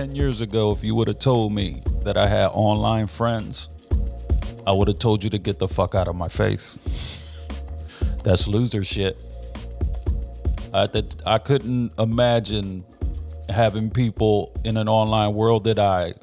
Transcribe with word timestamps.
10 0.00 0.16
years 0.16 0.40
ago, 0.40 0.72
if 0.72 0.82
you 0.82 0.94
would 0.94 1.08
have 1.08 1.18
told 1.18 1.52
me 1.52 1.82
that 2.04 2.16
I 2.16 2.26
had 2.26 2.46
online 2.54 3.06
friends, 3.06 3.68
I 4.66 4.72
would 4.72 4.88
have 4.88 4.98
told 4.98 5.22
you 5.22 5.28
to 5.28 5.36
get 5.36 5.58
the 5.58 5.68
fuck 5.68 5.94
out 5.94 6.08
of 6.08 6.16
my 6.16 6.28
face. 6.28 7.46
That's 8.24 8.48
loser 8.48 8.82
shit. 8.82 9.18
I, 10.72 10.88
I 11.26 11.36
couldn't 11.36 11.92
imagine 11.98 12.82
having 13.50 13.90
people 13.90 14.58
in 14.64 14.78
an 14.78 14.88
online 14.88 15.34
world 15.34 15.64
that 15.64 15.78
I 15.78 16.14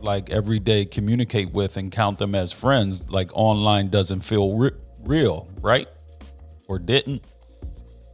like 0.00 0.30
every 0.30 0.60
day 0.60 0.84
communicate 0.84 1.50
with 1.50 1.76
and 1.76 1.90
count 1.90 2.20
them 2.20 2.36
as 2.36 2.52
friends. 2.52 3.10
Like 3.10 3.32
online 3.34 3.88
doesn't 3.88 4.20
feel 4.20 4.56
re- 4.56 4.78
real, 5.02 5.48
right? 5.62 5.88
Or 6.68 6.78
didn't. 6.78 7.24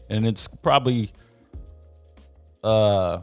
And 0.09 0.26
it's 0.26 0.48
probably 0.48 1.12
uh 2.64 3.20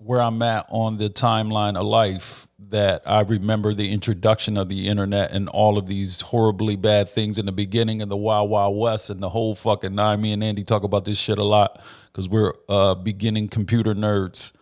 where 0.00 0.20
I'm 0.20 0.40
at 0.40 0.66
on 0.70 0.96
the 0.96 1.10
timeline 1.10 1.76
of 1.76 1.86
life 1.86 2.48
that 2.70 3.02
I 3.04 3.20
remember 3.20 3.74
the 3.74 3.92
introduction 3.92 4.56
of 4.56 4.68
the 4.68 4.88
internet 4.88 5.32
and 5.32 5.48
all 5.50 5.76
of 5.76 5.86
these 5.86 6.22
horribly 6.22 6.76
bad 6.76 7.08
things 7.08 7.36
in 7.36 7.44
the 7.44 7.52
beginning 7.52 8.00
and 8.00 8.10
the 8.10 8.16
Wild 8.16 8.48
Wild 8.48 8.78
West 8.78 9.10
and 9.10 9.22
the 9.22 9.28
whole 9.28 9.54
fucking 9.54 9.94
nine. 9.94 10.22
Me 10.22 10.32
and 10.32 10.42
Andy 10.42 10.64
talk 10.64 10.84
about 10.84 11.04
this 11.04 11.18
shit 11.18 11.36
a 11.36 11.44
lot 11.44 11.82
because 12.06 12.28
we're 12.28 12.52
uh, 12.68 12.94
beginning 12.94 13.48
computer 13.48 13.94
nerds. 13.94 14.52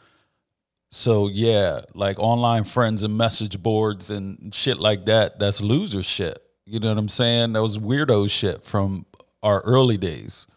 So 0.91 1.29
yeah, 1.29 1.83
like 1.95 2.19
online 2.19 2.65
friends 2.65 3.05
and 3.05 3.17
message 3.17 3.63
boards 3.63 4.11
and 4.11 4.53
shit 4.53 4.79
like 4.79 5.05
that. 5.05 5.39
That's 5.39 5.61
loser 5.61 6.03
shit. 6.03 6.39
You 6.65 6.81
know 6.81 6.89
what 6.89 6.99
I'm 6.99 7.09
saying? 7.09 7.53
That 7.53 7.63
was 7.63 7.79
weirdo 7.79 8.29
shit 8.29 8.65
from 8.65 9.07
our 9.43 9.61
early 9.61 9.99
days, 9.99 10.49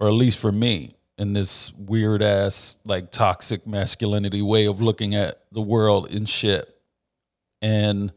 or 0.00 0.08
at 0.08 0.14
least 0.14 0.38
for 0.38 0.50
me 0.50 0.95
in 1.18 1.32
this 1.32 1.72
weird 1.74 2.22
ass 2.22 2.78
like 2.84 3.10
toxic 3.10 3.66
masculinity 3.66 4.42
way 4.42 4.66
of 4.66 4.80
looking 4.80 5.14
at 5.14 5.42
the 5.50 5.62
world 5.62 6.10
and 6.10 6.28
shit. 6.28 6.80
And 7.62 8.12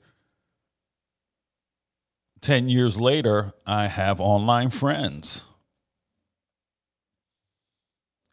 10 2.42 2.68
years 2.68 3.00
later, 3.00 3.54
I 3.66 3.88
have 3.88 4.20
online 4.20 4.70
friends. 4.70 5.46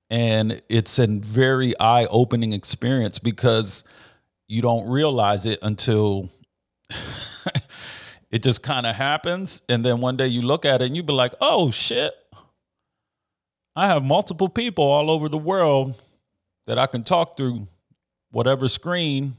And 0.08 0.62
it's 0.68 0.98
a 0.98 1.06
very 1.06 1.78
eye 1.80 2.06
opening 2.06 2.52
experience 2.52 3.18
because 3.18 3.82
you 4.46 4.62
don't 4.62 4.88
realize 4.88 5.46
it 5.46 5.58
until 5.62 6.28
it 8.30 8.42
just 8.42 8.62
kind 8.62 8.86
of 8.86 8.94
happens. 8.94 9.62
And 9.68 9.84
then 9.84 10.00
one 10.00 10.16
day 10.16 10.28
you 10.28 10.42
look 10.42 10.64
at 10.64 10.80
it 10.80 10.86
and 10.86 10.96
you 10.96 11.02
be 11.02 11.12
like, 11.12 11.34
oh 11.40 11.72
shit, 11.72 12.14
I 13.76 13.88
have 13.88 14.02
multiple 14.02 14.48
people 14.48 14.84
all 14.84 15.10
over 15.10 15.28
the 15.28 15.36
world 15.38 16.00
that 16.66 16.78
I 16.78 16.86
can 16.86 17.04
talk 17.04 17.36
through 17.36 17.66
whatever 18.30 18.68
screen 18.68 19.34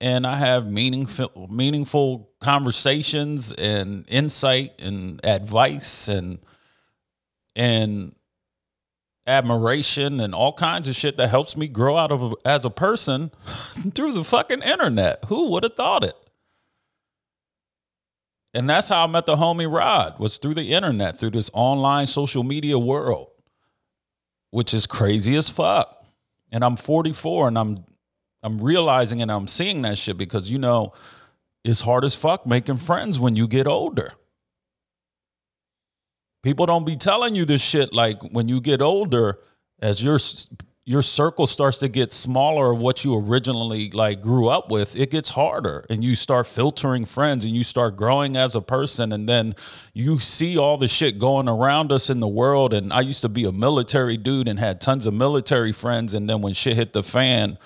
and 0.00 0.26
I 0.26 0.36
have 0.36 0.66
meaningful 0.66 1.48
meaningful 1.50 2.30
conversations 2.40 3.52
and 3.52 4.04
insight 4.08 4.80
and 4.80 5.20
advice 5.24 6.08
and 6.08 6.38
and 7.54 8.14
admiration 9.26 10.20
and 10.20 10.34
all 10.34 10.54
kinds 10.54 10.88
of 10.88 10.96
shit 10.96 11.18
that 11.18 11.28
helps 11.28 11.56
me 11.56 11.68
grow 11.68 11.96
out 11.96 12.10
of 12.10 12.34
as 12.44 12.64
a 12.64 12.70
person 12.70 13.28
through 13.94 14.12
the 14.12 14.24
fucking 14.24 14.62
internet. 14.62 15.24
Who 15.26 15.50
would 15.50 15.64
have 15.64 15.74
thought 15.74 16.02
it? 16.02 16.14
And 18.58 18.68
that's 18.68 18.88
how 18.88 19.04
I 19.04 19.06
met 19.06 19.24
the 19.24 19.36
homie 19.36 19.72
Rod 19.72 20.18
was 20.18 20.38
through 20.38 20.54
the 20.54 20.72
internet, 20.72 21.16
through 21.16 21.30
this 21.30 21.48
online 21.54 22.08
social 22.08 22.42
media 22.42 22.76
world, 22.76 23.28
which 24.50 24.74
is 24.74 24.84
crazy 24.84 25.36
as 25.36 25.48
fuck. 25.48 26.04
And 26.50 26.64
I'm 26.64 26.74
44 26.74 27.46
and 27.46 27.56
I'm 27.56 27.84
I'm 28.42 28.58
realizing 28.58 29.22
and 29.22 29.30
I'm 29.30 29.46
seeing 29.46 29.82
that 29.82 29.96
shit 29.96 30.18
because 30.18 30.50
you 30.50 30.58
know 30.58 30.92
it's 31.62 31.82
hard 31.82 32.04
as 32.04 32.16
fuck 32.16 32.48
making 32.48 32.78
friends 32.78 33.16
when 33.20 33.36
you 33.36 33.46
get 33.46 33.68
older. 33.68 34.14
People 36.42 36.66
don't 36.66 36.84
be 36.84 36.96
telling 36.96 37.36
you 37.36 37.44
this 37.44 37.62
shit 37.62 37.92
like 37.92 38.20
when 38.32 38.48
you 38.48 38.60
get 38.60 38.82
older 38.82 39.38
as 39.80 40.02
your 40.02 40.18
your 40.88 41.02
circle 41.02 41.46
starts 41.46 41.76
to 41.76 41.86
get 41.86 42.14
smaller 42.14 42.72
of 42.72 42.78
what 42.78 43.04
you 43.04 43.14
originally 43.14 43.90
like 43.90 44.22
grew 44.22 44.48
up 44.48 44.70
with 44.70 44.96
it 44.96 45.10
gets 45.10 45.28
harder 45.28 45.84
and 45.90 46.02
you 46.02 46.16
start 46.16 46.46
filtering 46.46 47.04
friends 47.04 47.44
and 47.44 47.54
you 47.54 47.62
start 47.62 47.94
growing 47.94 48.38
as 48.38 48.54
a 48.54 48.62
person 48.62 49.12
and 49.12 49.28
then 49.28 49.54
you 49.92 50.18
see 50.18 50.56
all 50.56 50.78
the 50.78 50.88
shit 50.88 51.18
going 51.18 51.46
around 51.46 51.92
us 51.92 52.08
in 52.08 52.20
the 52.20 52.28
world 52.28 52.72
and 52.72 52.90
i 52.90 53.02
used 53.02 53.20
to 53.20 53.28
be 53.28 53.44
a 53.44 53.52
military 53.52 54.16
dude 54.16 54.48
and 54.48 54.58
had 54.58 54.80
tons 54.80 55.06
of 55.06 55.12
military 55.12 55.72
friends 55.72 56.14
and 56.14 56.26
then 56.26 56.40
when 56.40 56.54
shit 56.54 56.74
hit 56.74 56.94
the 56.94 57.02
fan 57.02 57.58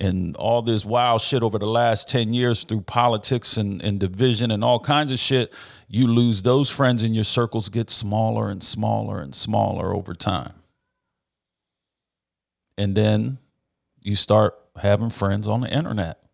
and 0.00 0.36
all 0.36 0.62
this 0.62 0.84
wild 0.84 1.20
shit 1.20 1.42
over 1.42 1.58
the 1.58 1.66
last 1.66 2.08
10 2.08 2.32
years 2.32 2.62
through 2.62 2.82
politics 2.82 3.56
and, 3.56 3.82
and 3.82 3.98
division 3.98 4.52
and 4.52 4.62
all 4.62 4.78
kinds 4.78 5.10
of 5.10 5.18
shit 5.18 5.52
you 5.88 6.06
lose 6.06 6.42
those 6.42 6.70
friends 6.70 7.02
and 7.02 7.16
your 7.16 7.24
circles 7.24 7.68
get 7.68 7.90
smaller 7.90 8.48
and 8.48 8.62
smaller 8.62 9.18
and 9.18 9.34
smaller 9.34 9.92
over 9.92 10.14
time 10.14 10.52
and 12.80 12.94
then 12.94 13.36
you 14.00 14.16
start 14.16 14.58
having 14.74 15.10
friends 15.10 15.46
on 15.46 15.60
the 15.60 15.70
internet. 15.70 16.24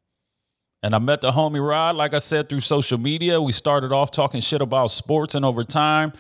And 0.81 0.95
I 0.95 1.01
met 1.01 1.21
the 1.21 1.33
homie 1.33 1.67
Rod, 1.67 1.97
like 1.97 2.15
I 2.15 2.19
said, 2.19 2.49
through 2.49 2.61
social 2.61 2.99
media. 2.99 3.43
We 3.43 3.51
started 3.51 3.91
off 3.91 4.13
talking 4.13 4.41
shit 4.41 4.63
about 4.63 4.93
sports, 4.93 5.35
and 5.35 5.45
over 5.45 5.65
time, 5.65 6.13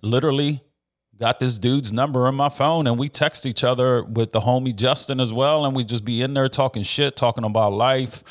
literally 0.00 0.62
got 1.18 1.40
this 1.40 1.58
dude's 1.58 1.92
number 1.92 2.28
on 2.28 2.36
my 2.36 2.48
phone, 2.48 2.86
and 2.86 2.96
we 2.96 3.08
text 3.08 3.44
each 3.44 3.64
other 3.64 4.04
with 4.04 4.30
the 4.30 4.42
homie 4.42 4.74
Justin 4.74 5.18
as 5.18 5.32
well, 5.32 5.66
and 5.66 5.74
we 5.74 5.84
just 5.84 6.04
be 6.04 6.22
in 6.22 6.32
there 6.34 6.48
talking 6.48 6.84
shit, 6.84 7.16
talking 7.16 7.42
about 7.42 7.72
life. 7.72 8.22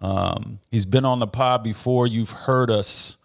Um, 0.00 0.58
he's 0.72 0.86
been 0.86 1.04
on 1.04 1.20
the 1.20 1.28
pod 1.28 1.62
before. 1.62 2.08
You've 2.08 2.30
heard 2.30 2.68
us 2.68 3.16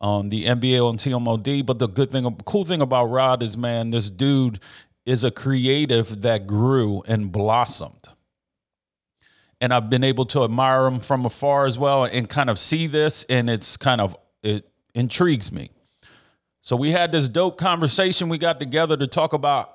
on 0.00 0.30
the 0.30 0.46
NBA 0.46 0.84
on 0.84 0.96
TMOD. 0.96 1.64
But 1.64 1.78
the 1.78 1.86
good 1.86 2.10
thing, 2.10 2.28
cool 2.44 2.64
thing 2.64 2.80
about 2.82 3.04
Rod 3.04 3.44
is, 3.44 3.56
man, 3.56 3.90
this 3.90 4.10
dude 4.10 4.58
is 5.04 5.24
a 5.24 5.30
creative 5.30 6.22
that 6.22 6.46
grew 6.46 7.02
and 7.08 7.32
blossomed. 7.32 8.08
And 9.60 9.72
I've 9.72 9.88
been 9.90 10.04
able 10.04 10.24
to 10.26 10.44
admire 10.44 10.86
him 10.86 11.00
from 11.00 11.24
afar 11.24 11.66
as 11.66 11.78
well 11.78 12.04
and 12.04 12.28
kind 12.28 12.50
of 12.50 12.58
see 12.58 12.86
this, 12.86 13.24
and 13.24 13.48
it's 13.48 13.76
kind 13.76 14.00
of, 14.00 14.16
it 14.42 14.68
intrigues 14.94 15.52
me. 15.52 15.70
So 16.60 16.76
we 16.76 16.92
had 16.92 17.12
this 17.12 17.28
dope 17.28 17.58
conversation. 17.58 18.28
We 18.28 18.38
got 18.38 18.60
together 18.60 18.96
to 18.96 19.06
talk 19.06 19.32
about 19.32 19.72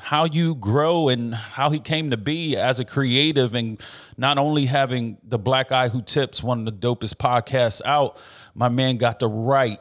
how 0.00 0.24
you 0.24 0.54
grow 0.54 1.08
and 1.08 1.34
how 1.34 1.70
he 1.70 1.78
came 1.78 2.10
to 2.10 2.16
be 2.16 2.56
as 2.56 2.80
a 2.80 2.84
creative 2.84 3.54
and 3.54 3.80
not 4.16 4.38
only 4.38 4.64
having 4.66 5.18
the 5.22 5.38
black 5.38 5.68
guy 5.68 5.88
who 5.88 6.00
tips 6.00 6.42
one 6.42 6.58
of 6.60 6.64
the 6.64 6.72
dopest 6.72 7.16
podcasts 7.16 7.82
out 7.84 8.18
my 8.54 8.68
man 8.68 8.96
got 8.96 9.20
to 9.20 9.26
write 9.26 9.80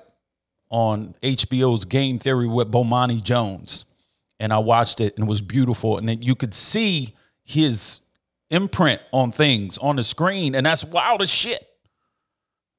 on 0.69 1.16
hbo's 1.23 1.85
game 1.85 2.19
theory 2.19 2.47
with 2.47 2.69
bomani 2.69 3.23
jones 3.23 3.85
and 4.39 4.53
I 4.53 4.59
watched 4.59 5.01
it 5.01 5.16
and 5.16 5.27
it 5.27 5.29
was 5.29 5.41
beautiful. 5.41 5.97
And 5.97 6.07
then 6.07 6.22
you 6.22 6.35
could 6.35 6.53
see 6.53 7.16
his 7.44 8.01
imprint 8.50 9.01
on 9.11 9.31
things 9.31 9.77
on 9.77 9.95
the 9.95 10.03
screen, 10.03 10.55
and 10.55 10.66
that's 10.66 10.83
wild 10.83 11.22
as 11.22 11.29
shit. 11.29 11.66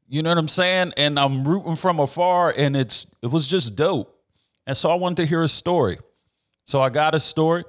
You 0.09 0.22
know 0.22 0.31
what 0.31 0.38
I'm 0.38 0.48
saying? 0.48 0.93
And 0.97 1.18
I'm 1.18 1.45
rooting 1.45 1.77
from 1.77 2.01
afar, 2.01 2.53
and 2.57 2.77
it's 2.77 3.07
it 3.22 3.28
was 3.28 3.47
just 3.47 3.77
dope. 3.77 4.16
And 4.66 4.77
so 4.77 4.91
I 4.91 4.95
wanted 4.95 5.18
to 5.18 5.27
hear 5.27 5.42
a 5.42 5.48
story. 5.48 5.98
So 6.65 6.80
I 6.80 6.89
got 6.91 7.15
a 7.15 7.18
story. 7.18 7.65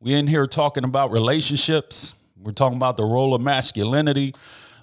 We 0.00 0.14
in 0.14 0.26
here 0.26 0.46
talking 0.46 0.84
about 0.84 1.10
relationships. 1.10 2.14
We're 2.36 2.52
talking 2.52 2.76
about 2.76 2.96
the 2.96 3.04
role 3.04 3.34
of 3.34 3.42
masculinity. 3.42 4.34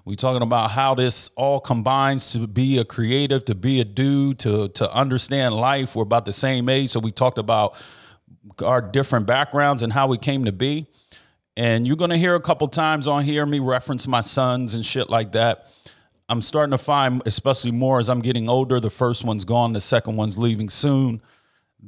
We're 0.05 0.15
talking 0.15 0.41
about 0.41 0.71
how 0.71 0.95
this 0.95 1.29
all 1.35 1.59
combines 1.59 2.31
to 2.31 2.47
be 2.47 2.77
a 2.77 2.85
creative, 2.85 3.43
to 3.45 3.55
be 3.55 3.81
a 3.81 3.85
dude, 3.85 4.39
to 4.39 4.69
to 4.69 4.93
understand 4.93 5.55
life. 5.55 5.95
We're 5.95 6.03
about 6.03 6.25
the 6.25 6.33
same 6.33 6.69
age, 6.69 6.91
so 6.91 6.99
we 6.99 7.11
talked 7.11 7.37
about 7.37 7.75
our 8.63 8.81
different 8.81 9.25
backgrounds 9.25 9.83
and 9.83 9.93
how 9.93 10.07
we 10.07 10.17
came 10.17 10.45
to 10.45 10.51
be. 10.51 10.87
And 11.55 11.87
you're 11.87 11.97
going 11.97 12.11
to 12.11 12.17
hear 12.17 12.35
a 12.35 12.39
couple 12.39 12.67
times 12.67 13.07
on 13.07 13.23
here 13.23 13.45
me 13.45 13.59
reference 13.59 14.07
my 14.07 14.21
sons 14.21 14.73
and 14.73 14.85
shit 14.85 15.09
like 15.09 15.31
that. 15.31 15.67
I'm 16.29 16.41
starting 16.41 16.71
to 16.71 16.77
find, 16.77 17.23
especially 17.25 17.71
more 17.71 17.99
as 17.99 18.09
I'm 18.09 18.19
getting 18.19 18.49
older, 18.49 18.79
the 18.79 18.89
first 18.89 19.23
one's 19.23 19.45
gone, 19.45 19.73
the 19.73 19.81
second 19.81 20.17
one's 20.17 20.37
leaving 20.37 20.69
soon, 20.69 21.21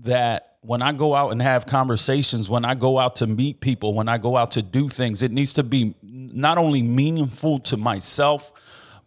that 0.02 0.58
when 0.62 0.82
I 0.82 0.92
go 0.92 1.14
out 1.14 1.32
and 1.32 1.42
have 1.42 1.66
conversations, 1.66 2.50
when 2.50 2.66
I 2.66 2.74
go 2.74 3.00
out 3.00 3.18
to 3.18 3.28
meet 3.28 3.62
people, 3.62 3.94
when 3.94 4.08
I 4.08 4.18
go 4.18 4.38
out 4.38 4.52
to 4.52 4.62
do 4.62 4.90
things, 4.90 5.22
it 5.22 5.32
needs 5.32 5.54
to 5.54 5.64
be 5.64 5.96
not 6.02 6.58
only 6.58 6.82
meaningful 6.82 7.60
to 7.60 7.78
myself, 7.78 8.52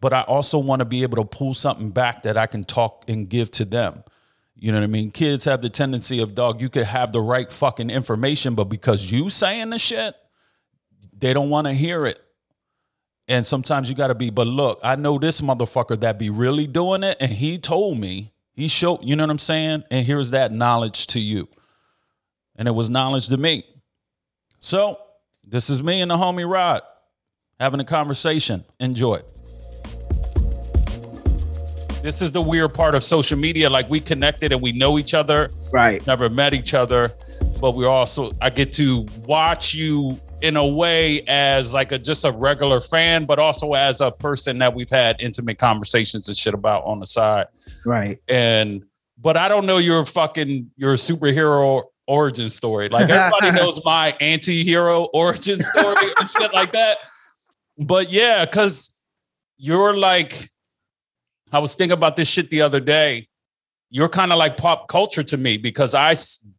but 0.01 0.13
I 0.13 0.23
also 0.23 0.59
want 0.59 0.81
to 0.81 0.85
be 0.85 1.03
able 1.03 1.17
to 1.17 1.25
pull 1.25 1.55
something 1.55 1.91
back 1.91 2.23
that 2.25 2.37
I 2.37 2.47
can 2.47 2.65
talk 2.65 3.05
and 3.09 3.29
give 3.29 3.51
to 3.53 3.65
them. 3.65 4.05
You 4.63 4.71
know 4.71 4.79
what 4.79 4.85
I 4.85 4.87
mean? 4.87 5.11
Kids 5.11 5.45
have 5.47 5.61
the 5.61 5.69
tendency 5.69 6.21
of 6.21 6.37
dog, 6.37 6.61
you 6.61 6.69
could 6.69 6.85
have 6.85 7.11
the 7.11 7.21
right 7.21 7.51
fucking 7.51 7.91
information, 7.91 8.55
but 8.55 8.67
because 8.67 9.11
you 9.11 9.29
saying 9.29 9.71
the 9.71 9.79
shit, 9.81 10.15
they 11.19 11.33
don't 11.33 11.51
want 11.51 11.67
to 11.67 11.73
hear 11.73 12.07
it. 12.07 12.21
And 13.27 13.45
sometimes 13.45 13.89
you 13.89 13.97
gotta 13.97 14.15
be, 14.15 14.31
but 14.31 14.47
look, 14.47 14.79
I 14.85 14.95
know 14.95 15.19
this 15.19 15.41
motherfucker 15.41 15.99
that 15.99 16.17
be 16.17 16.31
really 16.31 16.69
doing 16.69 17.03
it, 17.03 17.17
and 17.19 17.33
he 17.33 17.59
told 17.59 17.99
me, 17.99 18.35
he 18.53 18.69
showed, 18.69 19.01
you 19.03 19.17
know 19.17 19.25
what 19.25 19.31
I'm 19.31 19.41
saying? 19.41 19.83
And 19.91 20.07
here's 20.07 20.31
that 20.31 20.53
knowledge 20.53 21.09
to 21.09 21.19
you. 21.19 21.49
And 22.55 22.69
it 22.69 22.73
was 22.73 22.89
knowledge 22.89 23.27
to 23.31 23.37
me. 23.37 23.65
So 24.61 24.97
this 25.43 25.71
is 25.71 25.83
me 25.83 26.03
and 26.03 26.11
the 26.13 26.17
homie 26.17 26.49
Rod 26.49 26.83
having 27.59 27.81
a 27.81 27.85
conversation. 27.85 28.65
Enjoy. 28.79 29.23
This 32.03 32.21
is 32.21 32.33
the 32.33 32.43
weird 32.43 32.75
part 32.75 32.95
of 32.97 33.05
social 33.05 33.39
media. 33.39 33.71
Like 33.71 33.89
we 33.89 34.01
connected 34.01 34.51
and 34.53 34.61
we 34.61 34.73
know 34.73 34.99
each 34.99 35.15
other, 35.15 35.51
Right. 35.73 36.05
never 36.07 36.29
met 36.29 36.53
each 36.53 36.75
other, 36.75 37.13
but 37.61 37.73
we're 37.77 37.89
also 37.89 38.33
I 38.41 38.51
get 38.51 38.73
to 38.75 39.07
watch 39.25 39.73
you 39.73 40.21
in 40.41 40.57
a 40.57 40.67
way 40.67 41.23
as 41.29 41.73
like 41.73 41.93
a 41.93 41.99
just 42.01 42.25
a 42.25 42.33
regular 42.33 42.81
fan, 42.81 43.25
but 43.25 43.39
also 43.39 43.75
as 43.75 44.01
a 44.01 44.11
person 44.11 44.59
that 44.59 44.75
we've 44.75 44.91
had 44.91 45.15
intimate 45.21 45.59
conversations 45.59 46.27
and 46.27 46.37
shit 46.37 46.55
about 46.55 46.83
on 46.85 46.99
the 46.99 47.07
side. 47.07 47.47
Right. 47.87 48.19
And 48.29 48.83
but 49.19 49.37
I 49.37 49.47
don't 49.49 49.65
know 49.67 49.79
your 49.79 50.05
fucking 50.05 50.71
your 50.77 50.97
superhero 50.97 51.85
origin 52.09 52.51
story. 52.51 52.89
Like 52.89 53.09
everybody 53.09 53.53
knows 53.57 53.81
my 53.85 54.17
anti-hero 54.21 55.05
origin 55.15 55.61
story 55.63 56.09
and 56.19 56.29
shit 56.29 56.53
like 56.53 56.73
that. 56.73 56.99
But 57.79 58.11
yeah, 58.11 58.45
because 58.45 59.01
you're 59.57 59.97
like, 59.97 60.49
I 61.53 61.59
was 61.59 61.75
thinking 61.75 61.93
about 61.93 62.17
this 62.17 62.29
shit 62.29 62.51
the 62.51 62.63
other 62.63 62.81
day. 62.81 63.29
You're 63.91 64.09
kind 64.09 64.33
of 64.33 64.39
like 64.39 64.57
pop 64.57 64.89
culture 64.89 65.23
to 65.23 65.37
me 65.37 65.59
because 65.59 65.95
I 65.95 66.15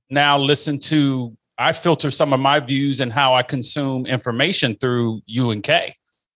now 0.10 0.38
listen 0.38 0.78
to, 0.80 1.36
I 1.58 1.74
filter 1.74 2.12
some 2.12 2.32
of 2.32 2.40
my 2.40 2.60
views 2.60 3.00
and 3.00 3.12
how 3.12 3.34
I 3.34 3.42
consume 3.42 4.06
information 4.06 4.76
through 4.76 5.22
U 5.26 5.50
and 5.52 5.64
K. 5.64 5.96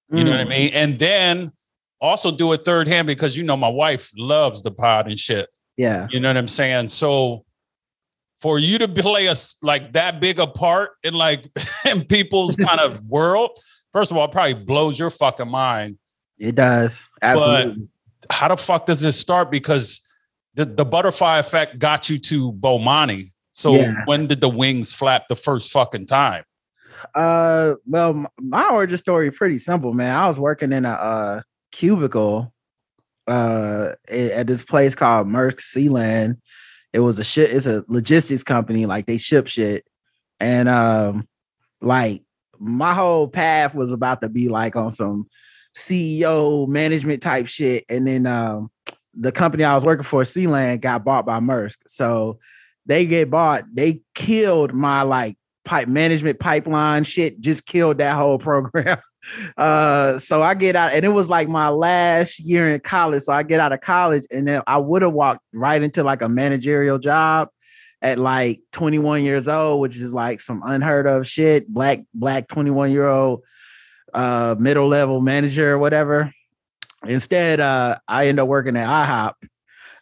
You 0.09 0.23
know 0.23 0.31
what 0.31 0.39
I 0.39 0.45
Mm. 0.45 0.49
mean? 0.49 0.69
And 0.73 0.97
then 0.97 1.51
also 2.01 2.31
do 2.31 2.51
it 2.53 2.63
third 2.65 2.87
hand 2.87 3.05
because 3.07 3.37
you 3.37 3.43
know 3.43 3.57
my 3.57 3.67
wife 3.69 4.11
loves 4.17 4.61
the 4.63 4.71
pod 4.71 5.07
and 5.07 5.19
shit. 5.19 5.49
Yeah. 5.75 6.07
You 6.09 6.19
know 6.19 6.29
what 6.29 6.37
I'm 6.37 6.47
saying? 6.47 6.89
So 6.89 7.45
for 8.41 8.57
you 8.57 8.77
to 8.79 8.87
play 8.87 9.27
us 9.27 9.55
like 9.61 9.93
that 9.93 10.19
big 10.19 10.39
a 10.39 10.47
part 10.47 10.91
in 11.03 11.13
like 11.13 11.45
in 11.85 12.05
people's 12.05 12.55
kind 12.67 12.79
of 12.79 13.03
world, 13.03 13.51
first 13.93 14.09
of 14.09 14.17
all, 14.17 14.25
it 14.25 14.31
probably 14.31 14.53
blows 14.55 14.97
your 14.97 15.09
fucking 15.11 15.49
mind. 15.49 15.97
It 16.39 16.55
does. 16.55 17.05
Absolutely. 17.21 17.87
How 18.31 18.47
the 18.47 18.57
fuck 18.57 18.85
does 18.85 19.01
this 19.01 19.19
start? 19.19 19.51
Because 19.51 20.01
the, 20.55 20.65
the 20.65 20.85
butterfly 20.85 21.39
effect 21.39 21.79
got 21.79 22.09
you 22.09 22.17
to 22.19 22.51
Bomani. 22.53 23.29
So 23.53 23.73
Yeah. 23.73 23.93
when 24.05 24.27
did 24.27 24.41
the 24.41 24.49
wings 24.49 24.91
flap 24.91 25.27
the 25.27 25.35
first 25.35 25.71
fucking 25.71 26.05
time? 26.07 26.43
Uh, 27.15 27.75
well, 27.85 28.25
my 28.39 28.69
origin 28.69 28.97
story 28.97 29.31
pretty 29.31 29.57
simple, 29.57 29.93
man. 29.93 30.15
I 30.15 30.27
was 30.27 30.39
working 30.39 30.71
in 30.71 30.85
a 30.85 30.91
uh 30.91 31.41
cubicle 31.71 32.53
uh 33.27 33.93
at 34.09 34.47
this 34.47 34.63
place 34.63 34.95
called 34.95 35.27
Maersk 35.27 35.59
Sealand. 35.59 36.37
It 36.93 36.99
was 36.99 37.19
a 37.19 37.23
shit, 37.23 37.51
it's 37.51 37.65
a 37.67 37.83
logistics 37.87 38.43
company, 38.43 38.85
like 38.85 39.05
they 39.05 39.17
ship 39.17 39.47
shit. 39.47 39.85
And 40.39 40.69
um, 40.69 41.27
like 41.81 42.23
my 42.59 42.93
whole 42.93 43.27
path 43.27 43.75
was 43.75 43.91
about 43.91 44.21
to 44.21 44.29
be 44.29 44.49
like 44.49 44.75
on 44.75 44.91
some 44.91 45.27
CEO 45.77 46.67
management 46.67 47.21
type 47.21 47.47
shit. 47.47 47.85
And 47.87 48.07
then 48.07 48.25
um 48.25 48.71
the 49.13 49.31
company 49.31 49.63
I 49.63 49.75
was 49.75 49.83
working 49.83 50.03
for, 50.03 50.23
Sealand, 50.23 50.81
got 50.81 51.03
bought 51.03 51.25
by 51.25 51.39
Maersk. 51.39 51.77
So 51.87 52.39
they 52.85 53.05
get 53.05 53.29
bought, 53.29 53.63
they 53.71 54.01
killed 54.13 54.73
my 54.73 55.01
like 55.01 55.37
pipe 55.65 55.87
management 55.87 56.39
pipeline 56.39 57.03
shit 57.03 57.41
just 57.41 57.65
killed 57.65 57.97
that 57.97 58.15
whole 58.15 58.39
program. 58.39 58.99
Uh, 59.57 60.17
so 60.19 60.41
I 60.41 60.53
get 60.53 60.75
out, 60.75 60.93
and 60.93 61.03
it 61.03 61.09
was 61.09 61.29
like 61.29 61.49
my 61.49 61.69
last 61.69 62.39
year 62.39 62.73
in 62.73 62.79
college. 62.79 63.23
So 63.23 63.33
I 63.33 63.43
get 63.43 63.59
out 63.59 63.73
of 63.73 63.81
college, 63.81 64.25
and 64.31 64.47
then 64.47 64.61
I 64.65 64.77
would 64.77 65.01
have 65.01 65.13
walked 65.13 65.41
right 65.53 65.81
into 65.81 66.03
like 66.03 66.21
a 66.21 66.29
managerial 66.29 66.97
job 66.97 67.49
at 68.01 68.17
like 68.17 68.61
21 68.71 69.23
years 69.23 69.47
old, 69.47 69.81
which 69.81 69.97
is 69.97 70.13
like 70.13 70.39
some 70.39 70.63
unheard 70.65 71.07
of 71.07 71.27
shit. 71.27 71.67
Black, 71.67 71.99
black 72.13 72.47
21 72.47 72.91
year 72.91 73.07
old 73.07 73.41
uh 74.17 74.55
middle 74.59 74.87
level 74.87 75.21
manager 75.21 75.73
or 75.73 75.77
whatever. 75.77 76.33
Instead, 77.05 77.59
uh, 77.59 77.99
I 78.07 78.27
end 78.27 78.39
up 78.39 78.47
working 78.47 78.75
at 78.75 78.87
IHOP 78.87 79.33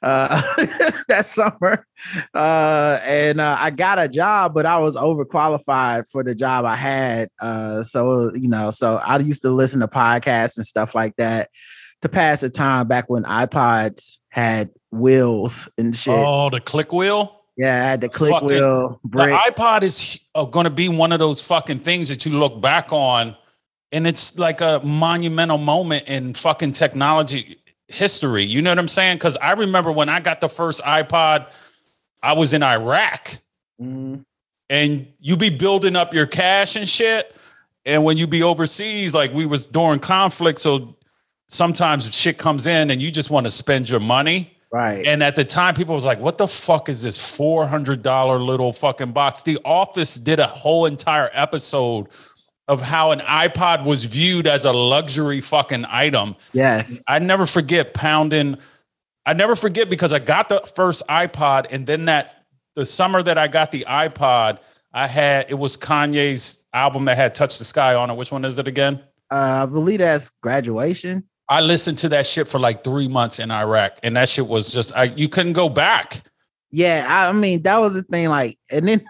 uh 0.02 0.42
that 1.08 1.26
summer 1.26 1.88
uh 2.34 3.00
and 3.04 3.40
uh, 3.40 3.56
i 3.60 3.70
got 3.70 3.98
a 3.98 4.10
job 4.10 4.54
but 4.54 4.66
i 4.66 4.78
was 4.78 4.96
overqualified 4.96 6.04
for 6.10 6.22
the 6.22 6.36
job 6.36 6.66
i 6.66 6.76
had 6.76 7.30
uh 7.40 7.82
so 7.82 8.32
you 8.36 8.50
know 8.50 8.72
so 8.72 8.98
i 8.98 9.18
used 9.20 9.42
to 9.42 9.50
listen 9.50 9.80
to 9.80 9.88
podcasts 9.88 10.58
and 10.58 10.66
stuff 10.66 10.94
like 10.94 11.16
that 11.16 11.50
to 12.02 12.10
pass 12.10 12.42
the 12.42 12.50
time 12.50 12.88
back 12.90 13.10
when 13.10 13.24
ipods 13.24 14.18
had 14.30 14.70
wheels 14.92 15.68
and 15.78 15.96
shit 15.96 16.14
Oh, 16.14 16.50
the 16.50 16.60
click 16.60 16.92
wheel? 16.92 17.42
yeah 17.58 17.82
i 17.82 17.90
had 17.92 18.02
the 18.02 18.10
click 18.10 18.32
fucking- 18.32 18.48
wheel 18.50 19.00
brick 19.06 19.30
The 19.30 19.52
iPod 19.52 19.84
is 19.84 20.20
going 20.52 20.66
to 20.66 20.70
be 20.70 20.90
one 20.90 21.14
of 21.14 21.20
those 21.20 21.42
fucking 21.42 21.80
things 21.80 22.10
that 22.10 22.26
you 22.26 22.38
look 22.38 22.60
back 22.62 22.92
on, 22.92 23.36
and 23.92 24.08
it's 24.08 24.38
like 24.38 24.62
a 24.62 24.82
monumental 24.84 25.58
moment 25.58 26.08
in 26.08 26.34
fucking 26.34 26.74
technology 26.74 27.58
history. 27.88 28.44
You 28.44 28.62
know 28.62 28.72
what 28.72 28.80
I'm 28.80 28.88
saying? 28.88 29.18
Because 29.18 29.38
I 29.38 29.54
remember 29.54 29.92
when 29.92 30.10
I 30.10 30.20
got 30.20 30.42
the 30.42 30.50
first 30.50 30.82
iPod, 30.82 31.48
I 32.24 32.34
was 32.34 32.54
in 32.54 32.64
Iraq, 32.64 33.38
Mhm. 33.82 34.24
and 34.70 35.08
you 35.20 35.38
be 35.38 35.50
building 35.50 35.96
up 35.96 36.14
your 36.14 36.26
cash 36.26 36.76
and 36.76 36.88
shit. 36.90 37.36
And 37.86 38.04
when 38.04 38.18
you 38.18 38.26
be 38.26 38.42
overseas, 38.42 39.14
like 39.14 39.32
we 39.34 39.46
was 39.46 39.66
during 39.68 40.00
conflict, 40.00 40.60
so 40.60 40.96
sometimes 41.48 42.12
shit 42.16 42.38
comes 42.40 42.66
in 42.66 42.90
and 42.90 43.00
you 43.02 43.12
just 43.12 43.30
want 43.30 43.46
to 43.46 43.52
spend 43.52 43.90
your 43.90 44.00
money. 44.00 44.52
right 44.72 45.06
And 45.06 45.22
at 45.24 45.36
the 45.36 45.46
time, 45.46 45.74
people 45.76 45.94
was 45.96 46.04
like, 46.04 46.20
"What 46.20 46.38
the 46.38 46.48
fuck 46.48 46.90
is 46.90 47.02
this 47.04 47.18
four 47.38 47.66
hundred 47.68 48.02
dollar 48.02 48.40
little 48.40 48.74
fucking 48.74 49.12
box?" 49.12 49.44
The 49.44 49.60
Office 49.64 50.16
did 50.16 50.40
a 50.40 50.48
whole 50.48 50.86
entire 50.88 51.30
episode 51.34 52.08
of 52.68 52.82
how 52.82 53.12
an 53.12 53.20
iPod 53.20 53.86
was 53.86 54.06
viewed 54.06 54.48
as 54.48 54.66
a 54.66 54.72
luxury 54.72 55.42
fucking 55.42 55.86
item. 55.88 56.36
yes 56.54 57.02
I 57.08 57.20
never 57.20 57.46
forget 57.46 57.94
pounding. 57.94 58.58
I 59.26 59.34
never 59.34 59.56
forget 59.56 59.90
because 59.90 60.14
I 60.14 60.20
got 60.20 60.50
the 60.50 60.60
first 60.76 61.04
iPod, 61.08 61.68
and 61.72 61.88
then 61.88 62.06
that 62.06 62.46
the 62.76 62.86
summer 62.86 63.24
that 63.24 63.38
I 63.38 63.48
got 63.48 63.72
the 63.72 63.86
iPod, 63.88 64.60
I 64.94 65.08
had 65.08 65.48
it 65.50 65.56
was 65.56 65.78
Kanye's 65.78 66.60
album 66.74 67.06
that 67.06 67.18
had 67.18 67.34
"Touch 67.34 67.58
the 67.58 67.66
Sky" 67.66 67.96
on 67.96 68.10
it. 68.10 68.16
Which 68.16 68.32
one 68.32 68.46
is 68.46 68.60
it 68.60 68.68
again? 68.68 69.02
uh 69.32 69.64
i 69.64 69.66
believe 69.66 70.00
that's 70.00 70.30
graduation 70.42 71.24
I 71.48 71.62
listened 71.62 72.00
to 72.00 72.10
that 72.10 72.26
shit 72.26 72.48
for 72.48 72.60
like 72.60 72.84
three 72.84 73.08
months 73.08 73.38
in 73.38 73.52
Iraq, 73.52 74.00
and 74.02 74.16
that 74.18 74.30
shit 74.30 74.48
was 74.48 74.72
just 74.72 74.96
I, 74.96 75.04
you 75.04 75.30
couldn't 75.30 75.54
go 75.54 75.70
back. 75.70 76.24
Yeah, 76.72 77.06
I 77.08 77.32
mean 77.34 77.62
that 77.62 77.78
was 77.78 77.94
the 77.94 78.02
thing. 78.02 78.30
Like, 78.30 78.58
and 78.72 78.88
then 78.88 79.06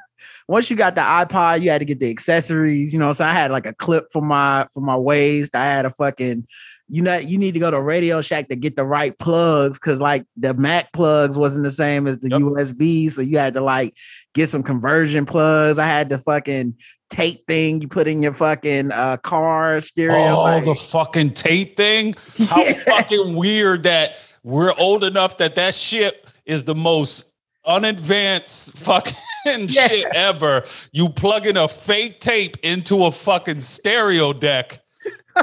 once 0.47 0.69
you 0.69 0.75
got 0.75 0.95
the 0.95 1.01
iPod, 1.01 1.61
you 1.61 1.69
had 1.69 1.79
to 1.79 1.85
get 1.85 1.99
the 1.99 2.09
accessories. 2.09 2.93
You 2.93 2.99
know, 2.99 3.13
so 3.13 3.25
I 3.25 3.33
had 3.33 3.51
like 3.51 3.65
a 3.65 3.73
clip 3.73 4.05
for 4.11 4.21
my 4.21 4.67
for 4.73 4.81
my 4.81 4.95
waist. 4.95 5.55
I 5.55 5.65
had 5.65 5.85
a 5.85 5.89
fucking, 5.89 6.47
you 6.89 7.01
know, 7.01 7.17
you 7.17 7.37
need 7.37 7.53
to 7.53 7.59
go 7.59 7.71
to 7.71 7.81
Radio 7.81 8.21
Shack 8.21 8.49
to 8.49 8.55
get 8.55 8.75
the 8.75 8.85
right 8.85 9.17
plugs 9.17 9.79
because 9.79 9.99
like 10.01 10.25
the 10.37 10.53
Mac 10.53 10.91
plugs 10.93 11.37
wasn't 11.37 11.63
the 11.63 11.71
same 11.71 12.05
as 12.07 12.19
the 12.19 12.29
Yep. 12.29 12.41
USB, 12.41 13.11
so 13.11 13.21
you 13.21 13.37
had 13.37 13.53
to 13.55 13.61
like 13.61 13.95
get 14.33 14.49
some 14.49 14.63
conversion 14.63 15.25
plugs. 15.25 15.79
I 15.79 15.87
had 15.87 16.09
the 16.09 16.19
fucking 16.19 16.75
tape 17.11 17.45
thing 17.45 17.81
you 17.81 17.87
put 17.87 18.07
in 18.07 18.21
your 18.23 18.33
fucking 18.33 18.91
uh 18.91 19.17
car 19.17 19.79
stereo. 19.81 20.35
Oh, 20.35 20.41
like- 20.43 20.65
the 20.65 20.75
fucking 20.75 21.31
tape 21.35 21.77
thing. 21.77 22.13
How 22.47 22.57
Yeah. 22.63 22.73
fucking 22.73 23.35
weird 23.35 23.83
that 23.83 24.15
we're 24.43 24.73
old 24.77 25.03
enough 25.03 25.37
that 25.39 25.55
that 25.55 25.73
shit 25.75 26.23
is 26.45 26.63
the 26.65 26.75
most 26.75 27.31
unadvanced 27.65 28.77
fucking 28.77 29.13
Yeah. 29.69 29.87
shit 29.87 30.07
ever. 30.13 30.63
You 30.91 31.09
plug 31.09 31.45
in 31.45 31.57
a 31.57 31.67
fake 31.67 32.19
tape 32.19 32.57
into 32.63 33.05
a 33.05 33.11
fucking 33.11 33.61
stereo 33.61 34.33
deck 34.33 34.79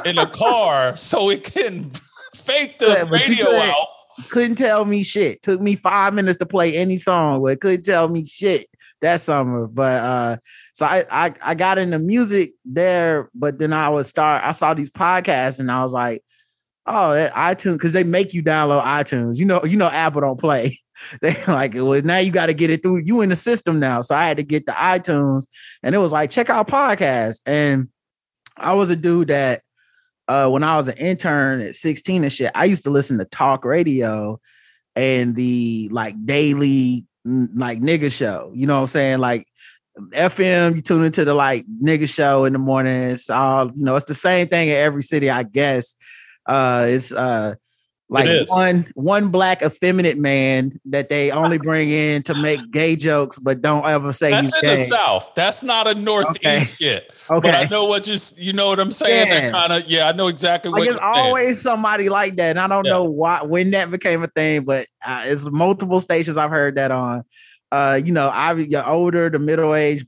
in 0.04 0.18
a 0.18 0.28
car 0.28 0.96
so 0.96 1.30
it 1.30 1.44
can 1.44 1.90
fake 2.34 2.78
the 2.78 2.88
Yeah, 2.88 3.08
radio 3.08 3.46
couldn't- 3.46 3.60
out. 3.70 3.86
couldn't 4.30 4.56
tell 4.56 4.84
me 4.84 5.02
shit. 5.02 5.42
Took 5.42 5.60
me 5.60 5.76
five 5.76 6.14
minutes 6.14 6.38
to 6.38 6.46
play 6.46 6.76
any 6.76 6.96
song, 6.96 7.42
but 7.42 7.60
couldn't 7.60 7.84
tell 7.84 8.08
me 8.08 8.24
shit 8.24 8.68
that 9.00 9.20
summer. 9.20 9.66
But 9.66 10.02
uh 10.02 10.36
so 10.74 10.86
I, 10.86 11.04
I 11.10 11.34
I 11.42 11.54
got 11.54 11.78
into 11.78 11.98
music 11.98 12.54
there, 12.64 13.28
but 13.34 13.58
then 13.58 13.72
I 13.72 13.88
would 13.88 14.06
start, 14.06 14.42
I 14.44 14.52
saw 14.52 14.74
these 14.74 14.90
podcasts 14.90 15.60
and 15.60 15.70
I 15.70 15.82
was 15.82 15.92
like, 15.92 16.24
oh, 16.86 17.30
iTunes, 17.34 17.74
because 17.74 17.92
they 17.92 18.04
make 18.04 18.34
you 18.34 18.42
download 18.42 18.84
iTunes. 18.84 19.36
You 19.36 19.44
know, 19.46 19.64
you 19.64 19.76
know, 19.76 19.88
Apple 19.88 20.20
don't 20.20 20.40
play. 20.40 20.78
They 21.20 21.36
like, 21.48 21.74
now 21.74 22.18
you 22.18 22.30
got 22.30 22.46
to 22.46 22.54
get 22.54 22.70
it 22.70 22.80
through 22.80 22.98
you 22.98 23.22
in 23.22 23.30
the 23.30 23.34
system 23.34 23.80
now. 23.80 24.02
So 24.02 24.14
I 24.14 24.22
had 24.22 24.36
to 24.36 24.44
get 24.44 24.66
the 24.66 24.72
iTunes, 24.72 25.48
and 25.82 25.96
it 25.96 25.98
was 25.98 26.12
like, 26.12 26.30
check 26.30 26.48
out 26.48 26.68
podcasts. 26.68 27.40
And 27.44 27.88
I 28.56 28.74
was 28.74 28.88
a 28.90 28.94
dude 28.94 29.28
that 29.28 29.62
uh 30.28 30.48
when 30.48 30.62
I 30.62 30.76
was 30.76 30.86
an 30.86 30.98
intern 30.98 31.60
at 31.60 31.74
16 31.74 32.22
and 32.22 32.32
shit, 32.32 32.52
I 32.54 32.66
used 32.66 32.84
to 32.84 32.90
listen 32.90 33.18
to 33.18 33.24
talk 33.24 33.64
radio 33.64 34.38
and 34.94 35.34
the 35.34 35.88
like 35.90 36.14
daily 36.24 37.06
like 37.24 37.80
nigga 37.80 38.12
show. 38.12 38.52
You 38.54 38.66
know 38.66 38.76
what 38.76 38.82
I'm 38.82 38.88
saying? 38.88 39.18
Like 39.18 39.46
FM, 39.98 40.76
you 40.76 40.82
tune 40.82 41.04
into 41.04 41.24
the 41.24 41.34
like 41.34 41.64
nigga 41.82 42.08
show 42.08 42.44
in 42.44 42.52
the 42.52 42.58
morning. 42.58 43.18
All, 43.30 43.70
you 43.74 43.84
know, 43.84 43.96
it's 43.96 44.06
the 44.06 44.14
same 44.14 44.48
thing 44.48 44.68
in 44.68 44.76
every 44.76 45.02
city, 45.02 45.30
I 45.30 45.42
guess. 45.42 45.94
Uh 46.46 46.86
it's 46.88 47.12
uh 47.12 47.54
Like 48.08 48.28
one 48.48 48.90
one 48.94 49.28
black 49.28 49.62
effeminate 49.62 50.18
man 50.18 50.78
that 50.86 51.08
they 51.08 51.30
only 51.30 51.58
bring 51.70 51.90
in 51.90 52.22
to 52.24 52.34
make 52.34 52.70
gay 52.70 52.96
jokes, 52.96 53.38
but 53.38 53.62
don't 53.62 53.86
ever 53.86 54.12
say 54.12 54.32
That's 54.32 54.52
he's 54.52 54.54
in 54.56 54.60
gay. 54.62 54.70
the 54.70 54.76
South. 54.76 55.34
That's 55.34 55.62
not 55.62 55.86
a 55.86 55.94
Northeast 55.94 56.40
Okay. 56.46 56.70
shit. 56.80 57.10
But 57.28 57.54
I 57.54 57.64
know 57.70 57.86
what 57.86 58.06
you 58.06 58.16
you 58.36 58.52
know 58.52 58.68
what 58.68 58.80
I'm 58.80 58.92
saying. 58.92 59.28
Yeah. 59.28 59.40
That 59.40 59.52
kind 59.52 59.72
of 59.72 59.90
yeah, 59.90 60.08
I 60.08 60.12
know 60.12 60.28
exactly 60.28 60.70
Like 60.70 60.80
what 60.80 60.88
it's 60.88 60.94
you're 60.94 61.14
saying. 61.14 61.26
always 61.26 61.60
somebody 61.62 62.08
like 62.08 62.36
that. 62.36 62.50
And 62.50 62.58
I 62.58 62.66
don't 62.68 62.84
Yeah. 62.86 62.90
know 62.92 63.04
why 63.04 63.42
when 63.42 63.70
that 63.70 63.90
became 63.90 64.22
a 64.22 64.28
thing, 64.28 64.64
but 64.64 64.86
uh, 65.06 65.22
it's 65.26 65.44
multiple 65.44 66.00
stations 66.00 66.36
I've 66.36 66.50
heard 66.50 66.74
that 66.74 66.90
on. 66.90 67.22
Uh, 67.70 67.98
you 68.04 68.12
know, 68.12 68.28
I 68.28 68.52
you're 68.52 68.86
older, 68.86 69.30
the 69.30 69.38
middle 69.38 69.74
aged 69.74 70.06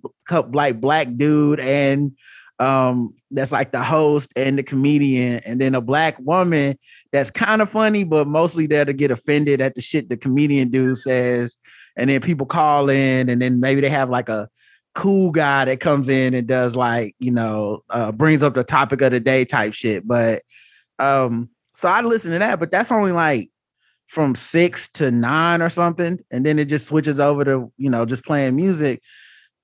like 0.52 0.80
black 0.80 1.08
dude, 1.16 1.60
and 1.60 2.12
um, 2.58 3.14
that's 3.30 3.52
like 3.52 3.72
the 3.72 3.82
host 3.82 4.32
and 4.36 4.58
the 4.58 4.62
comedian, 4.62 5.40
and 5.44 5.60
then 5.60 5.74
a 5.74 5.80
black 5.80 6.16
woman 6.20 6.78
that's 7.12 7.30
kind 7.30 7.62
of 7.62 7.70
funny, 7.70 8.04
but 8.04 8.26
mostly 8.26 8.66
there 8.66 8.84
to 8.84 8.92
get 8.92 9.10
offended 9.10 9.60
at 9.60 9.74
the 9.74 9.82
shit 9.82 10.08
the 10.08 10.16
comedian 10.16 10.70
dude 10.70 10.98
says, 10.98 11.56
and 11.96 12.10
then 12.10 12.20
people 12.20 12.46
call 12.46 12.90
in, 12.90 13.28
and 13.28 13.42
then 13.42 13.60
maybe 13.60 13.80
they 13.80 13.90
have 13.90 14.10
like 14.10 14.28
a 14.28 14.48
cool 14.94 15.32
guy 15.32 15.64
that 15.64 15.80
comes 15.80 16.08
in 16.08 16.34
and 16.34 16.46
does 16.46 16.76
like 16.76 17.16
you 17.18 17.32
know 17.32 17.82
uh, 17.90 18.12
brings 18.12 18.42
up 18.42 18.54
the 18.54 18.62
topic 18.62 19.00
of 19.00 19.10
the 19.10 19.20
day 19.20 19.44
type 19.44 19.74
shit, 19.74 20.06
but 20.06 20.42
um, 20.98 21.48
so 21.74 21.88
I 21.88 22.02
listen 22.02 22.30
to 22.32 22.38
that, 22.38 22.60
but 22.60 22.70
that's 22.70 22.92
only 22.92 23.12
like 23.12 23.50
from 24.06 24.36
six 24.36 24.90
to 24.92 25.10
nine 25.10 25.60
or 25.60 25.70
something, 25.70 26.20
and 26.30 26.46
then 26.46 26.58
it 26.60 26.66
just 26.66 26.86
switches 26.86 27.18
over 27.18 27.44
to 27.44 27.72
you 27.76 27.90
know 27.90 28.04
just 28.06 28.24
playing 28.24 28.54
music, 28.54 29.02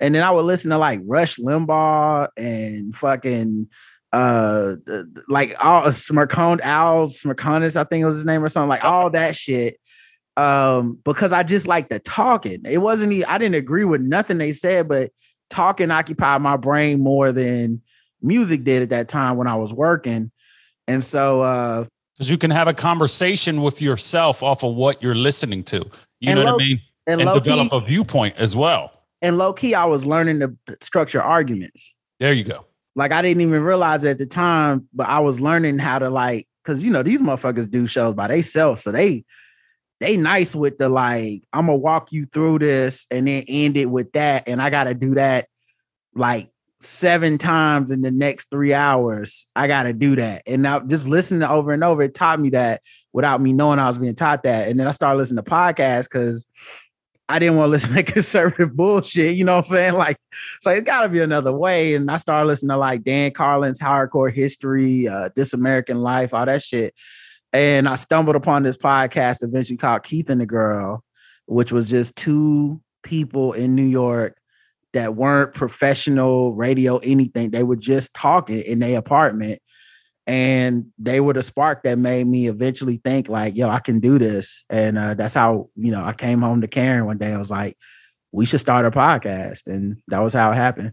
and 0.00 0.14
then 0.14 0.22
I 0.22 0.30
would 0.30 0.44
listen 0.46 0.70
to 0.70 0.78
like 0.78 1.00
Rush 1.04 1.36
Limbaugh 1.36 2.28
and 2.36 2.94
fucking 2.96 3.68
uh 4.12 4.74
like 5.28 5.54
all 5.60 5.82
Smircone 5.84 6.60
Al 6.62 7.08
Smerconish, 7.08 7.76
I 7.76 7.84
think 7.84 8.04
was 8.04 8.16
his 8.16 8.26
name 8.26 8.42
or 8.42 8.48
something 8.48 8.68
like 8.68 8.82
all 8.84 9.10
that 9.10 9.36
shit. 9.36 9.78
Um, 10.36 10.98
because 11.04 11.32
I 11.32 11.42
just 11.42 11.66
like 11.66 11.88
the 11.88 11.98
talking. 11.98 12.62
It 12.64 12.78
wasn't 12.78 13.12
I 13.28 13.38
didn't 13.38 13.56
agree 13.56 13.84
with 13.84 14.00
nothing 14.00 14.38
they 14.38 14.52
said, 14.52 14.88
but 14.88 15.10
talking 15.50 15.90
occupied 15.90 16.40
my 16.40 16.56
brain 16.56 17.00
more 17.00 17.30
than 17.30 17.82
music 18.22 18.64
did 18.64 18.82
at 18.82 18.88
that 18.90 19.08
time 19.08 19.36
when 19.36 19.46
I 19.46 19.56
was 19.56 19.72
working. 19.72 20.30
And 20.88 21.04
so 21.04 21.42
uh 21.42 21.84
Because 22.14 22.30
you 22.30 22.38
can 22.38 22.50
have 22.50 22.68
a 22.68 22.74
conversation 22.74 23.60
with 23.62 23.82
yourself 23.82 24.42
off 24.42 24.64
of 24.64 24.74
what 24.74 25.02
you're 25.02 25.14
listening 25.14 25.62
to. 25.64 25.84
You 26.20 26.34
know 26.34 26.42
low- 26.42 26.52
what 26.52 26.62
I 26.62 26.66
mean? 26.68 26.80
and, 27.06 27.20
And 27.20 27.30
develop 27.32 27.70
key, 27.70 27.76
a 27.76 27.80
viewpoint 27.80 28.36
as 28.38 28.54
well. 28.56 28.92
And 29.22 29.38
low 29.38 29.52
key, 29.52 29.74
I 29.74 29.84
was 29.84 30.04
learning 30.04 30.40
to 30.40 30.56
structure 30.80 31.22
arguments. 31.22 31.94
There 32.18 32.32
you 32.32 32.44
go. 32.44 32.66
Like 32.96 33.12
I 33.12 33.22
didn't 33.22 33.42
even 33.42 33.62
realize 33.62 34.04
at 34.04 34.18
the 34.18 34.26
time, 34.26 34.88
but 34.92 35.08
I 35.08 35.20
was 35.20 35.40
learning 35.40 35.78
how 35.78 35.98
to 35.98 36.10
like, 36.10 36.48
cause 36.64 36.82
you 36.82 36.90
know, 36.90 37.02
these 37.02 37.20
motherfuckers 37.20 37.70
do 37.70 37.86
shows 37.86 38.14
by 38.14 38.28
themselves. 38.28 38.82
So 38.82 38.92
they 38.92 39.24
they 40.00 40.16
nice 40.16 40.54
with 40.54 40.78
the 40.78 40.88
like, 40.88 41.44
I'm 41.52 41.66
gonna 41.66 41.76
walk 41.76 42.12
you 42.12 42.26
through 42.26 42.60
this 42.60 43.06
and 43.10 43.26
then 43.26 43.44
end 43.46 43.76
it 43.76 43.86
with 43.86 44.12
that. 44.12 44.48
And 44.48 44.60
I 44.60 44.70
gotta 44.70 44.94
do 44.94 45.14
that 45.14 45.48
like 46.14 46.50
seven 46.82 47.36
times 47.36 47.90
in 47.90 48.00
the 48.00 48.10
next 48.10 48.50
three 48.50 48.72
hours. 48.72 49.50
I 49.54 49.66
gotta 49.66 49.92
do 49.92 50.16
that. 50.16 50.42
And 50.46 50.62
now 50.62 50.80
just 50.80 51.06
listening 51.06 51.42
over 51.42 51.72
and 51.72 51.84
over, 51.84 52.02
it 52.02 52.14
taught 52.14 52.40
me 52.40 52.50
that 52.50 52.82
without 53.12 53.40
me 53.40 53.52
knowing 53.52 53.78
I 53.78 53.88
was 53.88 53.98
being 53.98 54.14
taught 54.14 54.42
that. 54.44 54.68
And 54.68 54.80
then 54.80 54.86
I 54.86 54.92
started 54.92 55.18
listening 55.18 55.44
to 55.44 55.50
podcasts 55.50 56.04
because 56.04 56.46
I 57.30 57.38
didn't 57.38 57.56
want 57.56 57.68
to 57.68 57.70
listen 57.70 57.94
to 57.94 58.02
conservative 58.12 58.74
bullshit. 58.74 59.36
You 59.36 59.44
know 59.44 59.56
what 59.56 59.66
I'm 59.66 59.70
saying? 59.70 59.94
Like, 59.94 60.16
so 60.60 60.70
it's 60.70 60.84
got 60.84 61.04
to 61.04 61.08
be 61.08 61.20
another 61.20 61.52
way. 61.52 61.94
And 61.94 62.10
I 62.10 62.16
started 62.16 62.48
listening 62.48 62.70
to 62.70 62.76
like 62.76 63.04
Dan 63.04 63.30
Carlin's 63.30 63.78
Hardcore 63.78 64.32
History, 64.32 65.06
uh, 65.06 65.30
This 65.36 65.52
American 65.52 66.02
Life, 66.02 66.34
all 66.34 66.44
that 66.46 66.62
shit. 66.62 66.92
And 67.52 67.88
I 67.88 67.96
stumbled 67.96 68.34
upon 68.34 68.64
this 68.64 68.76
podcast 68.76 69.44
eventually 69.44 69.76
called 69.76 70.02
Keith 70.02 70.28
and 70.28 70.40
the 70.40 70.46
Girl, 70.46 71.04
which 71.46 71.70
was 71.70 71.88
just 71.88 72.16
two 72.16 72.80
people 73.04 73.52
in 73.52 73.76
New 73.76 73.86
York 73.86 74.36
that 74.92 75.14
weren't 75.14 75.54
professional 75.54 76.54
radio 76.54 76.98
anything. 76.98 77.50
They 77.50 77.62
were 77.62 77.76
just 77.76 78.12
talking 78.14 78.60
in 78.60 78.80
their 78.80 78.98
apartment. 78.98 79.62
And 80.30 80.92
they 80.96 81.18
were 81.18 81.32
the 81.32 81.42
spark 81.42 81.82
that 81.82 81.98
made 81.98 82.24
me 82.24 82.46
eventually 82.46 82.98
think, 82.98 83.28
like, 83.28 83.56
yo, 83.56 83.68
I 83.68 83.80
can 83.80 83.98
do 83.98 84.16
this. 84.16 84.64
And 84.70 84.96
uh, 84.96 85.14
that's 85.14 85.34
how, 85.34 85.70
you 85.74 85.90
know, 85.90 86.04
I 86.04 86.12
came 86.12 86.40
home 86.40 86.60
to 86.60 86.68
Karen 86.68 87.04
one 87.04 87.18
day. 87.18 87.32
I 87.32 87.36
was 87.36 87.50
like, 87.50 87.76
we 88.30 88.46
should 88.46 88.60
start 88.60 88.86
a 88.86 88.92
podcast. 88.92 89.66
And 89.66 90.00
that 90.06 90.20
was 90.20 90.32
how 90.32 90.52
it 90.52 90.54
happened. 90.54 90.92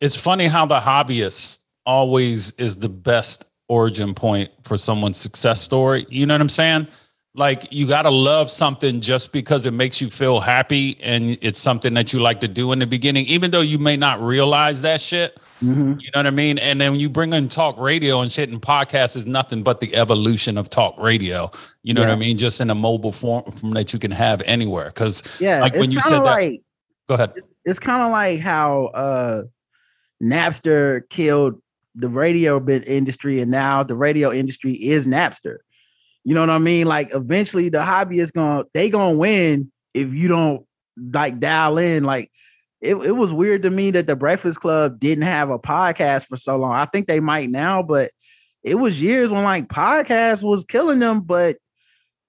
It's 0.00 0.14
funny 0.14 0.46
how 0.46 0.66
the 0.66 0.78
hobbyist 0.78 1.58
always 1.84 2.52
is 2.52 2.76
the 2.76 2.88
best 2.88 3.44
origin 3.66 4.14
point 4.14 4.50
for 4.62 4.78
someone's 4.78 5.18
success 5.18 5.60
story. 5.60 6.06
You 6.08 6.26
know 6.26 6.34
what 6.34 6.40
I'm 6.40 6.48
saying? 6.48 6.86
Like 7.34 7.72
you 7.72 7.88
got 7.88 8.02
to 8.02 8.10
love 8.10 8.52
something 8.52 9.00
just 9.00 9.32
because 9.32 9.66
it 9.66 9.72
makes 9.72 10.00
you 10.00 10.10
feel 10.10 10.38
happy 10.38 10.96
and 11.02 11.36
it's 11.42 11.58
something 11.58 11.94
that 11.94 12.12
you 12.12 12.20
like 12.20 12.40
to 12.42 12.48
do 12.48 12.70
in 12.70 12.78
the 12.78 12.86
beginning, 12.86 13.26
even 13.26 13.50
though 13.50 13.62
you 13.62 13.80
may 13.80 13.96
not 13.96 14.22
realize 14.22 14.82
that 14.82 15.00
shit. 15.00 15.39
Mhm. 15.62 16.00
You 16.00 16.08
know 16.14 16.18
what 16.20 16.26
I 16.26 16.30
mean? 16.30 16.58
And 16.58 16.80
then 16.80 16.92
when 16.92 17.00
you 17.00 17.08
bring 17.10 17.32
in 17.32 17.48
talk 17.48 17.78
radio 17.78 18.20
and 18.20 18.32
shit 18.32 18.48
and 18.48 18.60
podcast 18.62 19.16
is 19.16 19.26
nothing 19.26 19.62
but 19.62 19.80
the 19.80 19.94
evolution 19.94 20.56
of 20.56 20.70
talk 20.70 20.98
radio. 20.98 21.50
You 21.82 21.92
know 21.94 22.00
what 22.00 22.10
I 22.10 22.16
mean? 22.16 22.38
Just 22.38 22.60
in 22.60 22.70
a 22.70 22.74
mobile 22.74 23.12
form 23.12 23.50
from 23.52 23.72
that 23.72 23.92
you 23.92 23.98
can 23.98 24.10
have 24.10 24.40
anywhere. 24.46 24.90
Cause 24.90 25.22
Yeah. 25.40 25.60
Like 25.60 25.74
when 25.74 25.90
you 25.90 26.00
said 26.00 26.20
that- 26.24 26.58
go 27.08 27.14
ahead. 27.14 27.32
it's 27.64 27.78
kind 27.78 28.02
of 28.02 28.10
like 28.10 28.40
how 28.40 28.86
uh 28.94 29.42
Napster 30.22 31.08
killed 31.08 31.60
the 31.94 32.08
radio 32.08 32.60
bit 32.60 32.86
industry, 32.86 33.40
and 33.40 33.50
now 33.50 33.82
the 33.82 33.94
radio 33.94 34.32
industry 34.32 34.74
is 34.74 35.06
Napster. 35.06 35.58
You 36.24 36.34
know 36.34 36.40
what 36.40 36.50
I 36.50 36.58
mean? 36.58 36.86
Like 36.86 37.14
eventually 37.14 37.68
the 37.70 37.82
hobby 37.82 38.20
is 38.20 38.30
gonna 38.30 38.64
they 38.74 38.90
gonna 38.90 39.16
win 39.16 39.72
if 39.94 40.12
you 40.12 40.28
don't 40.28 40.66
like 40.96 41.40
dial 41.40 41.78
in. 41.78 42.04
Like 42.04 42.30
it, 42.80 42.94
it 42.96 43.12
was 43.12 43.32
weird 43.32 43.62
to 43.62 43.70
me 43.70 43.90
that 43.92 44.06
the 44.06 44.16
Breakfast 44.16 44.60
Club 44.60 44.98
didn't 44.98 45.24
have 45.24 45.50
a 45.50 45.58
podcast 45.58 46.26
for 46.26 46.36
so 46.36 46.56
long. 46.56 46.72
I 46.72 46.86
think 46.86 47.06
they 47.06 47.20
might 47.20 47.50
now, 47.50 47.82
but 47.82 48.10
it 48.62 48.74
was 48.74 49.00
years 49.00 49.30
when 49.30 49.44
like 49.44 49.68
podcast 49.68 50.42
was 50.42 50.64
killing 50.64 50.98
them, 50.98 51.20
but 51.20 51.56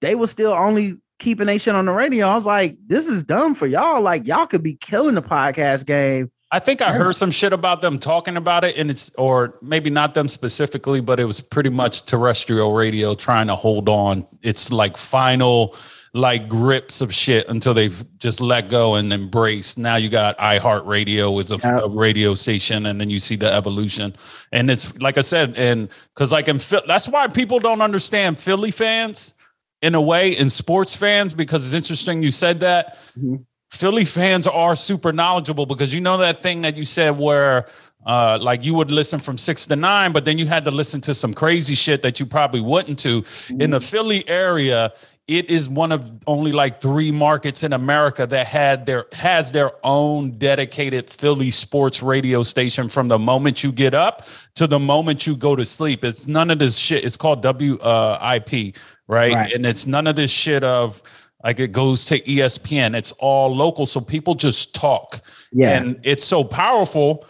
they 0.00 0.14
were 0.14 0.26
still 0.26 0.52
only 0.52 0.96
keeping 1.18 1.46
they 1.46 1.58
shit 1.58 1.74
on 1.74 1.86
the 1.86 1.92
radio. 1.92 2.26
I 2.26 2.34
was 2.34 2.46
like, 2.46 2.76
this 2.86 3.08
is 3.08 3.24
dumb 3.24 3.54
for 3.54 3.66
y'all. 3.66 4.02
Like 4.02 4.26
y'all 4.26 4.46
could 4.46 4.62
be 4.62 4.74
killing 4.74 5.14
the 5.14 5.22
podcast 5.22 5.86
game. 5.86 6.30
I 6.50 6.58
think 6.58 6.82
I 6.82 6.92
heard 6.92 7.16
some 7.16 7.30
shit 7.30 7.54
about 7.54 7.80
them 7.80 7.98
talking 7.98 8.36
about 8.36 8.62
it, 8.62 8.76
and 8.76 8.90
it's 8.90 9.10
or 9.16 9.58
maybe 9.62 9.88
not 9.88 10.12
them 10.12 10.28
specifically, 10.28 11.00
but 11.00 11.18
it 11.18 11.24
was 11.24 11.40
pretty 11.40 11.70
much 11.70 12.04
terrestrial 12.04 12.74
radio 12.74 13.14
trying 13.14 13.46
to 13.46 13.56
hold 13.56 13.88
on. 13.88 14.26
It's 14.42 14.70
like 14.70 14.98
final 14.98 15.74
like 16.14 16.46
grips 16.48 17.00
of 17.00 17.12
shit 17.14 17.48
until 17.48 17.72
they've 17.72 18.04
just 18.18 18.40
let 18.40 18.68
go 18.68 18.96
and 18.96 19.12
embraced. 19.12 19.78
Now 19.78 19.96
you 19.96 20.10
got 20.10 20.36
iHeartRadio 20.38 21.40
is 21.40 21.50
a, 21.52 21.56
Yeah. 21.56 21.78
a 21.80 21.88
radio 21.88 22.34
station, 22.34 22.86
and 22.86 23.00
then 23.00 23.08
you 23.08 23.18
see 23.18 23.36
the 23.36 23.50
evolution. 23.52 24.14
And 24.52 24.70
it's 24.70 24.94
like 24.98 25.16
I 25.16 25.22
said, 25.22 25.54
and 25.56 25.88
because 26.14 26.30
like 26.30 26.48
in 26.48 26.58
Phil, 26.58 26.82
that's 26.86 27.08
why 27.08 27.28
people 27.28 27.58
don't 27.60 27.80
understand 27.80 28.38
Philly 28.38 28.70
fans 28.70 29.34
in 29.80 29.94
a 29.94 30.00
way, 30.00 30.36
and 30.36 30.52
sports 30.52 30.94
fans, 30.94 31.32
because 31.32 31.64
it's 31.64 31.74
interesting 31.74 32.22
you 32.22 32.30
said 32.30 32.60
that. 32.60 32.98
Mhm. 33.18 33.44
Philly 33.70 34.04
fans 34.04 34.46
are 34.46 34.76
super 34.76 35.14
knowledgeable 35.14 35.64
because 35.64 35.94
you 35.94 36.00
know 36.02 36.18
that 36.18 36.42
thing 36.42 36.60
that 36.60 36.76
you 36.76 36.84
said 36.84 37.18
where 37.18 37.64
uh 38.04 38.38
like 38.42 38.62
you 38.62 38.74
would 38.74 38.90
listen 38.90 39.18
from 39.18 39.38
six 39.38 39.66
to 39.66 39.76
nine, 39.76 40.12
but 40.12 40.26
then 40.26 40.36
you 40.36 40.44
had 40.46 40.64
to 40.66 40.70
listen 40.70 41.00
to 41.00 41.14
some 41.14 41.32
crazy 41.32 41.74
shit 41.74 42.02
that 42.02 42.20
you 42.20 42.26
probably 42.26 42.60
wouldn't 42.60 42.98
to. 42.98 43.24
In 43.60 43.70
the 43.70 43.80
Philly 43.80 44.28
area, 44.28 44.92
it 45.28 45.48
is 45.48 45.68
one 45.68 45.92
of 45.92 46.10
only 46.26 46.50
like 46.50 46.80
three 46.80 47.12
markets 47.12 47.62
in 47.62 47.72
America 47.72 48.26
that 48.26 48.46
had 48.46 48.86
their 48.86 49.06
has 49.12 49.52
their 49.52 49.70
own 49.84 50.32
dedicated 50.32 51.08
Philly 51.08 51.50
sports 51.50 52.02
radio 52.02 52.42
station 52.42 52.88
from 52.88 53.08
the 53.08 53.18
moment 53.18 53.62
you 53.62 53.70
get 53.70 53.94
up 53.94 54.26
to 54.56 54.66
the 54.66 54.80
moment 54.80 55.26
you 55.26 55.36
go 55.36 55.54
to 55.54 55.64
sleep. 55.64 56.04
It's 56.04 56.26
none 56.26 56.50
of 56.50 56.58
this 56.58 56.76
shit. 56.76 57.04
It's 57.04 57.16
called 57.16 57.44
WIP, 57.44 58.76
right? 59.06 59.34
Right. 59.34 59.52
And 59.52 59.64
it's 59.64 59.86
none 59.86 60.08
of 60.08 60.16
this 60.16 60.30
shit 60.30 60.64
of 60.64 61.00
like 61.44 61.60
it 61.60 61.70
goes 61.70 62.04
to 62.06 62.20
ESPN. 62.20 62.96
It's 62.96 63.12
all 63.12 63.54
local. 63.54 63.86
So 63.86 64.00
people 64.00 64.34
just 64.34 64.74
talk. 64.74 65.20
Yeah. 65.52 65.76
And 65.76 66.00
it's 66.02 66.26
so 66.26 66.42
powerful 66.42 67.26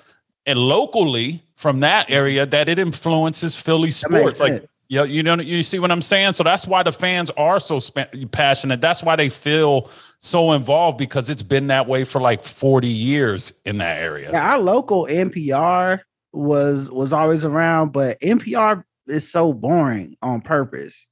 and 0.46 0.58
locally 0.58 1.42
from 1.56 1.80
that 1.80 2.10
area 2.10 2.46
that 2.46 2.68
it 2.70 2.78
influences 2.78 3.54
Philly 3.54 3.90
sports. 3.90 4.40
Like. 4.40 4.64
You 4.92 4.98
know, 4.98 5.04
you 5.04 5.22
know, 5.22 5.34
you 5.36 5.62
see 5.62 5.78
what 5.78 5.90
I'm 5.90 6.02
saying? 6.02 6.34
So 6.34 6.44
that's 6.44 6.66
why 6.66 6.82
the 6.82 6.92
fans 6.92 7.30
are 7.30 7.58
so 7.58 7.78
spa- 7.78 8.08
passionate. 8.30 8.82
That's 8.82 9.02
why 9.02 9.16
they 9.16 9.30
feel 9.30 9.90
so 10.18 10.52
involved 10.52 10.98
because 10.98 11.30
it's 11.30 11.42
been 11.42 11.68
that 11.68 11.86
way 11.86 12.04
for 12.04 12.20
like 12.20 12.44
40 12.44 12.88
years 12.88 13.58
in 13.64 13.78
that 13.78 14.02
area. 14.02 14.30
Yeah, 14.30 14.52
our 14.52 14.58
local 14.58 15.06
NPR 15.06 16.00
was 16.34 16.90
was 16.90 17.14
always 17.14 17.42
around, 17.42 17.92
but 17.92 18.20
NPR 18.20 18.84
is 19.06 19.32
so 19.32 19.54
boring 19.54 20.14
on 20.20 20.42
purpose. 20.42 21.06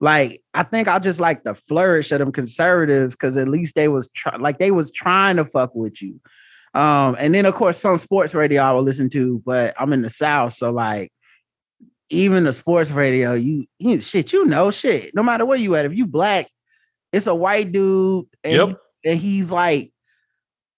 Like 0.00 0.42
I 0.54 0.62
think 0.62 0.88
I 0.88 0.98
just 0.98 1.20
like 1.20 1.44
the 1.44 1.54
flourish 1.54 2.12
of 2.12 2.20
them 2.20 2.32
conservatives 2.32 3.14
because 3.14 3.36
at 3.36 3.48
least 3.48 3.74
they 3.74 3.88
was 3.88 4.10
like 4.38 4.58
they 4.58 4.70
was 4.70 4.92
trying 4.92 5.36
to 5.36 5.44
fuck 5.44 5.74
with 5.74 6.00
you. 6.00 6.20
Um, 6.72 7.16
and 7.18 7.34
then 7.34 7.44
of 7.44 7.54
course 7.54 7.78
some 7.78 7.98
sports 7.98 8.32
radio 8.32 8.62
I 8.62 8.72
will 8.72 8.82
listen 8.82 9.10
to, 9.10 9.42
but 9.44 9.74
I'm 9.78 9.92
in 9.92 10.00
the 10.00 10.08
South, 10.08 10.54
so 10.54 10.70
like 10.70 11.12
even 12.10 12.44
the 12.44 12.52
sports 12.52 12.90
radio, 12.90 13.34
you, 13.34 13.66
you 13.78 14.00
shit, 14.00 14.32
you 14.32 14.44
know 14.44 14.70
shit. 14.70 15.14
No 15.14 15.22
matter 15.22 15.46
where 15.46 15.58
you 15.58 15.76
at, 15.76 15.84
if 15.86 15.94
you 15.94 16.06
black, 16.06 16.48
it's 17.12 17.26
a 17.26 17.34
white 17.34 17.72
dude, 17.72 18.26
and, 18.44 18.52
Yep. 18.54 18.80
and 19.04 19.18
he's 19.20 19.50
like 19.50 19.92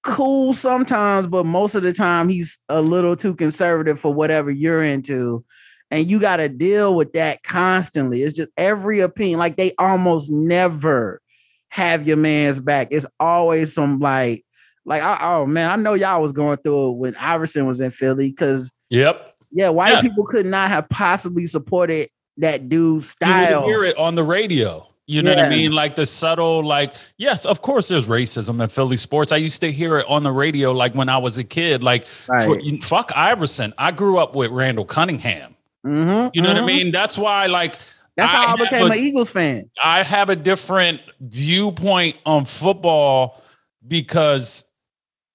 cool 0.02 0.52
sometimes, 0.52 1.26
but 1.28 1.46
most 1.46 1.74
of 1.74 1.82
the 1.82 1.92
time 1.92 2.28
he's 2.28 2.58
a 2.68 2.80
little 2.80 3.16
too 3.16 3.34
conservative 3.34 4.00
for 4.00 4.12
whatever 4.12 4.50
you're 4.50 4.82
into. 4.82 5.44
And 5.90 6.10
you 6.10 6.18
got 6.20 6.38
to 6.38 6.48
deal 6.48 6.94
with 6.94 7.12
that 7.12 7.42
constantly. 7.42 8.22
It's 8.22 8.36
just 8.36 8.50
every 8.56 9.00
opinion, 9.00 9.38
like 9.38 9.56
they 9.56 9.74
almost 9.78 10.30
never 10.30 11.20
have 11.68 12.06
your 12.06 12.16
man's 12.16 12.58
back. 12.58 12.88
It's 12.90 13.06
always 13.20 13.74
some 13.74 14.00
like, 14.00 14.44
like, 14.84 15.02
oh, 15.02 15.18
oh, 15.20 15.46
man, 15.46 15.70
I 15.70 15.76
know 15.76 15.94
y'all 15.94 16.22
was 16.22 16.32
going 16.32 16.56
through 16.58 16.90
it 16.90 16.96
when 16.96 17.16
Iverson 17.16 17.66
was 17.66 17.80
in 17.80 17.90
Philly 17.90 18.30
because 18.30 18.72
Yep. 18.90 19.31
Yeah, 19.52 19.68
white 19.68 19.92
Yeah. 19.92 20.00
people 20.02 20.24
could 20.24 20.46
not 20.46 20.68
have 20.70 20.88
possibly 20.88 21.46
supported 21.46 22.08
that 22.38 22.68
dude's 22.68 23.06
You 23.06 23.26
style. 23.28 23.64
hear 23.64 23.84
it 23.84 23.96
on 23.98 24.14
the 24.14 24.24
radio. 24.24 24.88
You 25.06 25.20
know 25.22 25.34
what 25.34 25.44
I 25.44 25.48
mean? 25.48 25.72
Like 25.72 25.96
the 25.96 26.06
subtle, 26.06 26.64
like, 26.64 26.94
yes, 27.18 27.44
of 27.44 27.60
course 27.60 27.88
there's 27.88 28.06
racism 28.06 28.62
in 28.62 28.68
Philly 28.68 28.96
sports. 28.96 29.32
I 29.32 29.36
used 29.36 29.60
to 29.62 29.70
hear 29.70 29.98
it 29.98 30.06
on 30.08 30.22
the 30.22 30.30
radio 30.32 30.70
like 30.72 30.94
when 30.94 31.08
I 31.08 31.18
was 31.18 31.36
a 31.38 31.44
kid. 31.44 31.82
Like, 31.82 32.06
Right. 32.28 32.82
fuck 32.82 33.10
Iverson. 33.14 33.74
I 33.76 33.90
grew 33.90 34.18
up 34.18 34.34
with 34.36 34.50
Randall 34.52 34.84
Cunningham. 34.84 35.56
Mhm, 35.84 36.30
You 36.32 36.40
know 36.42 36.48
what 36.50 36.56
I 36.58 36.60
mhm. 36.60 36.66
mean? 36.66 36.92
That's 36.92 37.18
why, 37.18 37.46
like, 37.46 37.76
That's 38.16 38.30
how 38.30 38.54
I, 38.54 38.56
became 38.56 38.82
a- 38.90 38.94
an 38.94 38.98
Eagles 38.98 39.30
fan. 39.30 39.68
I 39.82 40.02
have 40.04 40.30
a 40.30 40.36
different 40.36 41.00
viewpoint 41.20 42.16
on 42.24 42.44
football 42.44 43.42
because 43.86 44.64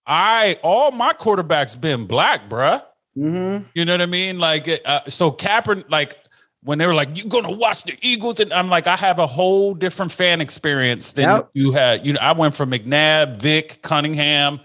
I 0.07 0.57
all 0.63 0.91
my 0.91 1.12
quarterbacks 1.13 1.79
been 1.79 2.05
black, 2.07 2.50
bruh. 2.50 2.81
Mhm. 3.17 3.65
You 3.74 3.86
know 3.86 3.93
what 3.93 4.01
I 4.01 4.05
mean? 4.05 4.38
Like, 4.39 4.69
uh, 4.86 5.01
so 5.07 5.31
Kaepernick, 5.31 5.86
like 5.89 6.15
when 6.63 6.77
they 6.77 6.86
were 6.86 6.93
like, 6.93 7.17
"You're 7.17 7.27
gonna 7.27 7.51
watch 7.51 7.83
the 7.83 7.97
Eagles?" 8.01 8.39
and 8.39 8.51
I'm 8.53 8.69
like, 8.69 8.88
I 8.88 8.95
have 8.95 9.19
a 9.19 9.27
whole 9.27 9.74
different 9.74 10.12
fan 10.12 10.41
experience 10.41 11.13
than 11.13 11.29
Yep. 11.29 11.50
you 11.53 11.71
had. 11.71 12.05
You 12.05 12.13
know, 12.13 12.19
I 12.21 12.33
went 12.33 12.53
from 12.55 12.71
McNabb, 12.71 13.38
Vic, 13.41 13.81
Cunningham. 13.81 14.59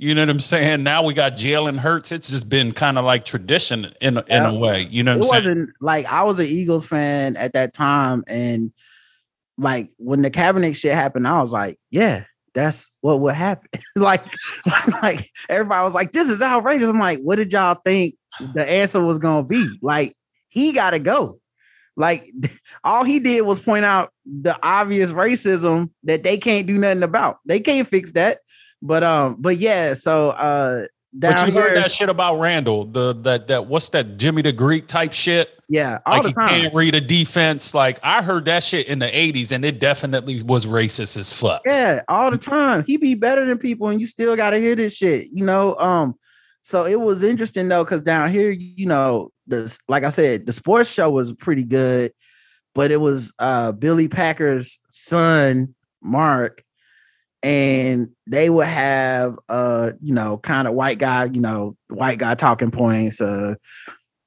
You 0.00 0.14
know 0.14 0.22
what 0.22 0.30
I'm 0.30 0.38
saying? 0.40 0.84
Now 0.84 1.02
we 1.02 1.12
got 1.12 1.32
Jalen 1.36 1.76
Hurts. 1.78 2.12
It's 2.12 2.30
just 2.30 2.48
been 2.48 2.70
kind 2.72 2.98
of 2.98 3.04
like 3.04 3.24
tradition 3.24 3.92
in 4.00 4.16
a- 4.18 4.24
in 4.28 4.44
a 4.44 4.54
way. 4.54 4.86
You 4.88 5.02
know 5.02 5.12
It 5.12 5.16
I'm 5.16 5.22
saying? 5.24 5.44
wasn't 5.44 5.70
like 5.80 6.06
I 6.06 6.22
was 6.22 6.38
an 6.38 6.46
Eagles 6.46 6.86
fan 6.86 7.36
at 7.36 7.52
that 7.54 7.74
time, 7.74 8.22
and 8.28 8.72
like 9.58 9.90
when 9.96 10.22
the 10.22 10.30
Kaepernick 10.30 10.76
shit 10.76 10.94
happened, 10.94 11.26
I 11.26 11.40
was 11.42 11.50
like, 11.50 11.80
yeah, 11.90 12.24
that's 12.54 12.92
what 13.00 13.20
would 13.20 13.34
happen. 13.34 13.80
like, 13.96 14.24
like 15.02 15.30
everybody 15.48 15.84
was 15.84 15.94
like, 15.94 16.12
this 16.12 16.28
is 16.28 16.42
outrageous. 16.42 16.88
I'm 16.88 16.98
like, 16.98 17.20
what 17.20 17.36
did 17.36 17.52
y'all 17.52 17.80
think 17.84 18.14
the 18.54 18.68
answer 18.68 19.02
was 19.02 19.18
gonna 19.18 19.44
be? 19.44 19.78
Like, 19.82 20.16
he 20.48 20.72
gotta 20.72 20.98
go. 20.98 21.40
Like, 21.96 22.30
all 22.84 23.04
he 23.04 23.18
did 23.18 23.42
was 23.42 23.60
point 23.60 23.84
out 23.84 24.12
the 24.24 24.58
obvious 24.62 25.10
racism 25.10 25.90
that 26.04 26.22
they 26.22 26.38
can't 26.38 26.66
do 26.66 26.78
nothing 26.78 27.02
about. 27.02 27.38
They 27.44 27.60
can't 27.60 27.88
fix 27.88 28.12
that. 28.12 28.38
But 28.80 29.02
um, 29.02 29.36
but 29.38 29.58
yeah, 29.58 29.94
so 29.94 30.30
uh 30.30 30.86
down 31.16 31.32
But 31.32 31.46
you 31.46 31.52
here, 31.52 31.62
heard 31.62 31.76
that 31.76 31.90
shit 31.92 32.08
about 32.08 32.38
Randall, 32.40 32.84
the 32.84 33.14
that 33.22 33.46
that 33.48 33.66
what's 33.66 33.88
that 33.90 34.16
Jimmy 34.18 34.42
the 34.42 34.52
Greek 34.52 34.86
type 34.86 35.12
shit? 35.12 35.56
yeah, 35.68 35.98
all 36.06 36.14
like 36.14 36.22
the 36.22 36.28
he 36.28 36.34
time. 36.34 36.48
can't 36.48 36.74
read 36.74 36.94
a 36.94 37.00
defense. 37.00 37.74
Like 37.74 37.98
I 38.02 38.22
heard 38.22 38.44
that 38.46 38.62
shit 38.62 38.88
in 38.88 38.98
the 38.98 39.06
'80s, 39.06 39.52
and 39.52 39.64
it 39.64 39.78
definitely 39.80 40.42
was 40.42 40.66
racist 40.66 41.16
as 41.16 41.32
fuck. 41.32 41.62
Yeah, 41.66 42.02
all 42.08 42.30
the 42.30 42.38
time. 42.38 42.84
He 42.86 42.96
be 42.96 43.14
better 43.14 43.46
than 43.46 43.58
people, 43.58 43.88
and 43.88 44.00
you 44.00 44.06
still 44.06 44.36
gotta 44.36 44.58
hear 44.58 44.74
this 44.76 44.94
shit, 44.94 45.28
you 45.32 45.44
know. 45.44 45.76
Um, 45.78 46.14
so 46.62 46.84
it 46.84 47.00
was 47.00 47.22
interesting 47.22 47.68
though, 47.68 47.84
because 47.84 48.02
down 48.02 48.30
here, 48.30 48.50
you 48.50 48.86
know, 48.86 49.32
the 49.46 49.74
like 49.88 50.04
I 50.04 50.10
said, 50.10 50.46
the 50.46 50.52
sports 50.52 50.90
show 50.90 51.10
was 51.10 51.32
pretty 51.32 51.64
good, 51.64 52.12
but 52.74 52.90
it 52.90 52.98
was 53.00 53.32
uh 53.38 53.72
Billy 53.72 54.08
Packer's 54.08 54.78
son, 54.92 55.74
Mark, 56.02 56.62
and 57.42 58.10
they 58.26 58.50
would 58.50 58.66
have 58.66 59.38
uh, 59.48 59.92
you 60.02 60.12
know, 60.14 60.38
kind 60.38 60.66
of 60.68 60.74
white 60.74 60.98
guy, 60.98 61.24
you 61.24 61.40
know, 61.40 61.76
white 61.88 62.18
guy 62.18 62.34
talking 62.34 62.70
points. 62.70 63.20
Uh 63.20 63.54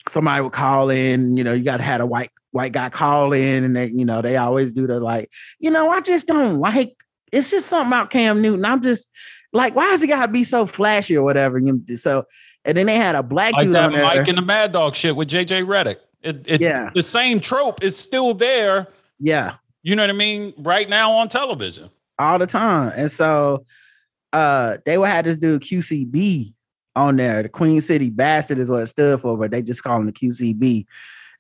somebody 0.10 0.42
would 0.42 0.54
call 0.54 0.90
in, 0.90 1.38
you 1.38 1.44
know, 1.44 1.54
you 1.54 1.64
gotta 1.64 1.84
have 1.84 2.02
a 2.02 2.06
white 2.06 2.32
white 2.52 2.72
guy 2.72 2.90
call 2.90 3.34
in, 3.34 3.64
and 3.64 3.76
they, 3.76 3.88
you 3.88 4.04
know, 4.06 4.22
they 4.22 4.36
always 4.38 4.72
do 4.72 4.88
the 4.88 5.00
like, 5.00 5.30
you 5.60 5.70
know, 5.72 5.90
I 5.90 6.02
just 6.02 6.28
don't 6.28 6.58
like 6.58 6.96
it's 7.32 7.50
just 7.52 7.68
something 7.70 7.88
about 7.88 8.10
Cam 8.10 8.42
Newton. 8.42 8.66
I'm 8.66 8.82
just 8.82 9.10
like, 9.54 9.76
why 9.76 9.90
does 9.92 10.02
he 10.02 10.08
gotta 10.08 10.32
be 10.32 10.44
so 10.44 10.66
flashy 10.66 11.16
or 11.16 11.24
whatever? 11.24 11.60
You 11.60 11.82
know, 11.88 11.96
So, 11.96 12.26
and 12.66 12.76
then 12.78 12.86
they 12.88 12.96
had 12.96 13.16
a 13.16 13.24
black 13.24 13.54
Like 13.54 13.66
dude 13.68 13.76
that 13.76 13.86
on 13.86 13.92
there. 13.94 14.02
Mike 14.04 14.28
and 14.28 14.38
the 14.38 14.42
Mad 14.42 14.72
Dog 14.72 14.96
shit 14.96 15.16
with 15.16 15.30
JJ 15.30 15.66
Redick. 15.66 15.98
It, 16.24 16.48
it, 16.48 16.62
Yeah. 16.62 16.90
the 16.94 17.04
same 17.04 17.40
trope 17.40 17.84
is 17.84 17.98
still 17.98 18.34
there. 18.34 18.88
yeah, 19.20 19.56
You 19.84 19.96
know 19.96 20.04
what 20.04 20.10
I 20.10 20.14
mean? 20.14 20.54
Right 20.58 20.88
now 20.90 21.12
on 21.14 21.28
television. 21.30 21.90
All 22.22 22.40
the 22.40 22.48
time. 22.48 22.94
And 22.96 23.12
so, 23.12 23.66
uh, 24.34 24.78
they 24.86 24.98
would 24.98 25.10
have 25.10 25.26
this 25.26 25.38
dude 25.38 25.62
QCB 25.62 26.54
on 26.96 27.16
there. 27.18 27.44
The 27.44 27.50
Queen 27.50 27.82
City 27.82 28.10
Bastard 28.10 28.60
is 28.60 28.70
what 28.70 28.84
it 28.84 28.88
stood 28.88 29.20
for, 29.20 29.38
but 29.38 29.52
they 29.52 29.62
just 29.62 29.84
call 29.84 29.98
him 29.98 30.06
the 30.06 30.12
QCB. 30.12 30.86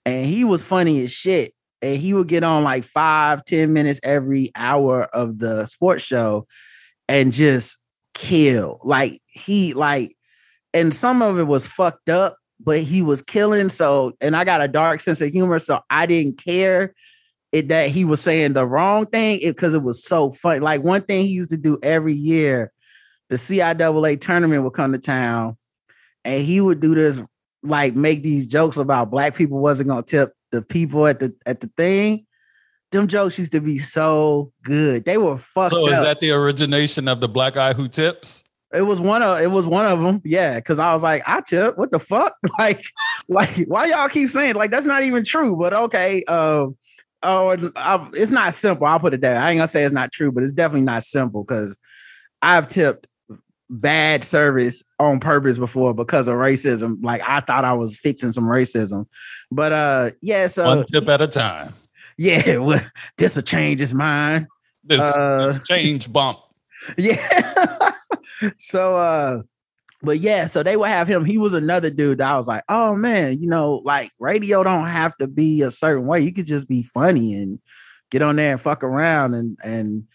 And 0.06 0.26
he 0.26 0.44
was 0.44 0.63
funny 0.63 1.04
as 1.04 1.12
shit. 1.12 1.54
And 1.82 2.00
he 2.00 2.13
would 2.13 2.28
get 2.28 2.44
on 2.44 2.63
like 2.63 2.84
five, 2.84 3.44
ten 3.46 3.74
minutes 3.74 4.00
every 4.04 4.52
hour 4.56 5.04
of 5.04 5.39
the 5.39 5.65
sports 5.65 6.04
show 6.04 6.48
and 7.08 7.34
just 7.34 7.78
kill. 8.13 8.80
Like 8.84 9.22
he 9.26 9.74
like, 9.74 10.15
and 10.74 10.94
some 10.94 11.22
of 11.22 11.39
it 11.39 11.48
was 11.48 11.65
fucked 11.65 12.10
up, 12.10 12.38
but 12.60 12.82
he 12.82 13.02
was 13.02 13.22
killing. 13.22 13.70
So, 13.70 14.13
and 14.22 14.36
I 14.36 14.44
got 14.44 14.62
a 14.62 14.67
dark 14.67 15.02
sense 15.02 15.22
of 15.22 15.32
humor, 15.32 15.60
so 15.60 15.82
I 15.89 16.06
didn't 16.06 16.38
care 16.38 16.94
it 17.52 17.68
that 17.68 17.90
he 17.90 18.06
was 18.06 18.22
saying 18.22 18.54
the 18.54 18.66
wrong 18.66 19.06
thing 19.06 19.40
because 19.42 19.74
it, 19.74 19.84
was 19.84 20.04
so 20.04 20.32
funny. 20.32 20.60
Like 20.60 20.84
one 20.84 21.02
thing 21.02 21.26
he 21.26 21.34
used 21.34 21.50
to 21.50 21.58
do 21.58 21.78
every 21.84 22.14
year, 22.14 22.72
the 23.30 23.36
CIAA 23.36 24.20
tournament 24.22 24.64
would 24.64 24.74
come 24.74 24.94
to 24.94 25.00
town, 25.00 25.58
and 26.24 26.46
he 26.46 26.62
would 26.62 26.80
do 26.80 26.96
this 26.96 27.20
like 27.64 27.96
make 27.96 28.24
these 28.24 28.48
jokes 28.48 28.78
about 28.78 29.12
black 29.12 29.36
people 29.36 29.60
wasn't 29.60 29.90
gonna 29.90 30.04
tip 30.04 30.34
the 30.52 30.62
people 30.62 31.08
at 31.08 31.20
the 31.20 31.36
at 31.46 31.60
the 31.60 31.68
thing. 31.78 32.26
Them 32.92 33.08
jokes 33.08 33.40
used 33.40 33.54
to 33.54 33.62
be 33.62 33.80
so 33.80 34.52
good. 34.64 35.06
They 35.06 35.18
were 35.18 35.38
fucked 35.38 35.72
So 35.72 35.88
is 35.88 35.98
up. 35.98 36.04
that 36.04 36.20
the 36.20 36.32
origination 36.32 37.08
of 37.08 37.22
the 37.22 37.30
black 37.30 37.54
guy 37.54 37.72
who 37.74 37.88
tips? 37.88 38.44
It 38.74 38.82
was 38.82 39.00
one 39.00 39.22
of 39.22 39.40
it 39.42 39.52
was 39.52 39.66
one 39.66 39.86
of 39.86 40.02
them, 40.02 40.22
yeah. 40.24 40.56
Because 40.56 40.80
I 40.80 40.94
was 40.94 41.04
like, 41.04 41.24
I 41.26 41.42
tip. 41.42 41.78
What 41.78 41.92
the 41.92 42.00
fuck? 42.00 42.36
like, 42.60 42.84
like 43.28 43.66
why 43.68 43.86
y'all 43.86 44.10
keep 44.10 44.30
saying 44.30 44.56
like 44.56 44.72
that's 44.72 44.86
not 44.86 45.04
even 45.04 45.26
true? 45.26 45.56
But 45.56 45.74
okay, 45.74 46.24
uh, 46.28 46.68
oh, 47.23 47.71
I, 47.75 48.10
it's 48.13 48.31
not 48.31 48.53
simple. 48.53 48.88
I'll 48.88 48.99
put 48.99 49.13
it 49.13 49.21
there. 49.21 49.39
I 49.39 49.51
ain't 49.51 49.60
gonna 49.60 49.67
say 49.67 49.84
it's 49.84 49.93
not 49.93 50.12
true, 50.12 50.31
but 50.31 50.43
it's 50.43 50.53
definitely 50.53 50.86
not 50.86 51.03
simple 51.03 51.43
because 51.43 51.77
I've 52.41 52.67
tipped 52.67 53.07
bad 53.69 54.23
service 54.23 54.84
on 54.99 55.19
purpose 55.19 55.57
before 55.57 55.93
because 55.93 56.27
of 56.27 56.36
racism. 56.36 56.97
Like 57.01 57.21
I 57.27 57.39
thought 57.39 57.65
I 57.65 57.73
was 57.73 57.95
fixing 57.95 58.34
some 58.34 58.45
racism, 58.45 59.05
but 59.51 59.71
uh, 59.71 60.12
yeah. 60.21 60.47
So 60.47 60.65
One 60.65 60.86
tip 60.86 61.07
at 61.10 61.21
a 61.21 61.27
time. 61.27 61.73
yeah, 62.17 62.57
well, 62.57 62.84
this 63.17 63.36
will 63.36 63.43
change 63.43 63.79
his 63.79 63.93
mind. 63.93 64.47
This 64.84 65.01
Uh, 65.01 65.60
change 65.69 66.12
bump. 66.12 66.39
Yeah. 66.97 67.93
so 68.57 68.97
uh 68.97 69.41
but 70.04 70.20
yeah, 70.20 70.48
so 70.48 70.64
they 70.64 70.78
would 70.78 70.90
have 70.90 71.08
him. 71.08 71.26
He 71.26 71.38
was 71.38 71.54
another 71.54 71.90
dude 71.90 72.20
that 72.20 72.32
I 72.32 72.38
was 72.38 72.48
like, 72.48 72.64
oh 72.70 72.96
man, 72.96 73.42
you 73.42 73.48
know, 73.48 73.82
like 73.86 74.12
radio 74.20 74.64
don't 74.64 74.88
have 74.88 75.16
to 75.18 75.28
be 75.28 75.62
a 75.62 75.72
certain 75.72 76.06
way. 76.06 76.22
You 76.22 76.34
could 76.34 76.48
just 76.48 76.68
be 76.68 76.84
funny 76.84 77.36
and 77.36 77.60
get 78.10 78.22
on 78.22 78.36
there 78.36 78.52
and 78.52 78.62
fuck 78.62 78.84
around 78.84 79.34
and 79.34 79.58
and 79.64 80.06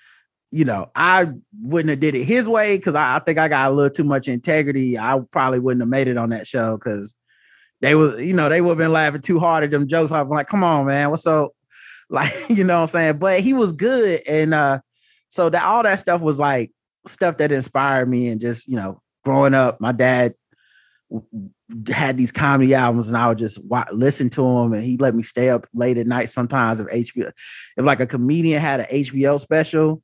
you 0.53 0.65
know, 0.65 0.91
I 0.95 1.33
wouldn't 1.61 1.91
have 1.91 2.01
did 2.01 2.15
it 2.15 2.25
his 2.25 2.49
way 2.49 2.77
because 2.77 2.95
I, 2.95 3.17
I 3.17 3.19
think 3.19 3.39
I 3.39 3.49
got 3.49 3.71
a 3.71 3.75
little 3.75 3.91
too 3.91 4.05
much 4.05 4.29
integrity. 4.29 4.99
I 4.99 5.21
probably 5.31 5.59
wouldn't 5.59 5.83
have 5.83 5.89
made 5.89 6.09
it 6.09 6.17
on 6.17 6.31
that 6.31 6.47
show 6.47 6.77
because 6.77 7.15
they 7.81 7.95
was, 7.95 8.21
you 8.23 8.33
know, 8.33 8.49
they 8.49 8.61
would 8.61 8.71
have 8.71 8.79
been 8.79 8.93
laughing 8.93 9.21
too 9.21 9.39
hard 9.39 9.65
at 9.65 9.71
them 9.71 9.89
jokes. 9.89 10.13
I'm 10.13 10.29
like, 10.29 10.49
come 10.49 10.65
on, 10.65 10.87
man, 10.87 11.11
what's 11.11 11.27
up? 11.27 11.53
Like, 12.09 12.49
you 12.49 12.63
know 12.63 12.77
what 12.77 12.83
I'm 12.83 12.87
saying? 12.87 13.19
But 13.19 13.41
he 13.41 13.53
was 13.53 13.73
good. 13.73 14.23
And 14.29 14.55
uh 14.55 14.79
so 15.29 15.51
that 15.51 15.65
all 15.65 15.83
that 15.83 15.99
stuff 15.99 16.21
was 16.21 16.39
like 16.39 16.71
stuff 17.09 17.39
that 17.39 17.51
inspired 17.51 18.09
me 18.09 18.29
and 18.29 18.41
just 18.41 18.69
you 18.69 18.77
know 18.77 19.03
growing 19.27 19.55
up 19.55 19.81
my 19.81 19.91
dad 19.91 20.35
had 21.89 22.17
these 22.17 22.31
comedy 22.31 22.77
albums 22.77 23.09
and 23.09 23.17
i 23.17 23.27
would 23.27 23.39
just 23.39 23.59
wa- 23.65 23.89
listen 23.93 24.31
to 24.31 24.41
them 24.41 24.73
and 24.73 24.85
he 24.85 24.97
let 24.99 25.17
me 25.17 25.23
stay 25.25 25.51
up 25.51 25.67
late 25.75 25.99
at 25.99 26.07
night 26.07 26.31
sometimes 26.31 26.79
if 26.79 26.87
hbo 26.87 27.33
if 27.77 27.85
like 27.85 27.99
a 27.99 28.07
comedian 28.07 28.61
had 28.61 28.79
an 28.79 28.87
hbo 28.87 29.41
special 29.41 30.01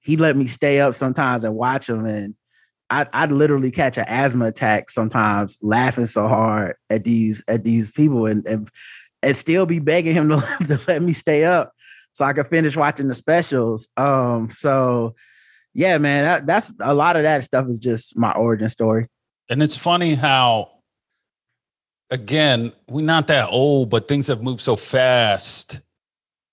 he 0.00 0.16
let 0.16 0.38
me 0.38 0.46
stay 0.46 0.80
up 0.80 0.94
sometimes 0.94 1.44
and 1.44 1.54
watch 1.54 1.86
them 1.86 2.06
and 2.06 2.34
I'd, 2.88 3.08
I'd 3.12 3.32
literally 3.32 3.70
catch 3.70 3.98
an 3.98 4.06
asthma 4.08 4.46
attack 4.46 4.88
sometimes 4.88 5.58
laughing 5.60 6.06
so 6.06 6.28
hard 6.28 6.76
at 6.88 7.04
these 7.04 7.44
at 7.46 7.62
these 7.62 7.90
people 7.90 8.24
and 8.24 8.46
and, 8.46 8.70
and 9.22 9.36
still 9.36 9.66
be 9.66 9.80
begging 9.80 10.14
him 10.14 10.30
to, 10.30 10.36
to 10.68 10.80
let 10.88 11.02
me 11.02 11.12
stay 11.12 11.44
up 11.44 11.74
so 12.12 12.24
I 12.24 12.32
could 12.32 12.46
finish 12.46 12.74
watching 12.74 13.08
the 13.08 13.14
specials. 13.14 13.88
Um, 13.98 14.48
so 14.50 15.14
yeah, 15.76 15.98
man, 15.98 16.24
that, 16.24 16.46
that's 16.46 16.72
a 16.80 16.94
lot 16.94 17.16
of 17.16 17.24
that 17.24 17.44
stuff 17.44 17.68
is 17.68 17.78
just 17.78 18.16
my 18.16 18.32
origin 18.32 18.70
story. 18.70 19.08
And 19.50 19.62
it's 19.62 19.76
funny 19.76 20.14
how 20.14 20.70
again, 22.10 22.72
we're 22.88 23.04
not 23.04 23.26
that 23.26 23.50
old, 23.50 23.90
but 23.90 24.08
things 24.08 24.28
have 24.28 24.42
moved 24.42 24.62
so 24.62 24.74
fast. 24.74 25.82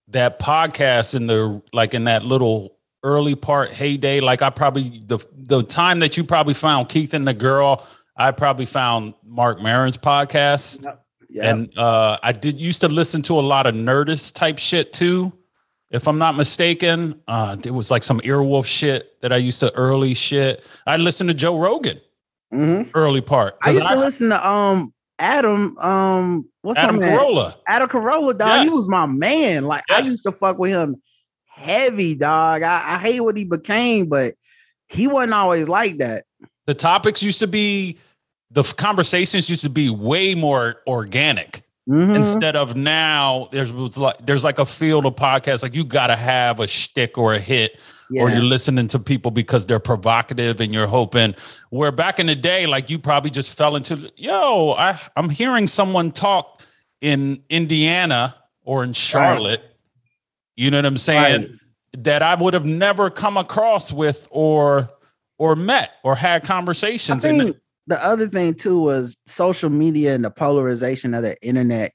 That 0.09 0.39
podcast 0.39 1.15
in 1.15 1.27
the 1.27 1.62
like 1.71 1.93
in 1.93 2.03
that 2.03 2.25
little 2.25 2.77
early 3.01 3.36
part 3.36 3.71
heyday, 3.71 4.19
like 4.19 4.41
I 4.41 4.49
probably 4.49 5.01
the 5.05 5.19
the 5.33 5.63
time 5.63 5.99
that 5.99 6.17
you 6.17 6.25
probably 6.25 6.53
found 6.53 6.89
Keith 6.89 7.13
and 7.13 7.25
the 7.25 7.33
girl, 7.33 7.88
I 8.17 8.31
probably 8.31 8.65
found 8.65 9.13
Marc 9.25 9.62
Maron's 9.62 9.97
podcast. 9.97 10.83
Yep. 11.29 11.45
And 11.45 11.77
uh 11.79 12.17
I 12.21 12.33
did 12.33 12.59
used 12.59 12.81
to 12.81 12.89
listen 12.89 13.21
to 13.23 13.39
a 13.39 13.41
lot 13.41 13.67
of 13.67 13.73
Nerdist 13.73 14.36
type 14.36 14.59
shit 14.59 14.91
too. 14.91 15.31
If 15.93 16.08
I'm 16.08 16.17
not 16.17 16.36
mistaken, 16.36 17.21
uh 17.27 17.56
there 17.56 17.71
was 17.71 17.89
like 17.91 18.03
some 18.03 18.19
Earwolf 18.21 18.65
shit 18.65 19.21
that 19.21 19.32
I 19.32 19.38
used 19.38 19.60
to 19.62 19.73
early 19.75 20.13
shit. 20.15 20.65
I 20.88 20.97
listened 20.97 21.29
to 21.29 21.34
Joe 21.36 21.58
Rogan 21.60 22.01
Mhm. 22.53 22.89
early 22.95 23.21
part. 23.21 23.58
I 23.62 23.69
used 23.71 23.86
to 23.88 23.95
listen 23.99 24.29
to 24.29 24.47
um 24.47 24.93
Adam 25.19 25.77
um 25.77 26.49
what's 26.63 26.79
Adam? 26.79 26.99
Carolla. 26.99 27.56
Adam 27.67 27.88
Carolla, 27.89 28.38
dog. 28.38 28.49
Yeah. 28.58 28.63
He 28.63 28.69
was 28.69 28.88
my 28.89 29.06
man. 29.06 29.65
Like 29.65 29.84
I 29.89 29.99
used 29.99 30.23
to 30.25 30.32
fuck 30.32 30.58
with 30.58 30.71
him 30.71 31.01
heavy, 31.45 32.15
dog. 32.15 32.63
I, 32.63 32.95
I 32.95 32.97
hate 32.97 33.21
what 33.21 33.38
he 33.38 33.43
became, 33.43 34.08
but 34.08 34.34
he 34.89 35.06
wasn't 35.08 35.34
always 35.34 35.69
like 35.69 35.97
that. 35.97 36.25
the 36.65 36.73
topics 36.73 37.21
used 37.21 37.39
to 37.39 37.47
be 37.47 37.97
the 38.49 38.63
conversations 38.63 39.49
used 39.49 39.63
to 39.63 39.69
be 39.69 39.89
way 39.89 40.34
more 40.36 40.82
organic 40.88 41.62
Mhm. 41.89 42.15
instead 42.15 42.55
of 42.55 42.75
now 42.77 43.49
there's 43.51 43.71
like 43.97 44.15
there's 44.25 44.43
like 44.43 44.57
a 44.57 44.65
field 44.65 45.05
of 45.05 45.15
podcasts 45.15 45.63
like 45.63 45.75
you 45.75 45.83
got 45.83 46.07
to 46.07 46.15
have 46.15 46.61
a 46.61 46.67
shtick 46.67 47.17
or 47.17 47.33
a 47.33 47.39
hit 47.39 47.77
or 48.17 48.29
you're 48.29 48.41
listening 48.43 48.87
to 48.87 48.99
people 48.99 49.31
because 49.31 49.65
they're 49.65 49.79
provocative 49.79 50.61
and 50.61 50.71
you're 50.73 50.87
hoping 50.87 51.35
where 51.71 51.91
back 51.91 52.19
in 52.19 52.27
the 52.27 52.35
day 52.35 52.65
like 52.67 52.89
you 52.89 52.97
probably 52.99 53.29
just 53.31 53.57
fell 53.57 53.75
into 53.75 54.09
yo 54.15 54.71
I 54.77 54.97
I'm 55.17 55.29
hearing 55.29 55.67
someone 55.67 56.11
talk 56.13 56.61
in 57.01 57.43
Indiana 57.49 58.35
or 58.63 58.83
in 58.85 58.93
Charlotte 58.93 59.61
you 60.55 60.71
know 60.71 60.77
what 60.77 60.85
I'm 60.85 60.95
saying 60.97 61.41
Right. 61.41 61.51
that 62.03 62.23
I 62.23 62.35
would 62.35 62.53
have 62.53 62.65
never 62.65 63.09
come 63.09 63.35
across 63.35 63.91
with 63.91 64.25
or 64.31 64.89
or 65.37 65.55
met 65.57 65.91
or 66.03 66.15
had 66.15 66.43
I 66.43 66.45
conversations 66.45 67.25
and 67.25 67.41
think 67.41 67.57
the 67.87 68.03
other 68.03 68.27
thing 68.27 68.53
too 68.53 68.79
was 68.79 69.17
social 69.25 69.69
media 69.69 70.15
and 70.15 70.23
the 70.23 70.29
polarization 70.29 71.13
of 71.13 71.23
the 71.23 71.41
internet 71.45 71.93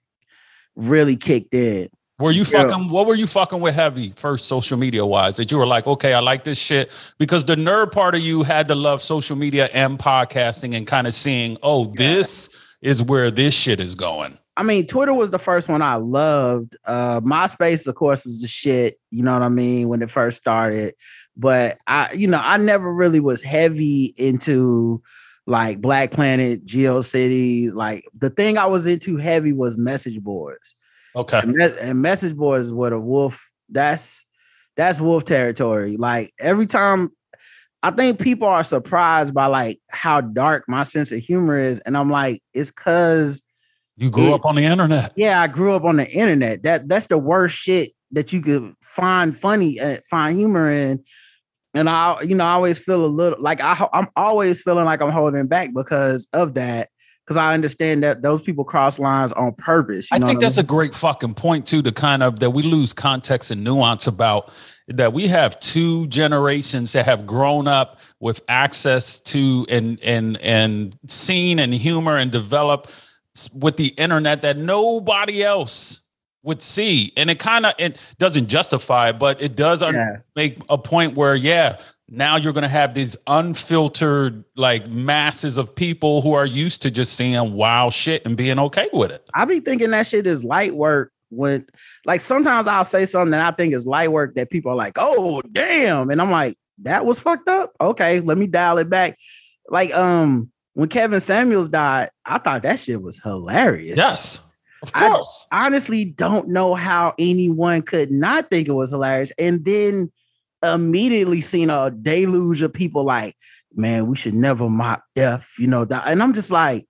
really 0.76 1.16
kicked 1.16 1.54
in. 1.54 1.88
Were 2.18 2.32
you 2.32 2.42
Yeah. 2.42 2.64
fucking? 2.64 2.88
What 2.90 3.06
were 3.06 3.14
you 3.14 3.26
fucking 3.28 3.60
with 3.60 3.74
heavy 3.74 4.12
first, 4.16 4.46
social 4.46 4.76
media 4.76 5.06
wise? 5.06 5.36
That 5.36 5.52
you 5.52 5.58
were 5.58 5.66
like, 5.66 5.86
okay, 5.86 6.14
I 6.14 6.20
like 6.20 6.42
this 6.44 6.58
shit 6.58 6.90
because 7.18 7.44
the 7.44 7.54
nerd 7.54 7.92
part 7.92 8.14
of 8.16 8.20
you 8.20 8.42
had 8.42 8.66
to 8.68 8.74
love 8.74 9.00
social 9.02 9.36
media 9.36 9.68
and 9.72 9.98
podcasting 9.98 10.76
and 10.76 10.86
kind 10.86 11.06
of 11.06 11.14
seeing, 11.14 11.56
oh, 11.62 11.86
this 11.96 12.48
is 12.82 13.02
where 13.02 13.30
this 13.30 13.54
shit 13.54 13.78
is 13.80 13.94
going. 13.94 14.36
I 14.56 14.64
mean, 14.64 14.88
Twitter 14.88 15.14
was 15.14 15.30
the 15.30 15.38
first 15.38 15.68
one 15.68 15.80
I 15.80 15.94
loved. 15.94 16.76
Uh 16.84 17.20
MySpace, 17.20 17.86
of 17.86 17.94
course, 17.94 18.26
is 18.26 18.40
the 18.40 18.48
shit, 18.48 18.98
you 19.12 19.22
know 19.22 19.32
what 19.32 19.42
I 19.42 19.48
mean, 19.48 19.88
when 19.88 20.02
it 20.02 20.10
first 20.10 20.38
started. 20.38 20.94
But 21.36 21.78
I, 21.86 22.12
you 22.14 22.26
know, 22.26 22.40
I 22.42 22.56
never 22.56 22.92
really 22.92 23.20
was 23.20 23.42
heavy 23.44 24.06
into 24.16 25.02
like 25.48 25.80
Black 25.80 26.10
Planet, 26.10 26.64
Geo 26.66 27.00
City. 27.00 27.70
Like 27.70 28.04
the 28.16 28.30
thing 28.30 28.58
I 28.58 28.66
was 28.66 28.86
into 28.86 29.16
heavy 29.16 29.52
was 29.52 29.76
message 29.76 30.20
boards. 30.20 30.74
Okay, 31.16 31.38
And, 31.40 31.52
me- 31.52 31.78
and 31.80 32.02
message 32.02 32.36
boards 32.36 32.70
with 32.70 32.90
the 32.90 32.98
wolf. 33.00 33.48
That's 33.70 34.24
that's 34.76 35.00
wolf 35.00 35.24
territory. 35.24 35.96
Like 35.96 36.32
every 36.38 36.66
time 36.66 37.10
I 37.82 37.90
think 37.92 38.20
people 38.20 38.46
are 38.46 38.62
surprised 38.64 39.32
by 39.34 39.46
like 39.46 39.80
how 39.88 40.20
dark 40.20 40.64
my 40.68 40.82
sense 40.82 41.12
of 41.12 41.20
humor 41.20 41.58
is. 41.58 41.80
And 41.80 41.96
I'm 41.96 42.10
like, 42.10 42.42
it's 42.52 42.70
cause 42.70 43.42
you 43.96 44.10
grew 44.10 44.28
Yeah. 44.28 44.34
up 44.34 44.44
on 44.44 44.54
the 44.56 44.64
internet. 44.64 45.12
yeah, 45.16 45.40
I 45.40 45.46
grew 45.48 45.72
up 45.72 45.84
on 45.84 45.96
the 45.96 46.08
internet. 46.08 46.62
That 46.62 46.88
that's 46.88 47.06
the 47.08 47.18
worst 47.18 47.56
shit 47.56 47.92
that 48.12 48.32
you 48.32 48.40
could 48.42 48.74
find 48.82 49.36
funny, 49.36 49.80
uh, 49.80 49.98
find 50.08 50.38
humor 50.38 50.70
in. 50.70 51.04
And 51.78 51.88
I, 51.88 52.20
you 52.22 52.34
know, 52.34 52.44
I 52.44 52.52
always 52.52 52.78
feel 52.78 53.04
a 53.04 53.06
little 53.06 53.40
like 53.40 53.60
I, 53.60 53.88
I'm 53.92 54.08
always 54.16 54.62
feeling 54.62 54.84
like 54.84 55.00
I'm 55.00 55.10
holding 55.10 55.46
back 55.46 55.70
because 55.72 56.26
of 56.32 56.54
that. 56.54 56.90
Because 57.24 57.36
I 57.36 57.52
understand 57.52 58.02
that 58.04 58.22
those 58.22 58.42
people 58.42 58.64
cross 58.64 58.98
lines 58.98 59.32
on 59.34 59.52
purpose. 59.52 60.10
You 60.10 60.16
I 60.16 60.20
think 60.20 60.40
that's 60.40 60.56
a 60.56 60.62
great 60.62 60.94
fucking 60.94 61.34
point 61.34 61.66
too. 61.66 61.82
To 61.82 61.92
kind 61.92 62.22
of 62.22 62.40
that 62.40 62.50
we 62.50 62.62
lose 62.62 62.94
context 62.94 63.50
and 63.50 63.62
nuance 63.62 64.06
about 64.06 64.50
that 64.88 65.12
we 65.12 65.28
have 65.28 65.60
two 65.60 66.06
generations 66.06 66.92
that 66.92 67.04
have 67.04 67.26
grown 67.26 67.68
up 67.68 68.00
with 68.18 68.40
access 68.48 69.20
to 69.20 69.66
and 69.68 70.00
and 70.02 70.38
and 70.38 70.98
seen 71.06 71.58
and 71.58 71.74
humor 71.74 72.16
and 72.16 72.32
develop 72.32 72.88
with 73.54 73.76
the 73.76 73.88
internet 73.88 74.42
that 74.42 74.56
nobody 74.56 75.44
else 75.44 76.00
would 76.42 76.62
see 76.62 77.12
and 77.16 77.30
it 77.30 77.38
kind 77.38 77.66
of 77.66 77.74
it 77.78 77.98
doesn't 78.18 78.48
justify 78.48 79.10
it 79.10 79.18
but 79.18 79.40
it 79.42 79.56
does 79.56 79.82
un- 79.82 80.22
make 80.36 80.58
a 80.68 80.78
point 80.78 81.16
where 81.16 81.34
yeah 81.34 81.76
now 82.10 82.36
you're 82.36 82.54
going 82.54 82.62
to 82.62 82.68
have 82.68 82.94
these 82.94 83.16
unfiltered 83.26 84.44
like 84.56 84.88
masses 84.88 85.58
of 85.58 85.74
people 85.74 86.22
who 86.22 86.32
are 86.32 86.46
used 86.46 86.80
to 86.80 86.90
just 86.90 87.14
seeing 87.14 87.52
wild 87.52 87.92
shit 87.92 88.24
and 88.24 88.36
being 88.36 88.58
okay 88.58 88.88
with 88.92 89.10
it 89.10 89.28
I 89.34 89.44
be 89.44 89.60
thinking 89.60 89.90
that 89.90 90.06
shit 90.06 90.26
is 90.26 90.42
light 90.44 90.74
work 90.74 91.12
when 91.30 91.66
like 92.04 92.20
sometimes 92.20 92.68
I'll 92.68 92.84
say 92.84 93.06
something 93.06 93.32
that 93.32 93.44
I 93.44 93.54
think 93.54 93.74
is 93.74 93.86
light 93.86 94.10
work 94.10 94.34
that 94.34 94.50
people 94.50 94.72
are 94.72 94.76
like, 94.76 94.94
oh 94.96 95.42
damn. 95.52 96.10
And 96.10 96.20
I'm 96.20 96.30
like, 96.30 96.56
that 96.82 97.04
was 97.04 97.18
fucked 97.18 97.48
up. 97.48 97.72
Okay, 97.80 98.20
let 98.20 98.38
me 98.38 98.46
dial 98.46 98.78
it 98.78 98.88
back. 98.88 99.18
Like 99.68 99.92
um 99.94 100.50
when 100.74 100.88
Kevin 100.88 101.20
Samuels 101.20 101.68
died, 101.68 102.10
I 102.24 102.38
thought 102.38 102.62
that 102.62 102.80
shit 102.80 103.02
was 103.02 103.20
hilarious. 103.20 103.96
Yes, 103.96 104.40
of 104.82 104.90
I- 104.94 105.08
course. 105.10 105.46
honestly 105.52 106.04
don't 106.04 106.48
know 106.48 106.74
how 106.74 107.14
anyone 107.18 107.82
could 107.82 108.10
not 108.10 108.50
think 108.50 108.68
it 108.68 108.72
was 108.72 108.90
hilarious. 108.90 109.32
And 109.38 109.64
then 109.64 110.10
immediately 110.62 111.40
seen 111.40 111.70
a 111.70 111.90
deluge 111.90 112.62
of 112.62 112.72
people 112.72 113.04
like, 113.04 113.36
man, 113.74 114.06
we 114.06 114.16
should 114.16 114.34
never 114.34 114.68
mock 114.68 115.02
death, 115.14 115.48
you 115.58 115.66
know. 115.66 115.82
And 115.82 116.22
I'm 116.22 116.32
just 116.34 116.50
like, 116.50 116.86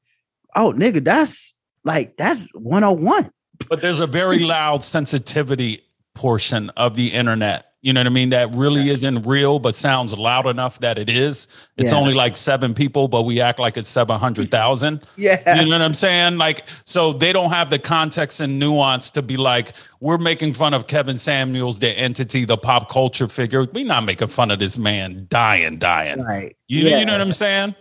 oh 0.57 0.73
nigga, 0.73 1.03
that's 1.05 1.55
like 1.85 2.17
that's 2.17 2.47
101. 2.55 3.31
but 3.69 3.81
there's 3.81 4.01
a 4.01 4.07
very 4.07 4.39
loud 4.41 4.85
sensitivity 4.85 5.83
portion 6.15 6.71
of 6.71 6.95
the 6.97 7.09
internet. 7.13 7.68
You 7.89 7.95
know 7.95 8.01
what 8.01 8.07
I 8.09 8.11
mean? 8.11 8.29
That 8.29 8.55
really 8.55 8.91
isn't 8.91 9.23
real, 9.23 9.59
but 9.59 9.75
sounds 9.75 10.13
loud 10.13 10.47
enough 10.47 10.79
that 10.81 10.99
it 10.99 11.09
is. 11.09 11.49
It's 11.79 11.91
Yeah. 11.91 11.97
only 11.97 12.13
like 12.13 12.37
seven 12.37 12.75
people, 12.75 13.09
but 13.09 13.23
we 13.23 13.41
act 13.41 13.59
like 13.59 13.79
it's 13.79 13.89
700,000. 13.89 15.01
Yeah. 15.17 15.57
You 15.57 15.65
know 15.65 15.71
what 15.71 15.81
I'm 15.81 15.95
saying? 15.95 16.37
Like, 16.37 16.67
so 16.85 17.15
they 17.15 17.33
don't 17.33 17.49
have 17.49 17.71
the 17.71 17.79
context 17.79 18.41
and 18.41 18.59
nuance 18.59 19.11
to 19.13 19.23
be 19.23 19.39
like, 19.39 19.73
we're 20.01 20.19
making 20.19 20.53
fun 20.53 20.75
of 20.75 20.87
Kevin 20.87 21.17
Samuels, 21.17 21.79
the 21.79 21.89
entity, 21.89 22.45
the 22.45 22.59
pop 22.59 22.91
culture 22.91 23.27
figure. 23.27 23.67
We're 23.73 23.87
not 23.87 24.05
making 24.05 24.29
fun 24.29 24.51
of 24.51 24.59
this 24.59 24.77
man 24.77 25.27
dying, 25.31 25.79
dying. 25.79 26.23
Right. 26.23 26.55
You, 26.67 26.83
yeah. 26.83 26.99
you 26.99 27.07
know 27.07 27.13
what 27.13 27.23
I'm 27.23 27.33
saying? 27.33 27.75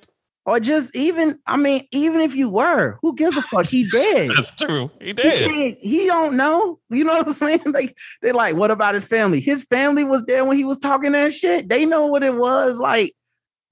Or 0.47 0.61
just 0.61 0.95
even, 0.95 1.37
I 1.45 1.57
mean, 1.57 1.85
even 1.91 2.21
if 2.21 2.33
you 2.33 2.47
were, 2.47 2.97
who 3.01 3.13
gives 3.15 3.35
a 3.35 3.41
fuck? 3.41 3.65
He 3.65 3.83
did. 3.91 4.31
That's 4.31 4.49
true. 4.55 4.89
He 5.01 5.07
He, 5.07 5.13
did. 5.13 5.51
can't- 5.51 5.77
he 5.81 6.05
don't 6.05 6.37
know. 6.37 6.79
You 6.89 7.03
know 7.03 7.13
what 7.17 7.27
I'm 7.27 7.33
saying? 7.33 7.61
Like 7.65 7.97
they're 8.21 8.33
like, 8.33 8.55
what 8.55 8.71
about 8.71 8.93
his 8.95 9.03
family? 9.03 9.41
His 9.41 9.63
family 9.65 10.05
was 10.05 10.25
there 10.25 10.45
when 10.45 10.55
he 10.57 10.63
was 10.63 10.79
talking 10.79 11.11
that 11.11 11.33
shit. 11.33 11.67
They 11.67 11.85
know 11.85 12.05
what 12.07 12.23
it 12.23 12.33
was. 12.35 12.79
Like, 12.79 13.13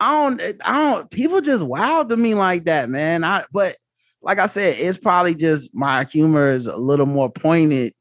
I 0.01 0.11
don't, 0.29 0.41
I 0.65 0.77
don't. 0.77 1.09
People 1.09 1.39
just 1.39 1.63
wild 1.63 2.09
to 2.09 2.17
me 2.17 2.35
like 2.35 2.65
that, 2.65 2.89
man. 2.89 3.23
I 3.23 3.45
but 3.53 3.77
like 4.21 4.39
I 4.39 4.47
said, 4.47 4.77
it's 4.77 4.97
probably 4.97 5.33
just 5.35 5.73
my 5.73 6.03
humor 6.03 6.51
is 6.51 6.67
a 6.67 6.75
little 6.75 7.05
more 7.05 7.31
pointed 7.31 7.93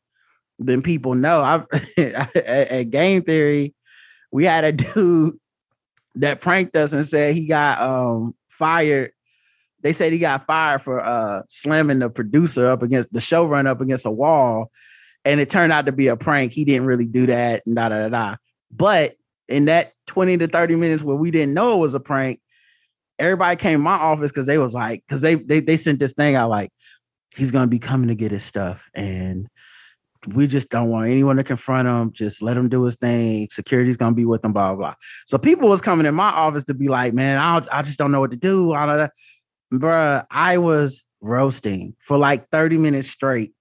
than 0.59 0.83
people 0.83 1.15
know. 1.15 1.41
I 1.43 1.63
at, 1.97 2.35
at 2.37 2.91
Game 2.91 3.23
Theory, 3.23 3.73
we 4.33 4.45
had 4.47 4.65
a 4.65 4.73
dude 4.73 5.39
that 6.17 6.41
pranked 6.41 6.75
us 6.75 6.93
and 6.93 7.07
said 7.07 7.35
he 7.35 7.47
got 7.47 7.81
um 7.81 8.35
fired. 8.59 9.13
They 9.83 9.93
said 9.93 10.13
he 10.13 10.19
got 10.19 10.47
fired 10.47 10.83
for 10.83 11.01
uh 11.01 11.43
slamming 11.49 11.99
the 11.99 12.11
producer 12.11 12.69
up 12.69 12.83
against 12.83 13.13
the 13.13 13.21
showrunner 13.21 13.69
up 13.69 13.81
against 13.81 14.07
a 14.07 14.11
wall, 14.11 14.71
and 15.25 15.41
it 15.41 15.51
turned 15.51 15.73
out 15.73 15.87
to 15.87 15.93
be 15.93 16.09
a 16.09 16.17
prank. 16.17 16.53
He 16.53 16.65
didn't 16.65 16.87
really 16.87 17.07
do 17.07 17.27
that, 17.27 17.63
and 17.67 17.77
da 17.77 17.89
da 17.89 18.09
da. 18.09 18.37
But 18.71 19.15
in 19.49 19.67
that 19.67 19.93
20 20.07 20.39
to 20.39 20.49
30 20.49 20.77
minutes 20.77 21.03
where 21.03 21.17
we 21.17 21.31
didn't 21.31 21.55
know 21.55 21.75
it 21.75 21.81
was 21.81 21.95
a 21.95 22.01
prank, 22.01 22.41
everybody 23.19 23.57
came 23.57 23.81
my 23.81 23.95
office 23.95 24.31
because 24.31 24.47
they 24.47 24.59
was 24.59 24.75
like, 24.75 25.05
because 25.07 25.23
they, 25.23 25.35
they 25.35 25.61
they 25.61 25.77
sent 25.77 25.99
this 25.99 26.15
thing 26.15 26.35
out 26.35 26.51
like, 26.51 26.71
he's 27.37 27.51
gonna 27.51 27.67
be 27.67 27.79
coming 27.79 28.09
to 28.09 28.15
get 28.15 28.33
his 28.33 28.45
stuff, 28.45 28.89
and 28.95 29.49
we 30.27 30.47
just 30.47 30.71
don't 30.71 30.89
want 30.89 31.09
anyone 31.09 31.37
to 31.37 31.45
confront 31.45 31.89
him. 31.89 32.13
Just 32.13 32.43
let 32.43 32.57
him 32.57 32.69
do 32.69 32.83
his 32.85 32.97
thing. 32.97 33.49
Security's 33.51 33.97
gonna 33.97 34.15
be 34.15 34.25
with 34.25 34.45
him, 34.45 34.53
blah 34.53 34.69
blah. 34.69 34.77
blah. 34.77 34.95
So 35.27 35.39
people 35.39 35.69
was 35.69 35.81
coming 35.81 36.07
in 36.07 36.15
my 36.15 36.31
office 36.31 36.65
to 36.67 36.75
be 36.75 36.89
like, 36.89 37.15
man, 37.15 37.39
I 37.39 37.63
I 37.71 37.83
just 37.83 37.99
don't 37.99 38.13
know 38.13 38.21
what 38.21 38.31
to 38.31 38.37
do. 38.37 38.73
All 38.73 38.91
of 38.91 38.97
that. 38.97 39.13
Bruh, 39.73 40.25
I 40.31 40.59
was 40.59 41.03
roasting 41.21 41.97
for 41.99 42.17
like 42.19 42.49
30 42.51 42.79
minutes 42.79 43.09
straight. 43.09 43.53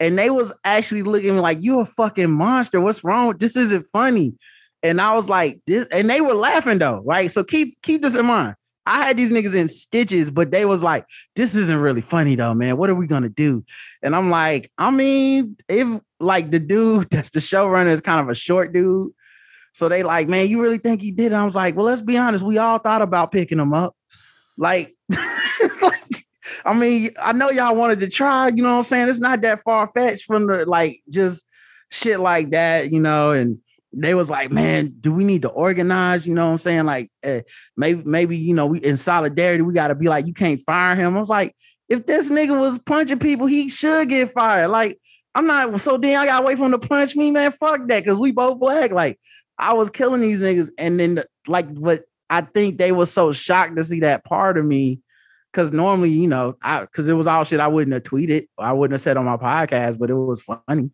And 0.00 0.18
they 0.18 0.28
was 0.28 0.52
actually 0.64 1.02
looking 1.02 1.38
like, 1.38 1.62
you 1.62 1.80
a 1.80 1.86
fucking 1.86 2.30
monster. 2.30 2.80
What's 2.80 3.04
wrong? 3.04 3.36
This 3.38 3.56
isn't 3.56 3.86
funny. 3.92 4.34
And 4.82 5.00
I 5.00 5.14
was 5.14 5.28
like, 5.28 5.60
this, 5.66 5.86
and 5.90 6.10
they 6.10 6.20
were 6.20 6.34
laughing 6.34 6.78
though, 6.78 7.02
right? 7.06 7.30
So 7.30 7.44
keep 7.44 7.80
keep 7.82 8.02
this 8.02 8.16
in 8.16 8.26
mind. 8.26 8.56
I 8.86 9.06
had 9.06 9.16
these 9.16 9.30
niggas 9.30 9.54
in 9.54 9.68
stitches, 9.68 10.30
but 10.30 10.50
they 10.50 10.64
was 10.64 10.82
like, 10.82 11.06
this 11.36 11.54
isn't 11.54 11.78
really 11.78 12.02
funny 12.02 12.36
though, 12.36 12.54
man. 12.54 12.76
What 12.76 12.90
are 12.90 12.94
we 12.94 13.06
gonna 13.06 13.28
do? 13.28 13.64
And 14.02 14.14
I'm 14.14 14.30
like, 14.30 14.70
I 14.76 14.90
mean, 14.90 15.56
if 15.68 16.00
like 16.20 16.50
the 16.50 16.58
dude 16.58 17.08
that's 17.10 17.30
the 17.30 17.40
showrunner 17.40 17.92
is 17.92 18.00
kind 18.00 18.20
of 18.20 18.28
a 18.28 18.34
short 18.34 18.72
dude. 18.72 19.12
So 19.72 19.88
they 19.88 20.02
like, 20.02 20.28
man, 20.28 20.48
you 20.48 20.62
really 20.62 20.78
think 20.78 21.00
he 21.00 21.10
did? 21.10 21.32
I 21.32 21.44
was 21.44 21.54
like, 21.54 21.74
well, 21.74 21.86
let's 21.86 22.02
be 22.02 22.16
honest. 22.16 22.44
We 22.44 22.58
all 22.58 22.78
thought 22.78 23.02
about 23.02 23.32
picking 23.32 23.58
him 23.58 23.74
up. 23.74 23.96
Like, 24.56 24.94
like, 25.10 26.26
I 26.64 26.74
mean, 26.74 27.10
I 27.20 27.32
know 27.32 27.50
y'all 27.50 27.74
wanted 27.74 28.00
to 28.00 28.08
try, 28.08 28.48
you 28.48 28.62
know 28.62 28.70
what 28.70 28.78
I'm 28.78 28.84
saying? 28.84 29.08
It's 29.08 29.18
not 29.18 29.40
that 29.40 29.62
far 29.64 29.90
fetched 29.92 30.26
from 30.26 30.46
the 30.46 30.64
like 30.64 31.02
just 31.08 31.48
shit 31.90 32.20
like 32.20 32.50
that, 32.50 32.92
you 32.92 33.00
know, 33.00 33.32
and 33.32 33.58
they 33.96 34.14
was 34.14 34.30
like, 34.30 34.50
man, 34.50 34.94
do 35.00 35.12
we 35.12 35.24
need 35.24 35.42
to 35.42 35.48
organize? 35.48 36.26
You 36.26 36.34
know 36.34 36.46
what 36.46 36.52
I'm 36.52 36.58
saying? 36.58 36.84
Like, 36.84 37.10
eh, 37.22 37.42
maybe, 37.76 38.02
maybe, 38.04 38.36
you 38.36 38.54
know, 38.54 38.66
we 38.66 38.78
in 38.80 38.96
solidarity, 38.96 39.62
we 39.62 39.72
got 39.74 39.88
to 39.88 39.94
be 39.94 40.08
like, 40.08 40.26
you 40.26 40.34
can't 40.34 40.60
fire 40.62 40.96
him. 40.96 41.16
I 41.16 41.20
was 41.20 41.28
like, 41.28 41.54
if 41.88 42.06
this 42.06 42.28
nigga 42.28 42.58
was 42.58 42.78
punching 42.78 43.18
people, 43.18 43.46
he 43.46 43.68
should 43.68 44.08
get 44.08 44.32
fired. 44.32 44.68
Like, 44.68 44.98
I'm 45.34 45.46
not 45.46 45.80
so 45.80 45.96
then 45.98 46.16
I 46.16 46.26
gotta 46.26 46.46
wait 46.46 46.58
for 46.58 46.66
him 46.66 46.72
to 46.72 46.78
punch 46.78 47.16
me, 47.16 47.30
man. 47.30 47.52
Fuck 47.52 47.88
that, 47.88 48.04
because 48.04 48.18
we 48.18 48.30
both 48.30 48.60
black. 48.60 48.92
Like, 48.92 49.18
I 49.58 49.74
was 49.74 49.90
killing 49.90 50.20
these 50.20 50.40
niggas, 50.40 50.70
and 50.78 50.98
then 50.98 51.24
like 51.46 51.68
what 51.68 52.04
I 52.30 52.42
think 52.42 52.78
they 52.78 52.92
were 52.92 53.06
so 53.06 53.32
shocked 53.32 53.76
to 53.76 53.84
see 53.84 54.00
that 54.00 54.24
part 54.24 54.58
of 54.58 54.64
me. 54.64 55.00
Cause 55.52 55.70
normally, 55.72 56.10
you 56.10 56.26
know, 56.26 56.56
I 56.62 56.80
because 56.80 57.06
it 57.06 57.12
was 57.12 57.28
all 57.28 57.44
shit 57.44 57.60
I 57.60 57.68
wouldn't 57.68 57.94
have 57.94 58.02
tweeted, 58.02 58.48
I 58.58 58.72
wouldn't 58.72 58.94
have 58.94 59.02
said 59.02 59.16
on 59.16 59.24
my 59.24 59.36
podcast, 59.36 59.98
but 59.98 60.10
it 60.10 60.14
was 60.14 60.42
funny. 60.42 60.90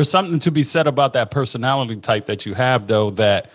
There's 0.00 0.10
something 0.10 0.38
to 0.38 0.50
be 0.50 0.62
said 0.62 0.86
about 0.86 1.12
that 1.12 1.30
personality 1.30 1.96
type 1.96 2.24
that 2.24 2.46
you 2.46 2.54
have, 2.54 2.86
though, 2.86 3.10
that 3.10 3.50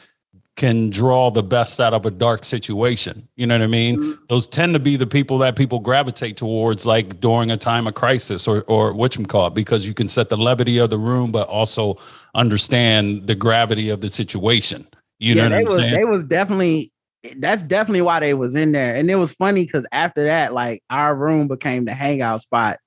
can 0.56 0.92
draw 0.92 1.32
the 1.32 1.42
best 1.42 1.80
out 1.80 1.96
of 1.96 2.06
a 2.06 2.12
dark 2.12 2.46
situation. 2.46 3.28
You 3.36 3.48
know 3.48 3.58
what 3.58 3.64
I 3.64 3.68
mean? 3.68 3.98
Mm-hmm. 3.98 4.26
Those 4.30 4.46
tend 4.46 4.76
to 4.76 4.80
be 4.80 4.96
the 4.96 5.08
people 5.08 5.40
that 5.40 5.56
people 5.56 5.80
gravitate 5.80 6.38
towards, 6.38 6.86
like 6.86 7.20
during 7.20 7.50
a 7.50 7.58
time 7.58 7.88
of 7.88 7.96
crisis 7.96 8.48
or 8.48 8.62
or 8.68 8.94
what 8.94 9.16
you 9.16 9.26
call 9.26 9.48
it, 9.48 9.56
because 9.56 9.88
you 9.88 9.96
can 9.96 10.08
set 10.08 10.30
the 10.30 10.38
levity 10.38 10.78
of 10.78 10.92
the 10.92 11.00
room, 11.00 11.32
but 11.32 11.48
also 11.48 11.98
understand 12.36 13.26
the 13.26 13.34
gravity 13.34 13.90
of 13.90 14.02
the 14.02 14.10
situation. 14.10 14.88
You 15.18 15.34
yeah, 15.34 15.48
know 15.48 15.50
what 15.50 15.58
I'm 15.58 15.66
was, 15.66 15.74
saying? 15.74 15.94
They 15.96 16.06
was 16.06 16.28
definitely 16.28 16.92
that's 17.38 17.64
definitely 17.64 18.04
why 18.04 18.20
they 18.20 18.36
was 18.36 18.54
in 18.54 18.72
there. 18.72 18.96
And 18.96 19.10
it 19.10 19.16
was 19.16 19.34
funny 19.34 19.66
because 19.66 19.88
after 19.92 20.26
that, 20.26 20.54
like 20.54 20.84
our 20.92 21.16
room 21.16 21.48
became 21.48 21.86
the 21.86 21.96
hangout 21.96 22.42
spot 22.42 22.78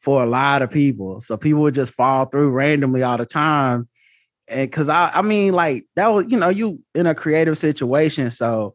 for 0.00 0.22
a 0.22 0.26
lot 0.26 0.62
of 0.62 0.70
people. 0.70 1.20
So 1.20 1.36
people 1.36 1.62
would 1.62 1.74
just 1.74 1.92
fall 1.92 2.26
through 2.26 2.50
randomly 2.50 3.02
all 3.02 3.18
the 3.18 3.26
time. 3.26 3.88
And 4.48 4.70
cause 4.72 4.88
I 4.88 5.10
I 5.14 5.22
mean, 5.22 5.52
like 5.52 5.86
that 5.96 6.08
was, 6.08 6.26
you 6.28 6.38
know, 6.38 6.48
you 6.48 6.80
in 6.94 7.06
a 7.06 7.14
creative 7.14 7.58
situation. 7.58 8.30
So 8.30 8.74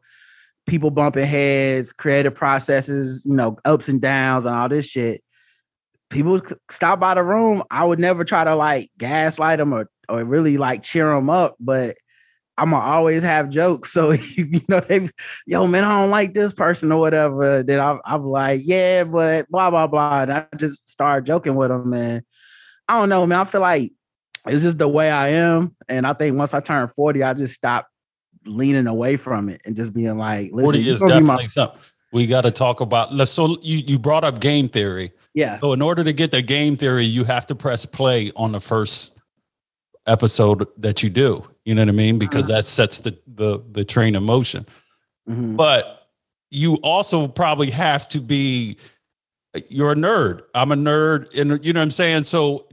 people 0.68 0.92
bumping 0.92 1.26
heads, 1.26 1.92
creative 1.94 2.34
processes, 2.34 3.26
you 3.26 3.34
know, 3.34 3.58
ups 3.66 3.90
and 3.90 4.02
downs 4.02 4.46
and 4.46 4.56
all 4.56 4.70
this 4.70 4.86
shit. 4.86 5.22
People 6.10 6.40
stop 6.70 7.00
by 7.00 7.16
the 7.16 7.24
room. 7.24 7.64
I 7.70 7.84
would 7.84 8.00
never 8.00 8.24
try 8.24 8.44
to 8.44 8.56
like 8.56 8.92
gaslight 8.98 9.58
them 9.58 9.74
or 9.74 9.90
or 10.08 10.24
really 10.24 10.58
like 10.58 10.84
cheer 10.84 11.10
them 11.14 11.30
up, 11.30 11.56
but 11.60 11.98
I'm 12.58 12.72
gonna 12.72 12.84
always 12.86 13.24
have 13.24 13.50
jokes. 13.50 13.92
So 13.92 14.12
you 14.36 14.62
know, 14.68 14.80
they, 14.80 15.10
yo, 15.46 15.68
man, 15.68 15.84
I 15.84 16.02
don't 16.02 16.12
like 16.12 16.34
this 16.34 16.54
person 16.54 16.92
or 16.92 17.00
whatever. 17.00 17.64
Then 17.64 17.80
I'm, 17.80 18.00
I'm 18.06 18.26
like, 18.26 18.62
yeah, 18.64 19.04
but 19.04 19.50
blah 19.50 19.70
blah 19.70 19.88
blah. 19.88 20.22
And 20.22 20.34
I 20.34 20.46
just 20.56 20.90
start 20.90 21.26
joking 21.26 21.56
with 21.56 21.70
them, 21.70 21.90
man. 21.90 22.24
I 22.88 23.00
don't 23.00 23.10
know, 23.10 23.26
man. 23.26 23.40
I 23.40 23.44
feel 23.46 23.62
like 23.62 23.94
it's 24.48 24.62
just 24.62 24.78
the 24.78 24.88
way 24.88 25.10
I 25.10 25.30
am, 25.30 25.76
and 25.90 26.06
I 26.06 26.14
think 26.14 26.38
once 26.38 26.54
I 26.54 26.60
turn 26.60 26.88
40, 26.96 27.24
I 27.24 27.34
just 27.34 27.56
stop 27.56 27.88
leaning 28.46 28.88
away 28.88 29.18
from 29.18 29.50
it 29.50 29.62
and 29.66 29.76
just 29.76 29.94
being 29.94 30.18
like, 30.18 30.52
listen, 30.52 30.84
40 30.84 30.90
is 30.90 31.00
definitely 31.02 31.24
my- 31.24 31.48
something. 31.48 31.80
We 32.12 32.28
got 32.28 32.42
to 32.42 32.52
talk 32.52 32.80
about. 32.80 33.28
So 33.28 33.58
you 33.62 33.80
you 33.86 34.00
brought 34.00 34.24
up 34.24 34.40
game 34.40 34.70
theory. 34.70 35.12
Yeah. 35.34 35.60
So 35.60 35.74
in 35.74 35.82
order 35.82 36.02
to 36.02 36.14
get 36.14 36.32
the 36.32 36.42
game 36.42 36.78
theory, 36.78 37.04
you 37.04 37.26
have 37.26 37.46
to 37.48 37.56
press 37.56 37.86
play 37.86 38.32
on 38.38 38.54
the 38.54 38.62
first 38.62 39.22
episode 40.08 40.66
that 40.78 41.04
you 41.04 41.10
do. 41.10 41.44
You 41.66 41.74
know 41.74 41.82
what 41.82 41.90
I 41.90 41.94
mean? 41.94 42.20
Because 42.20 42.46
uh-huh. 42.46 42.58
that 42.58 42.66
sets 42.66 43.00
the 43.02 43.18
the 43.28 43.62
the 43.72 43.84
train 43.84 44.16
in 44.16 44.24
motion. 44.24 44.66
Mm-hmm. 45.28 45.56
But 45.56 46.08
you 46.52 46.76
also 46.76 47.28
probably 47.28 47.72
have 47.72 48.08
to 48.10 48.22
be 48.22 48.78
you're 49.68 49.92
a 49.92 49.96
nerd. 49.96 50.44
I'm 50.54 50.72
a 50.72 50.76
nerd 50.76 51.38
and 51.38 51.64
you 51.66 51.74
know 51.74 51.80
what 51.80 51.86
I'm 51.86 51.92
saying? 51.92 52.26
So 52.26 52.68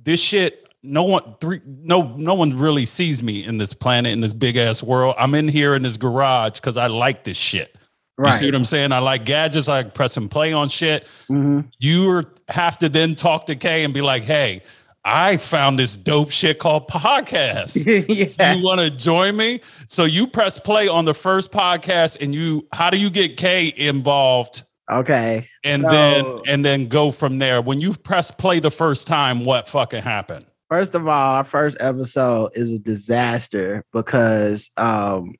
this 0.00 0.20
shit 0.20 0.68
no 0.82 1.02
one 1.02 1.34
three 1.40 1.60
no 1.66 2.14
no 2.16 2.34
one 2.34 2.56
really 2.56 2.86
sees 2.86 3.22
me 3.22 3.44
in 3.44 3.58
this 3.58 3.74
planet 3.74 4.12
in 4.12 4.20
this 4.20 4.32
big 4.32 4.56
ass 4.56 4.82
world. 4.82 5.16
I'm 5.18 5.34
in 5.34 5.48
here 5.48 5.74
in 5.74 5.82
this 5.82 5.96
garage 5.96 6.60
cuz 6.60 6.76
I 6.76 6.86
like 6.86 7.24
this 7.24 7.36
shit. 7.36 7.76
Right. 8.16 8.34
You 8.34 8.38
see 8.38 8.46
what 8.46 8.54
I'm 8.54 8.64
saying? 8.64 8.92
I 8.92 8.98
like 8.98 9.24
gadgets. 9.24 9.66
I 9.66 9.78
like 9.78 9.94
press 9.94 10.16
and 10.16 10.30
play 10.30 10.52
on 10.52 10.68
shit. 10.68 11.06
Mm-hmm. 11.28 11.60
You 11.78 12.26
have 12.48 12.78
to 12.78 12.88
then 12.88 13.14
talk 13.14 13.46
to 13.46 13.56
Kay 13.56 13.82
and 13.82 13.94
be 13.94 14.02
like, 14.02 14.24
"Hey, 14.24 14.60
I 15.04 15.38
found 15.38 15.78
this 15.78 15.96
dope 15.96 16.30
shit 16.30 16.58
called 16.58 16.88
podcast. 16.88 17.84
yeah. 18.38 18.54
You 18.54 18.62
want 18.62 18.80
to 18.80 18.90
join 18.90 19.36
me? 19.36 19.60
So 19.86 20.04
you 20.04 20.26
press 20.26 20.58
play 20.58 20.88
on 20.88 21.04
the 21.04 21.14
first 21.14 21.50
podcast 21.52 22.20
and 22.20 22.34
you 22.34 22.66
how 22.72 22.90
do 22.90 22.98
you 22.98 23.08
get 23.10 23.36
Kay 23.36 23.72
involved? 23.76 24.64
Okay. 24.90 25.48
And 25.64 25.82
so, 25.82 25.88
then 25.88 26.40
and 26.48 26.64
then 26.64 26.88
go 26.88 27.10
from 27.10 27.38
there. 27.38 27.62
When 27.62 27.80
you 27.80 27.94
press 27.94 28.30
play 28.30 28.60
the 28.60 28.70
first 28.70 29.06
time, 29.06 29.44
what 29.44 29.68
fucking 29.68 30.02
happened? 30.02 30.46
First 30.68 30.94
of 30.94 31.08
all, 31.08 31.34
our 31.36 31.44
first 31.44 31.78
episode 31.80 32.52
is 32.54 32.70
a 32.70 32.78
disaster 32.78 33.84
because 33.92 34.70
um 34.76 35.34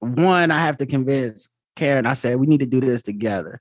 one, 0.00 0.50
I 0.50 0.58
have 0.58 0.76
to 0.78 0.86
convince 0.86 1.48
Karen, 1.76 2.06
I 2.06 2.14
said 2.14 2.38
we 2.38 2.46
need 2.46 2.60
to 2.60 2.66
do 2.66 2.80
this 2.80 3.02
together. 3.02 3.60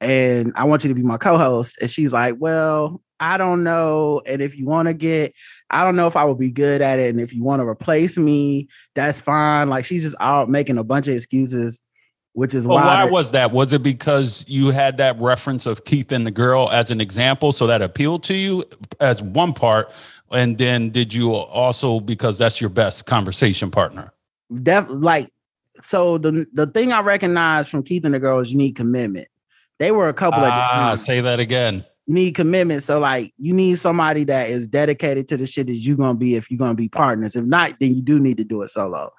And 0.00 0.52
I 0.54 0.64
want 0.64 0.84
you 0.84 0.88
to 0.88 0.94
be 0.94 1.02
my 1.02 1.16
co-host. 1.16 1.78
And 1.80 1.90
she's 1.90 2.12
like, 2.12 2.36
Well, 2.38 3.02
I 3.20 3.36
don't 3.36 3.64
know. 3.64 4.22
And 4.26 4.40
if 4.40 4.56
you 4.56 4.66
want 4.66 4.88
to 4.88 4.94
get, 4.94 5.34
I 5.70 5.84
don't 5.84 5.96
know 5.96 6.06
if 6.06 6.16
I 6.16 6.24
will 6.24 6.34
be 6.34 6.50
good 6.50 6.80
at 6.80 6.98
it. 6.98 7.10
And 7.10 7.20
if 7.20 7.32
you 7.32 7.42
want 7.42 7.60
to 7.60 7.66
replace 7.66 8.16
me, 8.16 8.68
that's 8.94 9.18
fine. 9.18 9.68
Like 9.68 9.84
she's 9.84 10.02
just 10.02 10.16
out 10.20 10.48
making 10.48 10.78
a 10.78 10.84
bunch 10.84 11.08
of 11.08 11.16
excuses, 11.16 11.80
which 12.32 12.54
is 12.54 12.66
well, 12.66 12.78
why. 12.78 13.04
Why 13.04 13.10
was 13.10 13.32
that? 13.32 13.50
Was 13.50 13.72
it 13.72 13.82
because 13.82 14.44
you 14.48 14.70
had 14.70 14.98
that 14.98 15.18
reference 15.20 15.66
of 15.66 15.84
Keith 15.84 16.12
and 16.12 16.26
the 16.26 16.30
girl 16.30 16.70
as 16.70 16.90
an 16.90 17.00
example? 17.00 17.52
So 17.52 17.66
that 17.66 17.82
appealed 17.82 18.22
to 18.24 18.34
you 18.34 18.64
as 19.00 19.22
one 19.22 19.52
part. 19.52 19.90
And 20.30 20.58
then 20.58 20.90
did 20.90 21.12
you 21.12 21.34
also, 21.34 22.00
because 22.00 22.38
that's 22.38 22.60
your 22.60 22.70
best 22.70 23.06
conversation 23.06 23.70
partner? 23.70 24.12
Def 24.62 24.86
like, 24.88 25.32
so 25.82 26.18
the, 26.18 26.46
the 26.52 26.66
thing 26.66 26.92
I 26.92 27.00
recognize 27.00 27.68
from 27.68 27.82
Keith 27.82 28.04
and 28.04 28.14
the 28.14 28.18
girl 28.18 28.40
is 28.40 28.50
you 28.50 28.58
need 28.58 28.72
commitment. 28.72 29.28
They 29.78 29.92
were 29.92 30.08
a 30.08 30.14
couple 30.14 30.40
ah, 30.42 30.92
of 30.92 30.98
say 30.98 31.20
that 31.20 31.38
again 31.38 31.84
you 32.08 32.14
need 32.14 32.34
commitment. 32.34 32.82
So 32.82 32.98
like 32.98 33.34
you 33.38 33.52
need 33.52 33.78
somebody 33.78 34.24
that 34.24 34.48
is 34.48 34.66
dedicated 34.66 35.28
to 35.28 35.36
the 35.36 35.46
shit 35.46 35.66
that 35.66 35.74
you're 35.74 35.96
gonna 35.96 36.14
be 36.14 36.36
if 36.36 36.50
you're 36.50 36.58
gonna 36.58 36.74
be 36.74 36.88
partners. 36.88 37.36
If 37.36 37.44
not, 37.44 37.74
then 37.78 37.94
you 37.94 38.00
do 38.00 38.18
need 38.18 38.38
to 38.38 38.44
do 38.44 38.62
it 38.62 38.70
solo. 38.70 39.12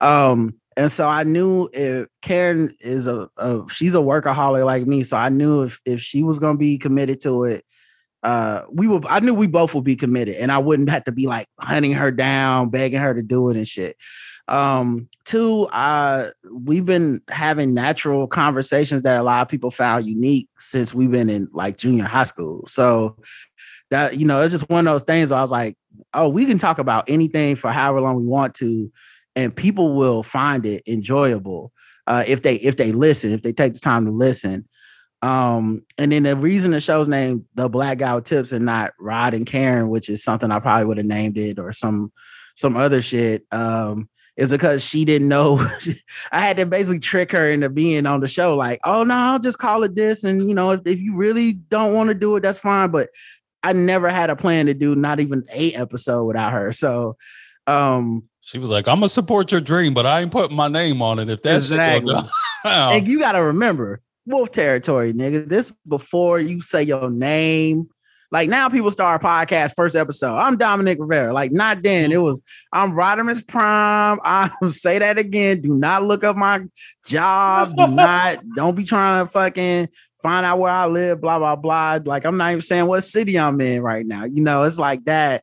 Um, 0.00 0.54
and 0.74 0.90
so 0.90 1.06
I 1.06 1.24
knew 1.24 1.68
if 1.74 2.08
Karen 2.22 2.74
is 2.80 3.06
a, 3.06 3.28
a 3.36 3.64
she's 3.68 3.94
a 3.94 3.98
workaholic 3.98 4.64
like 4.64 4.86
me, 4.86 5.04
so 5.04 5.18
I 5.18 5.28
knew 5.28 5.64
if 5.64 5.80
if 5.84 6.00
she 6.00 6.22
was 6.22 6.38
gonna 6.38 6.56
be 6.56 6.78
committed 6.78 7.20
to 7.22 7.44
it, 7.44 7.64
uh, 8.22 8.62
we 8.72 8.86
would. 8.86 9.04
I 9.06 9.20
knew 9.20 9.34
we 9.34 9.46
both 9.46 9.74
would 9.74 9.84
be 9.84 9.96
committed, 9.96 10.36
and 10.36 10.50
I 10.50 10.58
wouldn't 10.58 10.88
have 10.88 11.04
to 11.04 11.12
be 11.12 11.26
like 11.26 11.46
hunting 11.58 11.92
her 11.92 12.10
down, 12.10 12.70
begging 12.70 13.00
her 13.00 13.12
to 13.12 13.22
do 13.22 13.50
it 13.50 13.58
and 13.58 13.68
shit. 13.68 13.98
Um, 14.50 15.08
two, 15.24 15.64
uh, 15.66 16.30
we've 16.52 16.84
been 16.84 17.22
having 17.28 17.72
natural 17.72 18.26
conversations 18.26 19.02
that 19.02 19.20
a 19.20 19.22
lot 19.22 19.42
of 19.42 19.48
people 19.48 19.70
found 19.70 20.06
unique 20.06 20.48
since 20.58 20.92
we've 20.92 21.10
been 21.10 21.30
in 21.30 21.48
like 21.52 21.78
junior 21.78 22.04
high 22.04 22.24
school. 22.24 22.66
So 22.66 23.16
that 23.90 24.18
you 24.18 24.26
know, 24.26 24.42
it's 24.42 24.52
just 24.52 24.68
one 24.68 24.86
of 24.86 24.92
those 24.92 25.04
things 25.04 25.30
I 25.30 25.40
was 25.40 25.52
like, 25.52 25.76
oh, 26.14 26.28
we 26.28 26.46
can 26.46 26.58
talk 26.58 26.78
about 26.78 27.04
anything 27.08 27.54
for 27.54 27.70
however 27.70 28.00
long 28.00 28.16
we 28.16 28.26
want 28.26 28.54
to, 28.56 28.90
and 29.36 29.54
people 29.54 29.94
will 29.94 30.24
find 30.24 30.66
it 30.66 30.82
enjoyable 30.86 31.72
uh, 32.08 32.24
if 32.26 32.42
they 32.42 32.56
if 32.56 32.76
they 32.76 32.90
listen, 32.90 33.32
if 33.32 33.42
they 33.42 33.52
take 33.52 33.74
the 33.74 33.80
time 33.80 34.04
to 34.06 34.10
listen. 34.10 34.68
Um, 35.22 35.82
and 35.98 36.12
then 36.12 36.22
the 36.22 36.34
reason 36.34 36.70
the 36.70 36.80
show's 36.80 37.06
named 37.06 37.44
The 37.54 37.68
Black 37.68 37.98
Guy 37.98 38.12
Who 38.14 38.22
Tips 38.22 38.52
and 38.52 38.64
not 38.64 38.94
Rod 38.98 39.34
and 39.34 39.46
Karen, 39.46 39.90
which 39.90 40.08
is 40.08 40.24
something 40.24 40.50
I 40.50 40.60
probably 40.60 40.86
would 40.86 40.96
have 40.96 41.06
named 41.06 41.36
it 41.36 41.58
or 41.58 41.72
some 41.72 42.10
some 42.56 42.76
other 42.76 43.00
shit. 43.00 43.44
Um, 43.52 44.08
is 44.40 44.50
because 44.50 44.82
she 44.82 45.04
didn't 45.04 45.28
know. 45.28 45.58
I 46.32 46.40
had 46.40 46.56
to 46.56 46.66
basically 46.66 46.98
trick 46.98 47.30
her 47.32 47.50
into 47.50 47.68
being 47.68 48.06
on 48.06 48.20
the 48.20 48.26
show, 48.26 48.56
like, 48.56 48.80
oh 48.84 49.04
no, 49.04 49.14
I'll 49.14 49.38
just 49.38 49.58
call 49.58 49.84
it 49.84 49.94
this. 49.94 50.24
And 50.24 50.48
you 50.48 50.54
know, 50.54 50.70
if, 50.70 50.80
if 50.86 50.98
you 50.98 51.14
really 51.14 51.52
don't 51.52 51.92
want 51.92 52.08
to 52.08 52.14
do 52.14 52.34
it, 52.36 52.40
that's 52.40 52.58
fine. 52.58 52.90
But 52.90 53.10
I 53.62 53.74
never 53.74 54.08
had 54.08 54.30
a 54.30 54.36
plan 54.36 54.66
to 54.66 54.74
do 54.74 54.94
not 54.94 55.20
even 55.20 55.44
eight 55.50 55.78
episode 55.78 56.24
without 56.24 56.52
her. 56.52 56.72
So 56.72 57.16
um 57.66 58.24
she 58.40 58.58
was 58.58 58.70
like, 58.70 58.88
I'm 58.88 58.96
gonna 58.96 59.10
support 59.10 59.52
your 59.52 59.60
dream, 59.60 59.92
but 59.92 60.06
I 60.06 60.22
ain't 60.22 60.32
putting 60.32 60.56
my 60.56 60.68
name 60.68 61.02
on 61.02 61.18
it. 61.18 61.28
If 61.28 61.42
that's 61.42 61.66
exactly. 61.66 62.16
and 62.64 63.06
you 63.06 63.20
gotta 63.20 63.42
remember, 63.42 64.00
wolf 64.24 64.52
territory, 64.52 65.12
nigga. 65.12 65.46
This 65.46 65.70
before 65.86 66.40
you 66.40 66.62
say 66.62 66.82
your 66.82 67.10
name, 67.10 67.90
Like 68.32 68.48
now, 68.48 68.68
people 68.68 68.92
start 68.92 69.20
a 69.20 69.24
podcast 69.24 69.74
first 69.74 69.96
episode. 69.96 70.36
I'm 70.36 70.56
Dominic 70.56 70.98
Rivera. 71.00 71.32
Like 71.32 71.50
not 71.50 71.82
then. 71.82 72.12
It 72.12 72.18
was 72.18 72.40
I'm 72.72 72.92
Rodimus 72.92 73.46
Prime. 73.46 74.20
I 74.24 74.50
say 74.70 75.00
that 75.00 75.18
again. 75.18 75.60
Do 75.60 75.74
not 75.74 76.04
look 76.04 76.22
up 76.22 76.36
my 76.36 76.64
job. 77.06 77.76
Do 77.76 77.86
not. 77.88 78.38
Don't 78.54 78.76
be 78.76 78.84
trying 78.84 79.26
to 79.26 79.30
fucking 79.30 79.88
find 80.22 80.46
out 80.46 80.60
where 80.60 80.70
I 80.70 80.86
live. 80.86 81.20
Blah 81.20 81.38
blah 81.38 81.56
blah. 81.56 81.98
Like 82.04 82.24
I'm 82.24 82.36
not 82.36 82.52
even 82.52 82.62
saying 82.62 82.86
what 82.86 83.02
city 83.02 83.38
I'm 83.38 83.60
in 83.60 83.82
right 83.82 84.06
now. 84.06 84.24
You 84.24 84.42
know, 84.42 84.62
it's 84.62 84.78
like 84.78 85.04
that. 85.06 85.42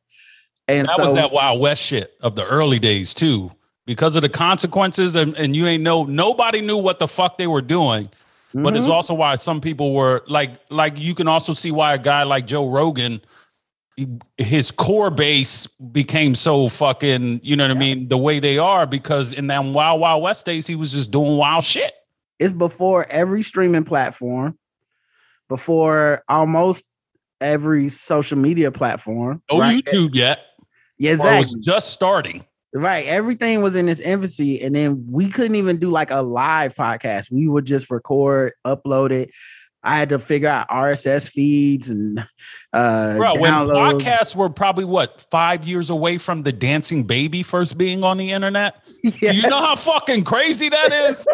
And 0.66 0.88
that 0.88 0.96
so 0.96 1.06
was 1.06 1.14
that 1.14 1.32
Wild 1.32 1.60
West 1.60 1.82
shit 1.82 2.14
of 2.22 2.36
the 2.36 2.46
early 2.46 2.78
days 2.78 3.12
too, 3.12 3.50
because 3.86 4.16
of 4.16 4.22
the 4.22 4.28
consequences, 4.28 5.14
and, 5.14 5.34
and 5.36 5.54
you 5.54 5.66
ain't 5.66 5.82
know 5.82 6.04
nobody 6.04 6.62
knew 6.62 6.76
what 6.78 6.98
the 6.98 7.08
fuck 7.08 7.36
they 7.36 7.46
were 7.46 7.62
doing. 7.62 8.08
But 8.54 8.76
it's 8.76 8.86
Mhm. 8.86 8.90
also 8.90 9.14
why 9.14 9.36
some 9.36 9.60
people 9.60 9.92
were 9.92 10.22
like, 10.26 10.52
like 10.70 10.98
you 10.98 11.14
can 11.14 11.28
also 11.28 11.52
see 11.52 11.70
why 11.70 11.94
a 11.94 11.98
guy 11.98 12.22
like 12.22 12.46
Joe 12.46 12.68
Rogan, 12.68 13.20
his 14.38 14.70
core 14.70 15.10
base 15.10 15.66
became 15.66 16.34
so 16.34 16.68
fucking, 16.68 17.40
you 17.42 17.56
know 17.56 17.64
what 17.64 17.76
I 17.76 17.78
mean, 17.78 18.08
the 18.08 18.16
way 18.16 18.38
they 18.40 18.56
are 18.56 18.86
because 18.86 19.32
in 19.32 19.48
that 19.48 19.64
Wild 19.64 20.00
Wild 20.00 20.22
West 20.22 20.46
days 20.46 20.66
he 20.66 20.74
was 20.76 20.92
just 20.92 21.10
doing 21.10 21.36
wild 21.36 21.64
shit. 21.64 21.92
it's 22.38 22.52
before 22.52 23.04
every 23.10 23.42
streaming 23.42 23.82
platform, 23.84 24.56
before 25.48 26.22
almost 26.28 26.84
every 27.40 27.88
social 27.88 28.38
media 28.38 28.70
platform. 28.70 29.42
Oh, 29.50 29.58
right? 29.58 29.84
YouTube 29.84 30.14
yet. 30.14 30.40
Yeah, 30.98 31.10
or 31.10 31.14
it 31.14 31.16
was 31.18 31.26
exactly. 31.26 31.60
just 31.62 31.90
starting. 31.90 32.44
Right. 32.78 33.06
Everything 33.06 33.60
was 33.60 33.74
in 33.74 33.88
its 33.88 34.00
infancy. 34.00 34.62
And 34.62 34.74
then 34.74 35.04
we 35.10 35.28
couldn't 35.28 35.56
even 35.56 35.78
do 35.78 35.90
like 35.90 36.10
a 36.12 36.22
live 36.22 36.74
podcast. 36.74 37.30
We 37.30 37.48
would 37.48 37.64
just 37.64 37.90
record, 37.90 38.52
upload 38.64 39.10
it. 39.10 39.30
I 39.82 39.98
had 39.98 40.08
to 40.10 40.18
figure 40.18 40.48
out 40.48 40.68
RSS 40.68 41.28
feeds 41.28 41.88
and 41.88 42.26
uh 42.72 43.16
Bro, 43.16 43.36
when 43.36 43.52
podcasts 43.52 44.34
were 44.34 44.50
probably 44.50 44.84
what 44.84 45.24
five 45.30 45.66
years 45.66 45.88
away 45.88 46.18
from 46.18 46.42
the 46.42 46.52
dancing 46.52 47.04
baby 47.04 47.42
first 47.42 47.78
being 47.78 48.04
on 48.04 48.16
the 48.16 48.32
internet. 48.32 48.82
yeah. 49.02 49.30
You 49.30 49.42
know 49.42 49.58
how 49.58 49.76
fucking 49.76 50.24
crazy 50.24 50.68
that 50.68 50.92
is. 50.92 51.26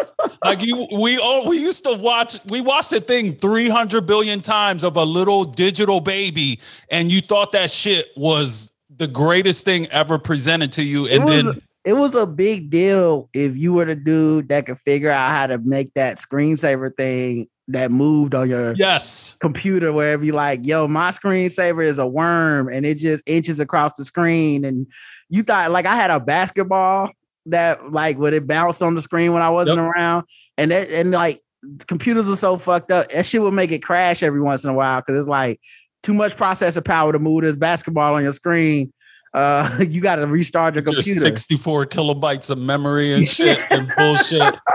like 0.43 0.61
you, 0.61 0.87
we 0.95 1.17
all 1.17 1.47
we 1.49 1.59
used 1.59 1.83
to 1.85 1.93
watch. 1.93 2.37
We 2.47 2.61
watched 2.61 2.91
the 2.91 3.01
thing 3.01 3.35
three 3.35 3.67
hundred 3.67 4.05
billion 4.05 4.41
times 4.41 4.83
of 4.83 4.95
a 4.95 5.03
little 5.03 5.43
digital 5.43 5.99
baby, 5.99 6.59
and 6.91 7.11
you 7.11 7.21
thought 7.21 7.51
that 7.53 7.71
shit 7.71 8.09
was 8.15 8.71
the 8.97 9.07
greatest 9.07 9.65
thing 9.65 9.87
ever 9.87 10.17
presented 10.17 10.71
to 10.73 10.83
you, 10.83 11.05
it 11.05 11.17
and 11.17 11.29
was, 11.29 11.45
then 11.45 11.61
it 11.83 11.93
was 11.93 12.15
a 12.15 12.25
big 12.25 12.69
deal 12.69 13.29
if 13.33 13.55
you 13.55 13.73
were 13.73 13.85
the 13.85 13.95
dude 13.95 14.49
that 14.49 14.65
could 14.65 14.79
figure 14.79 15.11
out 15.11 15.29
how 15.31 15.47
to 15.47 15.57
make 15.59 15.93
that 15.93 16.17
screensaver 16.17 16.95
thing 16.95 17.47
that 17.67 17.91
moved 17.91 18.35
on 18.35 18.49
your 18.49 18.73
yes, 18.73 19.35
computer 19.39 19.91
wherever 19.91 20.23
you 20.23 20.33
like, 20.33 20.65
yo, 20.65 20.87
my 20.87 21.11
screensaver 21.11 21.85
is 21.85 21.99
a 21.99 22.05
worm 22.05 22.69
and 22.69 22.85
it 22.85 22.95
just 22.95 23.23
inches 23.27 23.59
across 23.59 23.93
the 23.93 24.05
screen. 24.05 24.65
And 24.65 24.87
you 25.29 25.43
thought 25.43 25.71
like 25.71 25.85
I 25.85 25.95
had 25.95 26.11
a 26.11 26.19
basketball 26.19 27.11
that 27.47 27.91
like 27.91 28.17
when 28.17 28.33
it 28.33 28.47
bounced 28.47 28.81
on 28.81 28.95
the 28.95 29.01
screen 29.01 29.33
when 29.33 29.41
I 29.41 29.49
wasn't 29.49 29.79
around. 29.79 30.25
And 30.57 30.71
that 30.71 30.89
and 30.89 31.11
like 31.11 31.41
computers 31.87 32.29
are 32.29 32.35
so 32.35 32.57
fucked 32.57 32.91
up. 32.91 33.11
That 33.11 33.25
shit 33.25 33.41
would 33.41 33.53
make 33.53 33.71
it 33.71 33.83
crash 33.83 34.23
every 34.23 34.41
once 34.41 34.63
in 34.63 34.69
a 34.69 34.73
while 34.73 35.01
because 35.01 35.17
it's 35.17 35.27
like 35.27 35.59
too 36.05 36.13
much 36.13 36.37
processor 36.37 36.85
power 36.85 37.11
to 37.11 37.19
move 37.19 37.41
this 37.41 37.55
basketball 37.55 38.13
on 38.13 38.23
your 38.23 38.31
screen. 38.31 38.93
Uh, 39.33 39.83
you 39.89 39.99
got 39.99 40.15
to 40.15 40.27
restart 40.27 40.75
your 40.75 40.83
computer. 40.83 41.19
sixty 41.19 41.57
four 41.57 41.85
kilobytes 41.85 42.49
of 42.49 42.59
memory 42.59 43.13
and 43.13 43.27
shit 43.27 43.59
and 43.71 43.91
bullshit. 43.97 44.55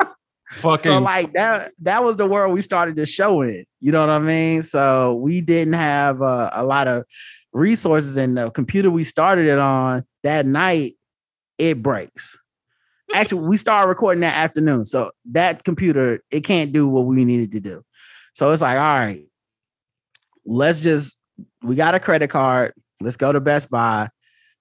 Fucking 0.54 0.90
So 0.90 0.98
like 0.98 1.32
that 1.34 1.70
that 1.82 2.02
was 2.02 2.16
the 2.16 2.26
world 2.26 2.52
we 2.52 2.60
started 2.60 2.96
the 2.96 3.06
show 3.06 3.42
in. 3.42 3.64
You 3.78 3.92
know 3.92 4.00
what 4.00 4.10
I 4.10 4.18
mean? 4.18 4.62
So 4.62 5.14
we 5.14 5.40
didn't 5.40 5.74
have 5.74 6.20
uh, 6.20 6.50
a 6.52 6.64
lot 6.64 6.88
of 6.88 7.04
resources 7.52 8.16
and 8.16 8.36
the 8.36 8.50
computer 8.50 8.90
we 8.90 9.04
started 9.04 9.46
it 9.46 9.58
on 9.58 10.04
that 10.24 10.46
night 10.46 10.96
it 11.56 11.80
breaks. 11.80 12.36
Actually, 13.14 13.42
we 13.42 13.56
started 13.56 13.88
recording 13.88 14.22
that 14.22 14.34
afternoon. 14.34 14.86
So 14.86 15.12
that 15.30 15.62
computer 15.62 16.24
it 16.32 16.40
can't 16.40 16.72
do 16.72 16.88
what 16.88 17.06
we 17.06 17.24
needed 17.24 17.52
to 17.52 17.60
do. 17.60 17.84
So 18.32 18.50
it's 18.50 18.62
like, 18.62 18.78
all 18.78 18.92
right, 18.92 19.26
let's 20.44 20.80
just 20.80 21.19
we 21.62 21.74
got 21.74 21.94
a 21.94 22.00
credit 22.00 22.28
card. 22.28 22.74
Let's 23.00 23.16
go 23.16 23.32
to 23.32 23.40
Best 23.40 23.70
Buy, 23.70 24.08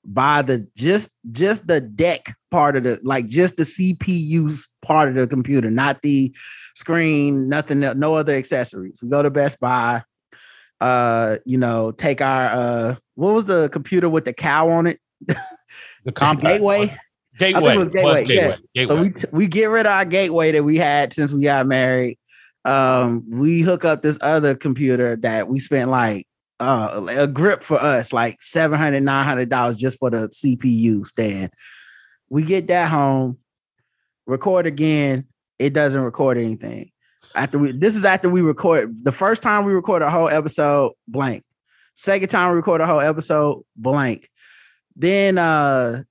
buy 0.06 0.42
the 0.42 0.68
just 0.76 1.12
just 1.32 1.68
the 1.68 1.82
deck 1.82 2.34
part 2.52 2.76
of 2.76 2.84
the 2.84 3.00
like 3.04 3.28
just 3.28 3.58
the 3.58 3.64
CPU's 3.64 4.70
part 4.82 5.10
of 5.10 5.16
the 5.16 5.28
computer, 5.28 5.70
not 5.70 6.02
the 6.02 6.34
screen, 6.76 7.50
nothing, 7.50 7.80
no 7.80 8.16
other 8.16 8.36
accessories. 8.36 9.00
We 9.02 9.10
go 9.10 9.22
to 9.22 9.30
Best 9.30 9.60
Buy, 9.60 10.04
uh, 10.82 11.38
you 11.46 11.58
know, 11.58 11.92
take 11.92 12.22
our 12.22 12.46
uh 12.48 12.96
what 13.16 13.34
was 13.34 13.46
the 13.46 13.70
computer 13.70 14.10
with 14.10 14.26
the 14.26 14.34
cow 14.34 14.70
on 14.70 14.88
it? 14.88 15.00
the 15.28 16.12
Compaq 16.12 16.42
Gateway. 16.42 16.98
Gateway. 17.38 17.78
was 17.78 17.90
Gateway, 17.90 18.26
Gateway. 18.26 18.58
yeah. 18.76 18.86
Gateway. 18.86 18.96
So 18.96 19.02
we 19.02 19.38
we 19.38 19.48
get 19.48 19.66
rid 19.66 19.86
of 19.86 19.92
our 19.92 20.06
gateway 20.06 20.52
that 20.52 20.64
we 20.64 20.78
had 20.78 21.14
since 21.14 21.32
we 21.32 21.44
got 21.44 21.68
married. 21.68 22.18
Um, 22.66 23.26
we 23.30 23.62
hook 23.62 23.86
up 23.86 24.02
this 24.02 24.18
other 24.22 24.56
computer 24.56 25.16
that 25.18 25.48
we 25.48 25.60
spent 25.60 25.90
like 25.90 26.28
uh 26.60 27.06
a 27.08 27.28
grip 27.28 27.64
for 27.64 27.82
us, 27.82 28.12
like 28.12 28.42
700 28.42 29.50
dollars 29.50 29.76
just 29.76 29.98
for 29.98 30.10
the 30.10 30.30
CPU 30.30 31.06
stand. 31.06 31.52
We 32.30 32.44
get 32.44 32.68
that 32.68 32.90
home, 32.90 33.38
record 34.26 34.66
again. 34.66 35.26
It 35.58 35.74
doesn't 35.74 36.02
record 36.02 36.38
anything. 36.38 36.92
After 37.36 37.60
we 37.60 37.72
this 37.72 37.96
is 37.96 38.06
after 38.06 38.30
we 38.30 38.42
record 38.42 39.04
the 39.04 39.12
first 39.12 39.42
time 39.42 39.66
we 39.66 39.74
record 39.74 40.02
a 40.02 40.10
whole 40.10 40.30
episode 40.30 40.94
blank. 41.08 41.44
Second 41.96 42.30
time 42.30 42.52
we 42.52 42.58
record 42.58 42.82
a 42.82 42.88
whole 42.88 43.02
episode 43.02 43.64
blank. 43.76 44.30
Then 44.96 45.38
uh 45.38 46.04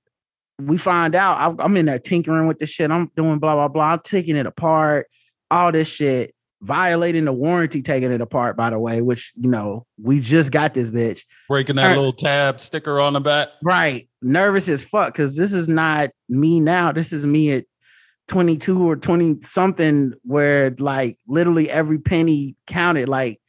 we 0.59 0.77
find 0.77 1.15
out 1.15 1.37
I'm, 1.39 1.59
I'm 1.59 1.77
in 1.77 1.85
there 1.85 1.99
tinkering 1.99 2.47
with 2.47 2.59
the 2.59 2.67
shit. 2.67 2.91
I'm 2.91 3.11
doing 3.15 3.39
blah 3.39 3.55
blah 3.55 3.67
blah. 3.67 3.93
I'm 3.93 3.99
taking 3.99 4.35
it 4.35 4.45
apart, 4.45 5.07
all 5.49 5.71
this 5.71 5.87
shit, 5.87 6.35
violating 6.61 7.25
the 7.25 7.33
warranty, 7.33 7.81
taking 7.81 8.11
it 8.11 8.21
apart. 8.21 8.57
By 8.57 8.69
the 8.69 8.79
way, 8.79 9.01
which 9.01 9.31
you 9.35 9.49
know 9.49 9.85
we 10.01 10.19
just 10.19 10.51
got 10.51 10.73
this 10.73 10.89
bitch 10.89 11.21
Breaking 11.47 11.75
that 11.77 11.83
Alright. 11.83 11.97
little 11.97 12.13
tab 12.13 12.59
sticker 12.59 12.99
on 12.99 13.13
the 13.13 13.21
back. 13.21 13.49
right, 13.63 14.09
nervous 14.21 14.67
as 14.67 14.81
fuck 14.81 15.13
because 15.13 15.35
this 15.35 15.53
is 15.53 15.67
not 15.67 16.09
me 16.27 16.59
now. 16.59 16.91
This 16.91 17.13
is 17.13 17.25
me 17.25 17.51
at 17.51 17.65
22 18.27 18.89
or 18.89 18.95
20 18.95 19.41
something, 19.41 20.13
where 20.23 20.75
like 20.79 21.17
literally 21.27 21.69
every 21.69 21.99
penny 21.99 22.55
counted. 22.67 23.09
Like 23.09 23.41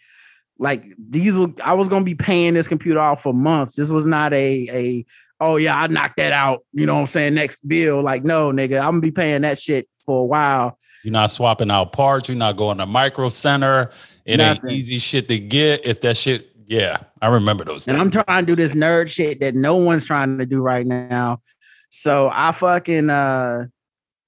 like 0.58 0.84
these, 0.98 1.34
I 1.62 1.72
was 1.72 1.88
gonna 1.88 2.04
be 2.04 2.14
paying 2.14 2.54
this 2.54 2.68
computer 2.68 3.00
off 3.00 3.22
for 3.22 3.34
months. 3.34 3.76
This 3.76 3.88
was 3.88 4.06
not 4.06 4.32
a 4.32 4.68
a 4.70 5.06
oh 5.40 5.56
yeah, 5.56 5.74
I 5.74 5.86
knocked 5.86 6.18
that 6.18 6.32
out. 6.32 6.64
You 6.72 6.86
know 6.86 6.94
what 6.94 7.00
I'm 7.00 7.06
saying? 7.08 7.34
Next 7.34 7.66
bill. 7.66 8.02
Like, 8.02 8.24
no, 8.24 8.52
nigga, 8.52 8.78
I'm 8.78 8.92
gonna 8.92 9.00
be 9.00 9.10
paying 9.10 9.42
that 9.42 9.58
shit 9.58 9.88
for 10.04 10.22
a 10.22 10.26
while. 10.26 10.78
You're 11.04 11.12
not 11.12 11.30
swapping 11.30 11.70
out 11.70 11.92
parts. 11.92 12.28
You're 12.28 12.36
not 12.36 12.56
going 12.56 12.78
to 12.78 12.86
micro 12.86 13.28
center. 13.30 13.90
It 14.24 14.36
Nothing. 14.38 14.70
ain't 14.70 14.78
easy 14.80 14.98
shit 14.98 15.28
to 15.28 15.38
get. 15.38 15.86
If 15.86 16.00
that 16.02 16.16
shit, 16.16 16.50
yeah, 16.66 16.98
I 17.22 17.28
remember 17.28 17.64
those. 17.64 17.88
And 17.88 17.96
days. 17.96 18.00
I'm 18.00 18.10
trying 18.24 18.46
to 18.46 18.54
do 18.54 18.62
this 18.62 18.72
nerd 18.72 19.08
shit 19.08 19.40
that 19.40 19.54
no 19.54 19.76
one's 19.76 20.04
trying 20.04 20.38
to 20.38 20.46
do 20.46 20.60
right 20.60 20.86
now. 20.86 21.40
So 21.90 22.30
I 22.32 22.52
fucking 22.52 23.10
uh 23.10 23.66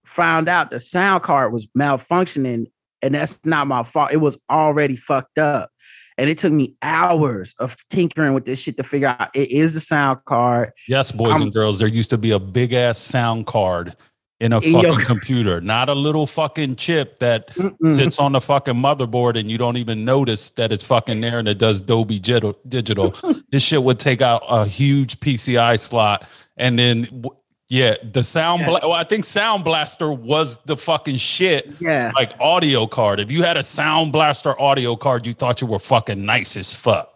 found 0.05 0.49
out 0.49 0.71
the 0.71 0.81
sound 0.81 1.23
card 1.23 1.53
was 1.53 1.67
malfunctioning, 1.79 2.67
and 3.03 3.15
that's 3.15 3.39
not 3.45 3.67
my 3.67 3.83
fault. 3.83 4.13
It 4.13 4.17
was 4.19 4.39
already 4.51 4.97
fucked 4.97 5.39
up. 5.39 5.71
And 6.19 6.29
it 6.29 6.37
took 6.39 6.53
me 6.53 6.75
hours 6.83 7.55
of 7.59 7.77
tinkering 7.89 8.35
with 8.35 8.45
this 8.45 8.59
shit 8.59 8.77
to 8.77 8.83
figure 8.83 9.09
out 9.19 9.31
it 9.35 9.51
is 9.51 9.73
the 9.75 9.81
sound 9.81 10.21
card. 10.27 10.73
yes, 10.87 11.11
boys 11.11 11.33
I'm- 11.33 11.43
and 11.43 11.55
girls, 11.55 11.79
there 11.79 11.89
used 11.89 12.11
to 12.11 12.19
be 12.19 12.33
a 12.33 12.39
big 12.39 12.73
ass 12.75 12.99
sound 12.99 13.47
card 13.47 13.97
in 14.43 14.53
a 14.53 14.59
In 14.59 14.73
fucking 14.73 15.05
computer, 15.07 15.61
not 15.61 15.89
a 15.89 15.95
little 15.95 16.27
fucking 16.27 16.75
chip 16.75 17.21
that 17.21 17.55
Mm-mm. 17.55 17.95
sits 17.95 18.19
on 18.19 18.33
the 18.33 18.41
fucking 18.41 18.75
motherboard 18.75 19.39
and 19.39 19.49
you 19.49 19.57
don't 19.57 19.77
even 19.77 20.05
notice 20.05 20.51
that 20.51 20.73
it's 20.73 20.83
fucking 20.83 21.21
there 21.21 21.39
and 21.39 21.47
it 21.47 21.59
does 21.59 21.81
Dolby 21.81 22.19
Digital. 22.19 23.15
this 23.53 23.63
shit 23.63 23.83
would 23.85 24.01
take 24.01 24.21
out 24.21 24.43
a 24.51 24.67
huge 24.67 25.21
PCI 25.21 25.79
slot 25.79 26.27
and 26.57 26.79
then. 26.79 27.25
Yeah, 27.69 27.95
the 28.13 28.23
sound. 28.23 28.61
Yeah. 28.63 28.67
Bla- 28.67 28.81
well, 28.83 28.93
I 28.93 29.05
think 29.05 29.25
Sound 29.25 29.65
Blaster 29.65 30.13
was 30.13 30.59
the 30.67 30.77
fucking 30.77 31.17
shit. 31.17 31.73
Yeah. 31.81 32.13
like 32.15 32.33
audio 32.39 32.87
card. 32.87 33.19
If 33.19 33.31
you 33.31 33.45
had 33.45 33.57
a 33.57 33.63
Sound 33.63 34.13
Blaster 34.13 34.61
audio 34.61 34.95
card, 34.95 35.25
you 35.25 35.33
thought 35.33 35.63
you 35.63 35.67
were 35.67 35.79
fucking 35.79 36.23
nice 36.23 36.55
as 36.59 36.75
fuck. 36.75 37.12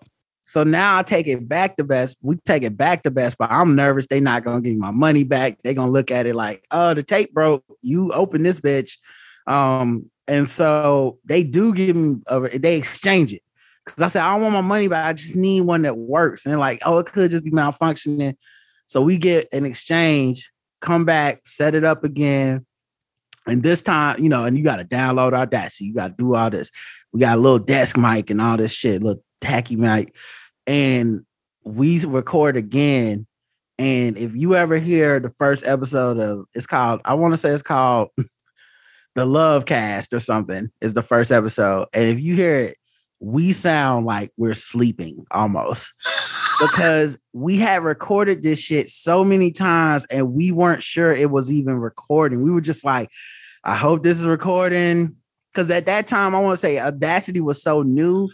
So 0.49 0.63
now 0.63 0.97
I 0.97 1.03
take 1.03 1.27
it 1.27 1.49
back 1.49 1.77
to 1.77 1.83
Best. 1.83 2.19
We 2.23 2.37
take 2.37 2.63
it 2.63 2.77
back 2.77 3.03
to 3.03 3.11
Best, 3.11 3.37
but 3.37 3.51
I'm 3.51 3.75
nervous. 3.75 4.07
They 4.07 4.21
not 4.21 4.45
gonna 4.45 4.61
give 4.61 4.77
my 4.77 4.93
money 4.93 5.25
back. 5.25 5.59
They 5.65 5.75
gonna 5.75 5.91
look 5.91 6.13
at 6.13 6.25
it 6.25 6.37
like, 6.37 6.65
oh, 6.71 6.95
the 6.95 7.03
tape 7.03 7.35
broke. 7.35 7.65
You 7.83 8.13
open 8.13 8.45
this 8.45 8.61
bitch. 8.61 8.93
Um, 9.49 10.09
and 10.29 10.49
so 10.49 11.19
they 11.25 11.43
do 11.43 11.75
give 11.75 11.97
me 11.97 12.23
a, 12.29 12.59
they 12.61 12.77
exchange 12.77 13.33
it. 13.33 13.43
Cause 13.87 14.01
I 14.01 14.07
said, 14.07 14.23
I 14.23 14.35
don't 14.35 14.43
want 14.43 14.53
my 14.53 14.61
money 14.61 14.87
back. 14.87 15.07
I 15.07 15.15
just 15.15 15.35
need 15.35 15.63
one 15.63 15.83
that 15.83 15.97
works. 15.97 16.47
And 16.47 16.53
they're 16.53 16.61
like, 16.61 16.81
oh, 16.87 17.01
it 17.01 17.07
could 17.07 17.33
just 17.33 17.45
be 17.45 17.51
malfunctioning. 17.51 18.37
So 18.87 19.03
we 19.03 19.19
get 19.19 19.49
an 19.53 19.67
exchange, 19.67 20.49
come 20.81 21.05
back, 21.05 21.41
set 21.45 21.75
it 21.75 21.83
up 21.83 22.05
again. 22.05 22.65
And 23.49 23.65
this 23.65 23.83
time, 23.83 24.23
you 24.23 24.29
know, 24.29 24.45
and 24.45 24.57
you 24.57 24.63
got 24.63 24.77
to 24.77 24.85
download 24.85 25.33
our 25.33 25.43
Audacity. 25.43 25.87
You 25.87 25.95
got 25.95 26.09
to 26.09 26.15
do 26.17 26.37
all 26.37 26.51
this. 26.51 26.71
We 27.13 27.19
got 27.19 27.37
a 27.37 27.41
little 27.41 27.59
desk 27.59 27.97
mic 27.97 28.31
and 28.31 28.41
all 28.41 28.57
this 28.57 28.73
shit, 28.73 29.03
little 29.03 29.25
tacky 29.41 29.77
mic. 29.77 30.15
and 30.67 31.25
we 31.65 31.99
record 32.05 32.57
again. 32.57 33.27
And 33.79 34.17
if 34.17 34.35
you 34.35 34.55
ever 34.55 34.79
hear 34.79 35.19
the 35.21 35.31
first 35.31 35.67
episode 35.67 36.19
of 36.19 36.47
it's 36.55 36.67
called, 36.67 37.01
I 37.05 37.15
want 37.15 37.33
to 37.33 37.37
say 37.37 37.51
it's 37.51 37.63
called 37.63 38.11
the 39.15 39.27
Love 39.27 39.67
Cast 39.67 40.13
or 40.13 40.21
something, 40.21 40.71
is 40.81 40.95
the 40.95 41.03
first 41.03 41.33
episode. 41.33 41.89
And 41.93 42.05
if 42.05 42.21
you 42.21 42.37
hear 42.37 42.57
it, 42.57 42.79
we 43.19 43.53
sound 43.53 44.07
like 44.07 44.31
we're 44.37 44.55
sleeping 44.55 45.27
almost 45.31 45.93
because 46.61 47.19
we 47.33 47.57
had 47.57 47.83
recorded 47.83 48.43
this 48.43 48.59
shit 48.59 48.91
so 48.91 49.25
many 49.25 49.51
times 49.51 50.07
and 50.07 50.33
we 50.33 50.53
weren't 50.53 50.83
sure 50.83 51.13
it 51.13 51.31
was 51.31 51.51
even 51.51 51.75
recording. 51.75 52.43
We 52.43 52.51
were 52.51 52.61
just 52.61 52.85
like, 52.85 53.11
I 53.65 53.75
hope 53.75 54.03
this 54.03 54.19
is 54.19 54.27
recording. 54.27 55.17
Because 55.53 55.71
at 55.71 55.87
that 55.87 56.07
time, 56.07 56.35
I 56.35 56.41
want 56.41 56.55
to 56.55 56.61
say 56.61 56.79
Audacity 56.79 57.41
was 57.41 57.63
so 57.63 57.83
new, 57.83 58.29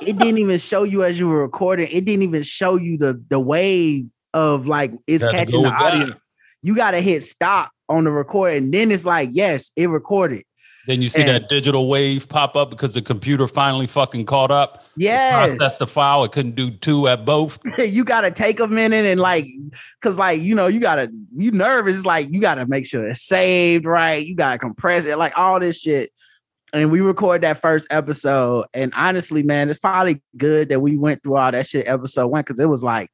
it 0.00 0.18
didn't 0.18 0.38
even 0.38 0.58
show 0.58 0.84
you 0.84 1.04
as 1.04 1.18
you 1.18 1.28
were 1.28 1.42
recording. 1.42 1.88
It 1.90 2.04
didn't 2.04 2.22
even 2.22 2.42
show 2.42 2.76
you 2.76 2.98
the 2.98 3.22
the 3.28 3.40
wave 3.40 4.06
of 4.34 4.66
like 4.66 4.92
it's 5.06 5.24
catching 5.24 5.62
the 5.62 5.70
audio. 5.70 6.06
That. 6.06 6.18
You 6.62 6.76
got 6.76 6.92
to 6.92 7.00
hit 7.00 7.24
stop 7.24 7.70
on 7.88 8.04
the 8.04 8.10
record, 8.10 8.56
and 8.56 8.72
then 8.72 8.90
it's 8.90 9.04
like, 9.04 9.30
yes, 9.32 9.72
it 9.76 9.88
recorded. 9.88 10.44
Then 10.86 11.00
you 11.00 11.08
see 11.08 11.20
and, 11.20 11.30
that 11.30 11.48
digital 11.48 11.88
wave 11.88 12.28
pop 12.28 12.56
up 12.56 12.70
because 12.70 12.92
the 12.92 13.02
computer 13.02 13.46
finally 13.46 13.86
fucking 13.86 14.26
caught 14.26 14.50
up. 14.50 14.84
Yeah, 14.96 15.46
processed 15.46 15.78
the 15.78 15.86
file. 15.86 16.24
It 16.24 16.32
couldn't 16.32 16.56
do 16.56 16.70
two 16.70 17.06
at 17.06 17.24
both. 17.24 17.58
you 17.78 18.04
got 18.04 18.22
to 18.22 18.30
take 18.32 18.58
a 18.58 18.66
minute 18.66 19.04
and 19.04 19.20
like, 19.20 19.46
cause 20.00 20.18
like 20.18 20.40
you 20.40 20.54
know 20.54 20.66
you 20.66 20.80
gotta 20.80 21.08
you 21.36 21.52
nervous 21.52 22.04
like 22.04 22.30
you 22.30 22.40
got 22.40 22.56
to 22.56 22.66
make 22.66 22.86
sure 22.86 23.08
it's 23.08 23.22
saved 23.22 23.84
right. 23.84 24.26
You 24.26 24.34
got 24.34 24.52
to 24.52 24.58
compress 24.58 25.04
it 25.04 25.18
like 25.18 25.34
all 25.36 25.60
this 25.60 25.78
shit 25.78 26.12
and 26.72 26.90
we 26.90 27.00
record 27.00 27.42
that 27.42 27.60
first 27.60 27.86
episode. 27.90 28.66
And 28.72 28.92
honestly, 28.96 29.42
man, 29.42 29.68
it's 29.68 29.78
probably 29.78 30.22
good 30.36 30.70
that 30.70 30.80
we 30.80 30.96
went 30.96 31.22
through 31.22 31.36
all 31.36 31.52
that 31.52 31.68
shit 31.68 31.86
episode 31.86 32.28
one 32.28 32.42
because 32.42 32.58
it 32.58 32.68
was 32.68 32.82
like, 32.82 33.10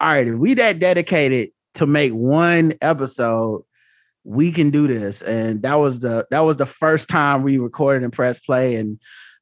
all 0.00 0.08
right, 0.08 0.26
if 0.26 0.34
we 0.34 0.54
that 0.54 0.78
dedicated 0.78 1.50
to 1.74 1.86
make 1.86 2.12
one 2.12 2.74
episode, 2.80 3.64
we 4.24 4.52
can 4.52 4.70
do 4.70 4.86
this. 4.88 5.20
And 5.22 5.62
that 5.62 5.74
was 5.74 6.00
the 6.00 6.26
that 6.30 6.40
was 6.40 6.56
the 6.56 6.66
first 6.66 7.08
time 7.08 7.42
we 7.42 7.58
recorded 7.58 8.04
and 8.04 8.12
press 8.12 8.38
play. 8.38 8.76
And 8.76 8.98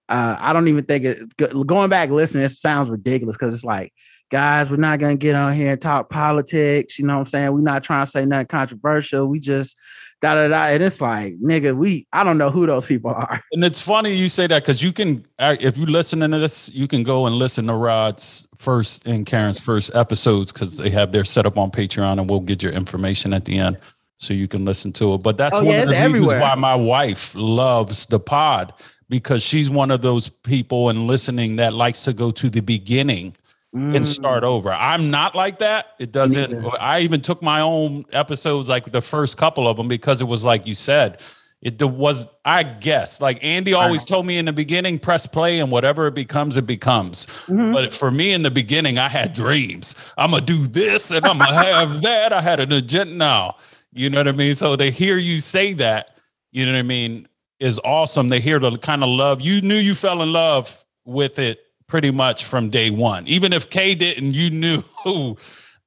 uh, 0.09 0.37
I 0.39 0.53
don't 0.53 0.69
even 0.69 0.85
think 0.85 1.05
it 1.05 1.37
going 1.67 1.89
back 1.89 2.11
listening, 2.11 2.45
it 2.45 2.51
sounds 2.51 2.91
ridiculous 2.91 3.37
because 3.37 3.55
it's 3.55 3.65
like, 3.65 3.93
guys, 4.31 4.71
we're 4.71 4.77
not 4.77 4.99
gonna 4.99 5.17
get 5.17 5.37
on 5.37 5.55
here 5.55 5.73
and 5.73 5.81
talk 5.81 6.11
politics. 6.11 6.99
You 6.99 7.07
know 7.07 7.15
what 7.15 7.21
I'm 7.21 7.27
saying? 7.27 7.53
We're 7.53 7.61
not 7.61 7.85
trying 7.85 8.05
to 8.05 8.11
say 8.11 8.25
nothing 8.25 8.47
controversial. 8.47 9.27
We 9.27 9.39
just 9.39 9.79
da 10.23 10.35
da 10.35 10.49
da. 10.49 10.67
And 10.69 10.83
it's 10.83 11.01
like, 11.01 11.39
nigga, 11.41 11.77
we 11.77 12.07
I 12.13 12.25
don't 12.25 12.39
know 12.39 12.51
who 12.51 12.67
those 12.67 12.87
people 12.87 13.11
are. 13.11 13.43
And 13.53 13.65
it's 13.65 13.83
funny 13.83 14.15
you 14.15 14.29
say 14.29 14.47
that 14.47 14.63
because 14.63 14.83
you 14.83 14.93
can, 14.93 15.27
uh, 15.39 15.57
if 15.61 15.77
you 15.77 15.85
listen 15.85 16.21
to 16.21 16.29
this, 16.29 16.71
you 16.73 16.89
can 16.89 17.03
go 17.03 17.27
and 17.27 17.37
listen 17.37 17.67
to 17.67 17.75
Rod's 17.75 18.49
first 18.57 19.07
and 19.07 19.27
Karen's 19.27 19.59
first 19.59 19.95
episodes 19.95 20.53
because 20.53 20.77
they 20.77 20.89
have 20.91 21.13
their 21.13 21.25
setup 21.25 21.59
on 21.59 21.71
Patreon, 21.71 22.13
and 22.13 22.31
we'll 22.31 22.41
get 22.41 22.63
your 22.63 22.73
information 22.73 23.35
at 23.35 23.45
the 23.45 23.59
end 23.59 23.77
so 24.17 24.33
you 24.33 24.49
can 24.49 24.65
listen 24.65 24.93
to 24.93 25.15
it. 25.15 25.23
But 25.23 25.37
that's 25.37 25.59
oh, 25.59 25.65
one 25.65 25.75
yeah, 25.75 25.83
of 25.83 25.89
the 25.89 25.95
reasons 25.95 26.15
everywhere. 26.15 26.41
why 26.41 26.55
my 26.55 26.77
wife 26.77 27.35
loves 27.35 28.07
the 28.07 28.21
pod 28.21 28.73
because 29.11 29.43
she's 29.43 29.69
one 29.69 29.91
of 29.91 30.01
those 30.01 30.29
people 30.29 30.89
and 30.89 31.07
listening 31.07 31.57
that 31.57 31.75
likes 31.75 32.05
to 32.05 32.15
go 32.15 32.31
to 32.31 32.49
the 32.49 32.61
beginning 32.61 33.35
mm. 33.75 33.97
and 33.97 34.07
start 34.07 34.45
over. 34.45 34.73
I'm 34.73 35.11
not 35.11 35.35
like 35.35 35.59
that. 35.59 35.95
It 35.99 36.13
doesn't. 36.13 36.65
I 36.81 37.01
even 37.01 37.21
took 37.21 37.43
my 37.43 37.61
own 37.61 38.05
episodes, 38.13 38.69
like 38.69 38.93
the 38.93 39.03
first 39.03 39.37
couple 39.37 39.67
of 39.69 39.77
them, 39.77 39.89
because 39.89 40.21
it 40.21 40.27
was 40.27 40.45
like 40.45 40.67
you 40.67 40.75
said. 40.75 41.21
It 41.61 41.81
was, 41.81 42.27
I 42.45 42.65
guess, 42.65 43.21
like 43.21 43.39
Andy 43.41 43.73
always 43.73 44.05
told 44.05 44.27
me 44.27 44.37
in 44.37 44.47
the 44.47 44.53
beginning, 44.53 44.99
press 44.99 45.29
play 45.29 45.61
and 45.61 45.71
whatever 45.71 46.09
it 46.09 46.15
becomes, 46.15 46.57
it 46.57 46.67
becomes. 46.67 47.27
Mm-hmm. 47.47 47.73
But 47.73 47.95
for 47.95 48.11
me 48.11 48.33
in 48.33 48.43
the 48.43 48.51
beginning, 48.51 48.99
I 48.99 49.09
had 49.09 49.33
dreams. 49.33 49.95
I'm 50.19 50.33
going 50.33 50.45
to 50.45 50.53
do 50.53 50.67
this 50.67 51.13
and 51.13 51.25
I'm 51.25 51.39
going 51.39 51.51
to 51.51 51.55
have 51.55 52.03
that. 52.03 52.33
I 52.33 52.41
had 52.41 52.59
an 52.59 52.73
agenda 52.73 53.15
now. 53.15 53.57
You 53.93 54.11
know 54.11 54.19
what 54.19 54.27
I 54.27 54.33
mean? 54.33 54.57
So 54.57 54.75
they 54.75 54.91
hear 54.91 55.19
you 55.19 55.39
say 55.39 55.73
that, 55.75 56.17
you 56.51 56.67
know 56.67 56.73
what 56.73 56.79
I 56.79 56.83
mean, 56.83 57.29
is 57.61 57.79
awesome. 57.85 58.29
They 58.29 58.41
hear 58.41 58.59
the 58.59 58.77
kind 58.79 59.05
of 59.05 59.11
love. 59.11 59.41
You 59.41 59.61
knew 59.61 59.77
you 59.77 59.95
fell 59.95 60.21
in 60.23 60.33
love 60.33 60.85
with 61.05 61.39
it 61.39 61.61
pretty 61.93 62.11
much 62.11 62.47
from 62.47 62.71
day 62.71 62.89
one. 62.89 63.29
Even 63.29 63.53
if 63.53 63.69
Kay 63.69 63.95
didn't, 63.95 64.33
you 64.33 64.49
knew 64.49 64.83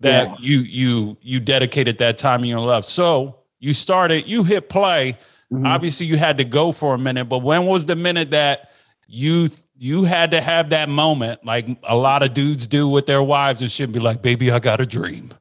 that 0.01 0.29
yeah. 0.29 0.35
you 0.39 0.59
you 0.59 1.17
you 1.19 1.39
dedicated 1.39 1.97
that 1.97 2.19
time 2.19 2.41
in 2.41 2.45
your 2.45 2.59
love. 2.59 2.85
So 2.85 3.39
you 3.57 3.73
started, 3.73 4.27
you 4.27 4.43
hit 4.43 4.69
play. 4.69 5.17
Mm-hmm. 5.51 5.65
Obviously, 5.65 6.05
you 6.05 6.17
had 6.17 6.37
to 6.37 6.43
go 6.43 6.71
for 6.71 6.93
a 6.93 6.97
minute, 6.99 7.25
but 7.25 7.39
when 7.39 7.65
was 7.65 7.87
the 7.87 7.95
minute 7.95 8.29
that 8.29 8.69
you 9.07 9.49
you 9.75 10.03
had 10.03 10.29
to 10.29 10.41
have 10.41 10.69
that 10.69 10.89
moment, 10.89 11.43
like 11.43 11.65
a 11.81 11.97
lot 11.97 12.21
of 12.21 12.35
dudes 12.35 12.67
do 12.67 12.87
with 12.87 13.07
their 13.07 13.23
wives 13.23 13.63
and 13.63 13.71
should 13.71 13.91
be 13.91 13.99
like, 13.99 14.21
"Baby, 14.21 14.51
I 14.51 14.59
got 14.59 14.79
a 14.79 14.85
dream." 14.85 15.31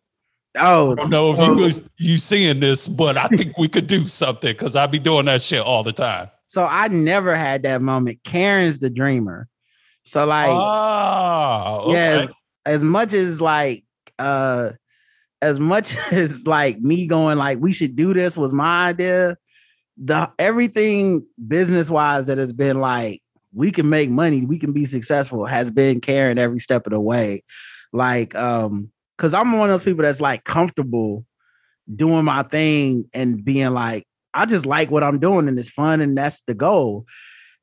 Oh, 0.57 0.93
I 0.93 0.95
don't 0.95 1.11
know 1.11 1.35
if 1.35 1.41
you 1.41 1.57
was, 1.57 1.83
you 1.99 2.17
seeing 2.17 2.61
this, 2.61 2.89
but 2.89 3.19
I 3.19 3.27
think 3.29 3.59
we 3.59 3.69
could 3.69 3.87
do 3.87 4.09
something 4.09 4.53
because 4.53 4.77
I'd 4.77 4.91
be 4.91 4.99
doing 4.99 5.27
that 5.27 5.43
shit 5.43 5.61
all 5.61 5.83
the 5.83 5.93
time. 5.93 6.31
So 6.47 6.65
I 6.65 6.89
never 6.89 7.37
had 7.37 7.65
that 7.65 7.83
moment. 7.83 8.21
Karen's 8.25 8.79
the 8.79 8.89
dreamer. 8.89 9.47
So 10.05 10.27
like, 10.27 10.51
oh, 10.51 11.91
okay. 11.91 11.93
yeah, 11.93 12.27
as 12.67 12.83
much 12.83 13.13
as 13.13 13.41
like, 13.41 13.85
uh, 14.19 14.71
as 15.43 15.59
much 15.59 15.97
as 16.13 16.47
like 16.47 16.81
me 16.81 17.07
going 17.07 17.39
like 17.39 17.59
we 17.59 17.73
should 17.73 17.97
do 17.97 18.15
this 18.15 18.37
was 18.37 18.53
my 18.53 18.89
idea. 18.89 19.37
The 19.97 20.33
everything 20.39 21.25
business 21.47 21.89
wise 21.89 22.27
that 22.27 22.39
has 22.39 22.53
been 22.53 22.81
like 22.81 23.23
we 23.53 23.71
can 23.71 23.89
make 23.89 24.11
money, 24.11 24.45
we 24.45 24.59
can 24.59 24.73
be 24.73 24.85
successful 24.85 25.47
has 25.47 25.71
been 25.71 26.01
Karen 26.01 26.39
every 26.39 26.59
step 26.59 26.87
of 26.87 26.93
the 26.93 27.01
way. 27.01 27.45
Like, 27.93 28.35
um, 28.35 28.91
because 29.17 29.33
I'm 29.33 29.53
one 29.53 29.71
of 29.71 29.81
those 29.81 29.85
people 29.85 30.03
that's 30.03 30.21
like 30.21 30.43
comfortable 30.43 31.25
doing 31.95 32.25
my 32.25 32.43
thing 32.43 33.09
and 33.15 33.45
being 33.45 33.73
like, 33.73 34.09
I 34.33 34.47
just 34.47 34.67
like 34.67 34.91
what 34.91 35.05
I'm 35.05 35.21
doing 35.21 35.47
and 35.47 35.57
it's 35.57 35.69
fun 35.69 36.01
and 36.01 36.19
that's 36.19 36.43
the 36.43 36.55
goal. 36.55 37.07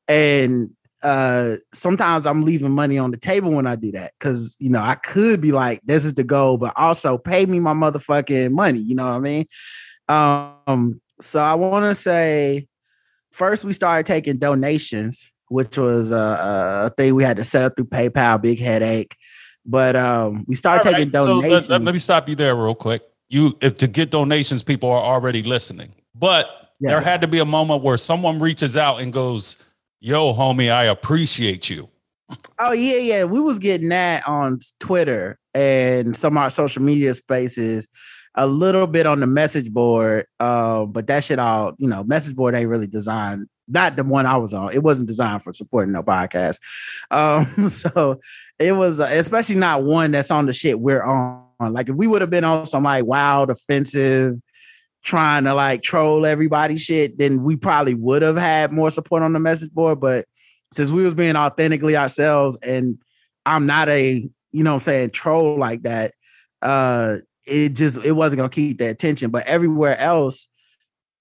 And 0.08 0.70
uh 1.02 1.56
sometimes 1.74 2.26
I'm 2.26 2.44
leaving 2.44 2.70
money 2.70 2.98
on 2.98 3.10
the 3.10 3.16
table 3.16 3.50
when 3.50 3.66
I 3.66 3.76
do 3.76 3.92
that 3.92 4.12
because 4.18 4.56
you 4.58 4.70
know 4.70 4.80
I 4.80 4.94
could 4.94 5.40
be 5.40 5.52
like, 5.52 5.80
this 5.84 6.04
is 6.04 6.14
the 6.14 6.24
goal, 6.24 6.58
but 6.58 6.72
also 6.76 7.18
pay 7.18 7.46
me 7.46 7.58
my 7.58 7.72
motherfucking 7.74 8.52
money. 8.52 8.78
You 8.78 8.94
know 8.94 9.04
what 9.04 9.14
I 9.14 9.18
mean? 9.18 9.46
Um, 10.08 11.00
so 11.20 11.42
I 11.42 11.54
want 11.54 11.84
to 11.84 11.94
say 11.94 12.68
first 13.32 13.64
we 13.64 13.72
started 13.72 14.06
taking 14.06 14.38
donations, 14.38 15.30
which 15.48 15.76
was 15.76 16.10
a, 16.10 16.86
a, 16.86 16.90
thing 16.96 17.14
we 17.14 17.24
had 17.24 17.36
to 17.38 17.44
set 17.44 17.64
up 17.64 17.76
through 17.76 17.86
PayPal, 17.86 18.40
big 18.40 18.58
headache. 18.58 19.16
But 19.64 19.96
um, 19.96 20.44
we 20.46 20.56
started 20.56 20.88
taking 20.88 21.10
donations. 21.10 21.44
So 21.44 21.48
let, 21.48 21.68
let, 21.68 21.82
let, 21.82 21.94
me 21.94 22.00
stop 22.00 22.28
you 22.28 22.34
there 22.34 22.54
real 22.54 22.74
quick. 22.74 23.02
You 23.28 23.56
if 23.60 23.76
to 23.76 23.86
get 23.86 24.10
donations, 24.10 24.62
people 24.62 24.90
are 24.90 25.02
already 25.02 25.42
listening, 25.42 25.94
but 26.14 26.70
yeah. 26.80 26.90
there 26.90 27.00
had 27.00 27.20
to 27.22 27.28
be 27.28 27.38
a 27.38 27.44
moment 27.44 27.82
where 27.82 27.96
someone 27.96 28.40
reaches 28.40 28.76
out 28.76 29.00
and 29.00 29.12
goes 29.12 29.56
yo, 30.02 30.34
homie, 30.34 30.70
I 30.70 30.84
appreciate 30.84 31.70
you. 31.70 31.88
Oh 32.58 32.72
yeah, 32.72 32.96
yeah. 32.96 33.24
We 33.24 33.40
was 33.40 33.58
getting 33.58 33.90
that 33.90 34.26
on 34.26 34.60
Twitter 34.80 35.38
and 35.54 36.16
some 36.16 36.36
of 36.36 36.42
our 36.42 36.50
social 36.50 36.82
media 36.82 37.14
spaces, 37.14 37.88
a 38.34 38.46
little 38.46 38.86
bit 38.86 39.06
on 39.06 39.20
the 39.20 39.26
message 39.26 39.70
board. 39.70 40.26
Uh, 40.40 40.86
but 40.86 41.06
that 41.06 41.24
shit 41.24 41.38
all, 41.38 41.74
you 41.78 41.88
know, 41.88 42.02
message 42.02 42.34
board 42.34 42.54
ain't 42.54 42.68
really 42.68 42.86
designed. 42.86 43.48
Not 43.68 43.96
the 43.96 44.02
one 44.02 44.26
I 44.26 44.36
was 44.38 44.52
on. 44.52 44.72
It 44.72 44.82
wasn't 44.82 45.06
designed 45.06 45.44
for 45.44 45.52
supporting 45.52 45.92
no 45.92 46.02
podcast. 46.02 46.58
Um, 47.10 47.68
so 47.70 48.18
it 48.58 48.72
was 48.72 48.98
uh, 48.98 49.04
especially 49.04 49.56
not 49.56 49.84
one 49.84 50.10
that's 50.10 50.30
on 50.30 50.46
the 50.46 50.52
shit 50.52 50.80
we're 50.80 51.04
on. 51.04 51.44
Like 51.60 51.88
if 51.88 51.94
we 51.94 52.08
would 52.08 52.22
have 52.22 52.30
been 52.30 52.44
on 52.44 52.66
some 52.66 52.82
like 52.82 53.04
wild, 53.04 53.50
offensive, 53.50 54.40
trying 55.02 55.44
to 55.44 55.54
like 55.54 55.82
troll 55.82 56.24
everybody 56.26 56.76
shit, 56.76 57.18
then 57.18 57.42
we 57.42 57.56
probably 57.56 57.94
would 57.94 58.22
have 58.22 58.36
had 58.36 58.72
more 58.72 58.90
support 58.90 59.22
on 59.22 59.32
the 59.32 59.40
message 59.40 59.72
board. 59.72 60.00
But 60.00 60.26
since 60.72 60.90
we 60.90 61.02
was 61.02 61.14
being 61.14 61.36
authentically 61.36 61.96
ourselves 61.96 62.56
and 62.62 62.98
I'm 63.44 63.66
not 63.66 63.88
a, 63.88 64.28
you 64.52 64.62
know 64.62 64.74
I'm 64.74 64.80
saying, 64.80 65.10
troll 65.10 65.58
like 65.58 65.82
that, 65.82 66.14
uh, 66.60 67.18
it 67.44 67.70
just 67.70 67.98
it 68.04 68.12
wasn't 68.12 68.38
gonna 68.38 68.48
keep 68.48 68.78
the 68.78 68.88
attention. 68.88 69.30
But 69.30 69.46
everywhere 69.46 69.98
else, 69.98 70.48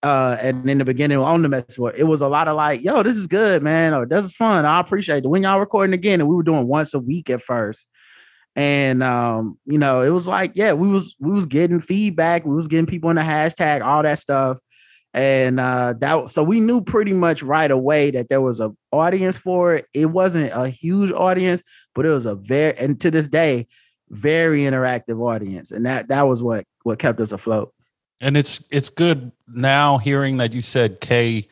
uh, 0.04 0.38
and 0.40 0.70
in 0.70 0.78
the 0.78 0.86
beginning 0.86 1.18
on 1.18 1.42
the 1.42 1.50
message 1.50 1.78
board, 1.78 1.96
it 1.98 2.04
was 2.04 2.22
a 2.22 2.28
lot 2.28 2.48
of 2.48 2.56
like, 2.56 2.82
yo, 2.82 3.02
this 3.04 3.18
is 3.18 3.28
good, 3.28 3.64
man, 3.64 3.94
or 3.94 4.06
this 4.06 4.26
is 4.26 4.36
fun. 4.36 4.66
I 4.66 4.80
appreciate 4.80 5.26
it. 5.26 5.28
When 5.28 5.44
y'all 5.44 5.60
recording 5.60 5.94
again, 5.94 6.20
and 6.20 6.30
we 6.30 6.36
were 6.36 6.44
doing 6.44 6.68
once 6.68 6.94
a 6.94 7.00
week 7.00 7.30
at 7.30 7.42
first 7.42 7.88
and 8.56 9.02
um, 9.02 9.58
you 9.66 9.78
know, 9.78 10.02
it 10.02 10.10
was 10.10 10.28
like, 10.28 10.52
yeah, 10.56 10.74
we 10.74 10.90
was 10.90 11.16
we 11.20 11.32
was 11.32 11.46
getting 11.46 11.82
feedback, 11.82 12.46
we 12.46 12.56
was 12.56 12.68
getting 12.68 12.86
people 12.86 13.10
in 13.10 13.16
the 13.16 13.22
hashtag, 13.22 13.82
all 13.82 14.04
that 14.04 14.20
stuff. 14.20 14.60
And 15.14 15.60
uh 15.60 15.94
that 16.00 16.32
so 16.32 16.42
we 16.42 16.62
knew 16.62 16.80
pretty 16.80 17.12
much 17.12 17.44
right 17.44 17.70
away 17.70 18.12
that 18.12 18.30
there 18.30 18.40
was 18.40 18.62
a 18.62 18.74
audience 18.92 19.36
for 19.36 19.76
it. 19.76 19.86
It 19.94 20.06
wasn't 20.06 20.52
a 20.54 20.70
huge 20.70 21.12
audience, 21.12 21.62
but 21.94 22.06
it 22.06 22.10
was 22.10 22.26
a 22.26 22.36
very 22.36 22.78
and 22.78 23.00
to 23.02 23.12
this 23.12 23.28
day, 23.28 23.68
very 24.10 24.62
interactive 24.62 25.20
audience. 25.22 25.72
And 25.72 25.86
that 25.86 26.08
that 26.08 26.28
was 26.28 26.42
what 26.42 26.66
what 26.84 27.00
kept 27.00 27.20
us 27.20 27.34
afloat. 27.34 27.74
And 28.22 28.38
it's 28.38 28.66
it's 28.72 28.90
good 28.90 29.34
now 29.48 29.98
hearing 29.98 30.38
that 30.38 30.54
you 30.54 30.62
said 30.62 31.02
Kay 31.02 31.48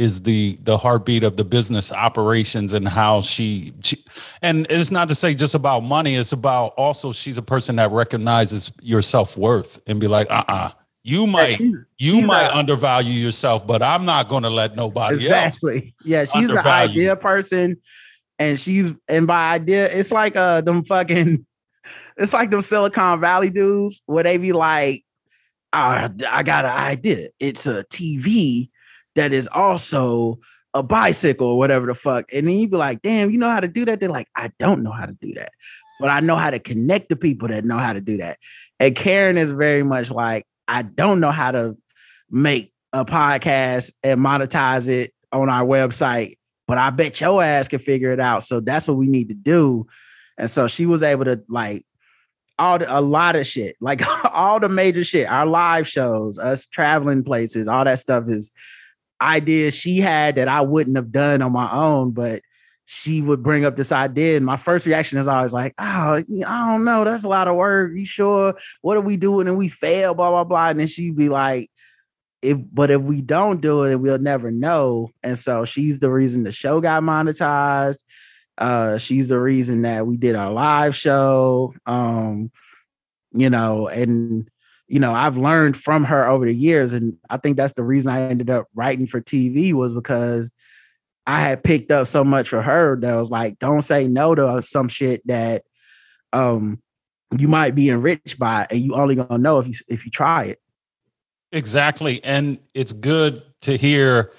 is 0.00 0.22
the 0.22 0.58
the 0.62 0.78
heartbeat 0.78 1.22
of 1.22 1.36
the 1.36 1.44
business 1.44 1.92
operations 1.92 2.72
and 2.72 2.88
how 2.88 3.20
she, 3.20 3.70
she 3.84 4.02
and 4.40 4.66
it's 4.70 4.90
not 4.90 5.08
to 5.08 5.14
say 5.14 5.34
just 5.34 5.54
about 5.54 5.80
money 5.80 6.16
it's 6.16 6.32
about 6.32 6.68
also 6.78 7.12
she's 7.12 7.36
a 7.36 7.42
person 7.42 7.76
that 7.76 7.90
recognizes 7.90 8.72
your 8.80 9.02
self-worth 9.02 9.78
and 9.86 10.00
be 10.00 10.06
like 10.06 10.26
uh-uh 10.30 10.70
you 11.02 11.26
might 11.26 11.60
yeah, 11.60 11.68
you 11.98 12.14
she's 12.14 12.24
might 12.24 12.46
a, 12.46 12.56
undervalue 12.56 13.12
yourself 13.12 13.66
but 13.66 13.82
i'm 13.82 14.06
not 14.06 14.30
going 14.30 14.42
to 14.42 14.48
let 14.48 14.74
nobody 14.74 15.16
exactly. 15.16 15.94
Yeah 16.02 16.24
she's 16.24 16.48
an 16.48 16.58
idea 16.58 17.14
person 17.14 17.76
and 18.38 18.58
she's 18.58 18.94
and 19.06 19.26
by 19.26 19.52
idea 19.52 19.86
it's 19.92 20.10
like 20.10 20.34
uh 20.34 20.62
them 20.62 20.82
fucking 20.82 21.44
it's 22.16 22.32
like 22.32 22.48
them 22.48 22.62
silicon 22.62 23.20
valley 23.20 23.50
dudes 23.50 24.02
where 24.06 24.24
they 24.24 24.38
be 24.38 24.52
like 24.52 25.04
uh, 25.74 26.08
i 26.28 26.42
got 26.42 26.64
an 26.64 26.72
idea. 26.72 27.28
It's 27.38 27.66
a 27.66 27.84
tv 27.84 28.70
that 29.16 29.32
is 29.32 29.48
also 29.48 30.38
a 30.74 30.82
bicycle 30.82 31.48
or 31.48 31.58
whatever 31.58 31.86
the 31.86 31.94
fuck. 31.94 32.32
And 32.32 32.46
then 32.46 32.54
you'd 32.54 32.70
be 32.70 32.76
like, 32.76 33.02
damn, 33.02 33.30
you 33.30 33.38
know 33.38 33.50
how 33.50 33.60
to 33.60 33.68
do 33.68 33.84
that? 33.86 34.00
They're 34.00 34.08
like, 34.08 34.28
I 34.36 34.50
don't 34.58 34.82
know 34.82 34.92
how 34.92 35.06
to 35.06 35.12
do 35.12 35.34
that. 35.34 35.52
But 35.98 36.10
I 36.10 36.20
know 36.20 36.36
how 36.36 36.50
to 36.50 36.58
connect 36.58 37.08
the 37.08 37.16
people 37.16 37.48
that 37.48 37.64
know 37.64 37.78
how 37.78 37.92
to 37.92 38.00
do 38.00 38.18
that. 38.18 38.38
And 38.78 38.96
Karen 38.96 39.36
is 39.36 39.50
very 39.50 39.82
much 39.82 40.10
like, 40.10 40.46
I 40.66 40.82
don't 40.82 41.20
know 41.20 41.32
how 41.32 41.50
to 41.50 41.76
make 42.30 42.72
a 42.92 43.04
podcast 43.04 43.92
and 44.02 44.20
monetize 44.20 44.88
it 44.88 45.12
on 45.32 45.48
our 45.48 45.64
website, 45.64 46.38
but 46.66 46.78
I 46.78 46.90
bet 46.90 47.20
your 47.20 47.42
ass 47.42 47.68
can 47.68 47.80
figure 47.80 48.12
it 48.12 48.20
out. 48.20 48.44
So 48.44 48.60
that's 48.60 48.88
what 48.88 48.96
we 48.96 49.08
need 49.08 49.28
to 49.28 49.34
do. 49.34 49.86
And 50.38 50.50
so 50.50 50.68
she 50.68 50.86
was 50.86 51.02
able 51.02 51.26
to 51.26 51.42
like 51.48 51.84
all 52.58 52.78
the, 52.78 52.98
a 52.98 53.00
lot 53.00 53.36
of 53.36 53.46
shit, 53.46 53.76
like 53.80 54.02
all 54.32 54.60
the 54.60 54.68
major 54.68 55.04
shit, 55.04 55.28
our 55.28 55.46
live 55.46 55.86
shows, 55.86 56.38
us 56.38 56.66
traveling 56.66 57.24
places, 57.24 57.68
all 57.68 57.84
that 57.84 57.98
stuff 57.98 58.28
is 58.28 58.52
ideas 59.20 59.74
she 59.74 59.98
had 59.98 60.36
that 60.36 60.48
I 60.48 60.60
wouldn't 60.62 60.96
have 60.96 61.12
done 61.12 61.42
on 61.42 61.52
my 61.52 61.70
own, 61.70 62.12
but 62.12 62.42
she 62.86 63.22
would 63.22 63.42
bring 63.42 63.64
up 63.64 63.76
this 63.76 63.92
idea. 63.92 64.36
And 64.36 64.44
my 64.44 64.56
first 64.56 64.84
reaction 64.84 65.18
is 65.18 65.28
always 65.28 65.52
like, 65.52 65.74
oh, 65.78 65.84
I 65.84 66.24
don't 66.26 66.84
know. 66.84 67.04
That's 67.04 67.24
a 67.24 67.28
lot 67.28 67.46
of 67.46 67.54
work. 67.56 67.92
You 67.94 68.04
sure? 68.04 68.54
What 68.82 68.96
are 68.96 69.02
we 69.02 69.16
doing? 69.16 69.46
And 69.46 69.56
we 69.56 69.68
fail, 69.68 70.14
blah, 70.14 70.30
blah, 70.30 70.44
blah. 70.44 70.70
And 70.70 70.80
then 70.80 70.86
she'd 70.88 71.16
be 71.16 71.28
like, 71.28 71.70
if 72.42 72.58
but 72.72 72.90
if 72.90 73.00
we 73.00 73.20
don't 73.20 73.60
do 73.60 73.84
it, 73.84 73.96
we'll 73.96 74.18
never 74.18 74.50
know. 74.50 75.10
And 75.22 75.38
so 75.38 75.64
she's 75.64 76.00
the 76.00 76.10
reason 76.10 76.42
the 76.42 76.52
show 76.52 76.80
got 76.80 77.02
monetized. 77.02 77.98
Uh, 78.58 78.98
she's 78.98 79.28
the 79.28 79.38
reason 79.38 79.82
that 79.82 80.06
we 80.06 80.16
did 80.16 80.34
our 80.34 80.50
live 80.50 80.96
show. 80.96 81.74
Um, 81.86 82.50
you 83.32 83.50
know, 83.50 83.88
and 83.88 84.50
you 84.90 84.98
know, 84.98 85.14
I've 85.14 85.36
learned 85.36 85.76
from 85.76 86.02
her 86.04 86.28
over 86.28 86.44
the 86.44 86.54
years. 86.54 86.92
And 86.94 87.16
I 87.30 87.36
think 87.36 87.56
that's 87.56 87.74
the 87.74 87.84
reason 87.84 88.10
I 88.10 88.22
ended 88.22 88.50
up 88.50 88.66
writing 88.74 89.06
for 89.06 89.20
TV 89.20 89.72
was 89.72 89.94
because 89.94 90.50
I 91.28 91.40
had 91.40 91.62
picked 91.62 91.92
up 91.92 92.08
so 92.08 92.24
much 92.24 92.48
for 92.48 92.60
her 92.60 92.98
that 93.00 93.14
was 93.14 93.30
like, 93.30 93.60
don't 93.60 93.82
say 93.82 94.08
no 94.08 94.34
to 94.34 94.60
some 94.62 94.88
shit 94.88 95.24
that 95.28 95.62
um 96.32 96.82
you 97.38 97.46
might 97.46 97.76
be 97.76 97.88
enriched 97.88 98.38
by 98.38 98.66
and 98.68 98.80
you 98.80 98.94
only 98.96 99.14
gonna 99.14 99.38
know 99.38 99.60
if 99.60 99.68
you 99.68 99.74
if 99.86 100.04
you 100.04 100.10
try 100.10 100.44
it. 100.44 100.58
Exactly. 101.52 102.22
And 102.24 102.58
it's 102.74 102.92
good 102.92 103.42
to 103.62 103.76
hear 103.76 104.32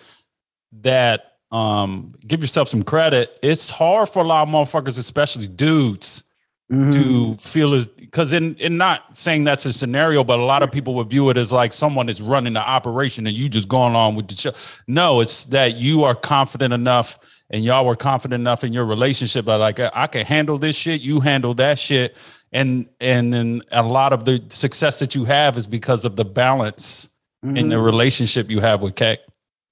that 0.81 1.37
um 1.51 2.13
give 2.27 2.41
yourself 2.41 2.67
some 2.67 2.83
credit. 2.83 3.39
It's 3.41 3.69
hard 3.69 4.09
for 4.09 4.21
a 4.21 4.27
lot 4.27 4.49
of 4.49 4.53
motherfuckers, 4.53 4.99
especially 4.99 5.47
dudes, 5.47 6.25
mm-hmm. 6.71 6.93
to 6.93 7.35
feel 7.35 7.73
as 7.73 7.87
because 7.87 8.33
in 8.33 8.55
in 8.55 8.77
not 8.77 9.17
saying 9.17 9.43
that's 9.43 9.65
a 9.65 9.73
scenario, 9.73 10.23
but 10.23 10.39
a 10.39 10.43
lot 10.43 10.63
of 10.63 10.71
people 10.71 10.95
would 10.95 11.09
view 11.09 11.29
it 11.29 11.37
as 11.37 11.51
like 11.51 11.73
someone 11.73 12.09
is 12.09 12.21
running 12.21 12.53
the 12.53 12.67
operation 12.67 13.27
and 13.27 13.35
you 13.35 13.49
just 13.49 13.67
going 13.67 13.95
on 13.95 14.15
with 14.15 14.27
the 14.27 14.35
show. 14.35 14.51
No, 14.87 15.19
it's 15.19 15.45
that 15.45 15.75
you 15.75 16.03
are 16.03 16.15
confident 16.15 16.73
enough 16.73 17.19
and 17.49 17.63
y'all 17.63 17.85
were 17.85 17.95
confident 17.95 18.39
enough 18.39 18.63
in 18.63 18.73
your 18.73 18.85
relationship 18.85 19.45
that 19.45 19.55
like 19.55 19.79
I 19.79 20.07
can 20.07 20.25
handle 20.25 20.57
this 20.57 20.75
shit, 20.75 21.01
you 21.01 21.19
handle 21.19 21.53
that 21.55 21.77
shit. 21.77 22.15
And 22.53 22.87
and 22.99 23.33
then 23.33 23.61
a 23.71 23.83
lot 23.83 24.13
of 24.13 24.25
the 24.25 24.43
success 24.49 24.99
that 24.99 25.15
you 25.15 25.25
have 25.25 25.57
is 25.57 25.67
because 25.67 26.05
of 26.05 26.15
the 26.15 26.25
balance 26.25 27.09
mm-hmm. 27.43 27.57
in 27.57 27.67
the 27.67 27.75
mm-hmm. 27.75 27.85
relationship 27.85 28.49
you 28.49 28.59
have 28.61 28.81
with 28.81 28.95
Kay. 28.95 29.17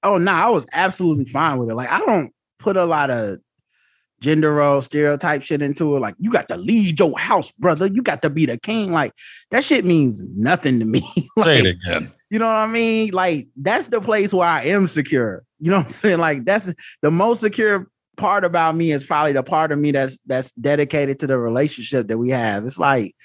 Oh 0.02 0.16
no, 0.16 0.32
nah, 0.32 0.46
I 0.46 0.50
was 0.50 0.66
absolutely 0.72 1.26
fine 1.26 1.58
with 1.58 1.70
it. 1.70 1.74
Like 1.74 1.90
I 1.90 2.00
don't 2.00 2.32
put 2.58 2.76
a 2.76 2.84
lot 2.84 3.10
of 3.10 3.38
gender 4.20 4.52
role 4.52 4.82
stereotype 4.82 5.42
shit 5.42 5.62
into 5.62 5.96
it. 5.96 6.00
Like, 6.00 6.14
you 6.18 6.30
got 6.30 6.48
to 6.48 6.56
lead 6.56 6.98
your 6.98 7.18
house, 7.18 7.50
brother. 7.52 7.86
You 7.86 8.02
got 8.02 8.22
to 8.22 8.30
be 8.30 8.46
the 8.46 8.58
king. 8.58 8.92
Like, 8.92 9.12
that 9.50 9.64
shit 9.64 9.84
means 9.84 10.22
nothing 10.36 10.78
to 10.78 10.84
me. 10.84 11.02
like, 11.36 11.44
Say 11.44 11.58
it 11.60 11.66
again. 11.66 12.12
You 12.28 12.38
know 12.38 12.46
what 12.46 12.56
I 12.56 12.66
mean? 12.66 13.10
Like, 13.10 13.48
that's 13.56 13.88
the 13.88 14.00
place 14.00 14.32
where 14.32 14.46
I 14.46 14.64
am 14.66 14.86
secure. 14.86 15.42
You 15.58 15.70
know 15.70 15.78
what 15.78 15.86
I'm 15.86 15.92
saying? 15.92 16.18
Like, 16.18 16.44
that's 16.44 16.70
the 17.02 17.10
most 17.10 17.40
secure 17.40 17.88
part 18.16 18.44
about 18.44 18.76
me 18.76 18.92
is 18.92 19.02
probably 19.02 19.32
the 19.32 19.42
part 19.42 19.72
of 19.72 19.78
me 19.78 19.92
that's 19.92 20.18
that's 20.26 20.52
dedicated 20.52 21.18
to 21.20 21.26
the 21.26 21.38
relationship 21.38 22.08
that 22.08 22.18
we 22.18 22.30
have. 22.30 22.66
It's 22.66 22.78
like, 22.78 23.16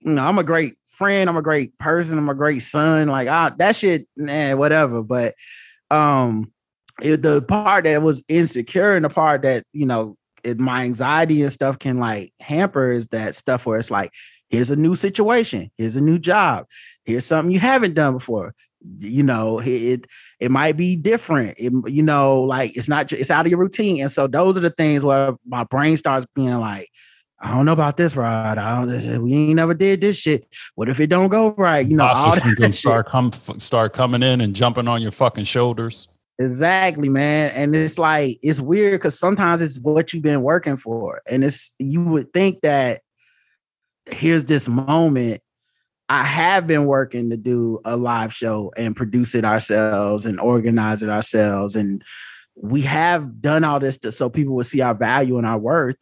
you 0.00 0.12
know, 0.12 0.24
I'm 0.24 0.38
a 0.38 0.44
great 0.44 0.76
friend, 0.88 1.28
I'm 1.28 1.36
a 1.36 1.42
great 1.42 1.76
person, 1.78 2.18
I'm 2.18 2.28
a 2.28 2.34
great 2.34 2.62
son. 2.62 3.08
Like, 3.08 3.28
ah, 3.28 3.52
that 3.58 3.74
shit, 3.74 4.06
man, 4.16 4.58
whatever. 4.58 5.02
But 5.02 5.34
um, 5.90 6.52
it, 7.00 7.22
the 7.22 7.42
part 7.42 7.84
that 7.84 8.02
was 8.02 8.24
insecure 8.28 8.94
and 8.94 9.04
the 9.04 9.08
part 9.08 9.42
that 9.42 9.64
you 9.72 9.86
know 9.86 10.16
it, 10.44 10.58
my 10.58 10.82
anxiety 10.84 11.42
and 11.42 11.52
stuff 11.52 11.78
can 11.78 11.98
like 11.98 12.32
hamper 12.40 12.90
is 12.90 13.08
that 13.08 13.34
stuff 13.34 13.66
where 13.66 13.78
it's 13.78 13.90
like 13.90 14.12
here's 14.48 14.70
a 14.70 14.76
new 14.76 14.96
situation 14.96 15.70
here's 15.78 15.96
a 15.96 16.00
new 16.00 16.18
job 16.18 16.66
here's 17.04 17.26
something 17.26 17.52
you 17.52 17.60
haven't 17.60 17.94
done 17.94 18.14
before 18.14 18.54
you 18.98 19.22
know 19.22 19.60
it 19.60 20.06
it 20.40 20.50
might 20.50 20.76
be 20.76 20.96
different 20.96 21.54
it, 21.58 21.72
you 21.86 22.02
know 22.02 22.42
like 22.42 22.76
it's 22.76 22.88
not 22.88 23.12
it's 23.12 23.30
out 23.30 23.46
of 23.46 23.50
your 23.50 23.60
routine 23.60 24.02
and 24.02 24.10
so 24.10 24.26
those 24.26 24.56
are 24.56 24.60
the 24.60 24.70
things 24.70 25.04
where 25.04 25.34
my 25.46 25.64
brain 25.64 25.96
starts 25.96 26.26
being 26.34 26.58
like 26.58 26.88
I 27.44 27.48
don't 27.48 27.66
know 27.66 27.72
about 27.72 27.96
this, 27.96 28.14
Rod. 28.14 28.56
I 28.56 28.84
don't. 28.84 29.22
We 29.22 29.34
ain't 29.34 29.56
never 29.56 29.74
did 29.74 30.00
this 30.00 30.16
shit. 30.16 30.46
What 30.76 30.88
if 30.88 31.00
it 31.00 31.08
don't 31.08 31.28
go 31.28 31.50
right? 31.50 31.84
You 31.84 31.96
know, 31.96 32.04
all 32.04 32.36
that 32.36 32.74
start 32.76 33.08
come 33.08 33.32
start 33.58 33.92
coming 33.94 34.22
in 34.22 34.40
and 34.40 34.54
jumping 34.54 34.86
on 34.86 35.02
your 35.02 35.10
fucking 35.10 35.46
shoulders. 35.46 36.06
Exactly, 36.42 37.08
man. 37.08 37.50
And 37.50 37.74
it's 37.76 37.98
like 37.98 38.38
it's 38.42 38.60
weird 38.60 39.00
because 39.00 39.18
sometimes 39.18 39.60
it's 39.60 39.78
what 39.78 40.12
you've 40.12 40.22
been 40.22 40.42
working 40.42 40.76
for. 40.76 41.22
And 41.26 41.44
it's 41.44 41.74
you 41.78 42.02
would 42.02 42.32
think 42.32 42.60
that 42.62 43.02
here's 44.06 44.44
this 44.46 44.68
moment. 44.68 45.40
I 46.08 46.24
have 46.24 46.66
been 46.66 46.86
working 46.86 47.30
to 47.30 47.36
do 47.36 47.80
a 47.84 47.96
live 47.96 48.34
show 48.34 48.72
and 48.76 48.96
produce 48.96 49.34
it 49.34 49.44
ourselves 49.44 50.26
and 50.26 50.40
organize 50.40 51.02
it 51.02 51.08
ourselves. 51.08 51.76
And 51.76 52.02
we 52.54 52.82
have 52.82 53.40
done 53.40 53.64
all 53.64 53.80
this 53.80 53.98
to, 54.00 54.12
so 54.12 54.28
people 54.28 54.54
will 54.54 54.64
see 54.64 54.82
our 54.82 54.94
value 54.94 55.38
and 55.38 55.46
our 55.46 55.58
worth. 55.58 55.96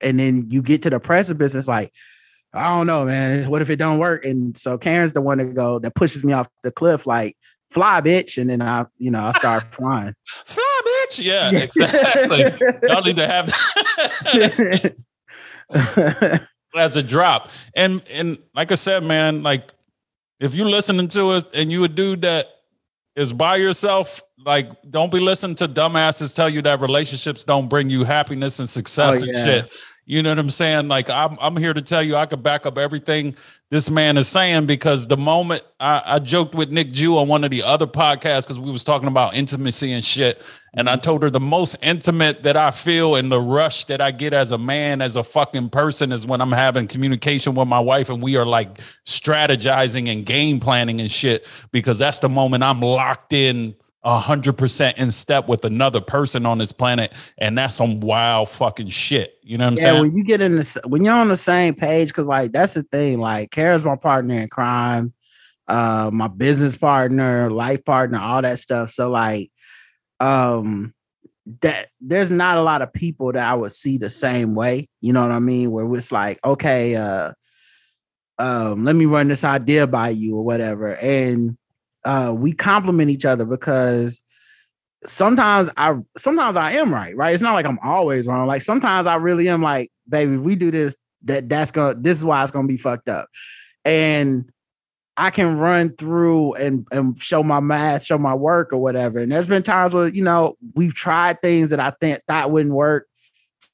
And 0.00 0.20
then 0.20 0.46
you 0.50 0.62
get 0.62 0.82
to 0.82 0.90
the 0.90 1.00
precipice, 1.00 1.54
it's 1.54 1.66
like, 1.66 1.92
I 2.52 2.76
don't 2.76 2.86
know, 2.86 3.04
man. 3.06 3.50
What 3.50 3.60
if 3.60 3.70
it 3.70 3.76
don't 3.76 3.98
work? 3.98 4.24
And 4.24 4.56
so 4.56 4.78
Karen's 4.78 5.14
the 5.14 5.20
one 5.20 5.38
to 5.38 5.46
go 5.46 5.80
that 5.80 5.96
pushes 5.96 6.22
me 6.22 6.32
off 6.32 6.48
the 6.62 6.70
cliff, 6.70 7.06
like, 7.06 7.36
fly 7.76 8.00
bitch. 8.00 8.38
And 8.38 8.48
then 8.48 8.62
i 8.62 8.86
you 8.98 9.10
know 9.10 9.20
i 9.20 9.32
start 9.32 9.64
flying. 9.74 10.14
Fly 10.24 10.80
bitch? 10.86 11.22
Yeah 11.22 11.50
exactly. 11.50 12.44
Y'all 12.88 13.02
need 13.02 13.16
to 13.16 13.26
have 13.26 13.52
that 15.72 16.48
as 16.76 16.96
a 16.96 17.02
drop. 17.02 17.50
And 17.74 18.02
and 18.10 18.38
like 18.54 18.72
i 18.72 18.76
said 18.76 19.04
man 19.04 19.42
like 19.42 19.72
if 20.40 20.54
you're 20.54 20.68
listening 20.68 21.08
to 21.08 21.30
us 21.30 21.44
and 21.52 21.70
you 21.70 21.84
a 21.84 21.88
dude 21.88 22.22
that 22.22 22.46
is 23.14 23.32
by 23.32 23.56
yourself 23.56 24.22
like 24.44 24.70
don't 24.90 25.12
be 25.12 25.20
listening 25.20 25.56
to 25.56 25.68
dumbasses 25.68 26.34
tell 26.34 26.48
you 26.48 26.62
that 26.62 26.80
relationships 26.80 27.44
don't 27.44 27.68
bring 27.68 27.90
you 27.90 28.04
happiness 28.04 28.58
and 28.58 28.70
success 28.70 29.22
oh, 29.22 29.26
yeah. 29.26 29.38
and 29.38 29.48
shit 29.48 29.72
you 30.06 30.22
know 30.22 30.30
what 30.30 30.38
I'm 30.38 30.50
saying? 30.50 30.88
Like 30.88 31.10
I'm 31.10 31.36
I'm 31.40 31.56
here 31.56 31.74
to 31.74 31.82
tell 31.82 32.02
you 32.02 32.16
I 32.16 32.26
could 32.26 32.42
back 32.42 32.64
up 32.64 32.78
everything 32.78 33.36
this 33.68 33.90
man 33.90 34.16
is 34.16 34.28
saying 34.28 34.66
because 34.66 35.08
the 35.08 35.16
moment 35.16 35.62
I, 35.80 36.00
I 36.04 36.18
joked 36.20 36.54
with 36.54 36.70
Nick 36.70 36.92
Jew 36.92 37.18
on 37.18 37.26
one 37.26 37.42
of 37.42 37.50
the 37.50 37.64
other 37.64 37.86
podcasts 37.86 38.44
because 38.44 38.60
we 38.60 38.70
was 38.70 38.84
talking 38.84 39.08
about 39.08 39.34
intimacy 39.34 39.92
and 39.92 40.04
shit. 40.04 40.40
And 40.74 40.88
I 40.88 40.92
mm-hmm. 40.92 41.00
told 41.00 41.22
her 41.24 41.30
the 41.30 41.40
most 41.40 41.74
intimate 41.82 42.44
that 42.44 42.56
I 42.56 42.70
feel 42.70 43.16
and 43.16 43.32
the 43.32 43.40
rush 43.40 43.84
that 43.86 44.00
I 44.00 44.12
get 44.12 44.32
as 44.32 44.52
a 44.52 44.58
man, 44.58 45.00
as 45.00 45.16
a 45.16 45.24
fucking 45.24 45.70
person, 45.70 46.12
is 46.12 46.24
when 46.24 46.40
I'm 46.40 46.52
having 46.52 46.86
communication 46.86 47.54
with 47.54 47.66
my 47.66 47.80
wife 47.80 48.08
and 48.08 48.22
we 48.22 48.36
are 48.36 48.46
like 48.46 48.78
strategizing 49.04 50.12
and 50.12 50.24
game 50.24 50.60
planning 50.60 51.00
and 51.00 51.10
shit, 51.10 51.44
because 51.72 51.98
that's 51.98 52.20
the 52.20 52.28
moment 52.28 52.62
I'm 52.62 52.80
locked 52.80 53.32
in 53.32 53.74
hundred 54.06 54.56
percent 54.56 54.98
in 54.98 55.10
step 55.10 55.48
with 55.48 55.64
another 55.64 56.00
person 56.00 56.46
on 56.46 56.58
this 56.58 56.72
planet, 56.72 57.12
and 57.38 57.58
that's 57.58 57.74
some 57.74 58.00
wild 58.00 58.48
fucking 58.48 58.88
shit. 58.88 59.34
You 59.42 59.58
know 59.58 59.64
what 59.64 59.72
I'm 59.72 59.76
yeah, 59.76 59.82
saying? 59.82 60.00
When 60.00 60.16
you 60.16 60.24
get 60.24 60.40
in 60.40 60.56
the 60.56 60.80
when 60.86 61.02
you're 61.02 61.14
on 61.14 61.28
the 61.28 61.36
same 61.36 61.74
page, 61.74 62.08
because 62.08 62.26
like 62.26 62.52
that's 62.52 62.74
the 62.74 62.84
thing. 62.84 63.18
Like, 63.18 63.50
Kara's 63.50 63.84
my 63.84 63.96
partner 63.96 64.38
in 64.38 64.48
crime, 64.48 65.12
uh, 65.66 66.10
my 66.12 66.28
business 66.28 66.76
partner, 66.76 67.50
life 67.50 67.84
partner, 67.84 68.18
all 68.20 68.42
that 68.42 68.60
stuff. 68.60 68.90
So 68.90 69.10
like, 69.10 69.50
um, 70.20 70.94
that 71.62 71.88
there's 72.00 72.30
not 72.30 72.58
a 72.58 72.62
lot 72.62 72.82
of 72.82 72.92
people 72.92 73.32
that 73.32 73.44
I 73.44 73.54
would 73.54 73.72
see 73.72 73.98
the 73.98 74.10
same 74.10 74.54
way. 74.54 74.88
You 75.00 75.12
know 75.12 75.22
what 75.22 75.32
I 75.32 75.40
mean? 75.40 75.70
Where 75.70 75.92
it's 75.96 76.12
like, 76.12 76.38
okay, 76.44 76.96
uh, 76.96 77.32
um, 78.38 78.84
let 78.84 78.94
me 78.94 79.06
run 79.06 79.28
this 79.28 79.44
idea 79.44 79.86
by 79.86 80.10
you 80.10 80.36
or 80.36 80.44
whatever, 80.44 80.94
and 80.94 81.56
uh, 82.06 82.32
we 82.32 82.52
complement 82.52 83.10
each 83.10 83.24
other 83.24 83.44
because 83.44 84.22
sometimes 85.04 85.68
I 85.76 85.96
sometimes 86.16 86.56
I 86.56 86.72
am 86.72 86.94
right, 86.94 87.16
right? 87.16 87.34
It's 87.34 87.42
not 87.42 87.54
like 87.54 87.66
I'm 87.66 87.80
always 87.82 88.26
wrong. 88.26 88.46
Like 88.46 88.62
sometimes 88.62 89.06
I 89.06 89.16
really 89.16 89.48
am 89.48 89.60
like, 89.60 89.90
baby, 90.08 90.36
we 90.36 90.54
do 90.54 90.70
this, 90.70 90.96
that 91.24 91.48
that's 91.48 91.72
gonna 91.72 91.96
this 91.98 92.18
is 92.18 92.24
why 92.24 92.42
it's 92.42 92.52
gonna 92.52 92.68
be 92.68 92.76
fucked 92.76 93.08
up. 93.08 93.28
And 93.84 94.50
I 95.16 95.30
can 95.30 95.58
run 95.58 95.96
through 95.96 96.54
and, 96.54 96.86
and 96.92 97.20
show 97.20 97.42
my 97.42 97.60
math, 97.60 98.04
show 98.04 98.18
my 98.18 98.34
work 98.34 98.72
or 98.72 98.78
whatever. 98.78 99.18
And 99.18 99.32
there's 99.32 99.46
been 99.46 99.62
times 99.62 99.94
where, 99.94 100.08
you 100.08 100.22
know, 100.22 100.56
we've 100.74 100.94
tried 100.94 101.40
things 101.40 101.70
that 101.70 101.80
I 101.80 101.90
think 102.00 102.20
thought 102.28 102.50
wouldn't 102.50 102.74
work 102.74 103.08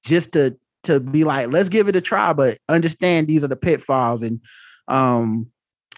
just 0.05 0.33
to 0.35 0.57
to 0.85 1.01
be 1.01 1.25
like, 1.25 1.49
let's 1.49 1.69
give 1.69 1.89
it 1.89 1.97
a 1.97 2.01
try, 2.01 2.33
but 2.33 2.59
understand 2.69 3.27
these 3.27 3.45
are 3.45 3.49
the 3.49 3.57
pitfalls. 3.57 4.23
And 4.23 4.41
um, 4.89 5.51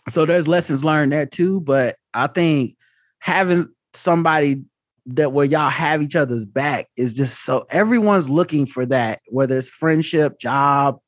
so 0.09 0.27
there's 0.27 0.49
lessons 0.49 0.85
learned 0.85 1.13
there 1.13 1.27
too. 1.27 1.61
But 1.61 1.97
I 2.15 2.29
think 2.29 2.77
having 3.19 3.69
somebody 3.93 4.63
that 5.07 5.33
where 5.33 5.45
y'all 5.45 5.71
have 5.71 6.03
each 6.03 6.17
other's 6.17 6.45
back 6.45 6.89
is 6.97 7.13
just 7.13 7.45
so 7.45 7.67
everyone's 7.71 8.29
looking 8.29 8.67
for 8.67 8.87
that, 8.87 9.21
whether 9.29 9.59
it's 9.59 9.69
friendship, 9.69 10.39
job, 10.39 10.99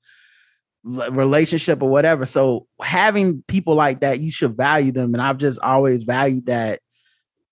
relationship, 0.84 1.82
or 1.82 1.88
whatever. 1.88 2.26
So 2.26 2.66
having 2.82 3.42
people 3.48 3.74
like 3.74 4.00
that, 4.00 4.20
you 4.20 4.30
should 4.30 4.57
value 4.57 4.92
them. 4.92 5.14
And 5.14 5.22
I've 5.22 5.38
just 5.38 5.59
always 5.61 6.02
valued 6.02 6.46
that. 6.46 6.80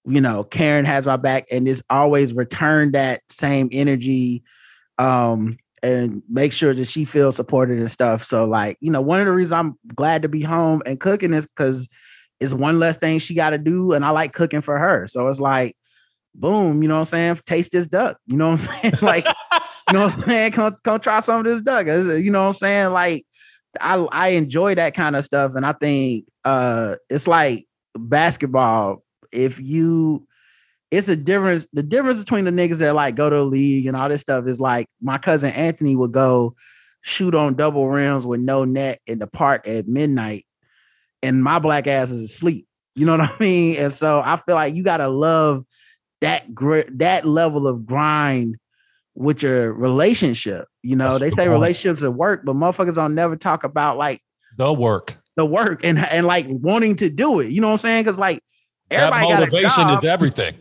You 0.06 0.20
know, 0.20 0.44
Karen 0.44 0.84
has 0.84 1.06
my 1.06 1.16
back 1.16 1.46
and 1.50 1.66
it's 1.66 1.82
always 1.88 2.34
returned 2.34 2.92
that 2.94 3.22
same 3.30 3.70
energy 3.72 4.42
um 4.98 5.58
and 5.82 6.22
make 6.30 6.52
sure 6.52 6.72
that 6.74 6.86
she 6.86 7.04
feels 7.04 7.36
supported 7.36 7.78
and 7.78 7.90
stuff. 7.90 8.24
So, 8.24 8.46
like, 8.46 8.78
you 8.80 8.90
know, 8.90 9.02
one 9.02 9.20
of 9.20 9.26
the 9.26 9.32
reasons 9.32 9.52
I'm 9.52 9.78
glad 9.94 10.22
to 10.22 10.28
be 10.28 10.42
home 10.42 10.82
and 10.86 11.00
cooking 11.00 11.34
is 11.34 11.46
because 11.46 11.90
it's 12.40 12.52
one 12.52 12.78
less 12.78 12.98
thing 12.98 13.18
she 13.18 13.34
got 13.34 13.50
to 13.50 13.58
do, 13.58 13.92
and 13.92 14.04
I 14.04 14.10
like 14.10 14.32
cooking 14.32 14.60
for 14.60 14.78
her. 14.78 15.06
So 15.08 15.28
it's 15.28 15.40
like, 15.40 15.76
boom, 16.34 16.82
you 16.82 16.88
know 16.88 16.96
what 16.96 17.00
I'm 17.00 17.36
saying? 17.36 17.40
Taste 17.46 17.72
this 17.72 17.86
duck. 17.86 18.18
You 18.26 18.36
know 18.36 18.50
what 18.50 18.68
I'm 18.68 18.82
saying? 18.82 18.94
like, 19.02 19.24
you 19.26 19.94
know 19.94 20.04
what 20.04 20.14
I'm 20.14 20.20
saying? 20.20 20.52
Come, 20.52 20.76
come 20.82 21.00
try 21.00 21.20
some 21.20 21.40
of 21.40 21.44
this 21.44 21.62
duck. 21.62 21.86
You 21.86 22.30
know 22.30 22.42
what 22.42 22.48
I'm 22.48 22.54
saying? 22.54 22.92
Like, 22.92 23.26
I 23.80 23.94
I 23.96 24.28
enjoy 24.28 24.76
that 24.76 24.94
kind 24.94 25.16
of 25.16 25.24
stuff, 25.24 25.54
and 25.54 25.66
I 25.66 25.72
think 25.72 26.26
uh 26.44 26.96
it's 27.08 27.26
like 27.26 27.66
basketball. 27.96 29.02
If 29.32 29.58
you 29.60 30.26
it's 30.90 31.08
a 31.08 31.16
difference. 31.16 31.66
The 31.72 31.82
difference 31.82 32.20
between 32.20 32.44
the 32.44 32.52
niggas 32.52 32.78
that 32.78 32.94
like 32.94 33.16
go 33.16 33.28
to 33.28 33.36
the 33.36 33.42
league 33.42 33.86
and 33.86 33.96
all 33.96 34.08
this 34.08 34.22
stuff 34.22 34.46
is 34.46 34.60
like 34.60 34.86
my 35.02 35.18
cousin 35.18 35.50
Anthony 35.50 35.96
would 35.96 36.12
go 36.12 36.54
shoot 37.02 37.34
on 37.34 37.54
double 37.54 37.88
rims 37.88 38.24
with 38.24 38.40
no 38.40 38.64
net 38.64 39.00
in 39.06 39.18
the 39.18 39.26
park 39.26 39.66
at 39.66 39.88
midnight, 39.88 40.46
and 41.24 41.42
my 41.42 41.58
black 41.58 41.86
ass 41.86 42.10
is 42.10 42.22
asleep. 42.22 42.66
You 42.94 43.06
know 43.06 43.16
what 43.16 43.30
I 43.30 43.36
mean? 43.40 43.76
And 43.76 43.92
so 43.92 44.20
I 44.20 44.36
feel 44.36 44.54
like 44.54 44.74
you 44.74 44.82
gotta 44.82 45.08
love 45.08 45.64
that 46.20 46.54
grit, 46.54 46.98
that 46.98 47.24
level 47.24 47.66
of 47.66 47.86
grind 47.86 48.56
with 49.14 49.42
your 49.42 49.72
relationship. 49.72 50.66
You 50.82 50.96
know, 50.96 51.18
That's 51.18 51.20
they 51.20 51.30
say 51.30 51.36
point. 51.48 51.50
relationships 51.50 52.02
at 52.02 52.14
work, 52.14 52.42
but 52.44 52.54
motherfuckers 52.54 52.94
don't 52.94 53.14
never 53.14 53.36
talk 53.36 53.64
about 53.64 53.96
like 53.96 54.20
the 54.56 54.72
work, 54.72 55.16
the 55.36 55.44
work, 55.44 55.84
and 55.84 55.98
and 55.98 56.26
like 56.26 56.46
wanting 56.48 56.96
to 56.96 57.08
do 57.08 57.40
it. 57.40 57.50
You 57.50 57.60
know 57.60 57.68
what 57.68 57.72
I'm 57.74 57.78
saying? 57.78 58.04
Because 58.04 58.18
like 58.18 58.42
everybody 58.90 59.32
that 59.32 59.40
motivation 59.40 59.90
is 59.90 60.04
everything. 60.04 60.56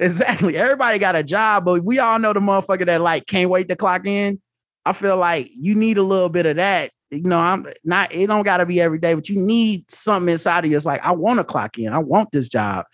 Exactly. 0.00 0.56
Everybody 0.56 0.98
got 0.98 1.16
a 1.16 1.22
job, 1.22 1.64
but 1.64 1.82
we 1.82 1.98
all 1.98 2.18
know 2.18 2.32
the 2.32 2.40
motherfucker 2.40 2.86
that 2.86 3.00
like 3.00 3.26
can't 3.26 3.50
wait 3.50 3.68
to 3.68 3.76
clock 3.76 4.06
in. 4.06 4.40
I 4.84 4.92
feel 4.92 5.16
like 5.16 5.50
you 5.54 5.74
need 5.74 5.98
a 5.98 6.02
little 6.02 6.28
bit 6.28 6.46
of 6.46 6.56
that. 6.56 6.92
You 7.10 7.22
know, 7.22 7.38
I'm 7.38 7.66
not, 7.84 8.14
it 8.14 8.26
don't 8.26 8.44
gotta 8.44 8.66
be 8.66 8.80
every 8.80 8.98
day, 8.98 9.14
but 9.14 9.28
you 9.28 9.40
need 9.40 9.90
something 9.90 10.30
inside 10.30 10.64
of 10.64 10.70
you. 10.70 10.76
It's 10.76 10.86
like, 10.86 11.02
I 11.02 11.12
want 11.12 11.38
to 11.38 11.44
clock 11.44 11.78
in, 11.78 11.92
I 11.92 11.98
want 11.98 12.30
this 12.32 12.48
job. 12.48 12.86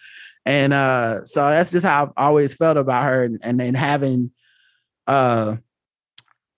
And 0.46 0.72
uh, 0.72 1.24
so 1.24 1.48
that's 1.48 1.70
just 1.70 1.86
how 1.86 2.04
I've 2.04 2.12
always 2.16 2.52
felt 2.52 2.76
about 2.76 3.04
her. 3.04 3.24
And, 3.24 3.38
and 3.42 3.58
then 3.58 3.74
having 3.74 4.30
uh 5.06 5.56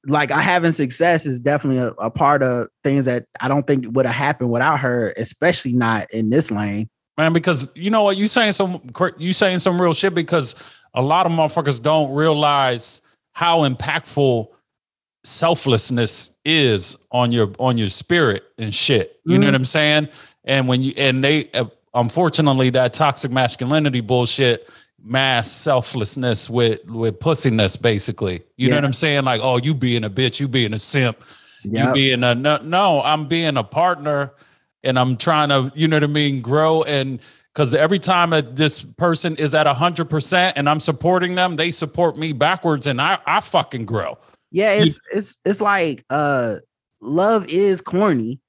like 0.08 0.30
I 0.30 0.40
having 0.40 0.70
success 0.70 1.26
is 1.26 1.40
definitely 1.40 1.82
a, 1.82 1.88
a 2.04 2.10
part 2.10 2.42
of 2.42 2.68
things 2.84 3.06
that 3.06 3.26
I 3.40 3.48
don't 3.48 3.66
think 3.66 3.86
would 3.88 4.06
have 4.06 4.14
happened 4.14 4.50
without 4.50 4.78
her, 4.80 5.12
especially 5.16 5.72
not 5.72 6.12
in 6.12 6.30
this 6.30 6.50
lane 6.50 6.88
man. 7.16 7.32
Because 7.32 7.66
you 7.74 7.90
know 7.90 8.02
what, 8.02 8.16
you 8.16 8.26
saying 8.26 8.52
some 8.52 8.80
you 9.18 9.32
saying 9.32 9.60
some 9.60 9.80
real 9.80 9.94
shit 9.94 10.14
because 10.14 10.54
a 10.94 11.02
lot 11.02 11.26
of 11.26 11.32
motherfuckers 11.32 11.80
don't 11.80 12.12
realize 12.12 13.02
how 13.32 13.68
impactful 13.68 14.48
selflessness 15.26 16.36
is 16.44 16.96
on 17.10 17.32
your 17.32 17.50
on 17.58 17.76
your 17.76 17.90
spirit 17.90 18.44
and 18.58 18.74
shit. 18.74 19.20
You 19.24 19.32
mm-hmm. 19.32 19.40
know 19.40 19.46
what 19.48 19.54
I'm 19.56 19.64
saying? 19.64 20.08
And 20.44 20.68
when 20.68 20.82
you 20.82 20.92
and 20.96 21.22
they 21.22 21.50
uh, 21.52 21.66
unfortunately 21.94 22.70
that 22.70 22.94
toxic 22.94 23.32
masculinity 23.32 24.00
bullshit 24.00 24.68
mass 25.02 25.50
selflessness 25.50 26.48
with 26.48 26.84
with 26.86 27.18
pussiness 27.18 27.80
basically. 27.80 28.42
You 28.56 28.68
yeah. 28.68 28.70
know 28.70 28.76
what 28.76 28.84
I'm 28.84 28.92
saying? 28.92 29.24
Like, 29.24 29.40
oh, 29.42 29.56
you 29.56 29.74
being 29.74 30.04
a 30.04 30.10
bitch, 30.10 30.38
you 30.38 30.46
being 30.46 30.72
a 30.74 30.78
simp, 30.78 31.22
yep. 31.64 31.88
you 31.88 31.92
being 31.92 32.22
a 32.22 32.34
no, 32.34 32.58
no, 32.58 33.02
I'm 33.02 33.26
being 33.26 33.56
a 33.56 33.64
partner 33.64 34.32
and 34.84 34.96
I'm 34.96 35.16
trying 35.16 35.48
to, 35.48 35.72
you 35.74 35.88
know 35.88 35.96
what 35.96 36.04
I 36.04 36.08
mean, 36.08 36.40
grow 36.40 36.82
and 36.84 37.18
because 37.52 37.74
every 37.74 37.98
time 37.98 38.30
this 38.54 38.82
person 38.82 39.34
is 39.36 39.54
at 39.54 39.66
hundred 39.66 40.10
percent 40.10 40.56
and 40.56 40.68
I'm 40.68 40.78
supporting 40.78 41.34
them, 41.34 41.54
they 41.54 41.70
support 41.70 42.16
me 42.16 42.32
backwards, 42.32 42.86
and 42.86 43.00
I 43.00 43.18
I 43.26 43.40
fucking 43.40 43.86
grow. 43.86 44.18
Yeah, 44.56 44.72
it's 44.72 44.98
it's 45.12 45.38
it's 45.44 45.60
like 45.60 46.02
uh, 46.08 46.56
love 47.02 47.46
is 47.46 47.82
corny. 47.82 48.40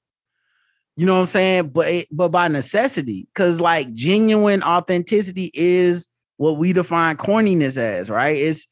You 0.96 1.04
know 1.04 1.16
what 1.16 1.20
I'm 1.20 1.26
saying? 1.26 1.68
But 1.68 1.88
it, 1.88 2.08
but 2.10 2.30
by 2.30 2.48
necessity, 2.48 3.28
because 3.34 3.60
like 3.60 3.92
genuine 3.92 4.62
authenticity 4.62 5.50
is 5.52 6.08
what 6.38 6.56
we 6.56 6.72
define 6.72 7.18
corniness 7.18 7.76
as, 7.76 8.08
right? 8.08 8.38
It's 8.38 8.66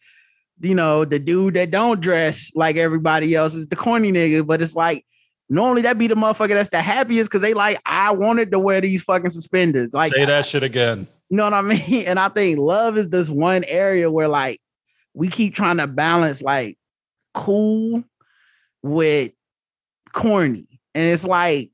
you 0.61 0.75
know 0.75 1.05
the 1.05 1.19
dude 1.19 1.55
that 1.55 1.71
don't 1.71 2.01
dress 2.01 2.53
like 2.55 2.77
everybody 2.77 3.35
else 3.35 3.55
is 3.55 3.69
the 3.69 3.77
corny 3.77 4.13
nigga, 4.13 4.47
but 4.47 4.63
it's 4.63 4.75
like 4.75 5.05
Normally 5.49 5.83
that 5.83 5.99
be 5.99 6.09
the 6.09 6.17
motherfucker 6.17 6.55
that's 6.55 6.71
the 6.71 6.83
happiest 6.83 7.31
because 7.31 7.43
they 7.43 7.55
like, 7.55 7.81
I 7.87 8.11
wanted 8.11 8.51
to 8.51 8.59
wear 8.59 8.81
these 8.81 9.03
fucking 9.03 9.31
suspenders. 9.31 9.93
Like 9.93 10.13
say 10.13 10.25
that 10.25 10.47
shit 10.47 10.63
again. 10.63 11.07
You 11.29 11.39
know 11.39 11.43
what 11.43 11.55
I 11.55 11.63
mean? 11.63 12.05
And 12.07 12.21
I 12.21 12.29
think 12.29 12.57
love 12.57 12.97
is 12.97 13.11
this 13.11 13.29
one 13.29 13.65
area 13.65 14.09
where 14.09 14.29
like 14.29 14.61
we 15.13 15.27
keep 15.27 15.57
trying 15.57 15.79
to 15.79 15.89
balance 15.89 16.41
like 16.41 16.79
cool 17.37 18.03
with 18.83 19.31
corny. 20.13 20.81
And 20.95 21.05
it's 21.05 21.25
like 21.25 21.71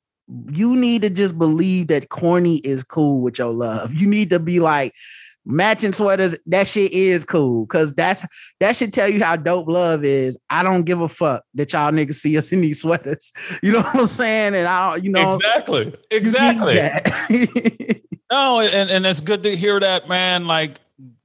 you 0.50 0.76
need 0.76 1.02
to 1.02 1.10
just 1.10 1.38
believe 1.38 1.86
that 1.86 2.10
corny 2.10 2.56
is 2.58 2.82
cool 2.82 3.20
with 3.20 3.38
your 3.38 3.52
love. 3.52 3.94
You 3.94 4.06
need 4.06 4.30
to 4.30 4.38
be 4.38 4.60
like, 4.60 4.92
matching 5.44 5.92
sweaters, 5.92 6.36
that 6.46 6.68
shit 6.68 6.92
is 6.92 7.24
cool. 7.24 7.66
Cause 7.66 7.94
that's 7.94 8.24
that 8.60 8.76
should 8.76 8.92
tell 8.92 9.08
you 9.08 9.22
how 9.22 9.36
dope 9.36 9.68
love 9.68 10.04
is. 10.04 10.38
I 10.50 10.62
don't 10.62 10.84
give 10.84 11.00
a 11.00 11.08
fuck 11.08 11.44
that 11.54 11.72
y'all 11.72 11.90
niggas 11.90 12.16
see 12.16 12.36
us 12.38 12.52
in 12.52 12.60
these 12.60 12.80
sweaters. 12.82 13.32
You 13.62 13.72
know 13.72 13.82
what 13.82 14.00
I'm 14.00 14.06
saying? 14.06 14.54
And 14.54 14.68
I 14.68 14.96
you 14.96 15.10
know 15.10 15.36
exactly, 15.36 15.94
exactly. 16.10 16.80
no, 18.30 18.60
and, 18.60 18.90
and 18.90 19.06
it's 19.06 19.20
good 19.20 19.42
to 19.42 19.56
hear 19.56 19.80
that, 19.80 20.08
man. 20.08 20.46
Like 20.46 20.80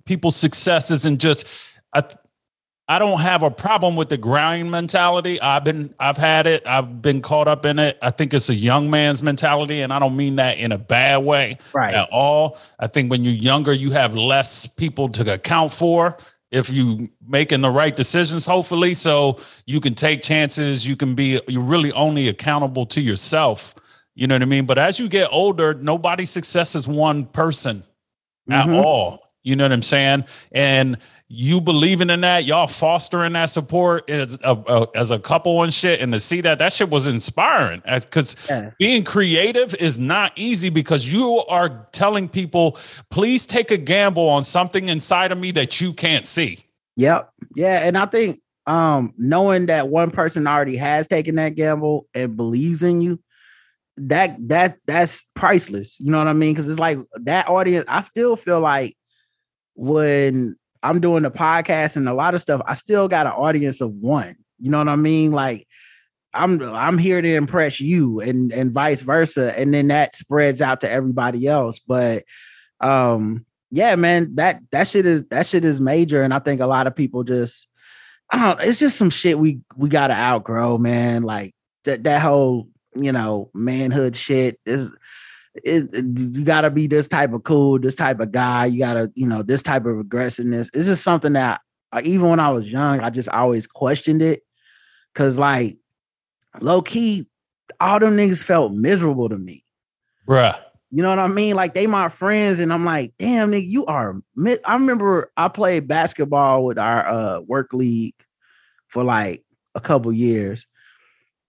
people's 0.06 0.36
successes 0.36 1.06
and 1.06 1.20
just 1.20 1.46
I 1.94 2.04
I 2.90 3.00
don't 3.00 3.20
have 3.20 3.44
a 3.44 3.52
problem 3.52 3.98
with 3.98 4.08
the 4.08 4.18
grind 4.18 4.72
mentality. 4.72 5.42
I've 5.42 5.66
been, 5.66 5.94
I've 6.00 6.16
had 6.16 6.48
it. 6.48 6.66
I've 6.66 7.02
been 7.02 7.22
caught 7.22 7.50
up 7.50 7.66
in 7.66 7.80
it. 7.80 7.98
I 8.02 8.12
think 8.12 8.34
it's 8.34 8.48
a 8.48 8.56
young 8.56 8.90
man's 8.90 9.22
mentality, 9.22 9.82
and 9.82 9.92
I 9.92 10.00
don't 10.00 10.16
mean 10.16 10.38
that 10.38 10.58
in 10.58 10.72
a 10.72 10.78
bad 10.78 11.18
way 11.18 11.58
right. 11.74 11.94
at 11.94 12.08
all. 12.12 12.58
I 12.80 12.88
think 12.88 13.12
when 13.12 13.26
you're 13.26 13.34
younger, 13.34 13.74
you 13.74 13.92
have 13.92 14.16
less 14.16 14.68
people 14.68 15.10
to 15.10 15.34
account 15.34 15.74
for 15.74 16.18
if 16.52 16.70
you 16.70 17.10
making 17.28 17.62
the 17.62 17.70
right 17.70 17.96
decisions 17.96 18.46
hopefully 18.46 18.94
so 18.94 19.38
you 19.66 19.82
can 19.82 19.94
take 19.94 20.22
chances 20.22 20.88
you 20.88 20.96
can 20.96 21.14
be 21.14 21.42
you're 21.48 21.62
really 21.62 21.92
only 21.92 22.30
accountable 22.30 22.86
to 22.86 23.02
yourself 23.02 23.76
you 24.16 24.28
know 24.28 24.36
what 24.36 24.42
i 24.42 24.46
mean 24.46 24.66
but 24.66 24.78
as 24.78 25.00
you 25.00 25.10
get 25.10 25.28
older 25.32 25.74
nobody's 25.74 26.30
success 26.30 26.74
is 26.74 26.88
one 26.88 27.26
person 27.26 27.84
mm-hmm. 28.50 28.54
at 28.54 28.70
all 28.70 29.34
you 29.44 29.56
know 29.56 29.66
what 29.66 29.74
i'm 29.74 29.82
saying 29.82 30.24
and 30.54 30.98
you 31.30 31.60
believing 31.60 32.10
in 32.10 32.22
that, 32.22 32.46
y'all 32.46 32.68
fostering 32.68 33.34
that 33.34 33.48
support 33.48 34.10
as 34.10 34.38
a, 34.44 34.54
a, 34.68 34.88
as 34.96 35.12
a 35.12 35.20
couple 35.20 35.62
and 35.64 35.74
shit, 35.74 36.00
and 36.00 36.14
to 36.14 36.20
see 36.20 36.42
that 36.42 36.60
that 36.60 36.72
shit 36.72 36.90
was 36.90 37.06
inspiring. 37.06 37.82
Because 37.86 38.36
yeah. 38.50 38.72
being 38.80 39.04
creative 39.04 39.76
is 39.76 40.00
not 40.00 40.32
easy 40.38 40.70
because 40.70 41.12
you 41.12 41.44
are 41.50 41.88
telling 41.92 42.30
people, 42.30 42.78
please 43.10 43.46
take 43.46 43.72
a 43.72 43.78
gamble 43.78 44.30
on 44.30 44.44
something 44.44 44.88
inside 44.88 45.32
of 45.32 45.38
me 45.38 45.52
that 45.52 45.82
you 45.82 45.92
can't 45.92 46.26
see. 46.26 46.60
Yep. 46.96 47.30
Yeah, 47.56 47.80
and 47.80 47.98
I 47.98 48.06
think 48.06 48.42
um 48.66 49.14
knowing 49.18 49.68
that 49.68 49.88
one 49.88 50.12
person 50.12 50.46
already 50.46 50.78
has 50.78 51.08
taken 51.08 51.36
that 51.36 51.56
gamble 51.56 52.06
and 52.14 52.36
believes 52.36 52.84
in 52.84 53.02
you 53.02 53.20
that 53.96 54.36
that 54.50 54.78
that's 54.86 55.32
priceless 55.34 56.00
you 56.00 56.12
know 56.12 56.18
what 56.18 56.28
i 56.28 56.34
mean 56.34 56.54
because 56.54 56.68
it's 56.68 56.80
like 56.80 57.00
that 57.16 57.48
audience 57.48 57.86
i 57.88 58.02
still 58.02 58.36
feel 58.36 58.60
like 58.60 58.96
when 59.74 60.56
I'm 60.84 61.00
doing 61.00 61.24
the 61.24 61.32
podcast 61.32 61.96
and 61.96 62.08
a 62.08 62.14
lot 62.14 62.36
of 62.36 62.42
stuff, 62.42 62.62
I 62.66 62.74
still 62.74 63.08
got 63.08 63.26
an 63.28 63.34
audience 63.34 63.82
of 63.82 63.92
one. 63.92 64.36
You 64.60 64.72
know 64.72 64.80
what 64.80 64.90
I 64.90 64.96
mean? 64.96 65.32
Like 65.32 65.68
I'm 66.34 66.62
I'm 66.62 66.98
here 66.98 67.22
to 67.22 67.36
impress 67.36 67.80
you 67.80 68.20
and 68.20 68.52
and 68.52 68.72
vice 68.72 69.02
versa. 69.02 69.58
And 69.58 69.74
then 69.74 69.88
that 69.88 70.16
spreads 70.16 70.62
out 70.62 70.82
to 70.82 70.90
everybody 70.90 71.48
else. 71.48 71.80
But 71.80 72.24
um 72.80 73.46
yeah, 73.70 73.96
man, 73.96 74.36
that 74.36 74.62
that 74.72 74.88
shit 74.88 75.06
is 75.06 75.26
that 75.26 75.48
shit 75.48 75.66
is 75.66 75.82
major, 75.82 76.24
and 76.24 76.34
I 76.34 76.40
think 76.40 76.62
a 76.62 76.68
lot 76.68 76.88
of 76.88 76.96
people 76.96 77.24
just, 77.24 77.68
I 78.30 78.46
don't. 78.46 78.62
It's 78.62 78.80
just 78.80 78.98
some 78.98 79.10
shit 79.10 79.38
we 79.38 79.60
we 79.76 79.90
gotta 79.90 80.14
outgrow, 80.14 80.78
man. 80.78 81.24
Like 81.24 81.54
that 81.84 82.04
that 82.06 82.22
whole 82.22 82.70
you 82.96 83.12
know 83.12 83.50
manhood 83.54 84.16
shit 84.16 84.60
is. 84.66 84.90
It, 85.64 85.94
you 85.94 86.44
gotta 86.44 86.70
be 86.70 86.88
this 86.88 87.08
type 87.08 87.34
of 87.34 87.44
cool, 87.44 87.80
this 87.80 87.96
type 87.96 88.20
of 88.20 88.32
guy. 88.32 88.66
You 88.66 88.80
gotta, 88.80 89.12
you 89.16 89.28
know, 89.28 89.44
this 89.44 89.64
type 89.64 89.86
of 89.86 90.00
aggressiveness. 90.00 90.70
It's 90.74 90.86
just 90.86 91.04
something 91.04 91.34
that 91.34 91.62
uh, 91.92 92.02
even 92.04 92.30
when 92.30 92.40
I 92.40 92.50
was 92.52 92.72
young, 92.72 93.00
I 93.00 93.10
just 93.10 93.30
always 93.30 93.68
questioned 93.68 94.22
it. 94.22 94.44
Cause 95.16 95.40
like 95.40 95.78
low 96.62 96.82
key, 96.82 97.28
all 97.80 98.00
them 98.00 98.18
niggas 98.18 98.44
felt 98.44 98.72
miserable 98.72 99.30
to 99.30 99.38
me. 99.38 99.64
Bruh. 100.28 100.60
You 100.92 101.02
know 101.02 101.10
what 101.10 101.20
I 101.20 101.28
mean? 101.28 101.56
Like 101.56 101.74
they 101.74 101.88
my 101.88 102.10
friends, 102.10 102.60
and 102.60 102.72
I'm 102.72 102.86
like, 102.86 103.14
damn, 103.18 103.52
nigga, 103.52 103.68
you 103.68 103.86
are. 103.88 104.16
I 104.46 104.74
remember 104.74 105.32
I 105.36 105.48
played 105.48 105.88
basketball 105.88 106.64
with 106.66 106.78
our 106.78 107.08
uh, 107.08 107.40
work 107.42 107.74
league 107.74 108.16
for 108.88 109.04
like 109.04 109.44
a 109.76 109.82
couple 109.82 110.14
years, 110.14 110.67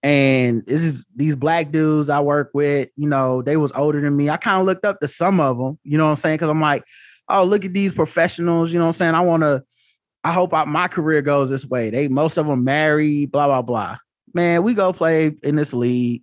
and 0.03 0.65
this 0.67 0.83
is 0.83 1.07
these 1.17 1.37
black 1.37 1.73
dudes 1.73 2.09
I 2.09 2.21
work 2.21 2.51
with. 2.55 2.89
You 2.97 3.09
know, 3.09 3.43
they 3.43 3.57
was 3.57 3.73
older 3.75 4.01
than 4.01 4.17
me. 4.17 4.31
I 4.31 4.37
kind 4.37 4.61
of 4.61 4.67
looked 4.67 4.85
up 4.85 5.01
to 5.01 5.09
some 5.09 5.41
of 5.41 5.59
them. 5.59 5.79
You 5.85 5.99
know 5.99 6.05
what 6.05 6.11
I'm 6.11 6.17
saying? 6.17 6.37
Because 6.37 6.51
I'm 6.51 6.61
like, 6.61 6.85
oh, 7.29 7.45
look 7.45 7.65
at 7.65 7.73
these 7.73 7.95
professionals. 7.95 8.73
You 8.73 8.79
know 8.79 8.85
what 8.85 8.89
I'm 8.89 8.95
saying? 8.95 9.15
I 9.15 9.21
want 9.21 9.43
to. 9.43 9.65
I 10.25 10.33
hope 10.33 10.53
I, 10.53 10.65
my 10.65 10.89
career 10.89 11.23
goes 11.23 11.49
this 11.49 11.65
way. 11.65 11.91
They 11.91 12.09
most 12.09 12.37
of 12.37 12.47
them 12.47 12.65
married. 12.65 13.33
Blah 13.33 13.47
blah 13.47 13.63
blah. 13.63 13.99
Man, 14.35 14.63
we 14.63 14.75
go 14.75 14.93
play 14.93 15.33
in 15.43 15.57
this 15.57 15.73
league 15.73 16.23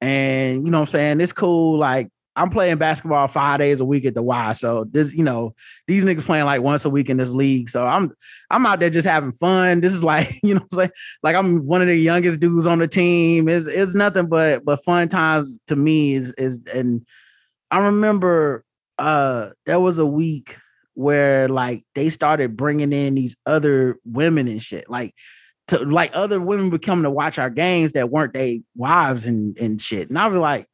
and 0.00 0.64
you 0.64 0.70
know 0.70 0.78
what 0.78 0.88
I'm 0.88 0.92
saying? 0.92 1.20
It's 1.20 1.32
cool. 1.32 1.78
Like 1.78 2.08
I'm 2.38 2.50
playing 2.50 2.78
basketball 2.78 3.26
five 3.26 3.58
days 3.58 3.80
a 3.80 3.84
week 3.84 4.04
at 4.04 4.14
the 4.14 4.22
Y. 4.22 4.52
So 4.52 4.84
this, 4.84 5.12
you 5.12 5.24
know, 5.24 5.54
these 5.88 6.04
niggas 6.04 6.24
playing 6.24 6.44
like 6.44 6.62
once 6.62 6.84
a 6.84 6.90
week 6.90 7.10
in 7.10 7.16
this 7.16 7.30
league. 7.30 7.68
So 7.68 7.84
I'm 7.84 8.12
I'm 8.48 8.64
out 8.64 8.78
there 8.78 8.90
just 8.90 9.08
having 9.08 9.32
fun. 9.32 9.80
This 9.80 9.92
is 9.92 10.04
like, 10.04 10.38
you 10.44 10.54
know 10.54 10.60
I'm 10.60 10.76
saying? 10.76 10.90
Like 11.22 11.34
I'm 11.34 11.66
one 11.66 11.80
of 11.82 11.88
the 11.88 11.96
youngest 11.96 12.38
dudes 12.38 12.66
on 12.66 12.78
the 12.78 12.86
team. 12.86 13.48
It's 13.48 13.66
it's 13.66 13.94
nothing 13.94 14.26
but 14.26 14.64
but 14.64 14.84
fun 14.84 15.08
times 15.08 15.60
to 15.66 15.74
me 15.74 16.14
is 16.14 16.32
is 16.34 16.62
and 16.72 17.04
I 17.72 17.78
remember 17.78 18.64
uh 18.98 19.50
there 19.66 19.80
was 19.80 19.98
a 19.98 20.06
week 20.06 20.56
where 20.94 21.48
like 21.48 21.84
they 21.96 22.08
started 22.08 22.56
bringing 22.56 22.92
in 22.92 23.16
these 23.16 23.36
other 23.46 23.98
women 24.04 24.46
and 24.46 24.62
shit. 24.62 24.88
Like 24.88 25.12
to 25.68 25.78
like 25.78 26.12
other 26.14 26.40
women 26.40 26.70
would 26.70 26.82
come 26.82 27.02
to 27.02 27.10
watch 27.10 27.38
our 27.38 27.50
games 27.50 27.92
that 27.92 28.10
weren't 28.10 28.32
they 28.32 28.62
wives 28.76 29.26
and 29.26 29.58
and 29.58 29.82
shit. 29.82 30.08
And 30.08 30.16
I 30.16 30.28
was 30.28 30.38
like, 30.38 30.67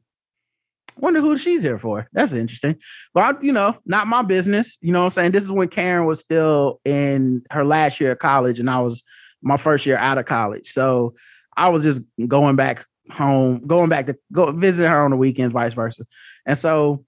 wonder 0.99 1.21
who 1.21 1.37
she's 1.39 1.63
here 1.63 1.79
for. 1.79 2.09
That's 2.13 2.33
interesting. 2.33 2.77
But 3.13 3.21
I, 3.21 3.41
you 3.41 3.53
know, 3.53 3.77
not 3.85 4.07
my 4.07 4.23
business. 4.23 4.79
You 4.81 4.93
know 4.93 5.01
what 5.01 5.07
I'm 5.07 5.11
saying? 5.11 5.33
This 5.33 5.45
is 5.45 5.51
when 5.51 5.69
Karen 5.69 6.07
was 6.07 6.21
still 6.21 6.81
in 6.85 7.45
her 7.51 7.65
last 7.65 8.01
year 8.01 8.13
of 8.13 8.19
college, 8.19 8.61
and 8.61 8.71
I 8.71 8.81
was 8.81 9.03
my 9.43 9.57
first 9.57 9.87
year 9.87 9.97
out 9.97 10.19
of 10.19 10.27
college. 10.27 10.73
So 10.73 11.15
I 11.57 11.69
was 11.69 11.83
just 11.83 12.05
going 12.27 12.57
back 12.57 12.87
home, 13.11 13.67
going 13.67 13.89
back 13.89 14.07
to 14.07 14.17
go 14.33 14.51
visit 14.53 14.89
her 14.89 15.05
on 15.05 15.11
the 15.11 15.17
weekends, 15.17 15.53
vice 15.53 15.75
versa. 15.75 16.07
And 16.47 16.59
so 16.59 17.05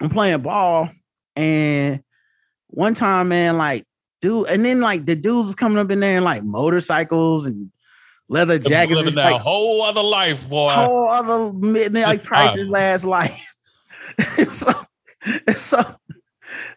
I'm 0.00 0.10
playing 0.10 0.40
ball, 0.40 0.90
and 1.36 2.02
one 2.68 2.94
time, 2.94 3.28
man, 3.28 3.56
like 3.56 3.86
dude, 4.20 4.48
and 4.48 4.64
then 4.64 4.80
like 4.80 5.06
the 5.06 5.14
dudes 5.14 5.46
was 5.46 5.56
coming 5.56 5.78
up 5.78 5.90
in 5.90 6.00
there 6.00 6.18
in 6.18 6.24
like 6.24 6.42
motorcycles 6.42 7.46
and 7.46 7.70
leather 8.28 8.58
jackets. 8.58 8.96
Living 8.96 9.14
that 9.14 9.32
like, 9.32 9.42
whole 9.42 9.82
other 9.82 10.02
life, 10.02 10.48
boy. 10.48 10.70
Whole 10.70 11.08
other 11.08 11.38
like 11.90 12.20
uh, 12.20 12.24
prices 12.24 12.68
last 12.68 13.04
life. 13.04 13.44
so, 14.52 14.72
so 15.56 15.80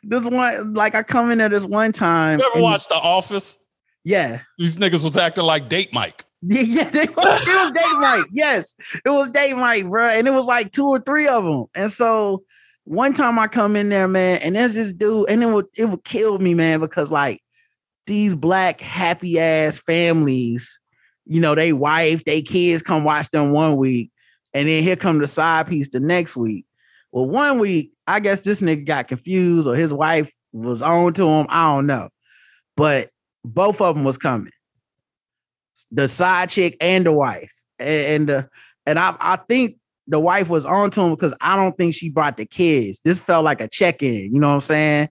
this 0.04 0.26
one, 0.26 0.74
like 0.74 0.96
I 0.96 1.04
come 1.04 1.32
in 1.32 1.38
there 1.38 1.50
this 1.50 1.64
one 1.64 1.92
time. 1.92 2.40
You 2.40 2.52
ever 2.54 2.62
watched 2.62 2.90
The 2.90 2.96
Office? 2.96 3.58
Yeah. 4.04 4.42
These 4.58 4.78
niggas 4.78 5.04
was 5.04 5.18
acting 5.18 5.44
like 5.44 5.70
date 5.70 5.94
Mike. 5.94 6.26
Yeah, 6.44 6.62
yeah, 6.62 6.90
they 6.90 7.06
was, 7.06 7.42
it 7.42 7.48
was 7.48 7.72
date 7.72 8.00
Mike. 8.00 8.26
Yes, 8.32 8.74
it 9.06 9.10
was 9.12 9.30
date 9.30 9.56
Mike, 9.56 9.86
bro. 9.88 10.08
And 10.08 10.28
it 10.28 10.32
was 10.32 10.48
like 10.48 10.72
two 10.72 10.88
or 10.88 11.00
three 11.00 11.28
of 11.28 11.44
them. 11.44 11.66
And 11.76 11.92
so 11.92 12.44
one 12.84 13.14
time 13.14 13.38
I 13.38 13.48
come 13.48 13.76
in 13.76 13.90
there, 13.90 14.08
man, 14.08 14.40
and 14.40 14.56
there's 14.56 14.74
this 14.74 14.92
dude, 14.92 15.30
and 15.30 15.44
it 15.44 15.46
would 15.46 15.68
it 15.76 15.86
would 15.86 16.04
kill 16.04 16.40
me, 16.40 16.56
man, 16.56 16.80
because 16.80 17.12
like 17.12 17.44
these 18.08 18.34
black 18.34 18.82
happy 18.82 19.40
ass 19.40 19.78
families, 19.78 20.80
you 21.32 21.40
know, 21.40 21.56
they 21.56 21.72
wife, 21.72 22.26
they 22.26 22.42
kids 22.42 22.84
come 22.84 23.06
watch 23.06 23.30
them 23.30 23.54
one 23.54 23.78
week, 23.78 24.12
and 24.54 24.68
then 24.68 24.84
here 24.84 24.98
come 24.98 25.18
the 25.18 25.28
side 25.28 25.66
piece 25.66 25.88
the 25.88 26.02
next 26.02 26.36
week. 26.36 26.66
Well, 27.14 27.26
one 27.26 27.58
week, 27.58 27.94
I 28.06 28.20
guess 28.20 28.42
this 28.42 28.60
nigga 28.60 28.86
got 28.86 29.08
confused, 29.08 29.66
or 29.66 29.74
his 29.74 29.94
wife 29.94 30.30
was 30.52 30.82
on 30.82 31.14
to 31.14 31.26
him. 31.26 31.46
I 31.48 31.74
don't 31.74 31.86
know, 31.86 32.10
but 32.76 33.12
both 33.46 33.80
of 33.80 33.96
them 33.96 34.04
was 34.04 34.18
coming. 34.18 34.52
The 35.90 36.10
side 36.10 36.50
chick 36.50 36.76
and 36.82 37.06
the 37.06 37.14
wife, 37.14 37.54
and 37.80 38.30
and, 38.30 38.30
uh, 38.30 38.44
and 38.86 39.00
I 39.00 39.16
I 39.18 39.38
think 39.38 39.78
the 40.08 40.20
wife 40.20 40.50
was 40.50 40.66
on 40.66 40.92
to 40.92 41.02
him 41.02 41.12
because 41.12 41.34
I 41.40 41.56
don't 41.56 41.78
think 41.78 41.96
she 41.96 42.10
brought 42.10 42.36
the 42.36 42.46
kids. 42.46 43.00
This 43.06 43.20
felt 43.20 43.46
like 43.46 43.62
a 43.62 43.70
check-in, 43.70 44.34
you 44.34 44.42
know 44.42 44.50
what 44.50 44.56
I'm 44.56 44.62
saying? 44.62 45.10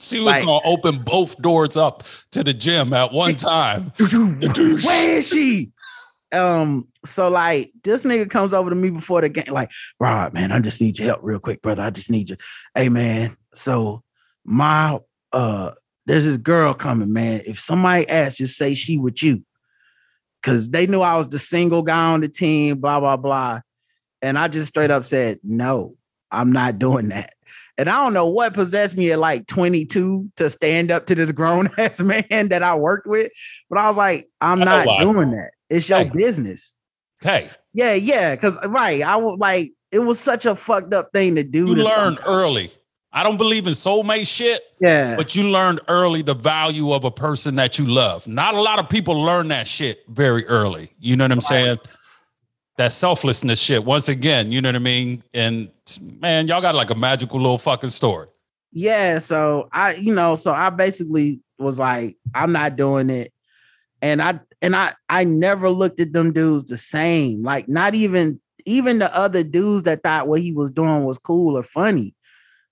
She 0.00 0.18
was 0.18 0.26
like, 0.26 0.44
gonna 0.44 0.64
open 0.64 1.02
both 1.02 1.40
doors 1.42 1.76
up 1.76 2.04
to 2.32 2.42
the 2.42 2.54
gym 2.54 2.94
at 2.94 3.12
one 3.12 3.36
time. 3.36 3.92
Where 3.98 5.18
is 5.18 5.28
she? 5.28 5.72
Um, 6.32 6.88
so 7.04 7.28
like 7.28 7.72
this 7.84 8.04
nigga 8.04 8.30
comes 8.30 8.54
over 8.54 8.70
to 8.70 8.76
me 8.76 8.88
before 8.90 9.20
the 9.20 9.28
game, 9.28 9.52
like, 9.52 9.70
Rob, 9.98 10.32
man, 10.32 10.52
I 10.52 10.60
just 10.60 10.80
need 10.80 10.98
your 10.98 11.08
help 11.08 11.20
real 11.22 11.38
quick, 11.38 11.60
brother. 11.60 11.82
I 11.82 11.90
just 11.90 12.10
need 12.10 12.30
you. 12.30 12.36
Hey 12.74 12.88
man, 12.88 13.36
so 13.54 14.02
my 14.44 14.98
uh 15.32 15.72
there's 16.06 16.24
this 16.24 16.38
girl 16.38 16.72
coming, 16.72 17.12
man. 17.12 17.42
If 17.44 17.60
somebody 17.60 18.08
asks, 18.08 18.38
just 18.38 18.56
say 18.56 18.74
she 18.74 18.96
with 18.96 19.22
you. 19.22 19.44
Cause 20.42 20.70
they 20.70 20.86
knew 20.86 21.02
I 21.02 21.16
was 21.16 21.28
the 21.28 21.38
single 21.38 21.82
guy 21.82 22.12
on 22.12 22.22
the 22.22 22.28
team, 22.28 22.78
blah, 22.78 23.00
blah, 23.00 23.18
blah. 23.18 23.60
And 24.22 24.38
I 24.38 24.48
just 24.48 24.70
straight 24.70 24.90
up 24.90 25.04
said, 25.04 25.38
no, 25.44 25.96
I'm 26.30 26.52
not 26.52 26.78
doing 26.78 27.08
that. 27.08 27.34
And 27.80 27.88
I 27.88 27.96
don't 28.04 28.12
know 28.12 28.26
what 28.26 28.52
possessed 28.52 28.94
me 28.94 29.10
at 29.10 29.18
like 29.18 29.46
22 29.46 30.32
to 30.36 30.50
stand 30.50 30.90
up 30.90 31.06
to 31.06 31.14
this 31.14 31.32
grown 31.32 31.70
ass 31.78 31.98
man 31.98 32.48
that 32.48 32.62
I 32.62 32.74
worked 32.74 33.06
with. 33.06 33.32
But 33.70 33.78
I 33.78 33.88
was 33.88 33.96
like, 33.96 34.28
I'm 34.38 34.58
not 34.58 34.86
doing 35.00 35.30
that. 35.30 35.52
It's 35.70 35.88
your 35.88 36.00
hey. 36.00 36.10
business. 36.10 36.74
Okay. 37.22 37.48
Yeah, 37.72 37.94
yeah. 37.94 38.36
Cause 38.36 38.58
right. 38.66 39.00
I 39.00 39.16
was 39.16 39.38
like, 39.38 39.72
it 39.90 40.00
was 40.00 40.20
such 40.20 40.44
a 40.44 40.54
fucked 40.54 40.92
up 40.92 41.10
thing 41.14 41.36
to 41.36 41.42
do. 41.42 41.68
You 41.68 41.76
learned 41.76 42.20
early. 42.26 42.70
I 43.14 43.22
don't 43.22 43.38
believe 43.38 43.66
in 43.66 43.72
soulmate 43.72 44.26
shit. 44.26 44.62
Yeah. 44.78 45.16
But 45.16 45.34
you 45.34 45.44
learned 45.44 45.80
early 45.88 46.20
the 46.20 46.34
value 46.34 46.92
of 46.92 47.04
a 47.04 47.10
person 47.10 47.54
that 47.54 47.78
you 47.78 47.86
love. 47.86 48.28
Not 48.28 48.52
a 48.52 48.60
lot 48.60 48.78
of 48.78 48.90
people 48.90 49.18
learn 49.22 49.48
that 49.48 49.66
shit 49.66 50.04
very 50.06 50.46
early. 50.48 50.92
You 50.98 51.16
know 51.16 51.24
what 51.24 51.32
I'm 51.32 51.38
right. 51.38 51.44
saying? 51.44 51.78
That 52.80 52.94
selflessness 52.94 53.60
shit 53.60 53.84
once 53.84 54.08
again, 54.08 54.50
you 54.50 54.62
know 54.62 54.70
what 54.70 54.76
I 54.76 54.78
mean? 54.78 55.22
And 55.34 55.70
man, 56.18 56.48
y'all 56.48 56.62
got 56.62 56.74
like 56.74 56.88
a 56.88 56.94
magical 56.94 57.38
little 57.38 57.58
fucking 57.58 57.90
story. 57.90 58.26
Yeah, 58.72 59.18
so 59.18 59.68
I, 59.70 59.96
you 59.96 60.14
know, 60.14 60.34
so 60.34 60.50
I 60.52 60.70
basically 60.70 61.42
was 61.58 61.78
like, 61.78 62.16
I'm 62.34 62.52
not 62.52 62.76
doing 62.76 63.10
it. 63.10 63.34
And 64.00 64.22
I 64.22 64.40
and 64.62 64.74
I 64.74 64.94
I 65.10 65.24
never 65.24 65.68
looked 65.68 66.00
at 66.00 66.14
them 66.14 66.32
dudes 66.32 66.68
the 66.68 66.78
same. 66.78 67.42
Like 67.42 67.68
not 67.68 67.94
even 67.94 68.40
even 68.64 68.98
the 68.98 69.14
other 69.14 69.42
dudes 69.42 69.82
that 69.82 70.02
thought 70.02 70.26
what 70.26 70.40
he 70.40 70.52
was 70.52 70.70
doing 70.70 71.04
was 71.04 71.18
cool 71.18 71.58
or 71.58 71.62
funny. 71.62 72.14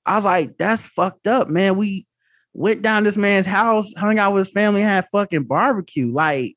I 0.07 0.17
was 0.17 0.25
like, 0.25 0.57
that's 0.57 0.87
fucked 0.87 1.27
up, 1.27 1.49
man. 1.49 1.77
We 1.77 2.07
went 2.55 2.81
down 2.81 3.05
this 3.05 3.19
man's 3.19 3.45
house, 3.45 3.93
hung 3.95 4.19
out 4.19 4.33
with 4.33 4.47
his 4.47 4.55
family, 4.55 4.81
had 4.81 5.07
fucking 5.09 5.45
barbecue. 5.45 6.11
Like, 6.11 6.57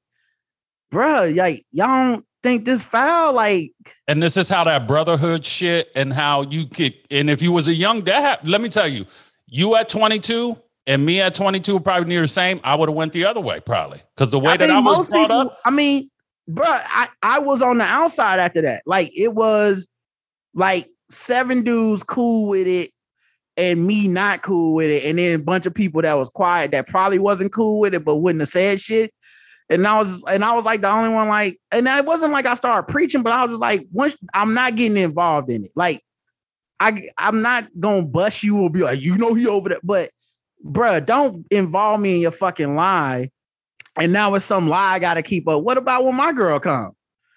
bruh, 0.89 1.35
like 1.35 1.65
y'all 1.73 2.13
don't 2.13 2.25
think 2.43 2.65
this 2.65 2.81
foul 2.81 3.33
like 3.33 3.71
and 4.07 4.21
this 4.21 4.35
is 4.35 4.49
how 4.49 4.63
that 4.63 4.87
brotherhood 4.87 5.45
shit 5.45 5.89
and 5.95 6.11
how 6.11 6.41
you 6.43 6.65
could 6.65 6.93
and 7.11 7.29
if 7.29 7.41
you 7.41 7.51
was 7.51 7.67
a 7.67 7.73
young 7.73 8.01
dad 8.01 8.39
let 8.43 8.61
me 8.61 8.69
tell 8.69 8.87
you 8.87 9.05
you 9.47 9.75
at 9.75 9.87
22 9.89 10.57
and 10.87 11.05
me 11.05 11.21
at 11.21 11.33
22 11.35 11.79
probably 11.81 12.09
near 12.09 12.21
the 12.21 12.27
same 12.27 12.59
i 12.63 12.73
would 12.73 12.89
have 12.89 12.95
went 12.95 13.13
the 13.13 13.25
other 13.25 13.41
way 13.41 13.59
probably. 13.59 13.99
Because 14.15 14.31
the 14.31 14.39
way 14.39 14.53
I 14.53 14.57
that 14.57 14.71
i 14.71 14.79
was 14.79 15.07
brought 15.07 15.29
people, 15.29 15.39
up 15.41 15.59
i 15.65 15.69
mean 15.69 16.09
bro 16.47 16.65
I, 16.67 17.07
I 17.21 17.39
was 17.39 17.61
on 17.61 17.77
the 17.77 17.83
outside 17.83 18.39
after 18.39 18.61
that. 18.63 18.83
Like 18.85 19.11
it 19.15 19.33
was 19.33 19.89
like 20.53 20.89
seven 21.09 21.63
dudes 21.63 22.03
cool 22.03 22.47
with 22.47 22.67
it 22.67 22.91
and 23.57 23.85
me 23.85 24.07
not 24.07 24.41
cool 24.41 24.73
with 24.73 24.89
it. 24.89 25.03
And 25.03 25.17
then 25.17 25.39
a 25.39 25.43
bunch 25.43 25.65
of 25.65 25.73
people 25.73 26.01
that 26.01 26.17
was 26.17 26.29
quiet 26.29 26.71
that 26.71 26.87
probably 26.87 27.19
wasn't 27.19 27.53
cool 27.53 27.79
with 27.79 27.93
it 27.93 28.03
but 28.03 28.17
wouldn't 28.17 28.41
have 28.41 28.49
said 28.49 28.81
shit 28.81 29.13
and 29.71 29.87
I 29.87 29.97
was 29.99 30.23
and 30.25 30.43
I 30.43 30.53
was 30.53 30.65
like 30.65 30.81
the 30.81 30.91
only 30.91 31.09
one 31.09 31.29
like, 31.29 31.59
and 31.71 31.87
it 31.87 32.05
wasn't 32.05 32.33
like 32.33 32.45
I 32.45 32.55
started 32.55 32.91
preaching, 32.91 33.23
but 33.23 33.33
I 33.33 33.41
was 33.43 33.51
just 33.51 33.61
like, 33.61 33.87
once 33.91 34.15
I'm 34.33 34.53
not 34.53 34.75
getting 34.75 34.97
involved 34.97 35.49
in 35.49 35.63
it. 35.63 35.71
Like, 35.75 36.03
I 36.79 37.09
I'm 37.17 37.41
not 37.41 37.67
gonna 37.79 38.03
bust 38.03 38.43
you 38.43 38.57
or 38.57 38.69
be 38.69 38.81
like, 38.81 38.99
you 38.99 39.17
know, 39.17 39.33
he 39.33 39.47
over 39.47 39.69
there, 39.69 39.79
but 39.81 40.11
bruh, 40.65 41.05
don't 41.05 41.45
involve 41.49 42.01
me 42.01 42.15
in 42.15 42.21
your 42.21 42.31
fucking 42.31 42.75
lie. 42.75 43.31
And 43.95 44.11
now 44.11 44.35
it's 44.35 44.45
some 44.45 44.67
lie 44.67 44.95
I 44.95 44.99
gotta 44.99 45.21
keep 45.21 45.47
up. 45.47 45.63
What 45.63 45.77
about 45.77 46.03
when 46.03 46.15
my 46.15 46.33
girl 46.33 46.59
come? 46.59 46.91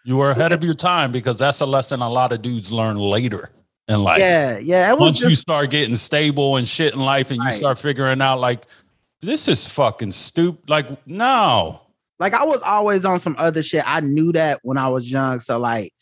You 0.04 0.16
were 0.16 0.32
ahead 0.32 0.52
of 0.52 0.64
your 0.64 0.74
time 0.74 1.12
because 1.12 1.38
that's 1.38 1.60
a 1.60 1.66
lesson 1.66 2.02
a 2.02 2.10
lot 2.10 2.32
of 2.32 2.42
dudes 2.42 2.70
learn 2.72 2.96
later. 2.96 3.50
in 3.88 4.02
life. 4.02 4.18
Yeah, 4.18 4.58
yeah. 4.58 4.90
It 4.90 4.98
was 4.98 5.12
Once 5.12 5.20
you 5.20 5.36
start 5.36 5.70
getting 5.70 5.96
stable 5.96 6.56
and 6.56 6.68
shit 6.68 6.94
in 6.94 7.00
life, 7.00 7.30
and 7.30 7.42
you 7.42 7.52
start 7.52 7.78
figuring 7.78 8.20
out 8.20 8.40
like 8.40 8.66
this 9.20 9.48
is 9.48 9.66
fucking 9.66 10.12
stupid. 10.12 10.68
Like 10.68 11.06
no, 11.06 11.80
like 12.24 12.32
I 12.32 12.44
was 12.44 12.62
always 12.62 13.04
on 13.04 13.18
some 13.18 13.36
other 13.38 13.62
shit. 13.62 13.84
I 13.86 14.00
knew 14.00 14.32
that 14.32 14.60
when 14.62 14.78
I 14.78 14.88
was 14.88 15.10
young. 15.10 15.40
So 15.40 15.58
like 15.58 15.92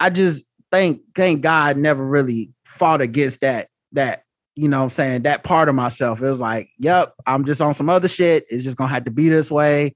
I 0.00 0.08
just 0.08 0.46
thank 0.72 1.02
thank 1.14 1.42
God 1.42 1.76
never 1.76 2.02
really 2.02 2.50
fought 2.64 3.02
against 3.02 3.42
that 3.42 3.68
that 3.92 4.22
you 4.54 4.68
know 4.68 4.84
I'm 4.84 4.88
saying 4.88 5.24
that 5.24 5.44
part 5.44 5.68
of 5.68 5.74
myself. 5.74 6.22
It 6.22 6.30
was 6.30 6.40
like, 6.40 6.70
yep, 6.78 7.12
I'm 7.26 7.44
just 7.44 7.60
on 7.60 7.74
some 7.74 7.90
other 7.90 8.08
shit. 8.08 8.46
It's 8.48 8.64
just 8.64 8.78
gonna 8.78 8.88
have 8.88 9.04
to 9.04 9.10
be 9.10 9.28
this 9.28 9.50
way. 9.50 9.94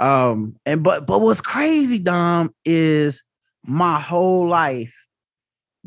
Um, 0.00 0.56
and 0.66 0.82
but 0.82 1.06
but 1.06 1.20
what's 1.20 1.40
crazy, 1.40 2.00
Dom, 2.00 2.52
is 2.64 3.22
my 3.64 4.00
whole 4.00 4.48
life, 4.48 5.06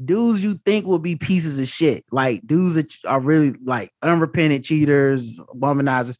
dudes 0.01 0.41
you 0.41 0.61
think 0.65 0.85
will 0.85 0.97
be 0.97 1.17
pieces 1.17 1.59
of 1.59 1.67
shit, 1.67 2.05
like 2.09 2.47
dudes 2.47 2.75
that 2.75 2.95
are 3.03 3.19
really 3.19 3.53
like 3.65 3.91
unrepentant 4.01 4.63
cheaters, 4.63 5.37
womanizers. 5.53 6.15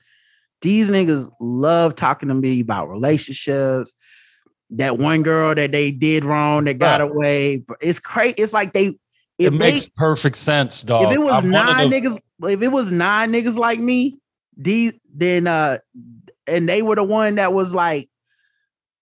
These 0.64 0.90
niggas 0.90 1.30
love 1.40 1.96
talking 1.96 2.30
to 2.30 2.36
me 2.36 2.62
about 2.62 2.90
relationships. 2.90 3.94
That 4.72 4.98
one 4.98 5.22
girl 5.22 5.54
that 5.54 5.72
they 5.72 5.92
did 5.92 6.26
wrong 6.26 6.64
that 6.64 6.80
got 6.80 7.02
Right. 7.02 7.12
away. 7.12 7.64
It's 7.80 8.00
crazy. 8.00 8.36
It's 8.38 8.54
like 8.54 8.74
they 8.74 8.98
it 9.38 9.52
they 9.52 9.58
makes 9.58 9.86
perfect 9.86 10.38
sense, 10.38 10.82
dog. 10.82 11.12
if 11.12 11.12
it 11.12 11.22
was 11.22 11.44
I'm 11.44 11.52
nine 11.52 11.92
niggas, 11.92 12.20
if 12.44 12.62
it 12.62 12.70
was 12.70 12.92
nine 12.92 13.32
niggas 13.32 13.58
like 13.58 13.80
me, 13.80 14.18
these 14.58 15.00
then 15.14 15.48
uh 15.48 15.80
and 16.48 16.68
they 16.68 16.82
were 16.82 16.96
the 16.96 17.04
one 17.04 17.36
that 17.36 17.54
was 17.54 17.74
like 17.74 18.10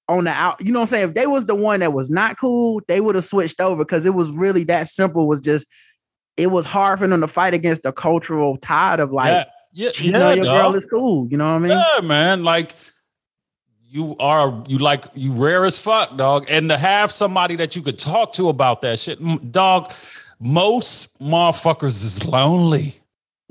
on 0.10 0.26
the 0.26 0.32
out, 0.32 0.60
you 0.60 0.74
know 0.74 0.80
what 0.80 0.84
I'm 0.84 0.88
saying? 0.88 1.10
If 1.10 1.14
they 1.14 1.28
was 1.28 1.46
the 1.46 1.56
one 1.56 1.80
that 1.82 1.94
was 1.94 2.10
not 2.10 2.38
cool, 2.38 2.82
they 2.88 3.00
would 3.00 3.16
have 3.16 3.24
switched 3.24 3.62
over 3.62 3.86
because 3.86 4.06
it 4.06 4.14
was 4.14 4.30
really 4.32 4.64
that 4.66 4.90
simple. 4.90 5.28
Was 5.28 5.42
just 5.42 5.68
it 6.38 6.48
was 6.48 6.66
hard 6.66 7.00
for 7.00 7.08
them 7.08 7.22
to 7.22 7.28
fight 7.28 7.54
against 7.54 7.84
the 7.84 7.92
cultural 7.92 8.58
tide 8.58 9.00
of 9.00 9.12
like 9.12 9.38
yeah, 9.38 9.44
yeah, 9.72 9.92
cheating 9.92 10.20
yeah, 10.20 10.30
on 10.30 10.38
your 10.38 10.46
girl 10.46 10.72
dog. 10.72 10.84
is 10.84 10.90
cool. 10.90 11.28
You 11.28 11.38
know 11.38 11.46
what 11.46 11.56
I 11.56 11.60
mean? 11.60 11.72
Yeah, 11.72 12.02
man. 12.02 12.44
Like 12.44 12.74
you 13.88 14.16
are 14.20 14.64
you 14.68 14.78
like 14.78 15.06
you 15.14 15.32
rare 15.32 15.66
as 15.66 15.78
fuck, 15.78 16.18
dog. 16.18 16.46
And 16.50 16.70
to 16.70 16.78
have 16.78 17.12
somebody 17.12 17.56
that 17.58 17.76
you 17.76 17.82
could 17.82 18.00
talk 18.00 18.34
to 18.34 18.50
about 18.50 18.82
that 18.82 19.00
shit, 19.00 19.52
dog. 19.52 19.92
Most 20.44 21.20
motherfuckers 21.20 22.04
is 22.04 22.26
lonely. 22.26 22.96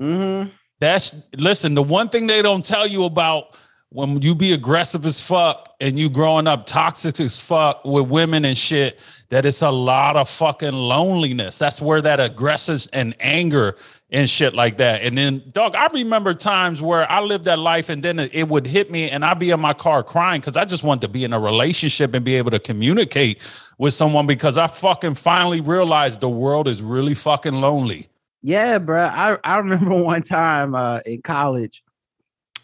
Mm-hmm. 0.01 0.49
That's 0.81 1.15
listen, 1.37 1.73
the 1.73 1.83
one 1.83 2.09
thing 2.09 2.27
they 2.27 2.41
don't 2.41 2.65
tell 2.65 2.85
you 2.85 3.05
about 3.05 3.55
when 3.91 4.21
you 4.21 4.33
be 4.33 4.53
aggressive 4.53 5.05
as 5.05 5.19
fuck 5.19 5.75
and 5.79 5.99
you 5.99 6.09
growing 6.09 6.47
up 6.47 6.65
toxic 6.65 7.19
as 7.19 7.39
fuck 7.39 7.83
with 7.83 8.07
women 8.07 8.45
and 8.45 8.57
shit, 8.57 8.99
that 9.29 9.45
it's 9.45 9.61
a 9.61 9.69
lot 9.69 10.15
of 10.15 10.29
fucking 10.29 10.73
loneliness. 10.73 11.57
That's 11.57 11.81
where 11.81 12.01
that 12.01 12.19
aggression 12.19 12.79
and 12.93 13.15
anger 13.19 13.75
and 14.11 14.29
shit 14.29 14.53
like 14.53 14.77
that. 14.77 15.01
And 15.01 15.17
then, 15.17 15.41
dog, 15.51 15.73
I 15.73 15.87
remember 15.93 16.33
times 16.33 16.81
where 16.81 17.09
I 17.09 17.21
lived 17.21 17.45
that 17.45 17.59
life 17.59 17.87
and 17.87 18.03
then 18.03 18.19
it 18.19 18.49
would 18.49 18.67
hit 18.67 18.91
me 18.91 19.09
and 19.09 19.23
I'd 19.23 19.39
be 19.39 19.51
in 19.51 19.59
my 19.59 19.73
car 19.73 20.03
crying 20.03 20.41
because 20.41 20.57
I 20.57 20.65
just 20.65 20.83
wanted 20.83 21.01
to 21.01 21.07
be 21.07 21.23
in 21.23 21.31
a 21.31 21.39
relationship 21.39 22.13
and 22.13 22.25
be 22.25 22.35
able 22.35 22.51
to 22.51 22.59
communicate 22.59 23.39
with 23.77 23.93
someone 23.93 24.27
because 24.27 24.57
I 24.57 24.67
fucking 24.67 25.15
finally 25.15 25.61
realized 25.61 26.19
the 26.19 26.29
world 26.29 26.67
is 26.67 26.81
really 26.81 27.13
fucking 27.13 27.53
lonely. 27.53 28.09
Yeah, 28.41 28.79
bro. 28.79 29.01
I, 29.01 29.37
I 29.43 29.59
remember 29.59 29.95
one 30.03 30.23
time 30.23 30.75
uh 30.75 30.99
in 31.05 31.21
college, 31.21 31.81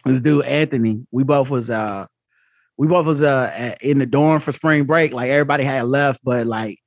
this 0.06 0.20
dude 0.20 0.46
Anthony, 0.46 1.06
we 1.12 1.24
both 1.24 1.50
was 1.50 1.70
uh 1.70 2.08
we 2.78 2.88
both 2.88 3.06
was 3.06 3.24
uh 3.24 3.76
in 3.80 4.00
the 4.00 4.06
dorm 4.06 4.42
for 4.42 4.52
spring 4.52 4.84
break. 4.84 5.14
Like 5.14 5.30
everybody 5.30 5.64
had 5.64 5.86
left, 5.86 6.20
but 6.24 6.46
like 6.46 6.80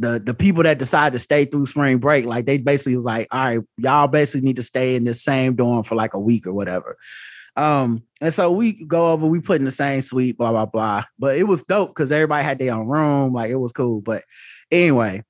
the 0.00 0.18
the 0.18 0.34
people 0.34 0.62
that 0.62 0.78
decided 0.78 1.12
to 1.12 1.18
stay 1.22 1.44
through 1.44 1.66
spring 1.66 1.98
break, 1.98 2.24
like 2.24 2.46
they 2.46 2.56
basically 2.56 2.96
was 2.96 3.04
like, 3.04 3.28
all 3.30 3.40
right, 3.40 3.60
y'all 3.76 4.08
basically 4.08 4.40
need 4.40 4.56
to 4.56 4.62
stay 4.62 4.96
in 4.96 5.04
the 5.04 5.14
same 5.14 5.54
dorm 5.54 5.84
for 5.84 5.94
like 5.94 6.14
a 6.14 6.18
week 6.18 6.46
or 6.46 6.54
whatever. 6.54 6.96
Um, 7.54 8.04
and 8.20 8.32
so 8.32 8.50
we 8.50 8.72
go 8.72 9.12
over, 9.12 9.26
we 9.26 9.40
put 9.40 9.60
in 9.60 9.66
the 9.66 9.70
same 9.70 10.00
suite, 10.00 10.38
blah 10.38 10.52
blah 10.52 10.66
blah. 10.66 11.04
But 11.18 11.36
it 11.36 11.44
was 11.44 11.64
dope 11.64 11.90
because 11.90 12.10
everybody 12.10 12.42
had 12.42 12.58
their 12.58 12.74
own 12.74 12.88
room, 12.88 13.34
like 13.34 13.50
it 13.50 13.56
was 13.56 13.72
cool. 13.72 14.00
But 14.00 14.24
anyway, 14.70 15.22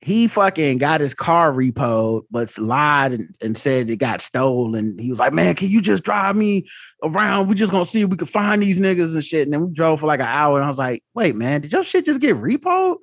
he 0.00 0.28
fucking 0.28 0.78
got 0.78 1.02
his 1.02 1.12
car 1.12 1.52
repoed, 1.52 2.22
but 2.30 2.56
lied 2.56 3.12
and, 3.12 3.36
and 3.42 3.58
said 3.58 3.90
it 3.90 3.96
got 3.96 4.22
stolen. 4.22 4.98
He 4.98 5.10
was 5.10 5.18
like, 5.18 5.34
Man, 5.34 5.54
can 5.54 5.68
you 5.68 5.82
just 5.82 6.04
drive 6.04 6.36
me 6.36 6.66
around? 7.02 7.48
We 7.48 7.54
just 7.54 7.70
gonna 7.70 7.84
see 7.84 8.00
if 8.00 8.08
we 8.08 8.16
can 8.16 8.26
find 8.26 8.62
these 8.62 8.80
niggas 8.80 9.12
and 9.12 9.24
shit. 9.24 9.46
And 9.46 9.52
then 9.52 9.66
we 9.66 9.74
drove 9.74 10.00
for 10.00 10.06
like 10.06 10.20
an 10.20 10.26
hour, 10.26 10.56
and 10.56 10.64
I 10.64 10.68
was 10.68 10.78
like, 10.78 11.04
Wait, 11.14 11.36
man, 11.36 11.60
did 11.60 11.72
your 11.72 11.84
shit 11.84 12.06
just 12.06 12.22
get 12.22 12.36
repoed? 12.36 12.96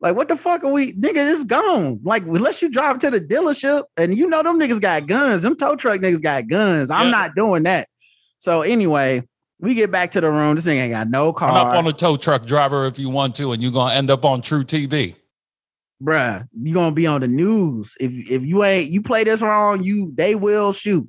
Like, 0.00 0.16
what 0.16 0.28
the 0.28 0.36
fuck 0.36 0.64
are 0.64 0.72
we, 0.72 0.94
nigga? 0.94 1.30
It's 1.32 1.44
gone. 1.44 2.00
Like, 2.02 2.22
unless 2.22 2.62
you 2.62 2.70
drive 2.70 3.00
to 3.00 3.10
the 3.10 3.20
dealership 3.20 3.84
and 3.98 4.16
you 4.16 4.26
know 4.26 4.42
them 4.42 4.58
niggas 4.58 4.80
got 4.80 5.06
guns, 5.06 5.42
them 5.42 5.56
tow 5.56 5.76
truck 5.76 6.00
niggas 6.00 6.22
got 6.22 6.48
guns. 6.48 6.90
I'm 6.90 7.06
Yeah. 7.06 7.10
not 7.12 7.34
doing 7.34 7.64
that. 7.64 7.86
So 8.38 8.62
anyway, 8.62 9.28
we 9.58 9.74
get 9.74 9.90
back 9.90 10.12
to 10.12 10.20
the 10.22 10.30
room. 10.30 10.56
This 10.56 10.64
nigga 10.64 10.76
ain't 10.80 10.92
got 10.92 11.10
no 11.10 11.34
car. 11.34 11.48
Run 11.48 11.66
up 11.66 11.74
on 11.74 11.86
a 11.86 11.92
tow 11.92 12.16
truck 12.16 12.46
driver 12.46 12.86
if 12.86 12.98
you 12.98 13.10
want 13.10 13.34
to, 13.36 13.52
and 13.52 13.62
you're 13.62 13.72
gonna 13.72 13.92
end 13.94 14.10
up 14.10 14.24
on 14.24 14.40
truTV. 14.40 15.16
bruh, 16.02 16.48
you're 16.58 16.72
gonna 16.74 16.92
be 16.94 17.06
on 17.06 17.20
the 17.20 17.28
news. 17.28 17.94
If 18.00 18.10
if 18.12 18.42
you 18.46 18.64
ain't 18.64 18.90
you 18.90 19.02
play 19.02 19.24
this 19.24 19.42
wrong, 19.42 19.82
you 19.82 20.12
they 20.14 20.34
will 20.34 20.72
shoot. 20.72 21.06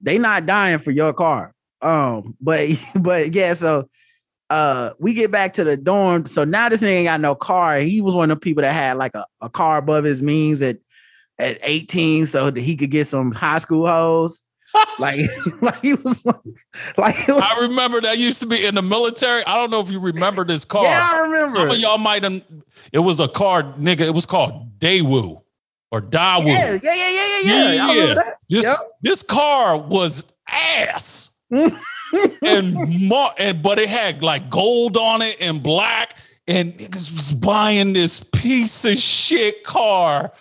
They 0.00 0.16
not 0.16 0.46
dying 0.46 0.78
for 0.78 0.90
your 0.90 1.12
car. 1.12 1.52
Um, 1.82 2.34
but 2.40 2.70
but 2.98 3.34
yeah, 3.34 3.52
so 3.52 3.90
uh 4.52 4.92
we 4.98 5.14
get 5.14 5.30
back 5.30 5.54
to 5.54 5.64
the 5.64 5.76
dorm. 5.76 6.26
So 6.26 6.44
now 6.44 6.68
this 6.68 6.82
nigga 6.82 6.88
ain't 6.88 7.06
got 7.06 7.20
no 7.20 7.34
car. 7.34 7.78
He 7.78 8.02
was 8.02 8.14
one 8.14 8.30
of 8.30 8.36
the 8.36 8.40
people 8.40 8.62
that 8.62 8.72
had 8.72 8.98
like 8.98 9.14
a, 9.14 9.24
a 9.40 9.48
car 9.48 9.78
above 9.78 10.04
his 10.04 10.20
means 10.22 10.60
at 10.60 10.76
at 11.38 11.58
18 11.62 12.26
so 12.26 12.50
that 12.50 12.60
he 12.60 12.76
could 12.76 12.90
get 12.90 13.06
some 13.06 13.32
high 13.32 13.58
school 13.58 13.86
hoes. 13.86 14.42
like 14.98 15.20
like 15.62 15.80
he 15.80 15.94
was 15.94 16.26
like, 16.26 16.36
like 16.98 17.28
was, 17.28 17.42
I 17.42 17.62
remember 17.62 18.00
that 18.02 18.18
used 18.18 18.40
to 18.40 18.46
be 18.46 18.64
in 18.64 18.74
the 18.74 18.82
military. 18.82 19.44
I 19.46 19.56
don't 19.56 19.70
know 19.70 19.80
if 19.80 19.90
you 19.90 20.00
remember 20.00 20.44
this 20.44 20.66
car. 20.66 20.84
yeah, 20.84 21.08
I 21.10 21.18
remember. 21.20 21.56
Some 21.56 21.70
of 21.70 21.78
y'all 21.78 21.98
might 21.98 22.22
have. 22.22 22.42
It 22.92 22.98
was 22.98 23.20
a 23.20 23.28
car, 23.28 23.62
nigga. 23.62 24.00
It 24.00 24.14
was 24.14 24.26
called 24.26 24.78
Daewoo 24.78 25.42
or 25.90 26.02
Daewoo. 26.02 26.46
Yeah, 26.46 26.78
yeah, 26.82 26.94
yeah, 26.94 27.10
yeah, 27.10 27.10
yeah, 27.10 27.40
yeah. 27.44 27.72
Yeah, 27.72 27.86
I 27.86 27.94
remember 27.94 28.14
that. 28.16 28.34
This 28.50 28.64
Yep. 28.64 28.76
this 29.00 29.22
car 29.22 29.78
was 29.78 30.24
ass. 30.46 31.30
and 32.42 32.74
more, 33.08 33.30
and 33.38 33.62
but 33.62 33.78
it 33.78 33.88
had 33.88 34.22
like 34.22 34.50
gold 34.50 34.96
on 34.96 35.22
it 35.22 35.36
and 35.40 35.62
black, 35.62 36.16
and 36.46 36.72
niggas 36.72 37.12
was 37.12 37.32
buying 37.32 37.92
this 37.92 38.20
piece 38.20 38.84
of 38.84 38.98
shit 38.98 39.64
car. 39.64 40.32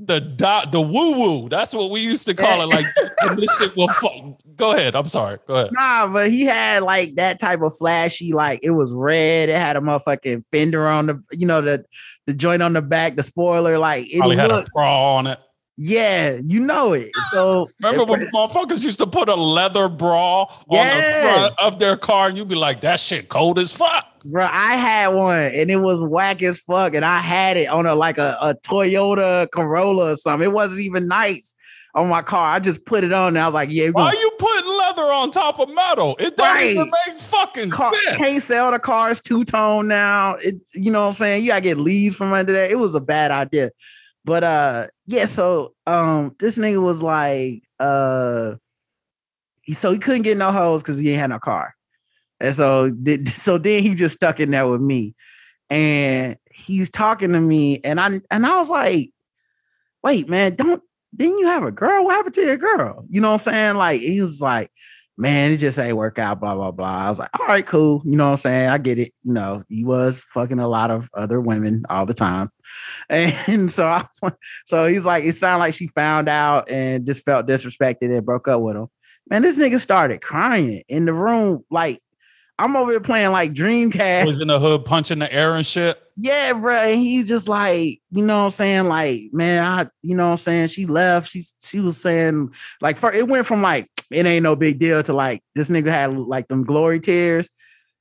The 0.00 0.20
dot 0.20 0.70
the 0.70 0.80
woo 0.80 1.18
woo. 1.18 1.48
That's 1.48 1.74
what 1.74 1.90
we 1.90 2.00
used 2.00 2.26
to 2.26 2.34
call 2.34 2.62
it. 2.62 2.66
Like 2.66 2.86
this 3.36 3.58
shit 3.58 3.76
will 3.76 3.88
fu- 3.88 4.36
go 4.54 4.70
ahead. 4.70 4.94
I'm 4.94 5.06
sorry. 5.06 5.38
Go 5.48 5.54
ahead. 5.54 5.72
Nah, 5.72 6.06
but 6.06 6.30
he 6.30 6.44
had 6.44 6.84
like 6.84 7.16
that 7.16 7.40
type 7.40 7.62
of 7.62 7.76
flashy, 7.76 8.32
like 8.32 8.60
it 8.62 8.70
was 8.70 8.92
red. 8.92 9.48
It 9.48 9.56
had 9.56 9.76
a 9.76 9.80
motherfucking 9.80 10.44
fender 10.52 10.86
on 10.86 11.06
the, 11.06 11.22
you 11.32 11.46
know, 11.46 11.60
the 11.62 11.84
the 12.26 12.34
joint 12.34 12.62
on 12.62 12.74
the 12.74 12.82
back, 12.82 13.16
the 13.16 13.24
spoiler, 13.24 13.76
like 13.78 14.06
it 14.12 14.18
Probably 14.18 14.36
had 14.36 14.52
a 14.52 14.56
looked, 14.56 14.72
bra 14.72 15.16
on 15.16 15.26
it. 15.26 15.40
Yeah, 15.80 16.38
you 16.44 16.58
know 16.58 16.92
it. 16.92 17.10
So 17.30 17.70
Remember 17.80 18.04
when 18.04 18.28
motherfuckers 18.34 18.84
used 18.84 18.98
to 18.98 19.06
put 19.06 19.28
a 19.28 19.34
leather 19.36 19.88
bra 19.88 20.42
on 20.42 20.48
Yeah. 20.70 20.94
the 20.96 21.28
front 21.28 21.54
of 21.60 21.78
their 21.78 21.96
car 21.96 22.28
and 22.28 22.36
you'd 22.36 22.48
be 22.48 22.56
like, 22.56 22.80
that 22.80 22.98
shit 22.98 23.28
cold 23.28 23.58
as 23.60 23.72
fuck. 23.72 24.04
bro, 24.24 24.44
I 24.50 24.74
had 24.74 25.08
one 25.08 25.38
and 25.54 25.70
it 25.70 25.76
was 25.76 26.00
whack 26.02 26.42
as 26.42 26.58
fuck, 26.58 26.94
and 26.94 27.04
I 27.04 27.18
had 27.20 27.56
it 27.56 27.66
on 27.68 27.86
a 27.86 27.94
like 27.94 28.18
a, 28.18 28.36
a 28.42 28.54
Toyota 28.56 29.48
Corolla 29.52 30.12
or 30.12 30.16
something. 30.16 30.44
It 30.44 30.52
wasn't 30.52 30.80
even 30.80 31.06
nice 31.06 31.54
on 31.94 32.08
my 32.08 32.22
car. 32.22 32.52
I 32.52 32.58
just 32.58 32.84
put 32.84 33.02
it 33.04 33.12
on 33.12 33.28
and 33.28 33.38
I 33.38 33.46
was 33.46 33.54
like, 33.54 33.70
yeah, 33.70 33.88
Why 33.88 34.08
are 34.08 34.14
you 34.14 34.30
putting 34.38 34.68
leather 34.78 35.04
on 35.12 35.30
top 35.30 35.58
of 35.60 35.72
metal? 35.72 36.16
It 36.18 36.36
doesn't 36.36 36.62
even 36.70 36.90
make 37.06 37.20
fucking 37.20 37.70
car, 37.70 37.92
sense. 38.04 38.16
can't 38.16 38.42
sell 38.42 38.72
the 38.72 38.78
cars 38.80 39.22
two 39.22 39.44
tone 39.44 39.86
now. 39.88 40.34
It 40.34 40.56
you 40.74 40.90
know 40.90 41.02
what 41.02 41.08
I'm 41.08 41.14
saying? 41.14 41.42
You 41.44 41.48
gotta 41.50 41.60
get 41.62 41.78
leads 41.78 42.16
from 42.16 42.32
under 42.32 42.52
there. 42.52 42.68
It 42.68 42.78
was 42.78 42.94
a 42.96 43.00
bad 43.00 43.30
idea. 43.30 43.70
But 44.28 44.44
uh 44.44 44.86
yeah, 45.06 45.24
so 45.24 45.72
um 45.86 46.36
this 46.38 46.58
nigga 46.58 46.82
was 46.82 47.00
like 47.00 47.62
uh 47.80 48.56
so 49.72 49.90
he 49.90 49.98
couldn't 49.98 50.20
get 50.20 50.36
no 50.36 50.52
hoes 50.52 50.82
because 50.82 50.98
he 50.98 51.08
ain't 51.12 51.20
had 51.20 51.30
no 51.30 51.38
car. 51.38 51.74
And 52.38 52.54
so 52.54 52.92
so 53.28 53.56
then 53.56 53.82
he 53.82 53.94
just 53.94 54.16
stuck 54.16 54.38
in 54.38 54.50
there 54.50 54.68
with 54.68 54.82
me. 54.82 55.14
And 55.70 56.36
he's 56.50 56.90
talking 56.90 57.32
to 57.32 57.40
me 57.40 57.80
and 57.82 57.98
I 57.98 58.20
and 58.30 58.44
I 58.44 58.58
was 58.58 58.68
like, 58.68 59.12
wait, 60.02 60.28
man, 60.28 60.56
don't 60.56 60.82
didn't 61.16 61.38
you 61.38 61.46
have 61.46 61.64
a 61.64 61.72
girl? 61.72 62.04
What 62.04 62.16
happened 62.16 62.34
to 62.34 62.44
your 62.44 62.58
girl? 62.58 63.06
You 63.08 63.22
know 63.22 63.28
what 63.28 63.46
I'm 63.46 63.52
saying? 63.54 63.76
Like 63.76 64.02
he 64.02 64.20
was 64.20 64.42
like, 64.42 64.70
man, 65.18 65.50
it 65.50 65.56
just 65.56 65.78
ain't 65.80 65.96
work 65.96 66.18
out, 66.18 66.38
blah, 66.38 66.54
blah, 66.54 66.70
blah. 66.70 67.06
I 67.06 67.08
was 67.10 67.18
like, 67.18 67.30
all 67.38 67.46
right, 67.46 67.66
cool. 67.66 68.02
You 68.04 68.16
know 68.16 68.26
what 68.26 68.30
I'm 68.30 68.36
saying? 68.36 68.70
I 68.70 68.78
get 68.78 69.00
it. 69.00 69.12
You 69.24 69.32
know, 69.32 69.64
he 69.68 69.84
was 69.84 70.20
fucking 70.20 70.60
a 70.60 70.68
lot 70.68 70.92
of 70.92 71.10
other 71.12 71.40
women 71.40 71.84
all 71.90 72.06
the 72.06 72.14
time. 72.14 72.50
And 73.10 73.70
so 73.70 73.86
I 73.86 74.02
was 74.02 74.22
like, 74.22 74.36
so 74.66 74.86
he's 74.86 75.06
like, 75.06 75.24
it 75.24 75.34
sounded 75.34 75.60
like 75.60 75.74
she 75.74 75.88
found 75.88 76.28
out 76.28 76.70
and 76.70 77.06
just 77.06 77.24
felt 77.24 77.46
disrespected 77.46 78.14
and 78.14 78.24
broke 78.24 78.48
up 78.48 78.60
with 78.60 78.76
him. 78.76 78.88
Man, 79.30 79.42
this 79.42 79.56
nigga 79.56 79.80
started 79.80 80.20
crying 80.20 80.82
in 80.88 81.06
the 81.06 81.14
room. 81.14 81.64
Like, 81.70 82.02
I'm 82.58 82.76
over 82.76 82.90
here 82.90 83.00
playing 83.00 83.30
like 83.30 83.52
Dreamcast. 83.52 84.26
Was 84.26 84.40
in 84.40 84.48
the 84.48 84.58
hood 84.58 84.84
punching 84.84 85.20
the 85.20 85.32
air 85.32 85.54
and 85.54 85.64
shit. 85.66 86.02
Yeah, 86.16 86.54
bro. 86.54 86.74
And 86.74 87.00
he's 87.00 87.28
just 87.28 87.46
like, 87.46 88.00
you 88.10 88.26
know 88.26 88.38
what 88.38 88.44
I'm 88.46 88.50
saying? 88.50 88.88
Like, 88.88 89.22
man, 89.32 89.62
I, 89.62 89.86
you 90.02 90.16
know 90.16 90.26
what 90.26 90.32
I'm 90.32 90.38
saying? 90.38 90.68
She 90.68 90.86
left. 90.86 91.30
She 91.30 91.44
she 91.60 91.78
was 91.78 92.00
saying, 92.00 92.52
like, 92.80 92.98
for 92.98 93.12
it 93.12 93.28
went 93.28 93.46
from 93.46 93.62
like, 93.62 93.88
it 94.10 94.26
ain't 94.26 94.42
no 94.42 94.56
big 94.56 94.80
deal 94.80 95.02
to 95.02 95.12
like 95.12 95.42
this 95.54 95.70
nigga 95.70 95.90
had 95.90 96.16
like 96.16 96.48
them 96.48 96.64
glory 96.64 96.98
tears. 96.98 97.48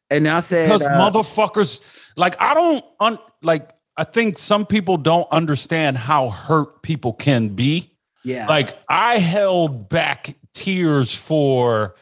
And 0.10 0.28
I 0.28 0.40
said, 0.40 0.68
Because 0.68 0.86
uh, 0.86 0.90
motherfuckers, 0.90 1.82
like 2.16 2.36
I 2.42 2.54
don't 2.54 2.84
un, 3.00 3.20
like 3.44 3.70
I 3.96 4.04
think 4.06 4.38
some 4.38 4.66
people 4.66 4.98
don't 4.98 5.28
understand 5.32 5.98
how 5.98 6.30
hurt 6.30 6.82
people 6.82 7.14
can 7.14 7.50
be. 7.50 7.94
yeah, 8.24 8.48
Like 8.48 8.78
I 8.90 9.18
held 9.18 9.90
back 9.90 10.36
tears 10.54 11.14
for 11.14 11.96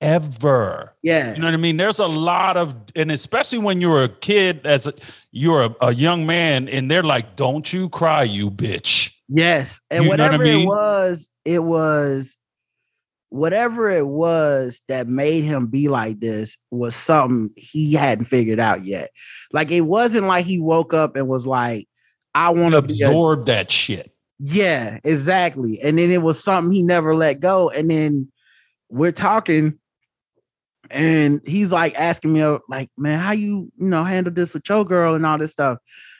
ever. 0.00 0.94
yeah, 1.02 1.32
You 1.34 1.40
know 1.40 1.46
what 1.46 1.54
I 1.54 1.58
mean? 1.58 1.76
There's 1.76 1.98
a 1.98 2.06
lot 2.06 2.56
of, 2.56 2.74
and 2.94 3.10
especially 3.10 3.58
when 3.58 3.80
you're 3.80 4.04
a 4.04 4.08
kid, 4.08 4.60
as 4.66 4.86
a, 4.86 4.94
you're 5.32 5.64
a, 5.64 5.76
a 5.80 5.94
young 5.94 6.26
man, 6.26 6.68
and 6.68 6.90
they're 6.90 7.02
like, 7.02 7.36
"Don't 7.36 7.72
you 7.72 7.88
cry, 7.88 8.22
you 8.22 8.50
bitch." 8.50 9.12
yes. 9.28 9.80
And 9.90 10.04
You 10.04 10.10
know 10.10 10.12
what 10.14 10.20
I 10.20 10.36
whatever 10.36 10.44
mean? 10.44 10.60
it 10.62 10.66
was, 10.66 11.28
it 11.44 11.62
was 11.62 12.36
whatever 13.30 13.90
it 13.90 14.06
was 14.06 14.82
that 14.88 15.08
made 15.08 15.42
him 15.44 15.66
be 15.66 15.88
like 15.88 16.20
this 16.20 16.56
was 16.70 16.94
something 16.94 17.50
he 17.56 17.92
hadn't 17.94 18.26
figured 18.26 18.60
out 18.60 18.86
yet. 18.86 19.10
Like 19.52 19.70
it 19.70 19.80
wasn't 19.82 20.26
like 20.26 20.46
he 20.46 20.60
woke 20.60 20.94
up 20.94 21.16
and 21.16 21.26
was 21.28 21.46
like, 21.46 21.88
I 22.34 22.50
want 22.50 22.74
to 22.74 22.82
be 22.82 23.02
a 23.02 23.06
Absorb 23.08 23.46
that 23.46 23.70
shit. 23.70 24.12
Yeah, 24.38 24.98
exactly. 25.02 25.80
And 25.80 25.98
then 25.98 26.10
it 26.10 26.22
was 26.22 26.42
something 26.42 26.72
he 26.72 26.82
never 26.82 27.16
let 27.16 27.40
go. 27.40 27.68
And 27.70 27.90
then 27.90 28.30
we're 28.90 29.12
talking, 29.12 29.78
and 30.90 31.40
he's 31.46 31.72
like 31.72 31.94
asking 31.94 32.32
me, 32.32 32.44
like, 32.68 32.90
man, 32.96 33.18
how 33.18 33.32
you, 33.32 33.70
you 33.78 33.86
know, 33.88 34.04
handle 34.04 34.32
this 34.32 34.54
with 34.54 34.68
your 34.68 34.84
girl 34.84 35.14
and 35.14 35.24
all 35.26 35.38
this 35.38 35.52
stuff. 35.52 35.78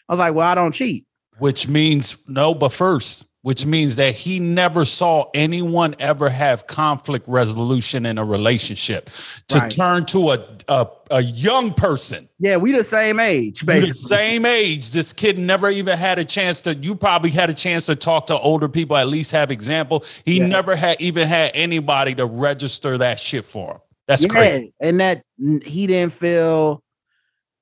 I 0.08 0.12
was 0.12 0.18
like, 0.20 0.34
well, 0.34 0.46
I 0.48 0.54
don't 0.54 0.72
cheat. 0.72 1.06
which 1.38 1.68
means 1.68 2.16
no, 2.28 2.54
but 2.54 2.70
first, 2.70 3.24
which 3.42 3.64
means 3.64 3.94
that 3.96 4.12
he 4.14 4.40
never 4.40 4.84
saw 4.84 5.30
anyone 5.34 5.94
ever 6.00 6.28
have 6.28 6.66
conflict 6.66 7.28
resolution 7.28 8.04
in 8.06 8.18
a 8.18 8.24
relationship 8.24 9.08
to 9.48 9.58
Right. 9.58 9.70
turn 9.70 10.04
to 10.06 10.30
a, 10.32 10.44
a 10.68 10.88
a 11.12 11.22
young 11.22 11.72
person 11.72 12.28
Yeah, 12.40 12.56
we 12.56 12.72
the 12.72 12.82
same 12.82 13.20
age, 13.20 13.64
basically. 13.64 13.94
same 14.02 14.44
age. 14.44 14.90
This 14.90 15.12
kid 15.12 15.38
never 15.38 15.70
even 15.70 15.96
had 15.96 16.18
a 16.18 16.24
chance 16.24 16.60
to. 16.62 16.74
You 16.74 16.96
probably 16.96 17.30
had 17.30 17.48
a 17.48 17.54
chance 17.54 17.86
to 17.86 17.94
talk 17.94 18.26
to 18.26 18.36
older 18.38 18.68
people, 18.68 18.96
at 18.96 19.06
least 19.06 19.30
have 19.30 19.52
example. 19.52 20.04
He 20.24 20.38
Yeah. 20.38 20.46
never 20.48 20.74
had 20.74 21.00
even 21.00 21.28
had 21.28 21.52
anybody 21.54 22.16
to 22.16 22.26
register 22.26 22.98
that 22.98 23.20
shit 23.20 23.44
for 23.44 23.74
him. 23.74 23.78
That's 24.06 24.22
yeah, 24.22 24.28
crazy. 24.28 24.74
and 24.80 25.00
that 25.00 25.22
he 25.38 25.86
didn't 25.86 26.12
feel, 26.12 26.82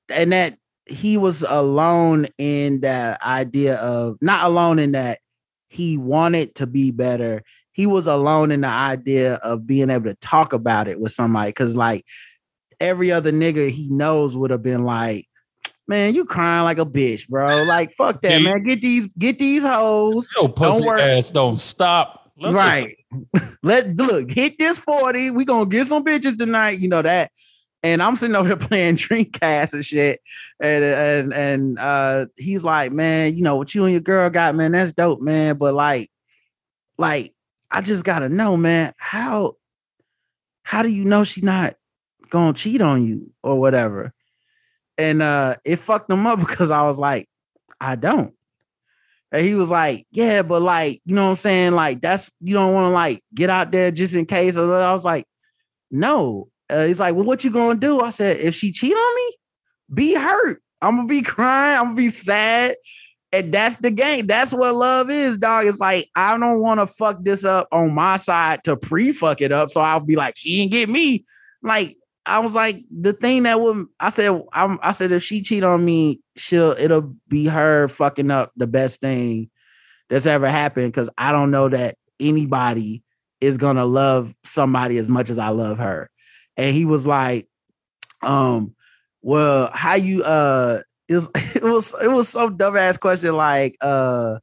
and 0.09 0.31
that 0.31 0.57
he 0.85 1.17
was 1.17 1.41
alone 1.41 2.27
in 2.37 2.81
that 2.81 3.21
idea 3.23 3.75
of 3.77 4.17
not 4.21 4.45
alone 4.45 4.77
in 4.77 4.91
that 4.91 5.19
he 5.67 5.97
wanted 5.97 6.55
to 6.55 6.67
be 6.67 6.91
better. 6.91 7.43
He 7.71 7.85
was 7.85 8.07
alone 8.07 8.51
in 8.51 8.61
the 8.61 8.67
idea 8.67 9.35
of 9.35 9.67
being 9.67 9.89
able 9.89 10.05
to 10.05 10.15
talk 10.15 10.53
about 10.53 10.87
it 10.87 10.99
with 10.99 11.11
somebody 11.11 11.49
because, 11.49 11.75
like, 11.75 12.05
every 12.79 13.11
other 13.11 13.31
nigga 13.31 13.69
he 13.69 13.89
knows 13.89 14.37
would 14.37 14.51
have 14.51 14.61
been 14.61 14.85
like, 14.85 15.27
"Man, 15.87 16.15
you 16.15 16.25
crying 16.25 16.63
like 16.63 16.77
a 16.77 16.85
bitch, 16.85 17.27
bro. 17.27 17.63
Like, 17.63 17.93
fuck 17.95 18.21
that, 18.21 18.41
man. 18.43 18.63
Get 18.63 18.81
these, 18.81 19.07
get 19.17 19.39
these 19.39 19.63
hoes." 19.63 20.27
Yo, 20.35 20.47
pussy 20.47 20.85
worry. 20.85 21.01
ass 21.01 21.31
don't 21.31 21.59
stop. 21.59 22.24
Let's 22.37 22.55
right. 22.55 22.97
Let 23.63 23.95
look 23.95 24.29
hit 24.29 24.57
this 24.57 24.77
40. 24.77 25.31
We 25.31 25.45
gonna 25.45 25.69
get 25.69 25.87
some 25.87 26.03
bitches 26.03 26.37
tonight. 26.37 26.79
You 26.79 26.89
know 26.89 27.01
that. 27.01 27.31
And 27.81 28.01
I'm 28.01 28.15
sitting 28.15 28.35
over 28.35 28.55
there 28.55 28.57
playing 28.67 28.97
Dreamcast 28.97 29.73
and 29.73 29.85
shit. 29.85 30.21
And 30.59 30.83
and 30.83 31.33
and 31.33 31.79
uh 31.79 32.25
he's 32.35 32.63
like, 32.63 32.91
man, 32.91 33.35
you 33.35 33.43
know 33.43 33.55
what 33.55 33.73
you 33.73 33.83
and 33.83 33.91
your 33.91 34.01
girl 34.01 34.29
got, 34.29 34.55
man, 34.55 34.73
that's 34.73 34.91
dope, 34.91 35.21
man. 35.21 35.57
But 35.57 35.73
like, 35.73 36.11
like, 36.97 37.33
I 37.71 37.81
just 37.81 38.03
gotta 38.03 38.27
know, 38.27 38.57
man, 38.57 38.93
how 38.97 39.55
how 40.63 40.81
do 40.81 40.89
you 40.89 41.05
know 41.05 41.23
she 41.23 41.41
not 41.41 41.75
gonna 42.29 42.53
cheat 42.53 42.81
on 42.81 43.05
you 43.05 43.31
or 43.43 43.59
whatever? 43.59 44.13
And 44.97 45.21
uh 45.21 45.55
it 45.63 45.77
fucked 45.77 46.11
him 46.11 46.27
up 46.27 46.39
because 46.45 46.69
I 46.71 46.81
was 46.81 46.99
like, 46.99 47.29
I 47.79 47.95
don't. 47.95 48.33
And 49.35 49.45
he 49.45 49.53
was 49.53 49.69
like, 49.69 50.07
Yeah, 50.11 50.43
but 50.43 50.61
like, 50.61 51.01
you 51.05 51.13
know 51.13 51.25
what 51.25 51.31
I'm 51.31 51.35
saying? 51.35 51.73
Like, 51.73 51.99
that's 51.99 52.31
you 52.39 52.53
don't 52.53 52.73
want 52.73 52.85
to 52.85 52.93
like 52.93 53.21
get 53.33 53.49
out 53.49 53.69
there 53.69 53.91
just 53.91 54.15
in 54.15 54.25
case. 54.25 54.55
Or 54.55 54.73
I 54.81 54.93
was 54.93 55.03
like, 55.03 55.25
No. 55.91 56.47
Uh, 56.69 56.85
he's 56.85 57.01
like, 57.01 57.15
Well, 57.15 57.25
what 57.25 57.43
you 57.43 57.51
gonna 57.51 57.77
do? 57.77 57.99
I 57.99 58.11
said, 58.11 58.37
If 58.37 58.55
she 58.55 58.71
cheat 58.71 58.93
on 58.93 59.15
me, 59.15 59.35
be 59.93 60.13
hurt. 60.13 60.63
I'm 60.81 60.95
gonna 60.95 61.07
be 61.09 61.21
crying, 61.21 61.79
I'm 61.79 61.85
gonna 61.87 61.95
be 61.97 62.09
sad. 62.11 62.77
And 63.33 63.53
that's 63.53 63.79
the 63.79 63.91
game. 63.91 64.27
That's 64.27 64.53
what 64.53 64.73
love 64.73 65.09
is, 65.09 65.37
dog. 65.37 65.65
It's 65.65 65.79
like, 65.79 66.09
I 66.15 66.37
don't 66.37 66.61
want 66.61 66.79
to 66.79 66.87
fuck 66.87 67.21
this 67.21 67.43
up 67.43 67.67
on 67.73 67.93
my 67.93 68.15
side 68.15 68.63
to 68.63 68.77
pre-fuck 68.77 69.41
it 69.41 69.51
up. 69.51 69.71
So 69.71 69.81
I'll 69.81 69.99
be 69.99 70.15
like, 70.15 70.37
she 70.37 70.59
didn't 70.59 70.71
get 70.71 70.87
me. 70.87 71.25
Like, 71.61 71.97
I 72.25 72.39
was 72.39 72.53
like, 72.53 72.83
the 72.89 73.13
thing 73.13 73.43
that 73.43 73.61
would 73.61 73.87
I 73.99 74.09
said, 74.09 74.41
I'm, 74.53 74.79
I 74.81 74.91
said, 74.91 75.11
if 75.11 75.23
she 75.23 75.41
cheat 75.41 75.63
on 75.63 75.83
me, 75.83 76.21
she'll 76.35 76.75
it'll 76.77 77.15
be 77.27 77.45
her 77.45 77.87
fucking 77.87 78.31
up 78.31 78.51
the 78.55 78.67
best 78.67 78.99
thing 78.99 79.49
that's 80.09 80.25
ever 80.25 80.49
happened. 80.49 80.93
Cause 80.93 81.09
I 81.17 81.31
don't 81.31 81.51
know 81.51 81.69
that 81.69 81.97
anybody 82.19 83.03
is 83.41 83.57
gonna 83.57 83.85
love 83.85 84.33
somebody 84.43 84.97
as 84.97 85.07
much 85.07 85.29
as 85.29 85.37
I 85.37 85.49
love 85.49 85.77
her. 85.77 86.09
And 86.57 86.75
he 86.75 86.85
was 86.85 87.05
like, 87.05 87.47
um, 88.21 88.75
well, 89.21 89.69
how 89.73 89.95
you 89.95 90.23
uh 90.23 90.81
it 91.07 91.15
was 91.15 91.29
it 91.55 91.63
was 91.63 91.95
it 92.01 92.07
was 92.11 92.29
some 92.29 92.57
dumbass 92.57 92.99
question 92.99 93.35
like 93.35 93.77
uh 93.81 94.39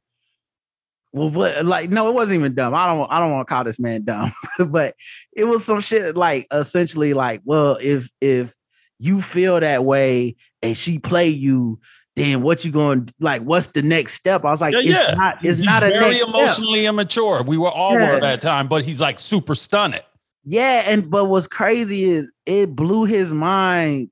well 1.13 1.29
what 1.29 1.65
like 1.65 1.89
no 1.89 2.07
it 2.09 2.13
wasn't 2.13 2.37
even 2.37 2.53
dumb 2.55 2.73
i 2.73 2.85
don't 2.85 3.09
i 3.11 3.19
don't 3.19 3.31
want 3.31 3.47
to 3.47 3.53
call 3.53 3.63
this 3.63 3.79
man 3.79 4.03
dumb 4.03 4.31
but 4.67 4.95
it 5.31 5.45
was 5.45 5.63
some 5.63 5.79
shit 5.79 6.15
like 6.17 6.47
essentially 6.51 7.13
like 7.13 7.41
well 7.45 7.77
if 7.81 8.09
if 8.19 8.53
you 8.99 9.21
feel 9.21 9.59
that 9.59 9.83
way 9.85 10.35
and 10.61 10.77
she 10.77 10.97
play 10.99 11.27
you 11.29 11.79
then 12.15 12.41
what 12.43 12.63
you 12.63 12.71
going 12.71 13.05
to 13.05 13.13
like 13.19 13.41
what's 13.41 13.67
the 13.67 13.81
next 13.81 14.13
step 14.15 14.43
i 14.45 14.49
was 14.51 14.61
like 14.61 14.73
Yeah, 14.73 14.79
it's 14.79 14.89
yeah. 15.09 15.13
not 15.15 15.35
it's 15.45 15.57
He's 15.57 15.65
not 15.65 15.83
a 15.83 15.89
very 15.89 16.01
next 16.05 16.17
step. 16.17 16.27
emotionally 16.29 16.85
immature. 16.85 17.43
We 17.43 17.57
were 17.57 17.71
all 17.71 17.93
were 17.95 18.01
at 18.01 18.21
that 18.21 18.41
time, 18.41 18.67
but 18.67 18.83
he's 18.83 19.01
like 19.01 19.17
super 19.19 19.55
stunning. 19.55 20.01
Yeah, 20.43 20.83
and 20.85 21.09
but 21.09 21.25
what's 21.25 21.47
crazy 21.47 22.03
is 22.03 22.29
it 22.45 22.75
blew 22.75 23.05
his 23.05 23.31
mind 23.33 24.09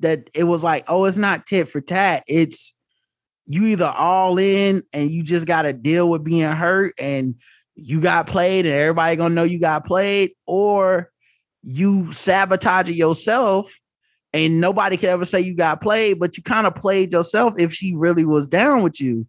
that 0.00 0.28
it 0.34 0.44
was 0.44 0.62
like, 0.64 0.84
oh, 0.88 1.04
it's 1.04 1.16
not 1.16 1.46
tit 1.46 1.68
for 1.68 1.80
tat. 1.80 2.24
It's 2.26 2.73
you 3.46 3.66
either 3.66 3.86
all 3.86 4.38
in 4.38 4.82
and 4.92 5.10
you 5.10 5.22
just 5.22 5.46
got 5.46 5.62
to 5.62 5.72
deal 5.72 6.08
with 6.08 6.24
being 6.24 6.50
hurt 6.50 6.94
and 6.98 7.34
you 7.76 8.00
got 8.00 8.26
played 8.26 8.66
and 8.66 8.74
everybody 8.74 9.16
gonna 9.16 9.34
know 9.34 9.42
you 9.42 9.58
got 9.58 9.84
played, 9.84 10.30
or 10.46 11.10
you 11.62 12.12
sabotage 12.12 12.88
it 12.88 12.94
yourself 12.94 13.74
and 14.32 14.60
nobody 14.60 14.96
can 14.96 15.08
ever 15.10 15.24
say 15.24 15.40
you 15.40 15.54
got 15.54 15.80
played, 15.80 16.18
but 16.18 16.36
you 16.36 16.42
kind 16.42 16.66
of 16.66 16.74
played 16.74 17.12
yourself 17.12 17.54
if 17.58 17.72
she 17.72 17.94
really 17.94 18.24
was 18.24 18.46
down 18.46 18.82
with 18.82 19.00
you. 19.00 19.26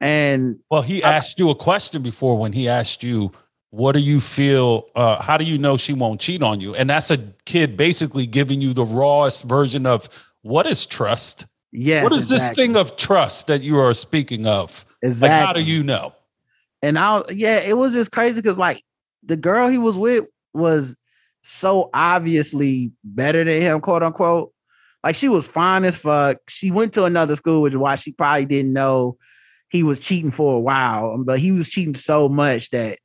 And 0.00 0.58
Well, 0.70 0.82
he 0.82 1.02
I- 1.02 1.14
asked 1.14 1.38
you 1.38 1.50
a 1.50 1.54
question 1.54 2.02
before 2.02 2.36
when 2.38 2.52
he 2.52 2.68
asked 2.68 3.02
you, 3.02 3.30
"What 3.70 3.92
do 3.92 4.00
you 4.00 4.20
feel? 4.20 4.86
Uh, 4.96 5.22
how 5.22 5.36
do 5.36 5.44
you 5.44 5.58
know 5.58 5.76
she 5.76 5.92
won't 5.92 6.20
cheat 6.20 6.42
on 6.42 6.60
you?" 6.60 6.74
And 6.74 6.90
that's 6.90 7.10
a 7.10 7.18
kid 7.44 7.76
basically 7.76 8.26
giving 8.26 8.60
you 8.60 8.72
the 8.72 8.84
rawest 8.84 9.44
version 9.44 9.86
of 9.86 10.08
what 10.42 10.66
is 10.66 10.86
trust. 10.86 11.46
Yes, 11.72 12.04
what 12.04 12.12
is 12.12 12.28
this 12.28 12.50
thing 12.50 12.76
of 12.76 12.96
trust 12.96 13.48
that 13.48 13.62
you 13.62 13.78
are 13.78 13.94
speaking 13.94 14.46
of? 14.46 14.84
Exactly. 15.02 15.36
Like, 15.36 15.46
how 15.46 15.52
do 15.52 15.62
you 15.62 15.82
know? 15.82 16.14
and 16.82 16.98
I 16.98 17.22
yeah, 17.30 17.58
it 17.58 17.78
was 17.78 17.92
just 17.92 18.10
crazy 18.10 18.40
because 18.42 18.58
like 18.58 18.84
the 19.22 19.36
girl 19.36 19.68
he 19.68 19.78
was 19.78 19.96
with 19.96 20.24
was 20.52 20.96
so 21.44 21.90
obviously 21.94 22.92
better 23.04 23.44
than 23.44 23.62
him, 23.62 23.80
quote 23.80 24.02
unquote. 24.02 24.52
Like 25.02 25.16
she 25.16 25.28
was 25.28 25.46
fine 25.46 25.84
as 25.84 25.96
fuck. 25.96 26.38
She 26.48 26.70
went 26.70 26.92
to 26.94 27.04
another 27.04 27.36
school, 27.36 27.62
which 27.62 27.72
is 27.72 27.78
why 27.78 27.94
she 27.94 28.12
probably 28.12 28.46
didn't 28.46 28.72
know 28.72 29.16
he 29.70 29.82
was 29.82 29.98
cheating 29.98 30.30
for 30.30 30.56
a 30.56 30.60
while, 30.60 31.22
but 31.24 31.38
he 31.38 31.50
was 31.50 31.68
cheating 31.68 31.94
so 31.94 32.28
much 32.28 32.70
that 32.70 32.98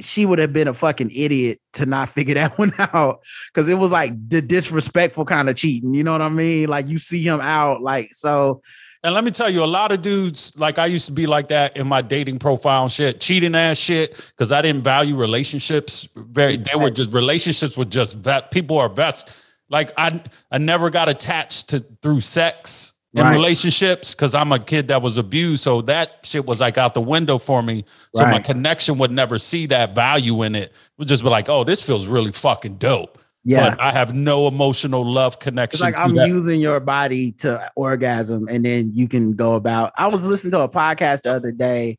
she 0.00 0.26
would 0.26 0.38
have 0.38 0.52
been 0.52 0.68
a 0.68 0.74
fucking 0.74 1.10
idiot 1.10 1.60
to 1.74 1.86
not 1.86 2.08
figure 2.14 2.34
that 2.34 2.58
one 2.58 2.74
out 2.78 3.20
because 3.52 3.68
it 3.68 3.74
was 3.74 3.92
like 3.92 4.12
the 4.28 4.42
disrespectful 4.42 5.24
kind 5.24 5.48
of 5.48 5.56
cheating. 5.56 5.94
You 5.94 6.04
know 6.04 6.12
what 6.12 6.22
I 6.22 6.28
mean? 6.28 6.68
Like 6.68 6.88
you 6.88 6.98
see 6.98 7.22
him 7.22 7.40
out, 7.40 7.82
like 7.82 8.14
so. 8.14 8.62
And 9.02 9.14
let 9.14 9.22
me 9.22 9.30
tell 9.30 9.48
you, 9.48 9.62
a 9.62 9.66
lot 9.66 9.92
of 9.92 10.02
dudes, 10.02 10.52
like 10.58 10.78
I 10.78 10.86
used 10.86 11.06
to 11.06 11.12
be 11.12 11.26
like 11.26 11.48
that 11.48 11.76
in 11.76 11.86
my 11.86 12.02
dating 12.02 12.40
profile 12.40 12.84
and 12.84 12.92
shit, 12.92 13.20
cheating 13.20 13.54
ass 13.54 13.78
shit, 13.78 14.16
because 14.30 14.50
I 14.50 14.62
didn't 14.62 14.82
value 14.82 15.14
relationships. 15.14 16.08
Very, 16.16 16.56
they 16.56 16.74
were 16.74 16.90
just 16.90 17.12
relationships 17.12 17.76
with 17.76 17.90
just 17.90 18.16
vet. 18.16 18.50
People 18.50 18.78
are 18.78 18.88
best. 18.88 19.32
Like 19.68 19.92
I, 19.96 20.20
I 20.50 20.58
never 20.58 20.90
got 20.90 21.08
attached 21.08 21.68
to 21.68 21.80
through 22.02 22.22
sex 22.22 22.94
in 23.16 23.22
Right. 23.24 23.32
relationships 23.32 24.14
because 24.14 24.34
I'm 24.34 24.52
a 24.52 24.58
kid 24.58 24.88
that 24.88 25.00
was 25.02 25.16
abused. 25.16 25.62
So 25.64 25.80
that 25.82 26.18
shit 26.24 26.44
was 26.46 26.60
like 26.60 26.76
out 26.78 26.94
the 26.94 27.00
window 27.00 27.38
for 27.38 27.62
me. 27.62 27.84
So 28.14 28.26
my 28.26 28.38
connection 28.38 28.98
would 28.98 29.10
never 29.10 29.38
see 29.38 29.66
that 29.66 29.94
value 29.94 30.42
in 30.42 30.54
it. 30.54 30.64
It 30.64 30.72
would 30.98 31.08
just 31.08 31.22
be 31.22 31.28
like, 31.30 31.48
oh, 31.48 31.64
this 31.64 31.80
feels 31.82 32.06
really 32.06 32.32
fucking 32.32 32.76
dope. 32.76 33.18
Yeah. 33.48 33.70
but 33.70 33.80
I 33.80 33.92
have 33.92 34.12
no 34.12 34.48
emotional 34.48 35.04
love 35.04 35.38
connection. 35.38 35.76
It's 35.76 35.80
connection. 35.96 36.02
like 36.16 36.24
I'm 36.24 36.30
that. 36.30 36.36
using 36.36 36.60
your 36.60 36.80
body 36.80 37.30
to 37.42 37.70
orgasm, 37.76 38.48
and 38.50 38.64
then 38.64 38.90
you 38.92 39.06
can 39.06 39.34
go 39.34 39.54
about. 39.54 39.92
I 39.96 40.08
was 40.08 40.24
listening 40.26 40.50
to 40.50 40.60
a 40.62 40.68
podcast 40.68 41.22
the 41.22 41.32
other 41.32 41.52
day, 41.52 41.96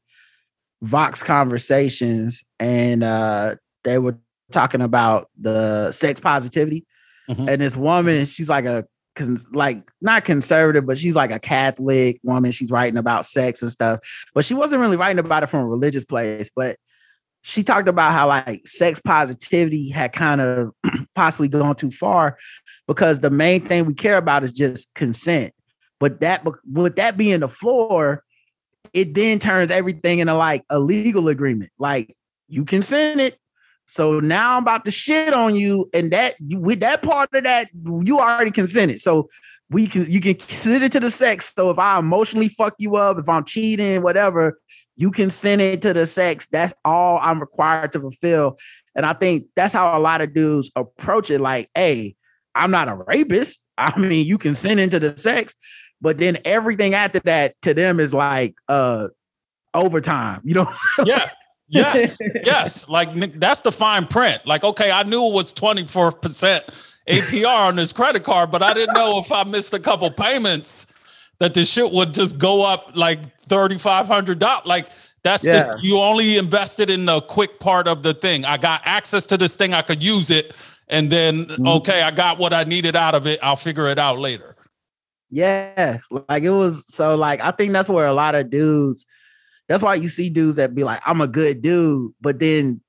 Vox 0.81 1.23
Conversations, 1.23 2.43
and 2.59 3.01
uh, 3.01 3.55
they 3.85 3.97
were 3.97 4.17
talking 4.51 4.81
about 4.81 5.29
the 5.39 5.91
sex 5.93 6.19
positivity. 6.19 6.85
Mhm. 7.29 7.47
And 7.49 7.61
this 7.61 7.77
woman, 7.77 8.25
she's 8.25 8.49
like 8.49 8.65
a 8.65 8.85
con- 9.17 9.45
like 9.51 9.83
not 10.01 10.23
conservative, 10.23 10.85
but 10.85 10.97
she's 10.97 11.15
like 11.15 11.31
a 11.31 11.39
Catholic 11.39 12.19
woman. 12.23 12.51
She's 12.51 12.71
writing 12.71 12.97
about 12.97 13.25
sex 13.25 13.61
and 13.61 13.71
stuff, 13.71 13.99
but 14.33 14.45
she 14.45 14.53
wasn't 14.53 14.81
really 14.81 14.95
writing 14.95 15.19
about 15.19 15.43
it 15.43 15.47
from 15.47 15.61
a 15.61 15.67
religious 15.67 16.05
place. 16.05 16.49
But 16.55 16.77
she 17.41 17.63
talked 17.63 17.87
about 17.87 18.13
how 18.13 18.27
like 18.27 18.65
sex 18.67 18.99
positivity 18.99 19.89
had 19.89 20.13
kind 20.13 20.41
of 20.41 20.71
possibly 21.15 21.47
gone 21.47 21.75
too 21.75 21.91
far 21.91 22.37
because 22.87 23.19
the 23.19 23.29
main 23.29 23.65
thing 23.65 23.85
we 23.85 23.93
care 23.93 24.17
about 24.17 24.43
is 24.43 24.53
just 24.53 24.93
consent. 24.93 25.53
But 25.99 26.21
that 26.21 26.45
with 26.71 26.95
that 26.97 27.17
being 27.17 27.39
the 27.39 27.49
floor, 27.49 28.23
it 28.93 29.13
then 29.13 29.39
turns 29.39 29.71
everything 29.71 30.19
into 30.19 30.33
like 30.33 30.63
a 30.69 30.79
legal 30.79 31.27
agreement. 31.27 31.71
Like 31.77 32.15
you 32.47 32.65
consented. 32.65 33.37
So 33.87 34.19
now 34.19 34.57
I'm 34.57 34.63
about 34.63 34.85
to 34.85 34.91
shit 34.91 35.33
on 35.33 35.55
you, 35.55 35.89
and 35.93 36.11
that 36.11 36.35
with 36.41 36.81
that 36.81 37.01
part 37.01 37.33
of 37.33 37.43
that, 37.45 37.69
you 37.73 38.19
already 38.19 38.51
consented. 38.51 39.01
So 39.01 39.29
we 39.69 39.87
can 39.87 40.09
you 40.09 40.21
can 40.21 40.35
consider 40.35 40.89
to 40.89 40.99
the 40.99 41.11
sex. 41.11 41.53
So 41.55 41.69
if 41.69 41.79
I 41.79 41.97
emotionally 41.99 42.49
fuck 42.49 42.75
you 42.77 42.95
up, 42.95 43.17
if 43.17 43.27
I'm 43.29 43.45
cheating, 43.45 44.01
whatever, 44.01 44.59
you 44.95 45.11
can 45.11 45.29
send 45.29 45.61
it 45.61 45.81
to 45.83 45.93
the 45.93 46.05
sex. 46.05 46.47
That's 46.47 46.73
all 46.83 47.19
I'm 47.21 47.39
required 47.39 47.93
to 47.93 47.99
fulfill. 47.99 48.57
And 48.95 49.05
I 49.05 49.13
think 49.13 49.45
that's 49.55 49.73
how 49.73 49.97
a 49.97 50.01
lot 50.01 50.21
of 50.21 50.33
dudes 50.33 50.71
approach 50.75 51.29
it. 51.29 51.39
Like, 51.39 51.69
hey, 51.75 52.15
I'm 52.55 52.71
not 52.71 52.89
a 52.89 52.95
rapist. 52.95 53.65
I 53.77 53.97
mean, 53.97 54.25
you 54.25 54.37
can 54.37 54.55
send 54.55 54.79
into 54.79 54.99
the 54.99 55.17
sex, 55.17 55.55
but 56.01 56.17
then 56.17 56.39
everything 56.43 56.93
after 56.93 57.19
that 57.21 57.55
to 57.61 57.73
them 57.73 57.99
is 57.99 58.13
like 58.13 58.55
uh 58.67 59.09
overtime. 59.73 60.41
You 60.43 60.55
know 60.55 60.63
what 60.63 60.77
I'm 60.97 61.05
saying? 61.05 61.19
Yeah. 61.19 61.29
Yes. 61.69 62.19
yes. 62.43 62.87
Like 62.89 63.39
that's 63.39 63.61
the 63.61 63.71
fine 63.71 64.07
print. 64.07 64.45
Like, 64.45 64.63
okay, 64.63 64.91
I 64.91 65.03
knew 65.03 65.25
it 65.27 65.33
was 65.33 65.53
24% 65.53 66.61
APR 67.07 67.45
on 67.67 67.75
this 67.75 67.91
credit 67.93 68.23
card, 68.23 68.51
but 68.51 68.61
I 68.63 68.73
didn't 68.73 68.93
know 68.95 69.19
if 69.19 69.31
I 69.31 69.43
missed 69.43 69.73
a 69.73 69.79
couple 69.79 70.09
payments 70.11 70.87
that 71.39 71.53
the 71.53 71.63
shit 71.65 71.91
would 71.91 72.13
just 72.13 72.37
go 72.37 72.63
up 72.63 72.91
like 72.95 73.37
$3,500. 73.47 74.65
Like, 74.65 74.87
that's 75.23 75.45
Yeah. 75.45 75.63
just, 75.73 75.83
you 75.83 75.97
only 75.97 76.37
invested 76.37 76.89
in 76.89 77.05
the 77.05 77.21
quick 77.21 77.59
part 77.59 77.87
of 77.87 78.01
the 78.03 78.13
thing. 78.13 78.45
I 78.45 78.57
got 78.57 78.81
access 78.85 79.25
to 79.27 79.37
this 79.37 79.55
thing, 79.55 79.73
I 79.73 79.81
could 79.81 80.01
use 80.01 80.29
it. 80.29 80.53
And 80.89 81.09
then, 81.11 81.45
Mhm. 81.45 81.67
okay, 81.77 82.01
I 82.01 82.11
got 82.11 82.37
what 82.39 82.53
I 82.53 82.63
needed 82.63 82.95
out 82.95 83.13
of 83.13 83.27
it. 83.27 83.39
I'll 83.43 83.57
figure 83.57 83.87
it 83.87 83.99
out 83.99 84.19
later. 84.19 84.55
Yeah, 85.29 85.97
like 86.29 86.43
it 86.43 86.49
was 86.51 86.85
so 86.87 87.15
like 87.17 87.41
I 87.41 87.51
think 87.51 87.73
that's 87.73 87.89
where 87.89 88.07
a 88.07 88.13
lot 88.13 88.33
of 88.35 88.49
dudes 88.49 89.05
that's 89.67 89.83
why 89.83 89.95
you 89.95 90.07
see 90.07 90.29
dudes 90.29 90.55
that 90.55 90.75
be 90.75 90.83
like, 90.83 91.01
I'm 91.05 91.21
a 91.21 91.27
good 91.27 91.61
dude, 91.61 92.13
but 92.21 92.39
then 92.39 92.81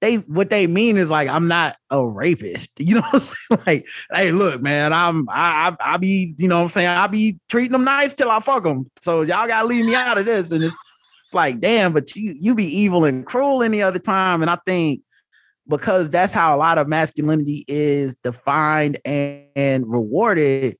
they 0.00 0.16
what 0.16 0.50
they 0.50 0.66
mean 0.66 0.98
is 0.98 1.10
like 1.10 1.28
I'm 1.28 1.48
not 1.48 1.76
a 1.90 2.06
rapist. 2.06 2.72
You 2.80 2.96
know 2.96 3.00
what 3.00 3.14
I'm 3.14 3.20
saying? 3.20 3.62
Like, 3.66 3.88
hey, 4.12 4.32
look, 4.32 4.60
man, 4.60 4.92
I'm 4.92 5.28
I 5.30 5.76
I, 5.80 5.94
I 5.94 5.96
be, 5.96 6.34
you 6.36 6.48
know 6.48 6.56
what 6.56 6.64
I'm 6.64 6.68
saying, 6.68 6.88
I 6.88 7.06
be 7.06 7.38
treating 7.48 7.72
them 7.72 7.84
nice 7.84 8.14
till 8.14 8.30
I 8.30 8.40
fuck 8.40 8.64
them. 8.64 8.90
So 9.02 9.22
y'all 9.22 9.46
gotta 9.46 9.66
leave 9.66 9.86
me 9.86 9.94
out 9.94 10.18
of 10.18 10.26
this. 10.26 10.50
And 10.50 10.62
it's 10.62 10.76
it's 11.24 11.34
like, 11.34 11.60
damn, 11.60 11.92
but 11.92 12.14
you 12.14 12.34
you 12.38 12.54
be 12.54 12.66
evil 12.66 13.04
and 13.04 13.24
cruel 13.24 13.62
any 13.62 13.80
other 13.80 13.98
time. 13.98 14.42
And 14.42 14.50
I 14.50 14.58
think 14.66 15.00
because 15.68 16.10
that's 16.10 16.32
how 16.32 16.54
a 16.54 16.58
lot 16.58 16.76
of 16.76 16.88
masculinity 16.88 17.64
is 17.66 18.16
defined 18.16 19.00
and, 19.04 19.46
and 19.56 19.90
rewarded 19.90 20.76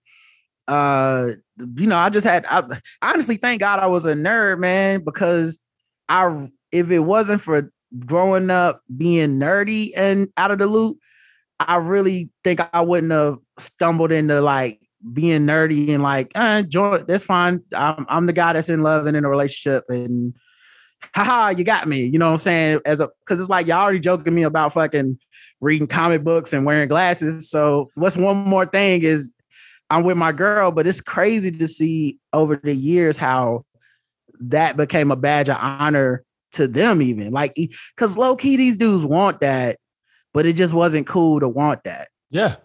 uh 0.69 1.31
you 1.77 1.87
know 1.87 1.97
i 1.97 2.09
just 2.09 2.27
had 2.27 2.47
I, 2.47 2.65
honestly 3.03 3.37
thank 3.37 3.61
god 3.61 3.81
i 3.81 3.87
was 3.87 4.05
a 4.05 4.15
nerd 4.15 4.59
man 4.59 5.05
because 5.05 5.61
i 6.09 6.49
if 6.73 6.91
it 6.91 7.01
wasn't 7.01 7.43
for 7.43 7.71
growing 7.99 8.51
up 8.51 8.83
being 8.97 9.39
nerdy 9.39 9.93
and 9.97 10.29
out 10.37 10.51
of 10.51 10.59
the 10.59 10.67
loop 10.67 10.99
i 11.61 11.77
really 11.77 12.31
think 12.43 12.61
i 12.73 12.81
wouldn't 12.81 13.13
have 13.13 13.39
stumbled 13.59 14.11
into 14.11 14.41
like 14.41 14.81
being 15.13 15.43
nerdy 15.43 15.91
and 15.91 16.03
like 16.03 16.33
eh, 16.35 16.63
joy 16.63 17.03
that's 17.07 17.25
fine. 17.25 17.63
I'm, 17.75 18.07
I'm 18.09 18.27
the 18.27 18.33
guy 18.33 18.55
that's 18.55 18.69
in 18.69 18.83
love 18.83 19.07
and 19.07 19.17
in 19.17 19.25
a 19.25 19.29
relationship 19.29 19.85
and 19.89 20.35
haha 21.15 21.51
you 21.51 21.65
got 21.65 21.87
me 21.87 22.05
you 22.07 22.19
know 22.19 22.27
what 22.27 22.33
i'm 22.33 22.39
saying? 22.39 22.81
As 22.87 23.01
a 23.01 23.11
because 23.25 23.39
it's 23.39 23.51
like 23.51 23.67
y'all 23.67 23.81
already 23.81 24.01
joking 24.01 24.35
me 24.35 24.45
about 24.45 24.73
fucking 24.73 25.19
reading 25.61 25.87
comic 25.87 26.25
books 26.25 26.53
and 26.53 26.65
wearing 26.65 26.89
glasses 26.89 27.51
so 27.51 27.91
what's 27.95 28.17
one 28.17 28.37
more 28.37 28.67
thing 28.67 29.03
is 29.03 29.34
I'm 29.91 30.05
with 30.05 30.17
my 30.17 30.33
girl, 30.33 30.71
but 30.71 30.87
it's 30.87 31.01
crazy 31.01 31.51
to 31.51 31.69
see 31.69 32.19
over 32.33 32.57
the 32.57 32.75
years 32.75 33.17
how 33.17 33.65
that 34.41 34.77
became 34.77 35.11
a 35.11 35.17
badge 35.17 35.49
of 35.49 35.57
honor 35.59 36.25
to 36.53 36.67
them, 36.67 37.03
even 37.03 37.33
like 37.33 37.55
because 37.55 38.17
low 38.17 38.37
key 38.37 38.57
these 38.57 38.77
dudes 38.77 39.05
want 39.05 39.41
that, 39.41 39.79
but 40.33 40.47
it 40.47 40.55
just 40.55 40.75
wasn't 40.75 41.07
cool 41.07 41.41
to 41.41 41.49
want 41.49 41.85
that. 41.85 42.09
Yeah, 42.31 42.57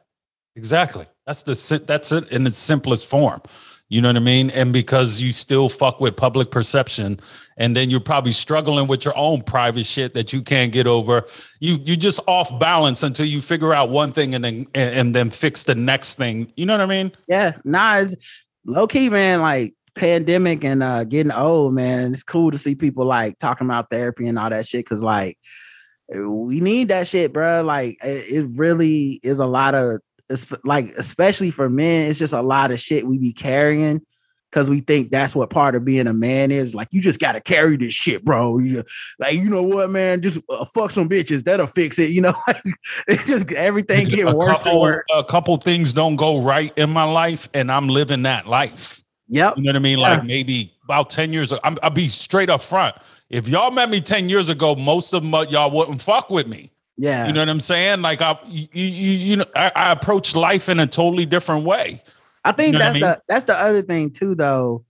exactly. 0.55 1.05
That's 1.25 1.43
the 1.43 1.83
that's 1.85 2.11
it 2.11 2.31
in 2.31 2.47
its 2.47 2.57
simplest 2.57 3.05
form. 3.05 3.41
You 3.89 4.01
know 4.01 4.09
what 4.09 4.17
I 4.17 4.19
mean? 4.19 4.51
And 4.51 4.71
because 4.71 5.19
you 5.19 5.31
still 5.31 5.67
fuck 5.67 5.99
with 5.99 6.15
public 6.15 6.51
perception, 6.51 7.19
and 7.57 7.75
then 7.75 7.89
you're 7.89 7.99
probably 7.99 8.31
struggling 8.31 8.85
with 8.85 9.03
your 9.03 9.17
own 9.17 9.41
private 9.41 9.87
shit 9.87 10.13
that 10.13 10.31
you 10.31 10.43
can't 10.43 10.71
get 10.71 10.85
over. 10.85 11.25
You 11.59 11.79
you 11.83 11.97
just 11.97 12.19
off 12.27 12.57
balance 12.59 13.01
until 13.01 13.25
you 13.25 13.41
figure 13.41 13.73
out 13.73 13.89
one 13.89 14.11
thing 14.11 14.35
and 14.35 14.45
then 14.45 14.67
and, 14.75 14.95
and 14.95 15.15
then 15.15 15.31
fix 15.31 15.63
the 15.63 15.73
next 15.73 16.19
thing. 16.19 16.53
You 16.55 16.67
know 16.67 16.73
what 16.73 16.81
I 16.81 16.85
mean? 16.85 17.11
Yeah, 17.27 17.57
nah, 17.65 17.97
it's 17.97 18.15
low 18.63 18.85
key, 18.85 19.09
man. 19.09 19.41
Like 19.41 19.73
pandemic 19.95 20.63
and 20.63 20.83
uh 20.83 21.03
getting 21.03 21.31
old, 21.31 21.73
man. 21.73 22.11
It's 22.11 22.23
cool 22.23 22.51
to 22.51 22.59
see 22.59 22.75
people 22.75 23.05
like 23.05 23.39
talking 23.39 23.65
about 23.65 23.89
therapy 23.89 24.27
and 24.27 24.37
all 24.37 24.51
that 24.51 24.67
shit. 24.67 24.87
Cause 24.87 25.01
like 25.01 25.37
we 26.15 26.59
need 26.59 26.89
that 26.89 27.07
shit, 27.07 27.33
bro. 27.33 27.63
Like 27.63 27.97
it, 28.03 28.25
it 28.29 28.45
really 28.53 29.19
is 29.23 29.39
a 29.39 29.47
lot 29.47 29.73
of 29.73 29.99
it's 30.29 30.47
like 30.63 30.89
especially 30.97 31.51
for 31.51 31.69
men, 31.69 32.09
it's 32.09 32.19
just 32.19 32.33
a 32.33 32.41
lot 32.41 32.71
of 32.71 32.79
shit 32.79 33.07
we 33.07 33.17
be 33.17 33.33
carrying 33.33 34.01
because 34.49 34.69
we 34.69 34.81
think 34.81 35.11
that's 35.11 35.35
what 35.35 35.49
part 35.49 35.75
of 35.75 35.85
being 35.85 36.07
a 36.07 36.13
man 36.13 36.51
is. 36.51 36.73
Like 36.73 36.89
you 36.91 37.01
just 37.01 37.19
gotta 37.19 37.41
carry 37.41 37.77
this 37.77 37.93
shit, 37.93 38.23
bro. 38.23 38.57
You, 38.59 38.83
like 39.19 39.33
you 39.35 39.49
know 39.49 39.63
what, 39.63 39.89
man? 39.89 40.21
Just 40.21 40.39
uh, 40.49 40.65
fuck 40.65 40.91
some 40.91 41.09
bitches, 41.09 41.43
that'll 41.43 41.67
fix 41.67 41.99
it. 41.99 42.11
You 42.11 42.21
know, 42.21 42.35
like, 42.47 42.63
it's 43.07 43.25
just 43.25 43.51
everything 43.51 44.07
a 44.07 44.09
get 44.09 44.25
worse 44.25 44.49
and 44.49 44.57
couple, 44.57 44.81
worse. 44.81 45.03
a 45.17 45.23
couple 45.25 45.57
things 45.57 45.93
don't 45.93 46.15
go 46.15 46.41
right 46.41 46.71
in 46.77 46.89
my 46.89 47.03
life, 47.03 47.49
and 47.53 47.71
I'm 47.71 47.87
living 47.87 48.23
that 48.23 48.47
life. 48.47 49.03
yep. 49.27 49.57
You 49.57 49.63
know 49.63 49.69
what 49.69 49.75
I 49.75 49.79
mean? 49.79 49.99
Yeah. 49.99 50.09
Like 50.09 50.25
maybe 50.25 50.73
about 50.83 51.09
10 51.09 51.33
years 51.33 51.51
ago. 51.51 51.61
I'm, 51.63 51.77
I'll 51.83 51.91
be 51.91 52.09
straight 52.09 52.49
up 52.49 52.61
front. 52.61 52.95
If 53.29 53.47
y'all 53.47 53.69
met 53.69 53.91
me 53.91 54.01
10 54.01 54.27
years 54.27 54.49
ago, 54.49 54.75
most 54.75 55.13
of 55.13 55.21
them 55.21 55.31
y'all 55.49 55.69
wouldn't 55.69 56.01
fuck 56.01 56.31
with 56.31 56.47
me. 56.47 56.71
Yeah. 56.99 57.27
You 57.27 57.33
know 57.33 57.39
what 57.39 57.49
I'm 57.49 57.61
saying? 57.61 58.01
Like 58.01 58.21
I 58.21 58.37
you, 58.45 58.67
you, 58.73 58.85
you 58.85 59.35
know, 59.37 59.45
I, 59.55 59.71
I 59.73 59.91
approach 59.91 60.35
life 60.35 60.67
in 60.67 60.81
a 60.81 60.85
totally 60.85 61.25
different 61.25 61.63
way. 61.63 62.03
I 62.43 62.51
think 62.51 62.73
You 62.73 62.79
know 62.79 62.85
what 62.87 62.95
I 62.97 62.99
that's 62.99 63.17
the 63.17 63.23
that's 63.27 63.45
the 63.45 63.55
other 63.55 63.81
thing 63.81 64.11
too, 64.11 64.35
though. 64.35 64.83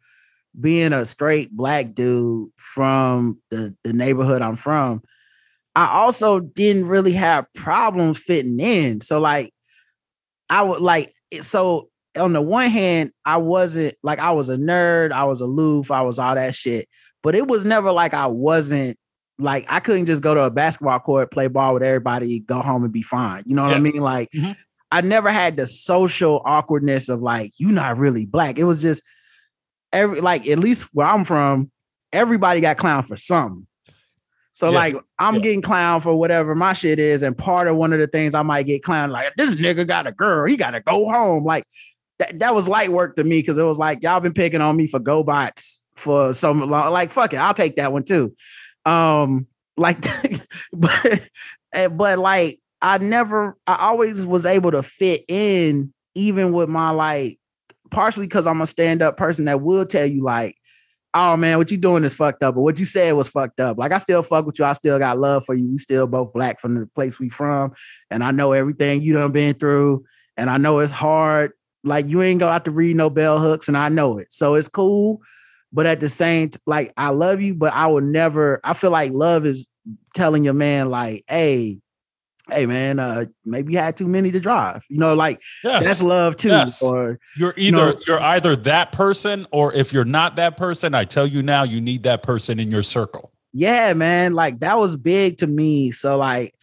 Being 0.59 0.91
a 0.91 1.05
straight 1.05 1.51
black 1.51 1.93
dude 1.93 2.49
from 2.57 3.37
the, 3.51 3.75
the 3.83 3.93
neighborhood 3.93 4.41
I'm 4.41 4.55
from, 4.55 5.03
I 5.75 5.87
also 5.87 6.39
didn't 6.39 6.87
really 6.87 7.13
have 7.13 7.45
problems 7.53 8.17
fitting 8.17 8.59
in. 8.59 9.01
So 9.01 9.19
like 9.19 9.53
I 10.49 10.63
would 10.63 10.81
like 10.81 11.13
so 11.43 11.89
on 12.17 12.33
the 12.33 12.41
one 12.41 12.71
hand, 12.71 13.11
I 13.23 13.37
wasn't 13.37 13.95
like 14.01 14.17
I 14.17 14.31
was 14.31 14.49
a 14.49 14.57
nerd, 14.57 15.11
I 15.11 15.25
was 15.25 15.41
aloof, 15.41 15.91
I 15.91 16.01
was 16.01 16.17
all 16.17 16.33
that 16.33 16.55
shit, 16.55 16.89
but 17.21 17.35
it 17.35 17.47
was 17.47 17.63
never 17.63 17.91
like 17.91 18.15
I 18.15 18.25
wasn't 18.25 18.97
like 19.39 19.65
I 19.69 19.79
couldn't 19.79 20.05
just 20.05 20.21
go 20.21 20.33
to 20.33 20.43
a 20.43 20.49
basketball 20.51 20.99
court, 20.99 21.31
play 21.31 21.47
ball 21.47 21.73
with 21.73 21.83
everybody, 21.83 22.39
go 22.39 22.59
home 22.61 22.83
and 22.83 22.93
be 22.93 23.01
fine. 23.01 23.43
You 23.45 23.55
know 23.55 23.63
what 23.63 23.73
I 23.73 23.79
mean? 23.79 24.01
Like 24.01 24.29
Mhm. 24.31 24.55
I 24.91 25.01
never 25.01 25.31
had 25.31 25.55
the 25.55 25.65
social 25.67 26.41
awkwardness 26.45 27.09
of 27.09 27.21
like 27.21 27.53
you 27.57 27.69
not 27.71 27.97
really 27.97 28.25
black. 28.25 28.57
It 28.59 28.65
was 28.65 28.81
just 28.81 29.01
every 29.93 30.19
like 30.21 30.47
at 30.47 30.59
least 30.59 30.89
where 30.93 31.07
I'm 31.07 31.23
from, 31.25 31.71
everybody 32.11 32.59
got 32.61 32.77
clown 32.77 33.03
for 33.03 33.15
something. 33.15 33.65
So 34.51 34.71
Yeah. 34.71 34.77
like 34.77 34.95
I'm 35.17 35.35
Yeah. 35.35 35.41
getting 35.41 35.61
clown 35.61 36.01
for 36.01 36.13
whatever 36.19 36.53
my 36.53 36.73
shit 36.73 36.99
is, 36.99 37.23
and 37.23 37.37
part 37.37 37.67
of 37.67 37.77
one 37.77 37.93
of 37.93 37.99
the 37.99 38.07
things 38.07 38.35
I 38.35 38.41
might 38.41 38.63
get 38.65 38.83
clown 38.83 39.09
like 39.09 39.33
this 39.37 39.55
nigga 39.55 39.87
got 39.87 40.05
a 40.05 40.11
girl, 40.11 40.47
he 40.47 40.57
got 40.57 40.71
to 40.71 40.81
go 40.81 41.09
home. 41.09 41.45
Like 41.45 41.63
that, 42.17 42.39
that 42.39 42.53
was 42.53 42.67
light 42.67 42.91
work 42.91 43.15
to 43.15 43.23
me 43.23 43.39
because 43.39 43.57
it 43.57 43.63
was 43.63 43.77
like 43.77 44.03
y'all 44.03 44.19
been 44.19 44.33
picking 44.33 44.59
on 44.59 44.75
me 44.75 44.85
for 44.85 44.99
GoBots 44.99 45.77
for 45.95 46.33
so 46.33 46.51
long. 46.51 46.91
Like 46.91 47.11
fuck 47.11 47.33
it, 47.33 47.37
I'll 47.37 47.53
take 47.53 47.77
that 47.77 47.93
one 47.93 48.03
too. 48.03 48.35
Um, 48.85 49.47
like, 49.77 50.05
but 50.73 51.21
eh, 51.73 51.87
but 51.87 52.19
like 52.19 52.59
I 52.81 52.97
never, 52.97 53.57
I 53.67 53.75
always 53.75 54.25
was 54.25 54.45
able 54.45 54.71
to 54.71 54.83
fit 54.83 55.25
in, 55.27 55.93
even 56.15 56.51
with 56.51 56.69
my 56.69 56.91
like, 56.91 57.39
partially 57.91 58.27
because 58.27 58.47
I'm 58.47 58.61
a 58.61 58.67
stand 58.67 59.01
up 59.01 59.17
person 59.17 59.45
that 59.45 59.61
will 59.61 59.85
tell 59.85 60.05
you 60.05 60.23
like, 60.23 60.55
oh 61.13 61.35
man, 61.35 61.57
what 61.57 61.71
you 61.71 61.77
doing 61.77 62.03
is 62.03 62.13
fucked 62.13 62.43
up, 62.43 62.55
but 62.55 62.61
what 62.61 62.79
you 62.79 62.85
said 62.85 63.13
was 63.13 63.27
fucked 63.27 63.59
up. 63.59 63.77
Like 63.77 63.91
I 63.91 63.97
still 63.97 64.21
fuck 64.21 64.45
with 64.45 64.59
you. 64.59 64.65
I 64.65 64.73
still 64.73 64.99
got 64.99 65.19
love 65.19 65.45
for 65.45 65.55
you. 65.55 65.67
We 65.67 65.77
still 65.77 66.07
both 66.07 66.33
black 66.33 66.59
from 66.59 66.75
the 66.75 66.85
place 66.87 67.19
we 67.19 67.29
from, 67.29 67.73
and 68.09 68.23
I 68.23 68.31
know 68.31 68.51
everything 68.53 69.01
you 69.01 69.13
done 69.13 69.31
been 69.31 69.55
through, 69.55 70.05
and 70.37 70.49
I 70.49 70.57
know 70.57 70.79
it's 70.79 70.91
hard. 70.91 71.51
Like 71.83 72.09
you 72.09 72.21
ain't 72.21 72.39
go 72.39 72.47
out 72.47 72.65
to 72.65 72.71
read 72.71 72.95
no 72.95 73.09
bell 73.09 73.39
hooks, 73.39 73.67
and 73.67 73.77
I 73.77 73.89
know 73.89 74.17
it. 74.17 74.31
So 74.31 74.55
it's 74.55 74.67
cool. 74.67 75.21
But 75.71 75.85
at 75.85 75.99
the 75.99 76.09
same, 76.09 76.49
t- 76.49 76.59
like 76.65 76.93
I 76.97 77.09
love 77.09 77.41
you, 77.41 77.53
but 77.53 77.73
I 77.73 77.87
will 77.87 78.01
never. 78.01 78.59
I 78.63 78.73
feel 78.73 78.91
like 78.91 79.11
love 79.11 79.45
is 79.45 79.69
telling 80.15 80.43
your 80.43 80.53
man, 80.55 80.89
like, 80.89 81.23
hey, 81.27 81.77
hey 82.49 82.65
man, 82.65 82.97
uh, 82.97 83.25
maybe 83.45 83.73
you 83.73 83.79
had 83.79 83.95
too 83.95 84.07
many 84.07 84.31
to 84.31 84.39
drive. 84.39 84.81
You 84.89 84.97
know, 84.97 85.13
like 85.13 85.39
Yes. 85.63 85.85
that's 85.85 86.01
love 86.01 86.37
too. 86.37 86.47
Yes. 86.49 86.81
Or 86.81 87.19
You're 87.37 87.53
either 87.57 87.75
know- 87.93 87.99
you're 88.07 88.19
either 88.21 88.55
that 88.55 88.91
person 88.91 89.45
or 89.51 89.71
if 89.73 89.93
you're 89.93 90.05
not 90.05 90.35
that 90.37 90.57
person, 90.57 90.95
I 90.95 91.03
tell 91.05 91.27
you 91.27 91.43
now, 91.43 91.61
you 91.63 91.79
need 91.81 92.01
that 92.03 92.23
person 92.23 92.59
in 92.59 92.71
your 92.71 92.83
circle. 92.83 93.31
yeah, 93.53 93.93
man, 93.93 94.33
like 94.33 94.59
that 94.61 94.79
was 94.79 94.95
big 94.95 95.37
to 95.39 95.47
me. 95.47 95.91
So 95.91 96.17
like, 96.17 96.55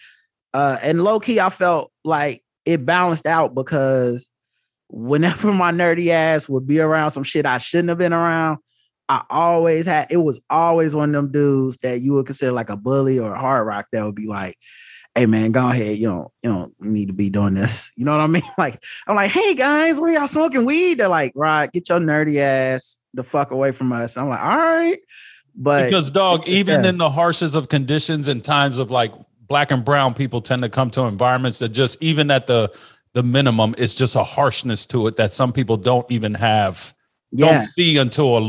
uh, 0.55 0.79
and 0.83 1.05
low 1.05 1.21
key, 1.21 1.39
I 1.39 1.51
felt 1.51 1.93
like 2.05 2.43
it 2.65 2.85
balanced 2.85 3.27
out 3.27 3.55
because 3.55 4.29
whenever 4.89 5.53
my 5.53 5.71
nerdy 5.71 6.09
ass 6.09 6.49
would 6.49 6.67
be 6.67 6.81
around 6.81 7.13
some 7.13 7.23
shit 7.25 7.47
I 7.47 7.59
shouldn't 7.59 7.91
have 7.91 7.99
been 7.99 8.13
around, 8.13 8.59
I 9.09 9.23
always 9.31 9.87
had 9.87 10.09
it 10.11 10.17
was 10.17 10.41
always 10.51 10.95
one 10.95 11.11
of 11.11 11.13
them 11.15 11.33
dudes 11.33 11.79
that 11.79 12.01
you 12.01 12.15
would 12.15 12.27
consider 12.27 12.53
like 12.53 12.71
a 12.71 12.77
bully 12.77 13.19
or 13.19 13.35
a 13.35 13.39
hard 13.39 13.67
rock 13.67 13.87
that 13.93 14.05
would 14.05 14.15
be 14.15 14.27
like, 14.27 14.59
hey 15.15 15.27
man, 15.27 15.53
go 15.53 15.69
ahead, 15.69 15.97
you 15.97 16.09
don't 16.09 16.29
you 16.43 16.51
don't 16.51 16.81
need 16.81 17.07
to 17.07 17.13
be 17.13 17.31
doing 17.31 17.55
this. 17.55 17.91
You 17.97 18.05
know 18.05 18.13
what 18.13 18.25
I 18.25 18.27
mean? 18.27 18.43
Like, 18.59 18.83
I'm 19.07 19.17
like, 19.17 19.31
hey 19.31 19.55
guys, 19.55 19.97
where 19.99 20.13
y'all 20.13 20.29
smoking 20.29 20.65
weed? 20.65 20.95
They're 20.95 21.09
like, 21.09 21.33
right, 21.35 21.71
get 21.73 21.89
your 21.89 22.01
nerdy 22.01 22.39
ass 22.39 22.97
the 23.15 23.25
fuck 23.25 23.51
away 23.51 23.73
from 23.73 23.93
us. 23.93 24.17
I'm 24.17 24.29
like, 24.29 24.41
all 24.41 24.57
right. 24.57 24.99
But 25.55 25.87
Because 25.87 26.11
dog, 26.11 26.47
even 26.49 26.85
Yeah. 26.85 26.91
in 26.91 26.99
the 26.99 27.11
harshest 27.11 27.55
of 27.55 27.69
conditions 27.69 28.29
and 28.29 28.45
times 28.45 28.79
of 28.79 28.91
like 28.91 29.13
black 29.49 29.71
and 29.71 29.85
brown 29.85 30.13
people 30.15 30.41
tend 30.41 30.63
to 30.63 30.69
come 30.69 30.91
to 30.91 31.03
environments 31.03 31.59
that 31.61 31.71
just 31.71 32.03
even 32.03 32.31
at 32.31 32.47
the 32.47 32.73
the 33.15 33.23
minimum, 33.23 33.75
it's 33.79 33.95
just 33.95 34.15
a 34.15 34.23
harshness 34.23 34.85
to 34.85 35.07
it 35.07 35.17
that 35.17 35.33
some 35.33 35.51
people 35.51 35.79
don't 35.79 36.05
even 36.13 36.35
have, 36.35 36.95
yeah, 37.33 37.47
don't 37.47 37.65
see 37.69 37.97
until 37.97 38.37
a 38.37 38.41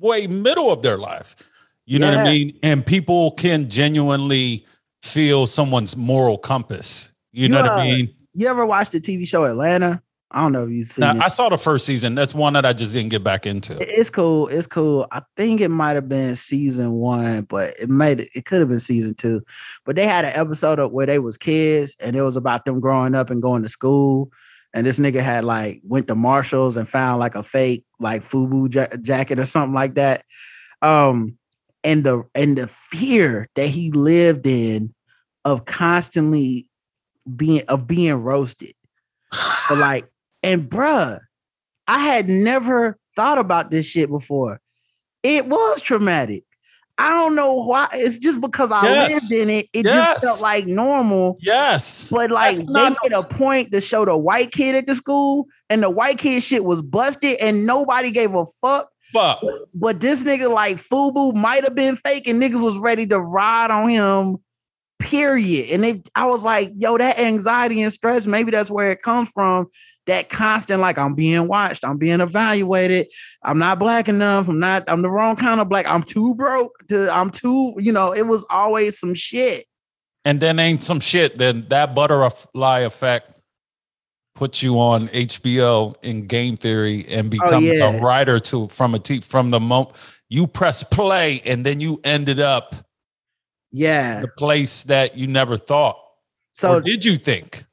way 0.00 0.26
middle 0.26 0.70
of 0.70 0.82
their 0.82 0.98
life. 0.98 1.36
You 1.84 1.98
know 1.98 2.10
what 2.10 2.18
I 2.18 2.24
mean? 2.24 2.58
And 2.62 2.84
people 2.84 3.30
can 3.32 3.70
genuinely 3.70 4.66
feel 5.02 5.46
someone's 5.46 5.96
moral 5.96 6.36
compass. 6.36 7.12
You 7.32 7.48
know 7.48 7.62
what 7.62 7.70
I 7.70 7.84
mean? 7.84 8.14
you 8.36 8.48
ever 8.48 8.66
watched 8.66 8.92
the 8.92 9.00
TV 9.00 9.26
show 9.26 9.44
Atlanta? 9.44 10.02
I 10.30 10.42
don't 10.42 10.52
know 10.52 10.64
if 10.64 10.70
you've 10.70 10.88
seen 10.88 11.02
Now, 11.02 11.12
it. 11.12 11.22
I 11.22 11.28
saw 11.28 11.48
the 11.48 11.56
first 11.56 11.86
season. 11.86 12.14
That's 12.14 12.34
one 12.34 12.52
that 12.54 12.66
I 12.66 12.72
just 12.72 12.92
didn't 12.92 13.10
get 13.10 13.24
back 13.24 13.46
into. 13.46 13.76
It's 13.80 14.10
cool. 14.10 14.48
It's 14.48 14.66
cool. 14.66 15.06
I 15.12 15.22
think 15.36 15.60
it 15.60 15.68
might 15.68 15.94
have 15.94 16.08
been 16.08 16.36
season 16.36 16.92
one, 16.92 17.42
but 17.42 17.78
it 17.78 17.88
made 17.88 18.28
it 18.34 18.44
could 18.44 18.60
have 18.60 18.68
been 18.68 18.80
season 18.80 19.14
two. 19.14 19.42
But 19.84 19.96
they 19.96 20.06
had 20.06 20.24
an 20.24 20.32
episode 20.34 20.78
of 20.78 20.92
where 20.92 21.06
they 21.06 21.18
was 21.18 21.38
kids 21.38 21.96
and 22.00 22.16
it 22.16 22.22
was 22.22 22.36
about 22.36 22.64
them 22.64 22.80
growing 22.80 23.14
up 23.14 23.30
and 23.30 23.40
going 23.40 23.62
to 23.62 23.68
school. 23.68 24.30
And 24.74 24.86
this 24.86 24.98
nigga 24.98 25.22
had 25.22 25.44
like 25.44 25.80
went 25.84 26.08
to 26.08 26.14
Marshalls 26.14 26.76
and 26.76 26.88
found 26.88 27.20
like 27.20 27.34
a 27.34 27.42
fake 27.42 27.84
like 27.98 28.28
FUBU 28.28 28.74
ja- 28.74 28.96
jacket 29.02 29.38
or 29.38 29.46
something 29.46 29.74
like 29.74 29.94
that. 29.94 30.24
Um, 30.82 31.38
and 31.82 32.04
the 32.04 32.24
and 32.34 32.58
the 32.58 32.66
fear 32.66 33.48
that 33.54 33.68
he 33.68 33.92
lived 33.92 34.46
in 34.46 34.94
of 35.44 35.64
constantly 35.64 36.68
being 37.34 37.62
of 37.68 37.86
being 37.86 38.14
roasted. 38.14 38.74
But 39.68 39.78
like, 39.78 40.06
and 40.42 40.68
bruh, 40.68 41.20
I 41.86 41.98
had 42.00 42.28
never 42.28 42.98
thought 43.14 43.38
about 43.38 43.70
this 43.70 43.86
shit 43.86 44.10
before. 44.10 44.60
It 45.22 45.46
was 45.46 45.82
traumatic. 45.82 46.44
I 46.98 47.10
don't 47.10 47.34
know 47.34 47.52
why. 47.54 47.88
It's 47.92 48.18
just 48.18 48.40
because 48.40 48.70
I 48.70 48.84
Yes. 48.88 49.30
lived 49.30 49.32
in 49.42 49.50
it. 49.50 49.68
It 49.72 49.84
Yes. 49.84 50.20
just 50.22 50.24
felt 50.24 50.42
like 50.42 50.66
normal. 50.66 51.36
Yes. 51.42 52.08
But 52.10 52.30
like 52.30 52.56
That's 52.56 52.72
they 52.72 52.88
made 53.08 53.12
a 53.12 53.22
point 53.22 53.70
to 53.72 53.80
show 53.82 54.04
the 54.06 54.16
white 54.16 54.50
kid 54.50 54.74
at 54.74 54.86
the 54.86 54.94
school, 54.94 55.46
and 55.68 55.82
the 55.82 55.90
white 55.90 56.18
kid 56.18 56.42
shit 56.42 56.64
was 56.64 56.80
busted, 56.80 57.36
and 57.38 57.66
nobody 57.66 58.10
gave 58.10 58.34
a 58.34 58.46
fuck. 58.62 58.88
Fuck. 59.12 59.42
But 59.74 60.00
this 60.00 60.22
nigga 60.22 60.50
like 60.50 60.78
Fubu 60.78 61.34
might 61.34 61.64
have 61.64 61.74
been 61.74 61.96
fake, 61.96 62.26
and 62.26 62.40
niggas 62.42 62.60
was 62.62 62.78
ready 62.78 63.06
to 63.08 63.20
ride 63.20 63.70
on 63.70 63.88
him. 63.90 64.38
Period. 64.98 65.70
And 65.70 65.84
it, 65.84 66.10
I 66.14 66.24
was 66.26 66.42
like, 66.42 66.72
yo, 66.76 66.96
that 66.96 67.18
anxiety 67.18 67.82
and 67.82 67.92
stress, 67.92 68.26
maybe 68.26 68.50
that's 68.50 68.70
where 68.70 68.90
it 68.90 69.02
comes 69.02 69.28
from. 69.30 69.66
That 70.06 70.28
constant, 70.30 70.80
like, 70.80 70.98
I'm 70.98 71.14
being 71.14 71.48
watched, 71.48 71.84
I'm 71.84 71.98
being 71.98 72.20
evaluated, 72.20 73.08
I'm 73.42 73.58
not 73.58 73.78
black 73.78 74.08
enough, 74.08 74.48
I'm 74.48 74.60
not, 74.60 74.84
I'm 74.86 75.02
the 75.02 75.10
wrong 75.10 75.34
kind 75.36 75.60
of 75.60 75.68
black, 75.68 75.84
I'm 75.88 76.04
too 76.04 76.34
broke 76.36 76.86
to, 76.88 77.12
I'm 77.12 77.30
too, 77.30 77.74
you 77.78 77.90
know, 77.92 78.12
it 78.12 78.22
was 78.26 78.44
always 78.48 78.98
some 78.98 79.14
shit. 79.14 79.66
and 80.24 80.40
then 80.40 80.58
ain't 80.60 80.84
some 80.84 81.00
shit, 81.00 81.38
then 81.38 81.66
that 81.70 81.94
butterfly 81.94 82.80
effect 82.80 83.32
puts 84.36 84.62
you 84.62 84.78
on 84.78 85.08
HBO 85.08 85.94
in 86.02 86.26
game 86.26 86.56
theory 86.56 87.06
and 87.08 87.26
oh, 87.26 87.30
become 87.30 87.64
yeah. 87.64 87.96
a 87.96 88.00
writer 88.00 88.38
to 88.38 88.68
from 88.68 88.94
a 88.94 88.98
t- 88.98 89.20
from 89.20 89.50
the 89.50 89.58
moment 89.58 89.96
you 90.28 90.46
press 90.46 90.82
play 90.82 91.40
and 91.46 91.64
then 91.64 91.80
you 91.80 92.00
ended 92.04 92.38
up 92.38 92.74
Yeah. 93.72 94.20
the 94.20 94.28
place 94.28 94.84
that 94.84 95.16
you 95.16 95.26
never 95.26 95.56
thought. 95.56 95.96
So 96.52 96.74
or 96.76 96.80
did 96.80 97.04
you 97.04 97.16
think? 97.16 97.64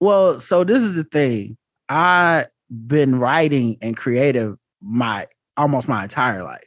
Well, 0.00 0.40
so 0.40 0.62
this 0.64 0.82
is 0.82 0.94
the 0.94 1.04
thing. 1.04 1.56
I 1.88 2.46
been 2.70 3.18
writing 3.18 3.78
and 3.82 3.96
creative 3.96 4.56
my 4.80 5.26
almost 5.56 5.88
my 5.88 6.04
entire 6.04 6.42
life. 6.42 6.64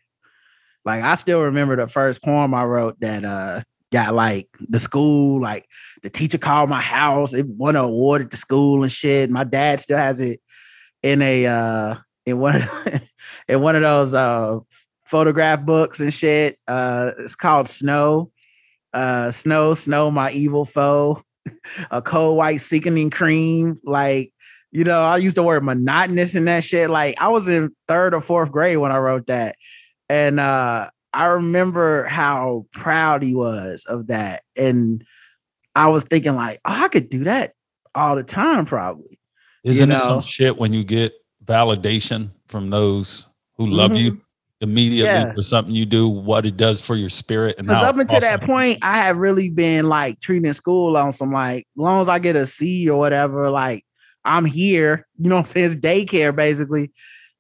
Like 0.86 1.04
I 1.04 1.16
still 1.16 1.42
remember 1.42 1.76
the 1.76 1.88
first 1.88 2.24
poem 2.24 2.54
I 2.54 2.64
wrote 2.64 3.00
that 3.02 3.26
uh 3.26 3.62
got 3.92 4.14
like 4.14 4.48
the 4.70 4.80
school, 4.80 5.42
like 5.42 5.66
the 6.04 6.10
teacher 6.10 6.38
called 6.38 6.70
my 6.70 6.82
house. 6.82 7.34
It 7.34 7.48
won 7.48 7.76
an 7.76 7.84
award 7.84 8.22
at 8.22 8.32
the 8.32 8.38
school 8.38 8.84
and 8.84 8.92
shit. 8.92 9.30
My 9.30 9.44
dad 9.44 9.80
still 9.80 9.98
has 9.98 10.20
it 10.20 10.42
in 11.04 11.22
a 11.22 11.46
uh 11.46 11.96
in 12.26 12.40
one 12.40 12.62
of, 12.62 13.02
in 13.48 13.62
one 13.62 13.76
of 13.76 13.82
those 13.82 14.14
uh 14.14 14.60
photograph 15.06 15.66
books 15.66 16.00
and 16.00 16.14
shit. 16.14 16.58
Uh 16.68 17.12
it's 17.20 17.36
called 17.36 17.68
Snow. 17.68 18.32
Uh 18.94 19.32
Snow, 19.32 19.74
Snow, 19.74 20.10
my 20.12 20.32
evil 20.32 20.66
foe 20.66 21.24
a 21.92 22.02
cold 22.02 22.38
white 22.38 22.62
sickening 22.62 23.10
cream. 23.10 23.80
Like, 23.84 24.34
you 24.72 24.84
know, 24.84 25.02
I 25.02 25.18
used 25.18 25.38
the 25.38 25.44
word 25.44 25.64
monotonous 25.64 26.36
in 26.36 26.46
that 26.46 26.64
shit. 26.64 26.90
Like, 26.90 27.20
I 27.22 27.30
was 27.30 27.48
in 27.48 27.76
third 27.88 28.14
or 28.14 28.22
fourth 28.22 28.52
grade 28.52 28.78
when 28.78 28.92
I 28.92 28.98
wrote 28.98 29.28
that. 29.28 29.56
And 30.10 30.40
uh 30.40 30.90
I 31.14 31.26
remember 31.26 32.04
how 32.04 32.68
proud 32.74 33.24
he 33.24 33.34
was 33.34 33.86
of 33.86 34.08
that. 34.08 34.44
And 34.56 35.04
I 35.76 35.88
was 35.88 36.04
thinking, 36.04 36.36
like, 36.36 36.60
oh, 36.66 36.84
I 36.84 36.90
could 36.90 37.10
do 37.10 37.24
that 37.24 37.54
all 37.96 38.16
the 38.16 38.24
time, 38.24 38.66
probably. 38.66 39.20
Isn't 39.64 39.92
it 39.92 39.96
know? 39.96 40.02
some 40.02 40.22
shit 40.22 40.58
when 40.58 40.74
you 40.74 40.84
get 40.84 41.14
validation 41.44 42.32
from 42.48 42.70
those 42.70 43.26
who 43.56 43.68
love 43.68 43.96
you 43.96 44.22
immediately 44.62 45.12
Mm-hmm. 45.12 45.28
Yeah. 45.28 45.34
for 45.34 45.44
something 45.44 45.74
you 45.74 45.86
do, 45.86 46.08
what 46.08 46.46
it 46.46 46.58
does 46.58 46.82
for 46.82 46.96
your 46.96 47.10
spirit 47.10 47.56
and 47.58 47.70
up 47.70 47.98
until 47.98 48.20
that 48.20 48.42
point, 48.42 48.80
I 48.82 49.00
have 49.00 49.18
really 49.18 49.50
been 49.50 49.88
like 49.88 50.20
treating 50.20 50.52
school 50.54 50.98
on 50.98 51.14
some 51.14 51.32
like, 51.32 51.68
as 51.78 51.82
long 51.82 52.02
as 52.02 52.10
I 52.10 52.20
get 52.20 52.36
a 52.36 52.46
C 52.46 52.90
or 52.90 53.00
whatever, 53.00 53.50
like 53.50 53.86
I'm 54.28 54.46
here. 54.46 55.08
You 55.18 55.30
know 55.30 55.36
what 55.36 55.42
I'm 55.42 55.46
saying? 55.46 55.66
It's 55.66 55.76
daycare 55.76 56.36
basically. 56.36 56.92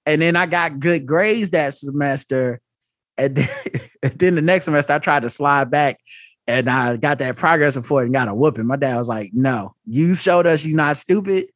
And 0.05 0.21
then 0.21 0.35
I 0.35 0.45
got 0.45 0.79
good 0.79 1.05
grades 1.05 1.51
that 1.51 1.73
semester. 1.73 2.61
And 3.17 3.35
then, 3.35 3.49
and 4.03 4.13
then 4.13 4.35
the 4.35 4.41
next 4.41 4.65
semester, 4.65 4.93
I 4.93 4.99
tried 4.99 5.23
to 5.23 5.29
slide 5.29 5.69
back 5.69 5.99
and 6.47 6.69
I 6.69 6.95
got 6.95 7.19
that 7.19 7.35
progress 7.35 7.75
report 7.75 8.05
and 8.05 8.13
got 8.13 8.29
a 8.29 8.33
whooping. 8.33 8.65
My 8.65 8.77
dad 8.77 8.97
was 8.97 9.09
like, 9.09 9.31
No, 9.33 9.75
you 9.85 10.15
showed 10.15 10.47
us 10.47 10.63
you're 10.63 10.77
not 10.77 10.97
stupid. 10.97 11.47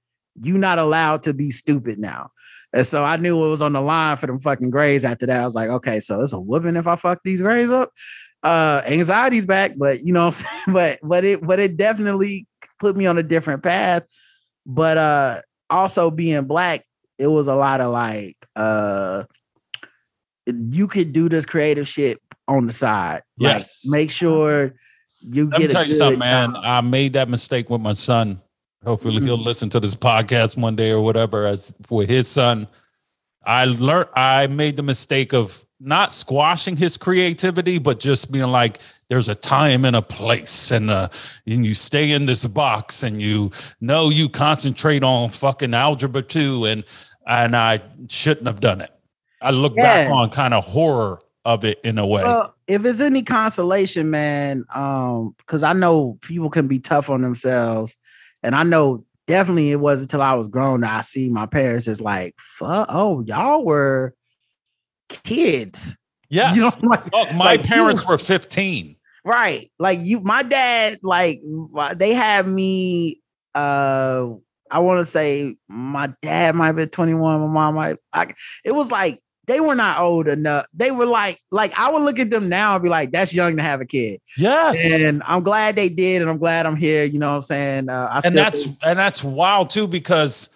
You're 0.42 0.58
not 0.58 0.80
allowed 0.80 1.24
to 1.24 1.34
be 1.34 1.52
stupid 1.52 1.98
now. 1.98 2.32
And 2.74 2.86
so 2.86 3.04
I 3.04 3.18
knew 3.18 3.44
it 3.44 3.50
was 3.50 3.62
on 3.62 3.74
the 3.74 3.82
line 3.82 4.18
for 4.18 4.28
them 4.28 4.40
fucking 4.40 4.70
grades 4.70 5.04
after 5.04 5.26
that. 5.26 5.42
I 5.42 5.46
was 5.46 5.56
like, 5.56 5.70
okay, 5.70 6.00
so 6.00 6.22
it's 6.22 6.32
a 6.32 6.40
whooping 6.40 6.78
if 6.78 6.88
I 6.88 6.96
fuck 6.96 7.20
these 7.24 7.42
grades 7.42 7.72
up. 7.72 7.92
Uh 8.44 8.82
anxiety's 8.86 9.46
back, 9.46 9.74
but 9.78 10.06
you 10.06 10.14
know 10.14 10.26
what? 10.28 10.44
But 10.68 11.00
but 11.04 11.24
it 11.24 11.46
but 11.46 11.60
it 11.60 11.78
definitely 11.78 12.48
put 12.80 12.98
me 12.98 13.06
on 13.06 13.18
a 13.18 13.24
different 13.24 13.64
path. 13.64 14.04
But 14.66 14.98
uh 14.98 15.42
also 15.70 16.12
being 16.12 16.46
black, 16.46 16.86
it 17.18 17.28
was 17.28 17.48
a 17.48 17.56
lot 17.56 17.82
of 17.82 17.92
like 17.92 18.38
uh 18.56 19.24
you 20.48 20.88
could 20.88 21.14
do 21.14 21.30
this 21.30 21.46
creative 21.46 21.88
shit 21.88 22.20
on 22.48 22.66
the 22.68 22.74
side. 22.74 23.24
Like 23.40 23.64
Yes. 23.64 23.82
make 23.86 24.12
sure 24.12 24.74
you 25.22 25.46
Let 25.50 25.54
me 25.54 25.60
get 25.68 25.72
a 25.72 25.74
tell 25.74 25.88
you 25.88 25.94
something, 25.94 26.20
man. 26.20 26.54
job. 26.56 26.64
I 26.66 26.82
made 26.82 27.14
that 27.14 27.30
mistake 27.30 27.70
with 27.70 27.82
my 27.82 27.94
son. 27.94 28.42
Hopefully, 28.84 29.20
Mhm. 29.20 29.26
he'll 29.26 29.38
listen 29.38 29.70
to 29.70 29.80
this 29.80 29.96
podcast 29.96 30.58
one 30.58 30.76
day 30.76 30.90
or 30.90 31.02
whatever. 31.02 31.46
As 31.46 31.74
with 31.90 32.10
his 32.10 32.28
son, 32.28 32.68
I 33.46 33.66
learned 33.66 34.10
I 34.16 34.48
made 34.48 34.78
the 34.78 34.84
mistake 34.84 35.34
of 35.34 35.64
not 35.82 36.14
squashing 36.14 36.78
his 36.78 36.96
creativity, 36.96 37.80
but 37.80 38.00
just 38.00 38.32
being 38.32 38.52
like, 38.52 38.78
"There's 39.10 39.28
a 39.28 39.36
time 39.36 39.84
and 39.84 39.96
a 39.96 40.02
place, 40.02 40.72
and 40.72 40.90
uh, 40.90 41.10
and 41.48 41.66
you 41.66 41.74
stay 41.74 42.12
in 42.12 42.26
this 42.26 42.46
box, 42.46 43.04
and 43.04 43.22
you 43.22 43.52
know 43.82 44.10
you 44.10 44.30
concentrate 44.30 45.04
on 45.04 45.30
fucking 45.30 45.74
algebra 45.74 46.22
two, 46.22 46.66
and 46.66 46.84
and 47.26 47.56
I 47.56 47.82
shouldn't 48.08 48.48
have 48.48 48.60
done 48.60 48.82
it. 48.82 48.92
I 49.42 49.52
look 49.52 49.76
back 49.76 50.10
on 50.10 50.30
kind 50.30 50.54
of 50.54 50.64
horror 50.64 51.20
of 51.46 51.66
it 51.66 51.80
in 51.84 51.98
a 51.98 52.06
way. 52.06 52.24
Well, 52.24 52.56
if 52.68 52.86
it's 52.86 53.00
any 53.00 53.24
consolation, 53.24 54.12
man, 54.12 54.66
um, 54.74 55.34
because 55.40 55.64
I 55.64 55.74
know 55.74 56.20
people 56.22 56.50
can 56.50 56.68
be 56.68 56.80
tough 56.80 57.10
on 57.10 57.22
themselves, 57.22 57.96
and 58.44 58.56
I 58.56 58.64
know 58.64 59.06
definitely 59.28 59.72
it 59.72 59.80
wasn't 59.80 60.12
until 60.12 60.22
I 60.22 60.34
was 60.34 60.48
grown 60.48 60.82
that 60.82 60.94
I 60.94 61.02
see 61.02 61.30
my 61.30 61.46
parents 61.48 61.88
as 61.88 62.02
like, 62.02 62.36
fuck, 62.38 62.88
oh, 62.90 63.22
y'all 63.22 63.64
were 63.64 64.14
kids. 65.24 65.98
Yes. 66.30 66.56
You 66.56 66.64
know, 66.64 66.72
like, 66.84 67.12
Look, 67.12 67.32
my 67.34 67.46
like 67.46 67.64
parents 67.64 68.04
you, 68.04 68.08
were 68.08 68.18
15. 68.18 68.96
Right. 69.24 69.72
Like 69.78 70.00
you, 70.02 70.20
my 70.22 70.44
dad, 70.44 71.00
like 71.04 71.42
they 71.96 72.14
had 72.14 72.48
me 72.48 73.22
uh 73.54 74.30
I 74.74 74.80
want 74.80 75.00
to 75.00 75.06
say 75.06 75.58
my 75.68 76.14
dad 76.22 76.56
might 76.56 76.72
be 76.72 76.88
21, 76.88 77.42
my 77.42 77.48
mom 77.48 77.76
might 77.76 77.98
I, 78.14 78.34
it 78.64 78.74
was 78.74 78.90
like 78.90 79.22
they 79.48 79.60
were 79.60 79.76
not 79.76 80.00
old 80.00 80.28
enough. 80.28 80.66
They 80.74 80.92
were 80.92 81.06
like, 81.06 81.40
like 81.52 81.78
I 81.78 81.92
would 81.92 82.04
look 82.04 82.20
at 82.20 82.30
them 82.30 82.48
now 82.48 82.76
and 82.76 82.84
be 82.84 82.90
like, 82.90 83.12
that's 83.12 83.34
young 83.34 83.58
to 83.58 83.62
have 83.62 83.82
a 83.82 83.86
kid. 83.86 84.22
Yes. 84.38 85.02
And 85.02 85.22
I'm 85.26 85.44
glad 85.44 85.76
they 85.76 85.90
did, 85.90 86.22
and 86.22 86.32
I'm 86.32 86.38
glad 86.38 86.66
I'm 86.66 86.78
here. 86.78 87.04
You 87.04 87.20
know 87.20 87.32
what 87.32 87.36
I'm 87.36 87.42
saying? 87.42 87.90
Uh, 87.90 88.22
and 88.24 88.38
that's 88.38 88.64
think- 88.64 88.78
and 88.86 88.98
that's 88.98 89.24
wild 89.24 89.70
too, 89.70 89.88
because 89.88 90.50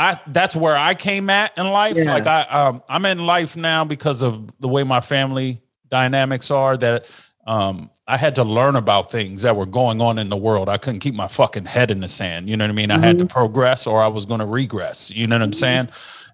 I 0.00 0.18
that's 0.28 0.56
where 0.56 0.76
I 0.76 0.94
came 0.94 1.28
at 1.28 1.56
in 1.58 1.70
life. 1.70 1.96
Yeah. 1.96 2.04
Like 2.04 2.26
I 2.26 2.42
um 2.44 2.82
I'm 2.88 3.04
in 3.04 3.18
life 3.18 3.54
now 3.54 3.84
because 3.84 4.22
of 4.22 4.50
the 4.58 4.66
way 4.66 4.82
my 4.82 5.02
family 5.02 5.60
dynamics 5.88 6.50
are 6.50 6.76
that 6.78 7.10
um 7.46 7.90
I 8.08 8.16
had 8.16 8.34
to 8.36 8.44
learn 8.44 8.76
about 8.76 9.12
things 9.12 9.42
that 9.42 9.54
were 9.56 9.66
going 9.66 10.00
on 10.00 10.18
in 10.18 10.30
the 10.30 10.38
world. 10.38 10.70
I 10.70 10.78
couldn't 10.78 11.00
keep 11.00 11.14
my 11.14 11.28
fucking 11.28 11.66
head 11.66 11.90
in 11.90 12.00
the 12.00 12.08
sand. 12.08 12.48
You 12.48 12.56
know 12.56 12.64
what 12.64 12.70
I 12.70 12.74
mean? 12.74 12.88
Mm-hmm. 12.88 13.04
I 13.04 13.06
had 13.06 13.18
to 13.18 13.24
mm-hmm. 13.24 13.32
progress 13.32 13.86
or 13.86 14.02
I 14.02 14.08
was 14.08 14.24
going 14.24 14.40
to 14.40 14.46
regress. 14.46 15.10
You 15.10 15.26
know 15.26 15.36
what 15.36 15.42
I'm 15.42 15.50
mm-hmm. 15.50 15.58
saying? 15.58 15.88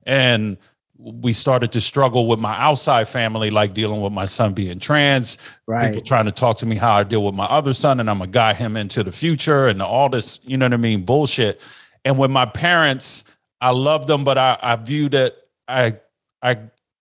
And 0.06 0.58
we 0.98 1.32
started 1.32 1.72
to 1.72 1.80
struggle 1.80 2.26
with 2.26 2.38
my 2.38 2.56
outside 2.58 3.08
family, 3.08 3.50
like 3.50 3.74
dealing 3.74 4.00
with 4.00 4.12
my 4.12 4.24
son 4.24 4.54
being 4.54 4.78
trans, 4.78 5.36
right. 5.66 5.88
people 5.88 6.02
trying 6.02 6.24
to 6.24 6.32
talk 6.32 6.56
to 6.58 6.66
me 6.66 6.76
how 6.76 6.94
I 6.94 7.02
deal 7.02 7.22
with 7.22 7.34
my 7.34 7.44
other 7.44 7.74
son, 7.74 8.00
and 8.00 8.08
I'm 8.08 8.18
gonna 8.18 8.30
guide 8.30 8.56
him 8.56 8.76
into 8.76 9.02
the 9.02 9.12
future 9.12 9.66
and 9.66 9.82
all 9.82 10.08
this, 10.08 10.38
you 10.44 10.56
know 10.56 10.64
what 10.64 10.72
I 10.72 10.78
mean, 10.78 11.04
bullshit. 11.04 11.60
And 12.06 12.16
with 12.16 12.30
my 12.30 12.46
parents, 12.46 13.24
I 13.60 13.70
love 13.70 14.06
them, 14.06 14.24
but 14.24 14.38
I, 14.38 14.58
I 14.62 14.76
view 14.76 15.08
that 15.10 15.36
I 15.66 15.96
I 16.42 16.58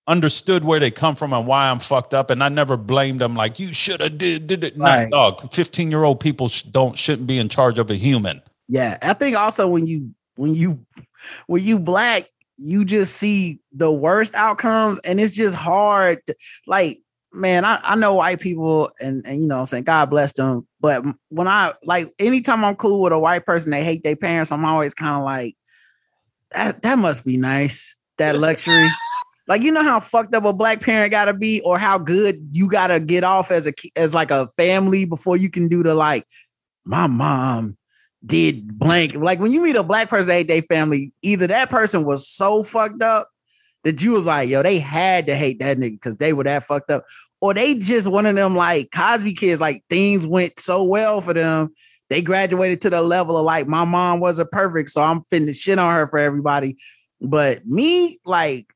understood 0.08 0.64
where 0.64 0.80
they 0.80 0.92
come 0.92 1.16
from 1.16 1.34
and 1.34 1.48
why 1.48 1.70
I'm 1.70 1.80
fucked 1.80 2.14
up, 2.14 2.30
and 2.30 2.44
I 2.44 2.50
never 2.50 2.78
blamed 2.78 3.22
them 3.22 3.36
like 3.36 3.60
you 3.60 3.74
should 3.74 4.02
have 4.02 4.18
did 4.18 4.48
did 4.48 4.64
it. 4.64 4.78
Right. 4.78 5.10
Not 5.10 5.40
dog. 5.42 5.54
Fifteen 5.54 5.92
year 5.92 6.04
old 6.04 6.20
people 6.20 6.50
don't 6.72 6.98
shouldn't 6.98 7.28
be 7.28 7.40
in 7.40 7.50
charge 7.50 7.78
of 7.78 7.90
a 7.90 7.96
human. 7.96 8.42
Yeah, 8.68 8.98
I 9.02 9.14
think 9.14 9.36
also 9.36 9.68
when 9.68 9.86
you 9.88 10.14
when 10.36 10.56
you 10.56 10.86
when 11.48 11.64
you 11.64 11.80
black 11.80 12.30
you 12.58 12.86
just 12.86 13.18
see 13.18 13.60
the 13.74 13.92
worst 13.92 14.34
outcomes 14.34 15.00
and 15.00 15.20
it's 15.20 15.36
just 15.36 15.56
hard 15.56 16.26
to, 16.26 16.36
like 16.68 17.02
man 17.34 17.66
I, 17.66 17.82
I 17.84 17.96
know 17.96 18.14
white 18.14 18.40
people 18.40 18.92
and, 19.00 19.26
and 19.28 19.42
you 19.42 19.48
know 19.48 19.60
i'm 19.60 19.68
saying 19.68 19.84
god 19.84 20.10
bless 20.10 20.34
them 20.34 20.66
but 20.80 21.04
when 21.30 21.50
i 21.50 21.74
like 21.84 22.14
anytime 22.18 22.64
i'm 22.64 22.78
cool 22.78 23.02
with 23.02 23.12
a 23.12 23.20
white 23.20 23.46
person 23.46 23.72
they 23.72 23.84
hate 23.84 24.04
their 24.04 24.16
parents 24.16 24.54
i'm 24.54 24.64
always 24.64 24.94
kind 24.94 25.18
of 25.18 25.24
like 25.24 25.58
that, 26.52 26.82
that 26.82 26.98
must 26.98 27.26
be 27.26 27.38
nice 27.38 27.96
that 28.18 28.38
luxury 28.38 28.88
like 29.48 29.62
you 29.62 29.72
know 29.72 29.84
how 29.84 30.00
fucked 30.00 30.34
up 30.34 30.46
a 30.46 30.54
black 30.54 30.82
parent 30.82 31.12
gotta 31.12 31.34
be 31.34 31.62
or 31.62 31.78
how 31.78 31.98
good 31.98 32.50
you 32.52 32.68
gotta 32.70 33.00
get 33.00 33.24
off 33.24 33.52
as 33.52 33.68
a 33.68 33.74
as 33.96 34.14
like 34.14 34.32
a 34.32 34.48
family 34.50 35.06
before 35.06 35.38
you 35.38 35.50
can 35.50 35.68
do 35.68 35.84
the 35.84 35.94
like 35.94 36.26
my 36.86 37.08
mom 37.08 37.78
did 38.26 38.78
blank. 38.78 39.16
Like 39.16 39.40
when 39.40 39.52
you 39.52 39.62
meet 39.62 39.76
a 39.76 39.84
black 39.84 40.10
person 40.10 40.34
hate 40.34 40.48
their 40.48 40.62
family, 40.62 41.12
either 41.22 41.48
that 41.48 41.70
person 41.70 42.06
was 42.06 42.28
so 42.28 42.64
fucked 42.64 43.02
up 43.02 43.30
that 43.84 44.02
you 44.02 44.12
was 44.12 44.26
like, 44.26 44.50
yo, 44.50 44.64
they 44.64 44.80
had 44.80 45.28
to 45.28 45.36
hate 45.36 45.60
that 45.60 45.78
nigga 45.78 45.92
because 45.92 46.18
they 46.18 46.34
were 46.34 46.44
that 46.44 46.64
fucked 46.64 46.90
up. 46.90 47.06
Or 47.42 47.54
they 47.54 47.76
just 47.76 48.08
one 48.08 48.26
of 48.26 48.36
them 48.36 48.56
like 48.56 48.92
Cosby 48.92 49.34
kids, 49.34 49.62
like 49.62 49.84
things 49.90 50.26
went 50.26 50.60
so 50.60 50.84
well 50.84 51.22
for 51.22 51.34
them. 51.34 51.74
They 52.10 52.22
graduated 52.22 52.82
to 52.82 52.90
the 52.90 53.02
level 53.02 53.38
of 53.38 53.46
like, 53.46 53.68
my 53.68 53.84
mom 53.84 54.20
wasn't 54.20 54.52
perfect, 54.52 54.92
so 54.92 55.02
I'm 55.02 55.22
finna 55.24 55.56
shit 55.56 55.80
on 55.80 55.94
her 55.94 56.08
for 56.08 56.20
everybody. 56.20 56.78
But 57.20 57.66
me, 57.66 58.20
like, 58.26 58.68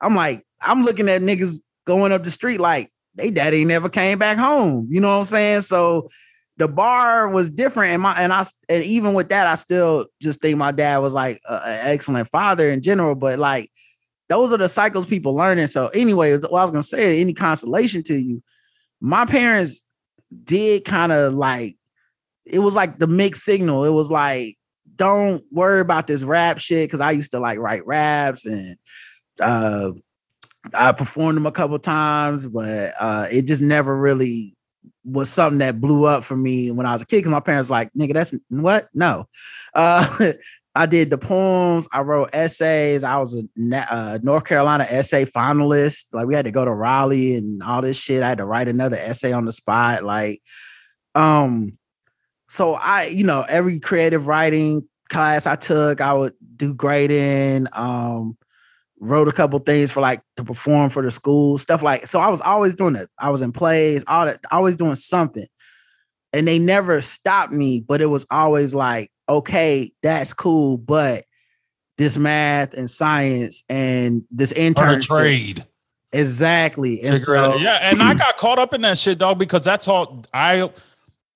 I'm 0.00 0.16
like, 0.16 0.44
I'm 0.60 0.84
looking 0.84 1.08
at 1.08 1.22
niggas 1.22 1.58
going 1.86 2.12
up 2.12 2.24
the 2.24 2.30
street 2.30 2.60
like 2.60 2.90
they 3.14 3.30
daddy 3.30 3.64
never 3.64 3.88
came 3.88 4.18
back 4.18 4.38
home. 4.38 4.88
You 4.90 5.00
know 5.00 5.08
what 5.08 5.20
I'm 5.20 5.24
saying? 5.26 5.60
So 5.62 6.10
the 6.56 6.68
bar 6.68 7.28
was 7.28 7.50
different 7.50 7.92
and 7.92 8.02
my 8.02 8.14
and 8.14 8.32
I 8.32 8.44
and 8.68 8.84
even 8.84 9.14
with 9.14 9.28
that 9.30 9.46
I 9.46 9.56
still 9.56 10.06
just 10.20 10.40
think 10.40 10.56
my 10.56 10.72
dad 10.72 10.98
was 10.98 11.12
like 11.12 11.40
an 11.48 11.60
excellent 11.64 12.28
father 12.28 12.70
in 12.70 12.80
general 12.82 13.14
but 13.14 13.38
like 13.38 13.70
those 14.28 14.52
are 14.52 14.58
the 14.58 14.68
cycles 14.68 15.06
people 15.06 15.34
learning 15.34 15.66
so 15.66 15.88
anyway 15.88 16.36
what 16.36 16.52
I 16.52 16.62
was 16.62 16.70
gonna 16.70 16.82
say 16.84 17.20
any 17.20 17.34
consolation 17.34 18.04
to 18.04 18.14
you 18.14 18.42
my 19.00 19.26
parents 19.26 19.82
did 20.44 20.84
kind 20.84 21.10
of 21.10 21.34
like 21.34 21.76
it 22.46 22.58
was 22.58 22.74
like 22.74 22.98
the 22.98 23.06
mixed 23.06 23.42
signal 23.42 23.84
it 23.84 23.90
was 23.90 24.10
like 24.10 24.56
don't 24.96 25.42
worry 25.50 25.80
about 25.80 26.06
this 26.06 26.22
rap 26.22 26.58
shit 26.58 26.88
because 26.88 27.00
I 27.00 27.12
used 27.12 27.32
to 27.32 27.40
like 27.40 27.58
write 27.58 27.86
raps 27.86 28.46
and 28.46 28.76
uh 29.40 29.90
I 30.72 30.92
performed 30.92 31.36
them 31.36 31.46
a 31.46 31.52
couple 31.52 31.78
times 31.78 32.46
but 32.46 32.94
uh 32.98 33.28
it 33.30 33.42
just 33.42 33.62
never 33.62 33.96
really 33.96 34.54
was 35.04 35.30
something 35.30 35.58
that 35.58 35.80
blew 35.80 36.04
up 36.04 36.24
for 36.24 36.36
me 36.36 36.70
when 36.70 36.86
I 36.86 36.94
was 36.94 37.02
a 37.02 37.06
kid 37.06 37.18
because 37.18 37.30
my 37.30 37.40
parents 37.40 37.70
like, 37.70 37.90
nigga, 37.92 38.14
that's 38.14 38.34
what? 38.48 38.88
No. 38.94 39.28
Uh, 39.76 40.32
I 40.76 40.86
did 40.86 41.10
the 41.10 41.18
poems. 41.18 41.88
I 41.92 42.02
wrote 42.02 42.30
essays. 42.32 43.02
I 43.02 43.16
was 43.16 43.34
a 43.34 43.42
uh, 43.92 44.20
North 44.22 44.44
Carolina 44.44 44.86
essay 44.88 45.24
finalist. 45.24 46.14
Like 46.14 46.28
we 46.28 46.36
had 46.36 46.44
to 46.44 46.52
go 46.52 46.64
to 46.64 46.72
Raleigh 46.72 47.34
and 47.34 47.60
all 47.60 47.82
this 47.82 47.96
shit. 47.96 48.22
I 48.22 48.28
had 48.28 48.38
to 48.38 48.44
write 48.44 48.68
another 48.68 48.96
essay 48.96 49.32
on 49.32 49.46
the 49.46 49.52
spot. 49.52 50.04
Like, 50.04 50.42
um, 51.16 51.76
so 52.54 52.74
I, 52.74 53.06
you 53.06 53.24
know, 53.24 53.42
every 53.42 53.80
creative 53.80 54.28
writing 54.28 54.86
class 55.08 55.44
I 55.44 55.56
took, 55.56 56.00
I 56.00 56.14
would 56.14 56.34
do 56.56 56.72
grading. 56.72 57.66
Um, 57.72 58.36
wrote 59.00 59.26
a 59.26 59.32
couple 59.32 59.58
things 59.58 59.90
for 59.90 60.00
like 60.00 60.22
to 60.36 60.44
perform 60.44 60.88
for 60.88 61.02
the 61.02 61.10
school, 61.10 61.58
stuff 61.58 61.82
like 61.82 62.06
so. 62.06 62.20
I 62.20 62.28
was 62.28 62.40
always 62.40 62.76
doing 62.76 62.94
it. 62.94 63.10
I 63.18 63.30
was 63.30 63.42
in 63.42 63.50
plays, 63.50 64.04
all 64.06 64.26
that, 64.26 64.40
always 64.52 64.76
doing 64.76 64.94
something. 64.94 65.48
And 66.32 66.46
they 66.46 66.60
never 66.60 67.00
stopped 67.00 67.52
me, 67.52 67.80
but 67.80 68.00
it 68.00 68.06
was 68.06 68.24
always 68.30 68.72
like, 68.72 69.10
okay, 69.28 69.92
that's 70.00 70.32
cool, 70.32 70.76
but 70.78 71.24
this 71.98 72.16
math 72.16 72.72
and 72.74 72.88
science 72.88 73.64
and 73.68 74.22
this 74.30 74.52
intern 74.52 75.02
trade. 75.02 75.66
Exactly. 76.12 77.02
And 77.02 77.20
so, 77.20 77.56
yeah, 77.56 77.80
and 77.82 78.00
I 78.00 78.14
got 78.14 78.36
caught 78.36 78.60
up 78.60 78.74
in 78.74 78.82
that 78.82 78.96
shit, 78.96 79.18
dog, 79.18 79.40
because 79.40 79.64
that's 79.64 79.88
all 79.88 80.24
I 80.32 80.70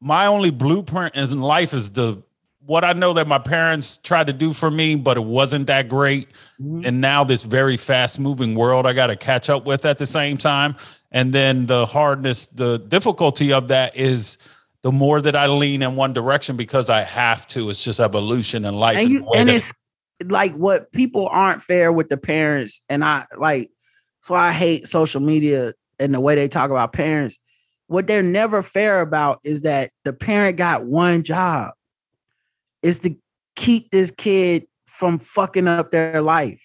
my 0.01 0.27
only 0.27 0.51
blueprint 0.51 1.15
in 1.17 1.41
life 1.41 1.75
is 1.75 1.91
the 1.91 2.23
what 2.69 2.85
I 2.85 2.93
know 2.93 3.15
that 3.15 3.27
my 3.27 3.39
parents 3.39 3.97
tried 3.97 4.27
to 4.27 4.33
do 4.35 4.53
for 4.53 4.71
me, 4.71 4.95
but 4.95 5.17
it 5.17 5.25
wasn't 5.25 5.69
that 5.69 5.89
great. 5.89 6.29
Mm-hmm. 6.61 6.85
And 6.85 7.01
now 7.01 7.25
this 7.25 7.43
very 7.43 7.79
fast 7.79 8.21
moving 8.21 8.55
world 8.55 8.87
I 8.87 8.93
got 8.93 9.07
to 9.07 9.17
catch 9.17 9.49
up 9.49 9.65
with 9.65 9.87
at 9.87 9.97
the 9.97 10.05
same 10.05 10.37
time. 10.37 10.77
And 11.11 11.33
then 11.33 11.65
the 11.65 11.87
hardness, 11.87 12.47
the 12.47 12.79
difficulty 12.79 13.55
of 13.55 13.69
that 13.69 13.97
is 13.97 14.37
the 14.83 14.93
more 14.93 15.23
that 15.23 15.35
I 15.35 15.47
lean 15.47 15.83
in 15.83 15.97
one 15.97 16.13
direction 16.13 16.59
because 16.59 16.91
I 16.91 17.05
have 17.05 17.49
to. 17.49 17.71
It's 17.71 17.83
just 17.83 18.01
evolution 18.01 18.67
in 18.67 18.75
life. 18.75 18.99
And, 18.99 19.09
you, 19.09 19.27
and 19.35 19.49
it's 19.49 19.73
like 20.25 20.53
what 20.53 20.93
people 20.93 21.27
aren't 21.29 21.63
fair 21.63 21.91
with 21.91 22.11
the 22.11 22.19
parents. 22.19 22.83
And 22.91 23.03
I 23.03 23.25
like, 23.39 23.71
so 24.21 24.35
I 24.35 24.53
hate 24.53 24.89
social 24.89 25.23
media 25.23 25.73
and 25.99 26.13
the 26.13 26.21
way 26.21 26.35
they 26.35 26.49
talk 26.49 26.71
about 26.71 26.93
parents. 26.93 27.39
What 27.89 28.07
they're 28.07 28.23
never 28.23 28.63
fair 28.63 29.01
about 29.01 29.41
is 29.45 29.63
that 29.63 29.91
the 30.05 30.13
parent 30.13 30.57
got 30.57 30.85
one 30.85 31.23
job 31.25 31.73
is 32.83 33.01
to 33.01 33.17
keep 33.57 33.91
this 33.91 34.11
kid 34.11 34.67
from 34.87 35.19
fucking 35.19 35.67
up 35.67 35.91
their 35.91 36.23
life. 36.23 36.63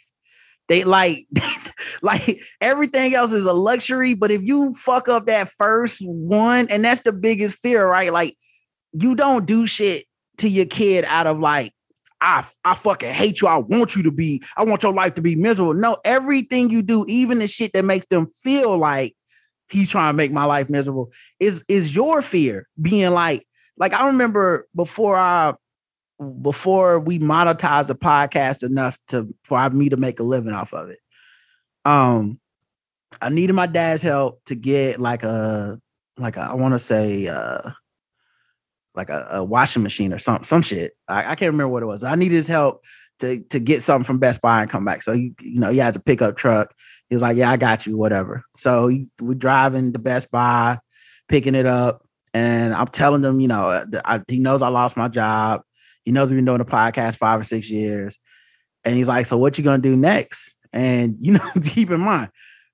They 0.67 0.83
like 0.83 1.27
like 2.01 2.41
everything 2.61 3.15
else 3.15 3.31
is 3.31 3.45
a 3.45 3.53
luxury, 3.53 4.13
but 4.13 4.31
if 4.31 4.41
you 4.41 4.73
fuck 4.73 5.09
up 5.09 5.25
that 5.25 5.49
first 5.49 6.01
one, 6.05 6.67
and 6.69 6.83
that's 6.83 7.01
the 7.01 7.11
biggest 7.11 7.57
fear, 7.57 7.87
right? 7.87 8.13
Like 8.13 8.37
you 8.93 9.15
don't 9.15 9.45
do 9.45 9.65
shit 9.67 10.05
to 10.37 10.47
your 10.47 10.65
kid 10.65 11.05
out 11.05 11.27
of 11.27 11.39
like 11.39 11.73
I, 12.23 12.45
I 12.63 12.75
fucking 12.75 13.11
hate 13.11 13.41
you. 13.41 13.49
I 13.49 13.57
want 13.57 13.97
you 13.97 14.03
to 14.03 14.11
be, 14.11 14.41
I 14.55 14.63
want 14.63 14.81
your 14.81 14.93
life 14.93 15.15
to 15.15 15.21
be 15.21 15.35
miserable. 15.35 15.73
No, 15.73 15.97
everything 16.05 16.69
you 16.69 16.81
do, 16.81 17.05
even 17.09 17.39
the 17.39 17.47
shit 17.47 17.73
that 17.73 17.83
makes 17.83 18.07
them 18.07 18.31
feel 18.41 18.77
like 18.77 19.13
he's 19.73 19.89
trying 19.89 20.09
to 20.09 20.17
make 20.17 20.31
my 20.31 20.45
life 20.45 20.69
miserable, 20.69 21.11
is 21.39 21.65
is 21.67 21.95
your 21.95 22.21
fear 22.21 22.67
being 22.81 23.11
like, 23.11 23.47
like 23.77 23.93
I 23.93 24.07
remember 24.07 24.67
before 24.75 25.17
I 25.17 25.55
before 26.41 26.99
we 26.99 27.19
monetized 27.19 27.87
the 27.87 27.95
podcast 27.95 28.63
enough 28.63 28.97
to 29.09 29.33
for 29.43 29.69
me 29.69 29.89
to 29.89 29.97
make 29.97 30.19
a 30.19 30.23
living 30.23 30.53
off 30.53 30.73
of 30.73 30.89
it. 30.89 30.99
Um, 31.85 32.39
I 33.21 33.29
needed 33.29 33.53
my 33.53 33.65
dad's 33.65 34.03
help 34.03 34.43
to 34.45 34.55
get 34.55 34.99
like 34.99 35.23
a 35.23 35.79
like 36.17 36.37
a, 36.37 36.41
I 36.41 36.53
want 36.53 36.73
to 36.73 36.79
say 36.79 37.27
uh 37.27 37.71
like 38.95 39.09
a, 39.09 39.27
a, 39.31 39.43
washing 39.43 39.81
machine 39.81 40.13
or 40.13 40.19
some 40.19 40.43
some 40.43 40.61
shit. 40.61 40.93
I, 41.07 41.31
I, 41.31 41.35
can't 41.35 41.51
remember 41.51 41.69
what 41.69 41.81
it 41.81 41.87
was. 41.87 42.03
I 42.03 42.13
needed 42.13 42.35
his 42.35 42.47
help 42.47 42.83
to 43.19 43.39
to 43.49 43.59
get 43.59 43.81
something 43.81 44.05
from 44.05 44.19
Best 44.19 44.39
Buy 44.39 44.61
and 44.61 44.69
come 44.69 44.85
back. 44.85 45.01
So 45.01 45.13
you 45.13 45.33
you 45.41 45.59
know 45.59 45.71
he 45.71 45.79
has 45.79 45.95
a 45.95 46.03
pickup 46.03 46.37
truck 46.37 46.73
He's 47.09 47.21
like, 47.21 47.37
yeah, 47.37 47.51
I 47.51 47.57
got 47.57 47.85
you, 47.85 47.97
whatever. 47.97 48.43
So 48.57 48.91
we're 49.19 49.33
driving 49.35 49.93
to 49.93 49.99
Best 49.99 50.31
Buy, 50.31 50.79
picking 51.27 51.55
it 51.55 51.65
up, 51.65 52.03
and 52.33 52.73
I'm 52.73 52.87
telling 52.87 53.23
him, 53.23 53.39
you 53.39 53.47
know, 53.47 53.69
uh, 53.69 53.85
I, 54.03 54.21
he 54.27 54.39
knows 54.39 54.61
I 54.61 54.69
lost 54.69 54.97
my 54.97 55.07
job. 55.07 55.61
He 56.03 56.11
knows 56.11 56.29
we've 56.29 56.37
been 56.37 56.45
doing 56.45 56.57
the 56.57 56.65
podcast 56.65 57.17
five 57.17 57.39
or 57.39 57.43
six 57.43 57.69
years, 57.69 58.17
and 58.83 58.95
he's 58.95 59.07
like, 59.07 59.25
so 59.25 59.37
what 59.37 59.57
you 59.57 59.63
gonna 59.63 59.81
do 59.81 59.95
next? 59.95 60.57
And 60.71 61.17
you 61.21 61.33
know, 61.33 61.51
keep 61.63 61.91
in 61.91 62.01
mind, 62.01 62.29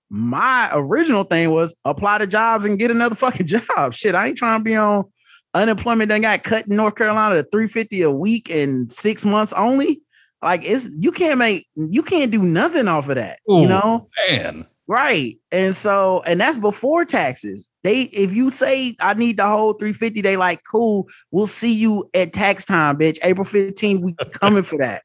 my 0.10 0.70
original 0.74 1.24
thing 1.24 1.52
was 1.52 1.76
apply 1.86 2.20
to 2.20 2.28
jobs 2.28 2.66
and 2.66 2.80
get 2.80 2.92
another 2.92 3.16
fucking 3.16 3.48
job. 3.68 3.94
Shit, 3.94 4.16
I 4.16 4.28
ain't 4.28 4.38
trying 4.38 4.60
to 4.60 4.64
be 4.64 4.76
on 4.76 5.06
unemployment. 5.54 6.10
Then 6.10 6.22
got 6.22 6.44
cut 6.44 6.68
in 6.68 6.76
North 6.76 6.96
Carolina 6.96 7.44
to 7.44 7.50
three 7.50 7.68
fifty 7.68 8.02
a 8.02 8.12
week 8.12 8.50
in 8.50 8.90
six 8.90 9.26
months 9.26 9.54
only. 9.54 10.02
Like 10.42 10.64
it's 10.64 10.90
you 10.98 11.12
can't 11.12 11.38
make 11.38 11.68
you 11.76 12.02
can't 12.02 12.32
do 12.32 12.42
nothing 12.42 12.88
off 12.88 13.10
of 13.10 13.16
that. 13.16 13.40
Ooh, 13.50 13.62
you 13.62 13.68
know, 13.68 14.08
Man. 14.30 14.66
right? 14.88 15.38
And 15.52 15.76
so 15.76 16.22
and 16.26 16.40
that's 16.40 16.58
before 16.58 17.06
taxes. 17.06 17.68
They 17.84 18.04
if 18.04 18.34
you 18.34 18.52
say 18.52 18.96
I 19.00 19.14
need 19.14 19.38
the 19.38 19.48
whole 19.48 19.74
350, 19.74 20.22
they 20.22 20.38
like 20.38 20.62
cool. 20.70 21.08
We'll 21.32 21.48
see 21.48 21.74
you 21.74 22.10
at 22.14 22.34
tax 22.34 22.66
time, 22.66 22.98
bitch. 22.98 23.18
April 23.22 23.46
15th, 23.46 24.00
we 24.00 24.16
coming 24.34 24.64
for 24.64 24.78
that. 24.78 25.04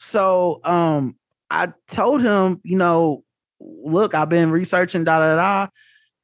So 0.00 0.60
um 0.64 1.16
I 1.48 1.72
told 1.88 2.22
him, 2.22 2.60
you 2.64 2.76
know, 2.76 3.24
look, 3.60 4.14
I've 4.14 4.30
been 4.30 4.50
researching 4.50 5.04
da 5.04 5.18
da 5.18 5.36
da, 5.36 5.68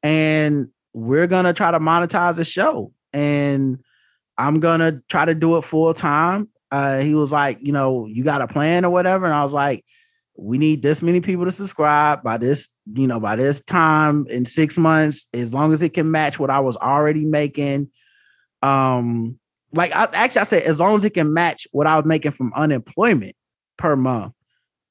and 0.03 0.69
we're 0.93 1.27
gonna 1.27 1.53
try 1.53 1.71
to 1.71 1.79
monetize 1.79 2.37
the 2.37 2.45
show, 2.45 2.93
and 3.13 3.79
I'm 4.37 4.59
gonna 4.59 5.03
try 5.09 5.27
to 5.27 5.35
do 5.35 5.57
it 5.59 5.63
full 5.63 5.95
time. 5.95 6.49
Uh, 6.71 6.99
he 6.99 7.15
was 7.15 7.33
like, 7.33 7.59
you 7.63 7.73
know, 7.73 8.07
you 8.07 8.25
got 8.25 8.43
a 8.43 8.49
plan 8.49 8.85
or 8.85 8.91
whatever, 8.91 9.25
and 9.25 9.35
I 9.35 9.43
was 9.43 9.55
like, 9.55 9.85
we 10.37 10.59
need 10.59 10.83
this 10.83 11.03
many 11.03 11.21
people 11.21 11.45
to 11.47 11.51
subscribe 11.51 12.23
by 12.23 12.37
this, 12.37 12.69
you 12.93 13.07
know, 13.07 13.19
by 13.19 13.37
this 13.37 13.65
time 13.65 14.27
in 14.29 14.47
six 14.47 14.79
months, 14.79 15.27
as 15.35 15.53
long 15.53 15.73
as 15.73 15.83
it 15.83 15.95
can 15.95 16.11
match 16.11 16.39
what 16.39 16.51
I 16.51 16.61
was 16.61 16.77
already 16.77 17.25
making. 17.25 17.91
Um, 18.63 19.39
like 19.73 19.95
I 19.95 20.09
actually 20.13 20.41
I 20.41 20.45
said, 20.45 20.63
as 20.63 20.79
long 20.79 20.97
as 20.97 21.05
it 21.05 21.11
can 21.11 21.33
match 21.33 21.67
what 21.73 21.87
I 21.87 21.97
was 21.97 22.05
making 22.07 22.33
from 22.33 22.53
unemployment 22.55 23.35
per 23.77 23.97
month. 23.97 24.33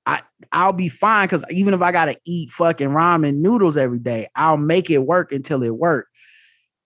I 0.06 0.22
I'll 0.52 0.74
be 0.74 0.90
fine 0.90 1.28
because 1.28 1.44
even 1.50 1.74
if 1.74 1.82
I 1.82 1.92
gotta 1.92 2.18
eat 2.26 2.52
fucking 2.52 2.90
ramen 2.90 3.36
noodles 3.38 3.78
every 3.78 4.00
day, 4.00 4.28
I'll 4.36 4.58
make 4.58 4.90
it 4.90 5.00
work 5.00 5.32
until 5.32 5.64
it 5.64 5.76
works. 5.76 6.10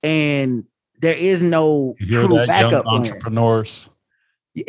And 0.04 0.66
there 1.02 1.16
is 1.16 1.42
no 1.42 1.96
true 2.26 2.38
backup 2.48 2.86
plan. 3.12 3.20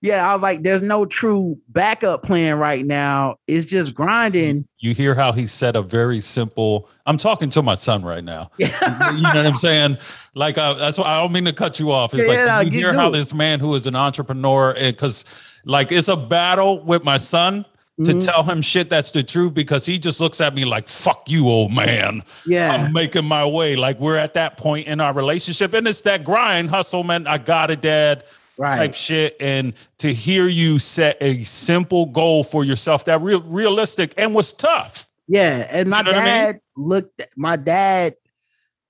yeah, 0.00 0.28
I 0.28 0.32
was 0.32 0.42
like, 0.42 0.62
there's 0.62 0.82
no 0.82 1.06
true 1.06 1.58
backup 1.68 2.22
plan 2.22 2.58
right 2.58 2.84
now. 2.84 3.36
It's 3.46 3.66
just 3.66 3.94
grinding. 3.94 4.66
You 4.78 4.94
hear 4.94 5.14
how 5.14 5.32
he 5.32 5.46
said 5.46 5.74
a 5.76 5.82
very 5.82 6.20
simple. 6.20 6.88
I'm 7.04 7.18
talking 7.18 7.50
to 7.50 7.62
my 7.62 7.74
son 7.74 8.04
right 8.04 8.22
now. 8.22 8.50
you 8.58 8.66
know 8.68 9.30
what 9.34 9.46
I'm 9.46 9.56
saying? 9.56 9.98
Like 10.34 10.56
uh, 10.58 10.74
that's 10.74 10.98
why 10.98 11.06
I 11.06 11.20
don't 11.20 11.32
mean 11.32 11.46
to 11.46 11.52
cut 11.52 11.80
you 11.80 11.90
off. 11.90 12.14
It's 12.14 12.28
Yeah, 12.28 12.44
no, 12.44 12.46
like 12.46 12.66
you 12.66 12.78
hear 12.78 12.92
how 12.92 13.08
it. 13.08 13.12
this 13.12 13.34
man 13.34 13.58
who 13.60 13.74
is 13.74 13.86
an 13.86 13.96
entrepreneur, 13.96 14.70
and 14.72 14.94
because 14.96 15.24
like 15.64 15.90
it's 15.90 16.08
a 16.08 16.16
battle 16.16 16.82
with 16.84 17.02
my 17.02 17.18
son 17.18 17.64
to 18.04 18.12
Mhm. 18.12 18.24
tell 18.24 18.42
him 18.42 18.60
shit 18.60 18.90
that's 18.90 19.10
the 19.10 19.22
truth 19.22 19.54
because 19.54 19.86
he 19.86 19.98
just 19.98 20.20
looks 20.20 20.40
at 20.40 20.54
me 20.54 20.64
like 20.64 20.86
"fuck 20.88 21.28
you, 21.28 21.48
old 21.48 21.72
man." 21.72 22.22
Yeah, 22.46 22.70
I'm 22.72 22.92
making 22.92 23.24
my 23.24 23.44
way. 23.44 23.74
Like 23.74 23.98
we're 23.98 24.18
at 24.18 24.34
that 24.34 24.58
point 24.58 24.86
in 24.86 25.00
our 25.00 25.12
relationship, 25.14 25.74
and 25.74 25.88
it's 25.88 26.02
that 26.02 26.22
grind, 26.22 26.70
hustle, 26.70 27.02
man. 27.02 27.26
I 27.26 27.38
got 27.38 27.70
it, 27.72 27.80
dad. 27.80 28.22
Type 28.58 28.94
shit, 28.94 29.36
and 29.40 29.74
to 29.98 30.12
hear 30.12 30.46
you 30.46 30.78
set 30.78 31.18
a 31.20 31.44
simple 31.44 32.06
goal 32.06 32.42
for 32.42 32.64
yourself 32.64 33.04
that 33.04 33.20
real 33.20 33.42
realistic 33.42 34.14
and 34.16 34.34
was 34.34 34.52
tough. 34.52 35.08
Yeah, 35.28 35.66
and 35.70 35.90
my 35.90 36.02
know 36.02 36.12
what 36.12 36.20
I 36.20 36.24
mean? 36.24 36.26
dad 36.26 36.60
looked. 36.76 37.26
My 37.36 37.56
dad, 37.56 38.14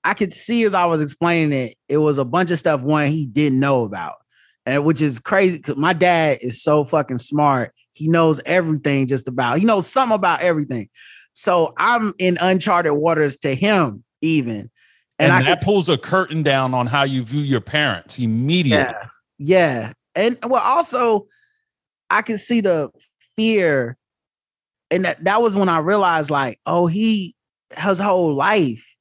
I 0.03 0.13
could 0.13 0.33
see 0.33 0.63
as 0.63 0.73
I 0.73 0.85
was 0.85 1.01
explaining 1.01 1.51
it, 1.51 1.77
it 1.89 1.97
was 1.97 2.17
a 2.17 2.25
bunch 2.25 2.51
of 2.51 2.59
stuff 2.59 2.81
one 2.81 3.07
he 3.07 3.25
didn't 3.25 3.59
know 3.59 3.83
about, 3.83 4.15
and 4.65 4.85
which 4.85 5.01
is 5.01 5.19
crazy 5.19 5.57
because 5.57 5.75
my 5.75 5.93
dad 5.93 6.39
is 6.41 6.61
so 6.61 6.85
fucking 6.85 7.19
smart. 7.19 7.73
He 7.93 8.07
knows 8.07 8.39
everything 8.45 9.07
just 9.07 9.27
about. 9.27 9.57
He 9.59 9.65
knows 9.65 9.87
something 9.87 10.15
about 10.15 10.41
everything. 10.41 10.89
So 11.33 11.73
I'm 11.77 12.13
in 12.19 12.37
uncharted 12.39 12.93
waters 12.93 13.37
to 13.39 13.53
him, 13.53 14.03
even. 14.21 14.71
And, 15.19 15.31
I 15.31 15.41
that 15.43 15.61
pulls 15.61 15.89
a 15.89 15.97
curtain 15.97 16.43
down 16.43 16.73
on 16.73 16.87
how 16.87 17.03
you 17.03 17.23
view 17.23 17.41
your 17.41 17.61
parents 17.61 18.19
immediately. 18.19 18.93
Yeah. 18.93 19.07
Yeah. 19.37 19.93
And 20.15 20.37
well, 20.43 20.61
also, 20.61 21.27
I 22.09 22.21
could 22.21 22.39
see 22.39 22.61
the 22.61 22.89
fear. 23.35 23.97
And 24.89 25.05
that, 25.05 25.23
that 25.23 25.41
was 25.41 25.55
when 25.55 25.69
I 25.69 25.79
realized, 25.79 26.29
like, 26.29 26.59
oh, 26.65 26.87
he 26.87 27.35
his 27.75 27.99
whole 27.99 28.33
life 28.33 28.95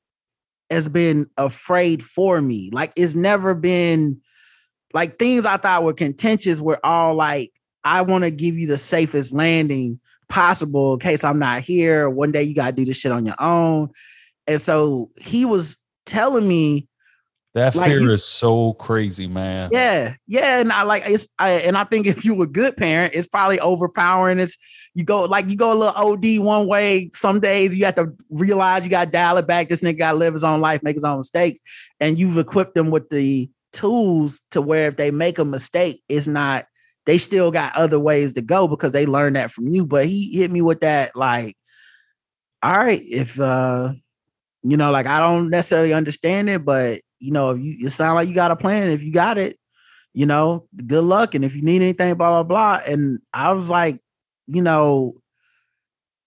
has 0.70 0.88
been 0.88 1.28
afraid 1.36 2.02
for 2.02 2.42
me. 2.42 2.70
Like, 2.72 2.92
it's 2.96 3.14
never 3.14 3.54
been 3.54 4.20
like 4.92 5.18
things 5.18 5.44
I 5.44 5.56
thought 5.58 5.84
were 5.84 5.92
contentious 5.92 6.60
were 6.60 6.84
all 6.84 7.14
like, 7.14 7.52
I 7.84 8.02
want 8.02 8.24
to 8.24 8.30
give 8.30 8.56
you 8.56 8.66
the 8.66 8.78
safest 8.78 9.32
landing 9.32 10.00
possible 10.28 10.94
in 10.94 11.00
case 11.00 11.22
I'm 11.22 11.38
not 11.38 11.60
here. 11.60 12.10
One 12.10 12.32
day 12.32 12.42
you 12.42 12.54
got 12.54 12.66
to 12.66 12.72
do 12.72 12.84
this 12.84 12.96
shit 12.96 13.12
on 13.12 13.26
your 13.26 13.40
own. 13.40 13.90
And 14.46 14.60
so 14.60 15.10
he 15.18 15.44
was 15.44 15.76
telling 16.04 16.48
me, 16.48 16.88
That 17.56 17.74
Like 17.74 17.88
fear 17.88 18.00
you- 18.00 18.12
is 18.12 18.22
so 18.22 18.74
crazy, 18.74 19.26
man. 19.26 19.70
yeah, 19.72 20.16
yeah, 20.26 20.60
and 20.60 20.70
I 20.70 20.82
like 20.82 21.04
it's, 21.08 21.28
I, 21.38 21.52
and 21.52 21.74
I 21.74 21.84
think 21.84 22.06
if 22.06 22.22
you're 22.22 22.42
a 22.42 22.46
good 22.46 22.76
parent, 22.76 23.14
it's 23.14 23.26
probably 23.26 23.58
overpowering. 23.58 24.38
It's 24.38 24.58
you 24.92 25.04
go 25.04 25.24
like 25.24 25.46
you 25.46 25.56
go 25.56 25.72
a 25.72 25.74
little 25.74 25.94
OD 25.96 26.38
one 26.38 26.66
way. 26.66 27.08
Some 27.14 27.40
days 27.40 27.74
you 27.74 27.86
have 27.86 27.94
to 27.94 28.12
realize 28.30 28.84
you 28.84 28.90
got 28.90 29.06
to 29.06 29.10
dial 29.10 29.38
it 29.38 29.46
back. 29.46 29.70
This 29.70 29.80
nigga 29.80 29.96
got 29.96 30.12
to 30.12 30.18
live 30.18 30.34
his 30.34 30.44
own 30.44 30.60
life, 30.60 30.82
make 30.82 30.96
his 30.96 31.04
own 31.04 31.16
mistakes, 31.16 31.62
and 31.98 32.18
you've 32.18 32.36
equipped 32.36 32.74
them 32.74 32.90
with 32.90 33.08
the 33.08 33.48
tools 33.72 34.38
to 34.50 34.60
where 34.60 34.88
if 34.88 34.98
they 34.98 35.10
make 35.10 35.38
a 35.38 35.44
mistake, 35.46 36.02
it's 36.10 36.26
not. 36.26 36.66
They 37.06 37.16
still 37.16 37.50
got 37.50 37.74
other 37.74 37.98
ways 37.98 38.34
to 38.34 38.42
go 38.42 38.68
because 38.68 38.92
they 38.92 39.06
learned 39.06 39.36
that 39.36 39.50
from 39.50 39.68
you. 39.68 39.86
But 39.86 40.04
he 40.04 40.30
hit 40.36 40.50
me 40.50 40.60
with 40.60 40.80
that 40.80 41.16
like, 41.16 41.56
all 42.62 42.72
right, 42.74 43.00
if 43.02 43.40
uh, 43.40 43.94
you 44.62 44.76
know, 44.76 44.90
like 44.90 45.06
I 45.06 45.20
don't 45.20 45.48
necessarily 45.48 45.94
understand 45.94 46.50
it, 46.50 46.62
but 46.62 47.00
you 47.18 47.32
know, 47.32 47.50
if 47.50 47.60
you 47.60 47.86
it 47.86 47.90
sound 47.90 48.14
like 48.16 48.28
you 48.28 48.34
got 48.34 48.50
a 48.50 48.56
plan. 48.56 48.90
If 48.90 49.02
you 49.02 49.12
got 49.12 49.38
it, 49.38 49.58
you 50.12 50.26
know, 50.26 50.66
good 50.86 51.04
luck. 51.04 51.34
And 51.34 51.44
if 51.44 51.54
you 51.54 51.62
need 51.62 51.82
anything, 51.82 52.14
blah 52.14 52.42
blah 52.42 52.42
blah. 52.42 52.82
And 52.86 53.20
I 53.32 53.52
was 53.52 53.68
like, 53.68 54.00
you 54.46 54.62
know, 54.62 55.14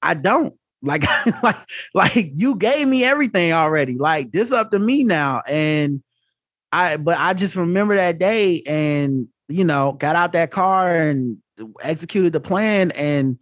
I 0.01 0.13
don't 0.13 0.55
like 0.81 1.03
like 1.43 1.57
like 1.93 2.31
you 2.33 2.55
gave 2.55 2.87
me 2.87 3.03
everything 3.03 3.53
already. 3.53 3.97
Like 3.97 4.31
this 4.31 4.51
up 4.51 4.71
to 4.71 4.79
me 4.79 5.03
now. 5.03 5.41
And 5.47 6.03
I 6.71 6.97
but 6.97 7.17
I 7.17 7.33
just 7.33 7.55
remember 7.55 7.95
that 7.95 8.19
day 8.19 8.61
and 8.65 9.27
you 9.47 9.63
know 9.63 9.93
got 9.93 10.15
out 10.15 10.33
that 10.33 10.51
car 10.51 10.95
and 10.95 11.37
executed 11.81 12.31
the 12.31 12.39
plan 12.39 12.91
and 12.91 13.39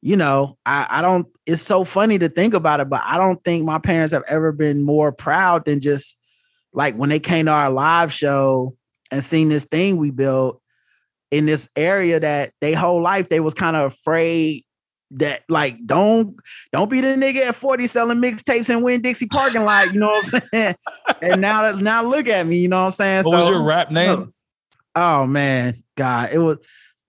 you 0.00 0.16
know, 0.16 0.56
I, 0.64 0.86
I 0.88 1.02
don't, 1.02 1.26
it's 1.46 1.62
so 1.62 1.84
funny 1.84 2.18
to 2.18 2.28
think 2.28 2.54
about 2.54 2.80
it, 2.80 2.88
but 2.88 3.02
I 3.04 3.18
don't 3.18 3.42
think 3.42 3.64
my 3.64 3.78
parents 3.78 4.12
have 4.12 4.22
ever 4.28 4.52
been 4.52 4.82
more 4.82 5.10
proud 5.12 5.64
than 5.64 5.80
just 5.80 6.16
like 6.72 6.94
when 6.94 7.10
they 7.10 7.20
came 7.20 7.46
to 7.46 7.52
our 7.52 7.70
live 7.70 8.12
show 8.12 8.76
and 9.10 9.24
seen 9.24 9.48
this 9.48 9.64
thing 9.66 9.96
we 9.96 10.10
built 10.10 10.60
in 11.30 11.46
this 11.46 11.70
area 11.76 12.20
that 12.20 12.52
they 12.60 12.72
whole 12.72 13.00
life 13.02 13.28
they 13.28 13.40
was 13.40 13.54
kind 13.54 13.76
of 13.76 13.92
afraid 13.92 14.64
that 15.10 15.42
like 15.48 15.78
don't 15.86 16.36
don't 16.72 16.90
be 16.90 17.00
the 17.00 17.08
nigga 17.08 17.46
at 17.46 17.54
40 17.54 17.86
selling 17.86 18.18
mixtapes 18.18 18.68
in 18.68 18.82
Winn-Dixie 18.82 19.26
parking 19.26 19.64
lot, 19.64 19.92
you 19.92 20.00
know 20.00 20.08
what 20.08 20.34
I'm 20.34 20.42
saying? 20.52 20.74
and 21.22 21.40
now 21.40 21.62
that 21.62 21.82
now 21.82 22.02
look 22.02 22.28
at 22.28 22.46
me, 22.46 22.58
you 22.58 22.68
know 22.68 22.80
what 22.80 22.86
I'm 22.86 22.92
saying? 22.92 23.24
What 23.24 23.40
was 23.40 23.50
your 23.50 23.62
rap 23.62 23.90
name? 23.90 24.32
Oh 24.94 25.26
man, 25.26 25.74
God, 25.96 26.30
it 26.32 26.38
was. 26.38 26.58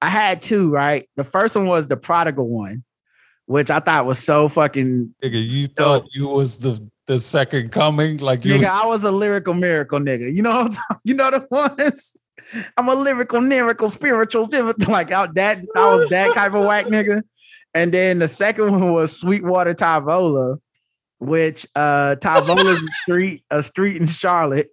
I 0.01 0.07
had 0.07 0.41
two, 0.41 0.69
right? 0.69 1.09
The 1.17 1.23
first 1.25 1.55
one 1.55 1.65
was 1.65 1.87
the 1.87 1.97
prodigal 1.97 2.47
one, 2.47 2.83
which 3.47 3.69
I 3.69 3.79
thought 3.79 4.05
was 4.05 4.19
so 4.19 4.47
fucking. 4.47 5.13
Nigga, 5.23 5.45
you 5.45 5.67
thought 5.67 6.05
you 6.13 6.27
was 6.27 6.59
the 6.59 6.79
the 7.09 7.17
second 7.17 7.71
coming, 7.71 8.17
like 8.17 8.45
you. 8.45 8.53
Nigga, 8.53 8.67
I 8.67 8.85
was 8.85 9.03
a 9.03 9.11
lyrical 9.11 9.55
miracle 9.55 9.99
nigga. 9.99 10.31
You 10.31 10.43
know, 10.43 10.65
what 10.65 10.77
I'm 10.91 10.97
you 11.03 11.15
know 11.15 11.31
the 11.31 11.47
ones. 11.49 12.21
I'm 12.77 12.87
a 12.87 12.93
lyrical, 12.93 13.41
miracle, 13.41 13.89
spiritual, 13.89 14.47
like 14.87 15.11
out 15.11 15.33
that 15.33 15.57
I 15.75 15.95
was 15.95 16.09
that 16.09 16.35
type 16.35 16.53
of 16.53 16.65
whack 16.65 16.85
nigga. 16.85 17.23
And 17.73 17.91
then 17.91 18.19
the 18.19 18.27
second 18.27 18.71
one 18.71 18.93
was 18.93 19.19
Sweetwater 19.19 19.73
Tavola, 19.73 20.59
which 21.17 21.65
uh 21.75 22.15
street, 23.01 23.43
a 23.49 23.63
street 23.63 23.97
in 23.97 24.05
Charlotte. 24.07 24.69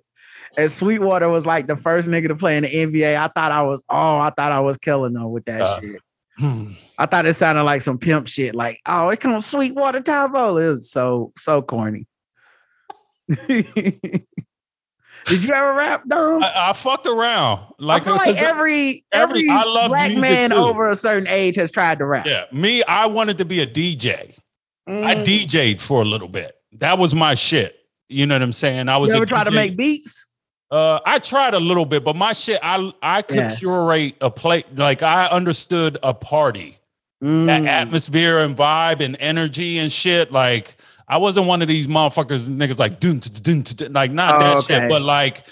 And 0.59 0.71
Sweetwater 0.71 1.31
was 1.31 1.47
like 1.47 1.67
the 1.67 1.77
first 1.77 2.07
nigga 2.07 2.29
to 2.29 2.37
play 2.37 2.59
in 2.59 2.65
the 2.65 2.69
NBA. 2.75 3.17
I 3.17 3.29
thought 3.29 3.51
I 3.53 3.63
was, 3.63 3.83
oh, 3.89 4.19
I 4.19 4.31
thought 4.31 4.53
I 4.53 4.61
was 4.61 4.77
killing 4.77 5.15
them 5.15 5.31
with 5.31 5.47
that 5.47 5.63
Uh. 5.63 5.81
shit. 5.81 6.01
Hmm. 6.39 6.73
I 6.99 7.07
thought 7.07 7.25
it 7.25 7.33
sounded 7.33 7.63
like 7.63 7.81
some 7.81 7.97
pimp 7.99 8.29
shit. 8.29 8.55
Like, 8.55 8.81
oh, 8.85 9.09
it 9.09 9.21
comes 9.21 9.47
Sweetwater 9.47 10.01
Tavola. 10.01 10.67
It 10.67 10.71
was 10.73 10.91
so, 10.91 11.33
so 11.39 11.63
corny. 11.63 12.07
Did 15.27 15.43
you 15.43 15.53
ever 15.53 15.75
rap, 15.75 16.05
Dom? 16.07 16.43
I, 16.43 16.53
I 16.69 16.73
fucked 16.73 17.07
around. 17.07 17.73
Like, 17.81 18.03
I 18.03 18.05
feel 18.05 18.15
like 18.17 18.35
that- 18.37 18.45
every 18.45 19.05
every- 19.11 19.41
every, 19.41 19.51
I 19.51 19.65
love 19.65 19.91
black 19.91 20.15
man 20.17 20.51
too. 20.51 20.57
over 20.57 20.89
a 20.91 20.95
certain 20.97 21.27
age 21.27 21.57
has 21.57 21.73
tried 21.73 21.99
to 21.99 22.07
rap. 22.07 22.27
yeah, 22.27 22.45
me, 22.53 22.85
I 22.85 23.07
wanted 23.07 23.39
to 23.39 23.45
be 23.45 23.61
a 23.61 23.67
DJ. 23.67 24.37
I 24.89 24.93
Mm. 25.17 25.25
DJ'd 25.27 25.83
for 25.83 26.01
a 26.01 26.05
little 26.05 26.29
bit. 26.29 26.55
That 26.79 26.99
was 26.99 27.13
my 27.13 27.35
shit. 27.35 27.75
You 28.09 28.25
know 28.27 28.37
what 28.37 28.43
I'm 28.43 28.53
saying? 28.53 28.89
I 28.89 28.99
was 28.99 29.11
You 29.11 29.17
ever 29.17 29.27
try 29.27 29.43
to 29.43 29.51
make 29.51 29.77
beats? 29.77 30.31
Uh, 30.71 31.01
I 31.05 31.19
tried 31.19 31.55
a 31.55 31.61
little 31.61 31.87
bit, 31.87 32.05
but 32.05 32.15
my 32.15 32.33
shit, 32.33 32.61
I 32.63 32.93
I 33.03 33.23
could 33.23 33.37
Yeah. 33.37 33.57
curate 33.57 34.15
a 34.21 34.31
play. 34.31 34.63
Like 34.77 35.03
I 35.03 35.27
understood 35.27 35.99
a 36.05 36.15
party, 36.15 36.79
that 37.21 37.27
Mm. 37.27 37.67
atmosphere 37.67 38.39
and 38.39 38.57
vibe 38.57 39.01
and 39.01 39.17
energy 39.19 39.79
and 39.79 39.91
shit. 39.93 40.31
Like 40.31 40.77
I 41.09 41.19
wasn't 41.19 41.47
one 41.47 41.63
of 41.63 41.69
these 41.69 41.87
motherfuckers, 41.87 42.49
niggas 42.49 42.79
like 42.79 43.01
dun, 43.01 43.19
dun, 43.19 43.33
dun, 43.43 43.63
dun, 43.63 43.77
dun, 43.77 43.93
like 43.93 44.13
not 44.13 44.41
that 44.41 44.57
okay. 44.59 44.81
shit, 44.81 44.89
but 44.89 45.03
like 45.03 45.47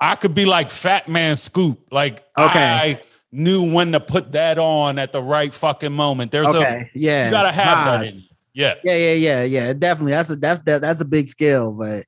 I 0.00 0.16
could 0.16 0.34
be 0.34 0.44
like 0.44 0.70
Fat 0.70 1.08
Man 1.08 1.36
Scoop. 1.36 1.80
Like 1.90 2.24
Okay. 2.36 2.58
I 2.58 3.02
knew 3.32 3.70
when 3.70 3.92
to 3.92 4.00
put 4.00 4.32
that 4.32 4.58
on 4.58 4.98
at 4.98 5.12
the 5.12 5.22
right 5.22 5.52
fucking 5.52 5.92
moment. 5.92 6.32
There's 6.32 6.52
a 6.52 6.88
yeah. 6.94 7.26
you 7.26 7.30
gotta 7.30 7.52
have 7.52 8.00
that 8.00 8.06
in. 8.06 8.14
Yeah. 8.54 8.74
Yeah, 8.82 8.96
yeah, 8.96 9.12
yeah, 9.12 9.42
yeah. 9.42 9.72
Definitely. 9.74 10.12
That's 10.12 10.30
a 10.30 10.36
that's 10.36 10.64
that, 10.64 10.80
that's 10.80 11.00
a 11.00 11.04
big 11.04 11.28
skill. 11.28 11.72
But 11.72 12.06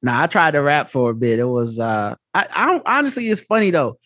nah, 0.00 0.22
I 0.22 0.26
tried 0.26 0.52
to 0.52 0.62
rap 0.62 0.90
for 0.90 1.10
a 1.10 1.14
bit. 1.14 1.38
It 1.38 1.44
was 1.44 1.78
uh 1.78 2.14
I, 2.32 2.46
I 2.54 2.66
don't 2.66 2.82
honestly 2.86 3.28
it's 3.28 3.42
funny 3.42 3.70
though. 3.70 3.98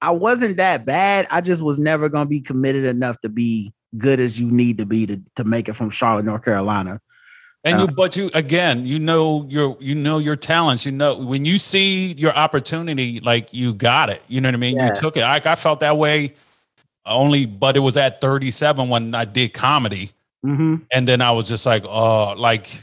I 0.00 0.12
wasn't 0.12 0.56
that 0.56 0.86
bad. 0.86 1.26
I 1.30 1.42
just 1.42 1.60
was 1.60 1.78
never 1.78 2.08
gonna 2.08 2.26
be 2.26 2.40
committed 2.40 2.84
enough 2.84 3.20
to 3.20 3.28
be 3.28 3.72
good 3.98 4.20
as 4.20 4.38
you 4.38 4.50
need 4.50 4.78
to 4.78 4.86
be 4.86 5.06
to, 5.06 5.20
to 5.36 5.44
make 5.44 5.68
it 5.68 5.74
from 5.74 5.90
Charlotte, 5.90 6.24
North 6.24 6.44
Carolina. 6.44 7.00
And 7.62 7.80
you, 7.80 7.88
but 7.88 8.16
you 8.16 8.30
again, 8.32 8.86
you 8.86 8.98
know 8.98 9.44
your, 9.48 9.76
you 9.80 9.94
know 9.94 10.16
your 10.18 10.36
talents. 10.36 10.86
You 10.86 10.92
know 10.92 11.14
when 11.16 11.44
you 11.44 11.58
see 11.58 12.12
your 12.12 12.32
opportunity, 12.32 13.20
like 13.20 13.52
you 13.52 13.74
got 13.74 14.08
it. 14.08 14.22
You 14.28 14.40
know 14.40 14.48
what 14.48 14.54
I 14.54 14.58
mean? 14.58 14.76
Yeah. 14.76 14.86
You 14.88 14.94
took 14.94 15.16
it. 15.18 15.20
I, 15.22 15.40
I 15.44 15.54
felt 15.56 15.80
that 15.80 15.98
way. 15.98 16.34
Only, 17.06 17.46
but 17.46 17.76
it 17.76 17.80
was 17.80 17.96
at 17.96 18.20
37 18.20 18.88
when 18.88 19.14
I 19.14 19.24
did 19.24 19.52
comedy, 19.52 20.12
Mm-hmm. 20.44 20.76
and 20.90 21.06
then 21.06 21.20
I 21.20 21.32
was 21.32 21.48
just 21.48 21.66
like, 21.66 21.84
oh, 21.84 22.32
like 22.34 22.82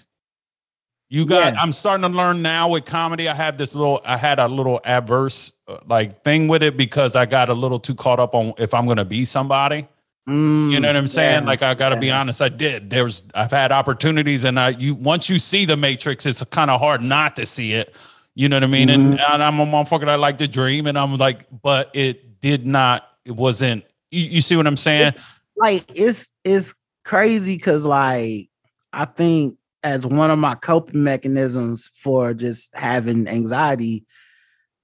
you 1.10 1.26
got. 1.26 1.54
Yeah. 1.54 1.62
I'm 1.62 1.72
starting 1.72 2.04
to 2.04 2.16
learn 2.16 2.44
now 2.44 2.70
with 2.70 2.86
comedy. 2.86 3.28
I 3.28 3.34
have 3.34 3.58
this 3.58 3.74
little. 3.74 4.00
I 4.06 4.16
had 4.16 4.38
a 4.40 4.48
little 4.48 4.80
adverse 4.84 5.54
uh, 5.68 5.78
like 5.88 6.24
thing 6.24 6.48
with 6.48 6.62
it 6.62 6.78
because 6.78 7.16
I 7.16 7.26
got 7.26 7.50
a 7.50 7.54
little 7.56 7.80
too 7.80 7.96
caught 7.96 8.20
up 8.20 8.36
on 8.36 8.54
if 8.60 8.76
I'm 8.76 8.86
going 8.86 8.98
to 8.98 9.06
be 9.06 9.26
somebody. 9.26 9.88
You 10.28 10.82
know 10.82 10.88
what 10.90 10.98
I'm 10.98 11.08
saying? 11.08 11.46
Like 11.46 11.64
I 11.64 11.74
got 11.76 11.90
to 11.90 11.98
be 11.98 12.10
Mm, 12.10 12.12
honest, 12.12 12.42
I 12.42 12.50
did. 12.50 12.90
There's 12.90 13.24
I've 13.34 13.52
had 13.52 13.72
opportunities, 13.72 14.44
and 14.44 14.60
I 14.60 14.70
you 14.70 14.96
once 14.96 15.30
you 15.30 15.40
see 15.40 15.66
the 15.66 15.78
Matrix, 15.78 16.26
it's 16.26 16.44
kind 16.46 16.70
of 16.70 16.82
hard 16.82 17.02
not 17.02 17.38
to 17.38 17.46
see 17.46 17.74
it. 17.74 17.96
You 18.36 18.50
know 18.50 18.58
what 18.58 18.64
I 18.66 18.68
mean? 18.68 18.90
And, 18.90 19.04
Mm-hmm. 19.04 19.34
and 19.34 19.44
I'm 19.44 19.60
a 19.60 19.66
motherfucker 19.66 20.06
that 20.06 20.20
like 20.20 20.38
to 20.40 20.48
dream, 20.48 20.86
and 20.88 20.98
I'm 20.98 21.16
like, 21.18 21.46
but 21.62 21.90
it 21.94 22.42
did 22.42 22.68
not. 22.68 23.08
It 23.26 23.32
wasn't. 23.32 23.86
You, 24.12 24.24
you 24.26 24.42
see 24.42 24.56
what 24.58 24.68
I'm 24.68 24.78
saying? 24.78 25.14
like 25.56 25.86
it's 25.96 26.34
it's 26.44 26.76
crazy 27.06 27.56
because 27.56 27.86
like 27.86 28.50
I 28.94 29.06
think 29.06 29.58
as 29.84 30.06
one 30.06 30.32
of 30.32 30.40
my 30.40 30.56
coping 30.56 31.04
mechanisms 31.04 31.90
for 32.04 32.34
just 32.34 32.76
having 32.76 33.28
anxiety, 33.28 34.06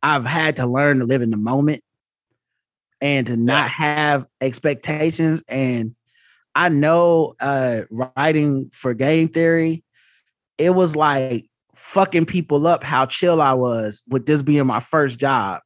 I've 0.01 0.25
had 0.25 0.55
to 0.57 0.65
learn 0.65 0.99
to 0.99 1.05
live 1.05 1.21
in 1.21 1.31
the 1.31 1.37
moment 1.37 1.82
and 3.03 3.27
to 3.27 3.35
not 3.35 3.69
have 3.69 4.25
expectations. 4.39 5.43
And 5.49 5.93
I 6.55 6.69
know 6.69 7.35
uh 7.39 7.81
writing 7.91 8.71
for 8.73 8.93
game 8.93 9.27
theory, 9.27 9.83
it 10.57 10.71
was 10.71 10.95
like 10.95 11.45
fucking 11.75 12.25
people 12.25 12.65
up 12.65 12.83
how 12.83 13.05
chill 13.05 13.41
I 13.41 13.53
was 13.53 14.01
with 14.07 14.25
this 14.25 14.41
being 14.41 14.65
my 14.65 14.79
first 14.79 15.19
job. 15.19 15.61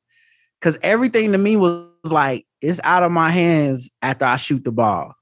Cause 0.61 0.79
everything 0.81 1.31
to 1.31 1.37
me 1.37 1.55
was 1.55 1.85
like 2.03 2.45
it's 2.59 2.79
out 2.83 3.03
of 3.03 3.11
my 3.11 3.29
hands 3.29 3.87
after 4.01 4.25
I 4.25 4.37
shoot 4.37 4.63
the 4.63 4.71
ball. 4.71 5.13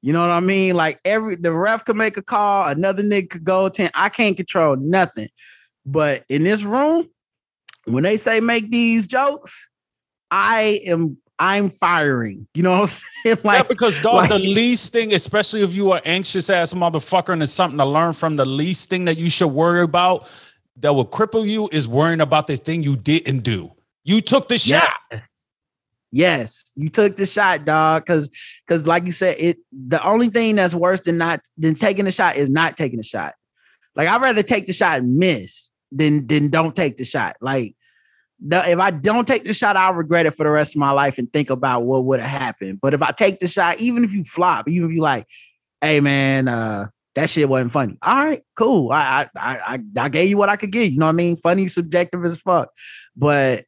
You 0.00 0.12
know 0.12 0.20
what 0.20 0.30
I 0.30 0.38
mean? 0.38 0.76
Like 0.76 1.00
every 1.04 1.34
the 1.34 1.52
ref 1.52 1.84
could 1.84 1.96
make 1.96 2.16
a 2.16 2.22
call, 2.22 2.68
another 2.68 3.02
nigga 3.02 3.30
could 3.30 3.44
go 3.44 3.68
10. 3.68 3.90
I 3.94 4.10
can't 4.10 4.36
control 4.36 4.76
nothing. 4.76 5.28
But 5.84 6.24
in 6.28 6.44
this 6.44 6.62
room, 6.62 7.08
when 7.84 8.04
they 8.04 8.16
say 8.16 8.38
make 8.38 8.70
these 8.70 9.08
jokes, 9.08 9.72
I 10.30 10.82
am 10.86 11.16
I'm 11.38 11.70
firing. 11.70 12.48
You 12.54 12.62
know 12.64 12.72
what 12.72 12.80
I'm 12.80 12.86
saying? 12.86 13.04
yeah, 13.24 13.34
Like 13.44 13.68
because 13.68 13.98
dog, 14.00 14.28
the 14.28 14.38
least 14.38 14.92
thing, 14.92 15.12
especially 15.12 15.62
if 15.62 15.74
you 15.74 15.92
are 15.92 16.00
anxious 16.04 16.50
ass 16.50 16.74
motherfucker, 16.74 17.32
and 17.32 17.42
it's 17.42 17.52
something 17.52 17.78
to 17.78 17.84
learn 17.84 18.12
from, 18.12 18.36
the 18.36 18.44
least 18.46 18.90
thing 18.90 19.04
that 19.06 19.18
you 19.18 19.30
should 19.30 19.48
worry 19.48 19.82
about 19.82 20.28
that 20.80 20.92
will 20.92 21.06
cripple 21.06 21.46
you 21.46 21.68
is 21.72 21.86
worrying 21.88 22.20
about 22.20 22.46
the 22.46 22.56
thing 22.56 22.82
you 22.82 22.96
didn't 22.96 23.40
do. 23.40 23.72
You 24.04 24.20
took 24.20 24.48
the 24.48 24.56
Yeah. 24.56 24.80
shot. 25.10 25.22
Yes, 26.10 26.72
you 26.74 26.88
took 26.88 27.16
the 27.18 27.26
shot, 27.26 27.66
dog. 27.66 28.06
Cause, 28.06 28.30
cause, 28.66 28.86
like 28.86 29.04
you 29.04 29.12
said, 29.12 29.36
it 29.38 29.58
the 29.70 30.02
only 30.02 30.30
thing 30.30 30.56
that's 30.56 30.74
worse 30.74 31.02
than 31.02 31.18
not 31.18 31.40
than 31.58 31.74
taking 31.74 32.06
the 32.06 32.10
shot 32.10 32.36
is 32.36 32.48
not 32.48 32.76
taking 32.78 32.96
the 32.96 33.04
shot. 33.04 33.34
Like 33.94 34.08
I'd 34.08 34.22
rather 34.22 34.42
take 34.42 34.66
the 34.66 34.72
shot 34.72 35.00
and 35.00 35.18
miss 35.18 35.68
than 35.92 36.26
than 36.26 36.48
don't 36.48 36.74
take 36.74 36.96
the 36.96 37.04
shot. 37.04 37.36
Like 37.42 37.76
if 38.40 38.78
I 38.78 38.90
don't 38.90 39.26
take 39.26 39.44
the 39.44 39.54
shot, 39.54 39.76
I'll 39.76 39.94
regret 39.94 40.26
it 40.26 40.32
for 40.36 40.44
the 40.44 40.50
rest 40.50 40.74
of 40.74 40.78
my 40.78 40.90
life 40.90 41.18
and 41.18 41.32
think 41.32 41.50
about 41.50 41.82
what 41.82 42.04
would 42.04 42.20
have 42.20 42.40
happened. 42.40 42.80
But 42.80 42.94
if 42.94 43.02
I 43.02 43.10
take 43.10 43.40
the 43.40 43.48
shot, 43.48 43.80
even 43.80 44.04
if 44.04 44.12
you 44.12 44.24
flop, 44.24 44.68
even 44.68 44.88
if 44.88 44.94
you 44.94 45.02
like, 45.02 45.26
hey 45.80 46.00
man, 46.00 46.48
uh, 46.48 46.88
that 47.14 47.30
shit 47.30 47.48
wasn't 47.48 47.72
funny. 47.72 47.98
All 48.00 48.24
right, 48.24 48.42
cool. 48.54 48.92
I 48.92 49.28
I 49.34 49.54
I 49.54 49.74
I- 49.74 50.00
I 50.04 50.08
gave 50.08 50.28
you 50.28 50.36
what 50.36 50.48
I 50.48 50.56
could 50.56 50.70
give. 50.70 50.92
You 50.92 50.98
know 50.98 51.06
what 51.06 51.12
I 51.12 51.16
mean? 51.16 51.36
Funny, 51.36 51.66
subjective 51.68 52.24
as 52.24 52.40
fuck. 52.40 52.68
But 53.16 53.64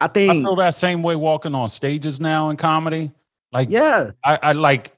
I 0.00 0.08
think 0.08 0.30
I 0.30 0.42
feel 0.42 0.56
that 0.56 0.74
same 0.74 1.02
way 1.02 1.16
walking 1.16 1.54
on 1.54 1.68
stages 1.68 2.20
now 2.20 2.50
in 2.50 2.56
comedy. 2.56 3.12
Like, 3.52 3.70
yeah, 3.70 4.10
I, 4.24 4.38
I 4.42 4.52
like, 4.52 4.92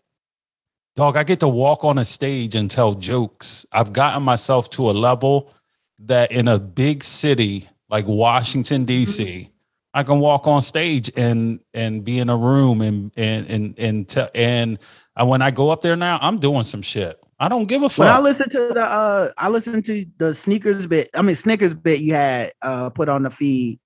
dog, 0.96 1.16
I 1.16 1.22
get 1.22 1.40
to 1.40 1.48
walk 1.48 1.84
on 1.84 1.98
a 1.98 2.04
stage 2.04 2.54
and 2.54 2.70
tell 2.70 2.94
jokes. 2.94 3.66
I've 3.72 3.92
gotten 3.92 4.22
myself 4.22 4.68
to 4.70 4.90
a 4.90 4.92
level 4.92 5.52
that 6.00 6.32
in 6.32 6.48
a 6.48 6.58
big 6.58 7.02
city 7.04 7.68
like 7.92 8.06
Washington, 8.06 8.84
D.C., 8.86 9.50
I 9.94 10.02
can 10.02 10.18
walk 10.20 10.46
on 10.46 10.62
stage 10.62 11.10
and 11.14 11.60
and 11.74 12.02
be 12.02 12.18
in 12.18 12.30
a 12.30 12.36
room 12.36 12.80
and 12.80 13.12
and 13.18 13.46
and 13.46 13.78
and 13.78 14.08
te- 14.08 14.30
and 14.34 14.78
I, 15.14 15.24
when 15.24 15.42
I 15.42 15.50
go 15.50 15.68
up 15.68 15.82
there 15.82 15.96
now, 15.96 16.18
I'm 16.22 16.38
doing 16.38 16.64
some 16.64 16.80
shit. 16.80 17.22
I 17.38 17.50
don't 17.50 17.66
give 17.66 17.82
a 17.82 17.90
When 17.90 18.08
I 18.08 18.12
fuck. 18.14 18.22
listened 18.22 18.52
to 18.52 18.70
the 18.72 18.80
uh 18.82 19.32
I 19.36 19.50
listened 19.50 19.84
to 19.84 20.06
the 20.16 20.32
sneakers 20.32 20.86
bit, 20.86 21.10
I 21.12 21.20
mean 21.20 21.36
Snickers 21.36 21.74
bit 21.74 22.00
you 22.00 22.14
had 22.14 22.52
uh 22.62 22.88
put 22.88 23.10
on 23.10 23.22
the 23.24 23.30
feed. 23.30 23.78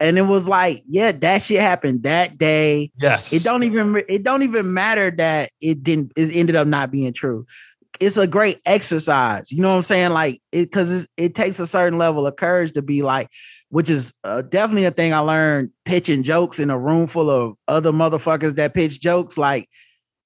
And 0.00 0.16
it 0.16 0.22
was 0.22 0.48
like, 0.48 0.82
yeah, 0.88 1.12
that 1.12 1.42
shit 1.42 1.60
happened 1.60 2.02
that 2.04 2.38
day. 2.38 2.92
yes, 2.98 3.34
It 3.34 3.44
don't 3.44 3.62
even 3.62 4.02
it 4.08 4.22
don't 4.22 4.42
even 4.42 4.72
matter 4.72 5.10
that 5.10 5.50
it 5.60 5.82
didn't 5.82 6.12
it 6.16 6.34
ended 6.34 6.56
up 6.56 6.66
not 6.66 6.90
being 6.90 7.12
true. 7.12 7.46
It's 8.00 8.16
a 8.16 8.26
great 8.26 8.60
exercise. 8.66 9.50
You 9.50 9.62
know 9.62 9.70
what 9.70 9.76
I'm 9.76 9.82
saying? 9.82 10.10
Like 10.10 10.42
it 10.52 10.64
because 10.64 11.08
it 11.16 11.34
takes 11.34 11.58
a 11.58 11.66
certain 11.66 11.98
level 11.98 12.26
of 12.26 12.36
courage 12.36 12.72
to 12.74 12.82
be 12.82 13.02
like, 13.02 13.28
which 13.68 13.90
is 13.90 14.14
uh, 14.24 14.42
definitely 14.42 14.84
a 14.84 14.90
thing 14.90 15.12
I 15.12 15.18
learned 15.18 15.70
pitching 15.84 16.22
jokes 16.22 16.58
in 16.58 16.70
a 16.70 16.78
room 16.78 17.06
full 17.06 17.30
of 17.30 17.56
other 17.68 17.92
motherfuckers 17.92 18.54
that 18.56 18.74
pitch 18.74 19.00
jokes. 19.00 19.36
Like, 19.36 19.68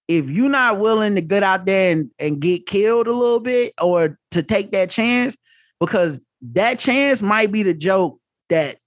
if 0.08 0.28
you're 0.28 0.48
not 0.48 0.80
willing 0.80 1.14
to 1.14 1.20
get 1.20 1.42
out 1.42 1.64
there 1.64 1.92
and, 1.92 2.10
and 2.18 2.40
get 2.40 2.66
killed 2.66 3.06
a 3.06 3.12
little 3.12 3.40
bit 3.40 3.72
or 3.80 4.18
to 4.32 4.42
take 4.42 4.72
that 4.72 4.90
chance, 4.90 5.36
because 5.78 6.24
that 6.52 6.78
chance 6.78 7.22
might 7.22 7.52
be 7.52 7.62
the 7.62 7.74
joke 7.74 8.20
that 8.48 8.78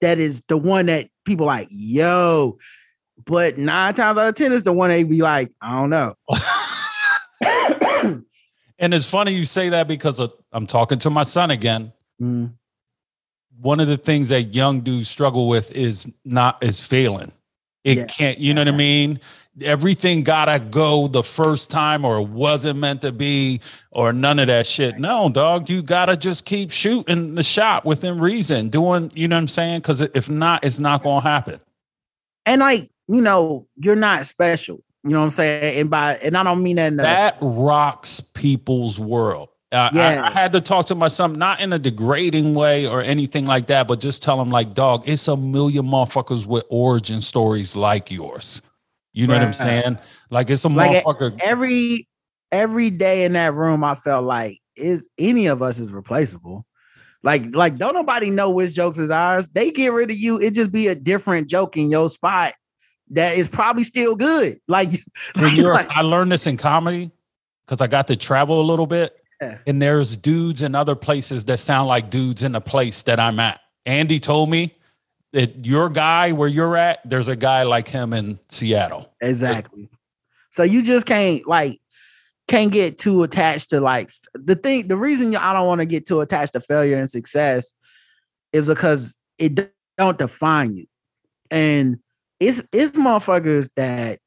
that 0.00 0.18
is 0.18 0.44
the 0.46 0.56
one 0.56 0.86
that 0.86 1.08
people 1.24 1.46
like, 1.46 1.68
yo. 1.70 2.58
But 3.26 3.58
nine 3.58 3.94
times 3.94 4.16
out 4.18 4.28
of 4.28 4.34
ten 4.36 4.52
is 4.52 4.62
the 4.62 4.72
one 4.72 4.90
they 4.90 5.02
be 5.02 5.20
like, 5.20 5.52
I 5.60 5.72
don't 5.72 5.90
know. 5.90 6.14
and 8.78 8.94
it's 8.94 9.08
funny 9.08 9.32
you 9.32 9.44
say 9.44 9.68
that 9.70 9.88
because 9.88 10.18
of, 10.18 10.32
I'm 10.52 10.66
talking 10.66 10.98
to 11.00 11.10
my 11.10 11.24
son 11.24 11.50
again. 11.50 11.92
Mm, 12.20 12.52
one 13.60 13.80
of 13.80 13.88
the 13.88 13.96
things 13.96 14.28
that 14.28 14.54
young 14.54 14.80
dudes 14.80 15.08
struggle 15.08 15.48
with 15.48 15.74
is 15.74 16.12
not 16.24 16.62
is 16.62 16.80
failing. 16.80 17.32
It 17.84 17.98
Yeah. 17.98 18.04
can't, 18.04 18.38
you 18.38 18.54
know 18.54 18.60
what 18.60 18.68
I 18.68 18.76
mean? 18.76 19.20
Everything 19.62 20.22
gotta 20.22 20.60
go 20.60 21.08
the 21.08 21.22
first 21.24 21.68
time, 21.70 22.04
or 22.04 22.22
wasn't 22.22 22.78
meant 22.78 23.02
to 23.02 23.10
be, 23.10 23.60
or 23.90 24.12
none 24.12 24.38
of 24.38 24.46
that 24.46 24.66
shit. 24.68 24.98
No, 24.98 25.28
dog, 25.28 25.68
you 25.68 25.82
gotta 25.82 26.16
just 26.16 26.44
keep 26.44 26.70
shooting 26.70 27.34
the 27.34 27.42
shot 27.42 27.84
within 27.84 28.20
reason, 28.20 28.68
doing, 28.68 29.10
you 29.14 29.26
know 29.26 29.34
what 29.36 29.40
I'm 29.40 29.48
saying? 29.48 29.80
Because 29.80 30.00
if 30.02 30.30
not, 30.30 30.64
it's 30.64 30.78
not 30.78 31.02
gonna 31.02 31.22
happen. 31.22 31.60
And 32.46 32.60
like, 32.60 32.90
you 33.08 33.20
know, 33.20 33.66
you're 33.76 33.96
not 33.96 34.26
special. 34.26 34.82
You 35.08 35.14
know 35.14 35.20
what 35.20 35.24
I'm 35.26 35.30
saying? 35.30 35.80
And 35.80 35.90
by 35.90 36.16
and 36.16 36.36
I 36.36 36.42
don't 36.42 36.62
mean 36.62 36.76
that 36.76 36.96
That 36.96 37.38
rocks 37.40 38.20
people's 38.20 38.98
world. 38.98 39.48
Uh, 39.72 39.90
Yeah. 39.92 40.22
I, 40.22 40.28
I 40.28 40.32
had 40.32 40.52
to 40.52 40.60
talk 40.60 40.86
to 40.86 40.94
my 40.94 41.08
son, 41.08 41.34
not 41.34 41.60
in 41.60 41.72
a 41.72 41.78
degrading 41.78 42.54
way 42.54 42.86
or 42.86 43.02
anything 43.02 43.46
like 43.46 43.66
that, 43.66 43.88
but 43.88 44.00
just 44.00 44.22
tell 44.22 44.40
him, 44.40 44.50
like, 44.50 44.74
dog, 44.74 45.02
it's 45.06 45.28
a 45.28 45.36
million 45.36 45.86
motherfuckers 45.86 46.46
with 46.46 46.64
origin 46.70 47.20
stories 47.22 47.76
like 47.76 48.10
yours. 48.10 48.62
You 49.12 49.26
know 49.26 49.34
what 49.34 49.42
I'm 49.42 49.52
saying? 49.54 49.98
Like, 50.30 50.50
it's 50.50 50.64
a 50.64 50.68
Like, 50.68 51.04
motherfucker. 51.04 51.38
every 51.42 52.06
every 52.52 52.90
day 52.90 53.24
in 53.24 53.32
that 53.34 53.54
room, 53.54 53.82
I 53.84 53.94
felt 53.94 54.24
like 54.24 54.58
is 54.76 55.06
any 55.18 55.46
of 55.46 55.62
us 55.62 55.78
is 55.78 55.90
replaceable. 55.90 56.64
Like, 57.22 57.54
like 57.54 57.76
don't 57.78 57.94
nobody 57.94 58.30
know 58.30 58.50
which 58.50 58.72
jokes 58.74 58.98
is 58.98 59.10
ours. 59.10 59.50
They 59.50 59.70
get 59.70 59.92
rid 59.92 60.10
of 60.10 60.16
you. 60.16 60.38
It 60.38 60.52
just 60.52 60.70
be 60.70 60.86
a 60.88 60.94
different 60.94 61.48
joke 61.48 61.76
in 61.76 61.90
your 61.90 62.08
spot 62.08 62.54
that 63.10 63.36
is 63.36 63.48
probably 63.48 63.84
still 63.84 64.14
good. 64.14 64.60
Like, 64.68 64.90
like, 65.36 65.54
you're- 65.54 65.72
like- 65.72 65.88
I 65.90 66.02
learned 66.02 66.32
this 66.32 66.46
in 66.46 66.56
comedy 66.56 67.10
because 67.66 67.80
I 67.80 67.86
got 67.86 68.06
to 68.08 68.16
travel 68.16 68.60
a 68.60 68.66
little 68.66 68.86
bit. 68.86 69.20
yeah. 69.40 69.58
and 69.66 69.80
there's 69.80 70.16
dudes 70.16 70.62
in 70.62 70.74
other 70.74 70.94
places 70.94 71.44
that 71.44 71.58
sound 71.58 71.86
like 71.88 72.10
dudes 72.10 72.42
in 72.42 72.52
the 72.52 72.60
place 72.60 73.02
that 73.04 73.20
I'm 73.20 73.38
at. 73.40 73.60
Andy 73.86 74.18
told 74.20 74.50
me 74.50 74.74
that 75.32 75.64
your 75.64 75.88
guy 75.90 76.32
where 76.32 76.48
you're 76.48 76.76
at, 76.76 77.00
there's 77.08 77.28
a 77.28 77.36
guy 77.36 77.62
like 77.62 77.86
him 77.88 78.12
in 78.12 78.40
Seattle. 78.48 79.12
Exactly. 79.20 79.88
So 80.50 80.62
you 80.64 80.82
just 80.82 81.06
can't 81.06 81.46
like 81.46 81.80
can't 82.48 82.72
get 82.72 82.96
too 82.98 83.22
attached 83.22 83.70
to 83.70 83.80
like 83.80 84.10
the 84.34 84.56
thing. 84.56 84.88
The 84.88 84.96
reason 84.96 85.36
I 85.36 85.52
don't 85.52 85.66
want 85.66 85.80
to 85.80 85.86
get 85.86 86.06
too 86.06 86.20
attached 86.20 86.54
to 86.54 86.60
failure 86.60 86.96
and 86.98 87.08
success 87.08 87.74
is 88.52 88.66
because 88.66 89.14
it 89.38 89.70
don't 89.98 90.18
define 90.18 90.74
you, 90.74 90.86
and 91.50 91.98
it's 92.40 92.62
it's 92.72 92.96
motherfuckers 92.96 93.68
that 93.76 94.20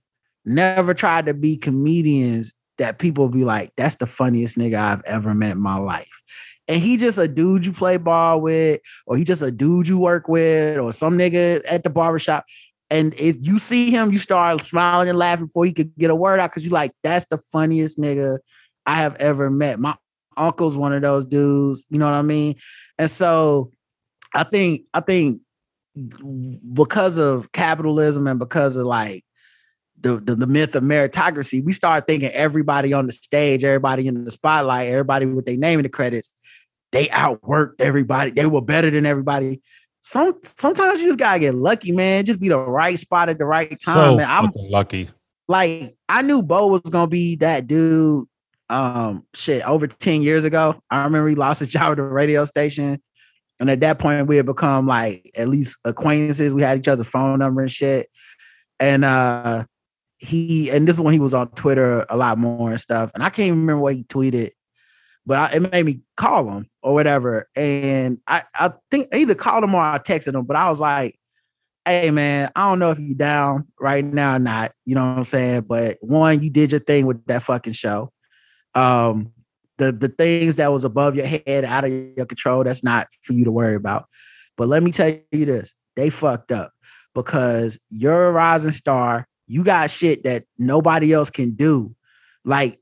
never 0.45 0.93
tried 0.93 1.27
to 1.27 1.33
be 1.33 1.57
comedians 1.57 2.53
that 2.77 2.97
people 2.97 3.29
be 3.29 3.43
like, 3.43 3.71
that's 3.77 3.97
the 3.97 4.07
funniest 4.07 4.57
nigga 4.57 4.75
I've 4.75 5.03
ever 5.05 5.33
met 5.33 5.51
in 5.51 5.61
my 5.61 5.77
life. 5.77 6.09
And 6.67 6.81
he 6.81 6.97
just 6.97 7.17
a 7.17 7.27
dude 7.27 7.65
you 7.65 7.73
play 7.73 7.97
ball 7.97 8.41
with, 8.41 8.81
or 9.05 9.17
he 9.17 9.23
just 9.23 9.41
a 9.41 9.51
dude 9.51 9.88
you 9.88 9.97
work 9.97 10.27
with, 10.27 10.79
or 10.79 10.93
some 10.93 11.17
nigga 11.17 11.61
at 11.67 11.83
the 11.83 11.89
barbershop. 11.89 12.45
And 12.89 13.13
if 13.15 13.38
you 13.39 13.59
see 13.59 13.91
him, 13.91 14.11
you 14.11 14.17
start 14.17 14.61
smiling 14.61 15.09
and 15.09 15.17
laughing 15.17 15.45
before 15.45 15.65
he 15.65 15.73
could 15.73 15.95
get 15.97 16.09
a 16.09 16.15
word 16.15 16.39
out 16.39 16.49
because 16.49 16.63
you 16.63 16.71
like, 16.71 16.91
that's 17.03 17.27
the 17.27 17.38
funniest 17.51 17.99
nigga 17.99 18.39
I 18.85 18.95
have 18.95 19.15
ever 19.15 19.49
met. 19.49 19.79
My 19.79 19.95
uncle's 20.35 20.75
one 20.75 20.93
of 20.93 21.01
those 21.01 21.25
dudes, 21.25 21.83
you 21.89 21.99
know 21.99 22.05
what 22.05 22.15
I 22.15 22.21
mean? 22.21 22.55
And 22.97 23.09
so 23.09 23.71
I 24.33 24.43
think, 24.43 24.83
I 24.93 25.01
think 25.01 25.41
because 26.73 27.18
of 27.18 27.51
capitalism 27.51 28.27
and 28.27 28.39
because 28.39 28.76
of 28.76 28.85
like 28.85 29.26
the, 29.99 30.18
the, 30.18 30.35
the 30.35 30.47
myth 30.47 30.76
of 30.76 30.84
meritocracy, 30.84 31.63
we 31.63 31.73
start 31.73 32.07
thinking 32.07 32.30
everybody 32.31 32.93
on 32.93 33.05
the 33.05 33.11
stage, 33.11 33.63
everybody 33.63 34.07
in 34.07 34.23
the 34.23 34.31
spotlight, 34.31 34.88
everybody 34.88 35.26
with 35.26 35.45
their 35.45 35.57
name 35.57 35.80
in 35.80 35.84
the 35.84 35.89
credits, 35.89 36.31
they 36.91 37.07
outworked 37.07 37.76
everybody. 37.80 38.31
They 38.31 38.45
were 38.45 38.61
better 38.61 38.89
than 38.89 39.05
everybody. 39.05 39.61
Some 40.03 40.39
sometimes 40.43 40.99
you 40.99 41.07
just 41.07 41.19
gotta 41.19 41.39
get 41.39 41.55
lucky, 41.55 41.91
man. 41.91 42.26
Just 42.26 42.39
be 42.39 42.49
the 42.49 42.57
right 42.57 42.97
spot 42.97 43.30
at 43.30 43.38
the 43.38 43.45
right 43.45 43.80
time. 43.80 44.11
So 44.11 44.18
man. 44.18 44.30
I'm 44.30 44.51
lucky. 44.55 45.09
Like 45.47 45.95
I 46.09 46.22
knew 46.22 46.41
Bo 46.41 46.68
was 46.68 46.81
gonna 46.81 47.07
be 47.07 47.35
that 47.38 47.68
dude. 47.68 48.27
Um, 48.69 49.26
shit, 49.34 49.68
over 49.68 49.85
10 49.85 50.22
years 50.22 50.45
ago. 50.45 50.81
I 50.89 51.03
remember 51.03 51.27
he 51.27 51.35
lost 51.35 51.59
his 51.59 51.69
job 51.77 51.91
at 51.91 51.97
the 51.97 52.03
radio 52.03 52.45
station. 52.45 53.01
And 53.61 53.69
at 53.69 53.79
that 53.81 53.99
point, 53.99 54.25
we 54.25 54.38
had 54.38 54.47
become 54.47 54.88
like 54.88 55.31
at 55.35 55.47
least 55.47 55.77
acquaintances. 55.85 56.51
We 56.51 56.63
had 56.63 56.79
each 56.79 56.88
other's 56.88 57.07
phone 57.07 57.38
number 57.38 57.61
and 57.61 57.71
shit. 57.71 58.09
And 58.79 59.05
uh 59.05 59.65
he 60.17 60.69
and 60.71 60.88
this 60.88 60.95
is 60.95 61.01
when 61.01 61.13
he 61.13 61.19
was 61.19 61.35
on 61.35 61.49
Twitter 61.49 62.05
a 62.09 62.17
lot 62.17 62.39
more 62.39 62.71
and 62.71 62.81
stuff. 62.81 63.11
And 63.13 63.23
I 63.23 63.29
can't 63.29 63.51
remember 63.51 63.77
what 63.77 63.95
he 63.95 64.03
tweeted, 64.03 64.51
but 65.27 65.38
I, 65.38 65.55
it 65.55 65.71
made 65.71 65.85
me 65.85 66.01
call 66.17 66.49
him 66.49 66.69
or 66.81 66.95
whatever. 66.95 67.47
And 67.55 68.17
I, 68.27 68.43
I 68.53 68.73
think 68.89 69.09
I 69.13 69.17
either 69.17 69.35
called 69.35 69.63
him 69.63 69.75
or 69.75 69.81
I 69.81 69.99
texted 69.99 70.33
him, 70.33 70.45
but 70.45 70.55
I 70.55 70.67
was 70.67 70.79
like, 70.79 71.19
hey 71.85 72.09
man, 72.09 72.51
I 72.55 72.67
don't 72.69 72.79
know 72.79 72.91
if 72.91 72.99
you 72.99 73.13
down 73.13 73.67
right 73.79 74.03
now 74.03 74.38
or 74.38 74.39
not. 74.39 74.71
You 74.85 74.95
know 74.95 75.05
what 75.05 75.17
I'm 75.17 75.23
saying? 75.23 75.61
But 75.61 75.97
one, 76.01 76.41
you 76.41 76.49
did 76.49 76.71
your 76.71 76.79
thing 76.79 77.05
with 77.05 77.23
that 77.27 77.43
fucking 77.43 77.73
show. 77.73 78.11
Um, 78.73 79.33
the 79.81 79.91
the 79.91 80.09
things 80.09 80.57
that 80.57 80.71
was 80.71 80.85
above 80.85 81.15
your 81.15 81.25
head, 81.25 81.65
out 81.65 81.83
of 81.83 81.91
your 81.91 82.25
control, 82.25 82.63
that's 82.63 82.83
not 82.83 83.07
for 83.23 83.33
you 83.33 83.45
to 83.45 83.51
worry 83.51 83.75
about. 83.75 84.05
But 84.57 84.67
let 84.67 84.83
me 84.83 84.91
tell 84.91 85.13
you 85.31 85.45
this: 85.45 85.73
they 85.95 86.09
fucked 86.09 86.51
up 86.51 86.71
because 87.13 87.79
you're 87.89 88.27
a 88.27 88.31
rising 88.31 88.71
star 88.71 89.27
you 89.51 89.65
got 89.65 89.91
shit 89.91 90.23
that 90.23 90.45
nobody 90.57 91.11
else 91.11 91.29
can 91.29 91.51
do. 91.51 91.93
Like, 92.45 92.79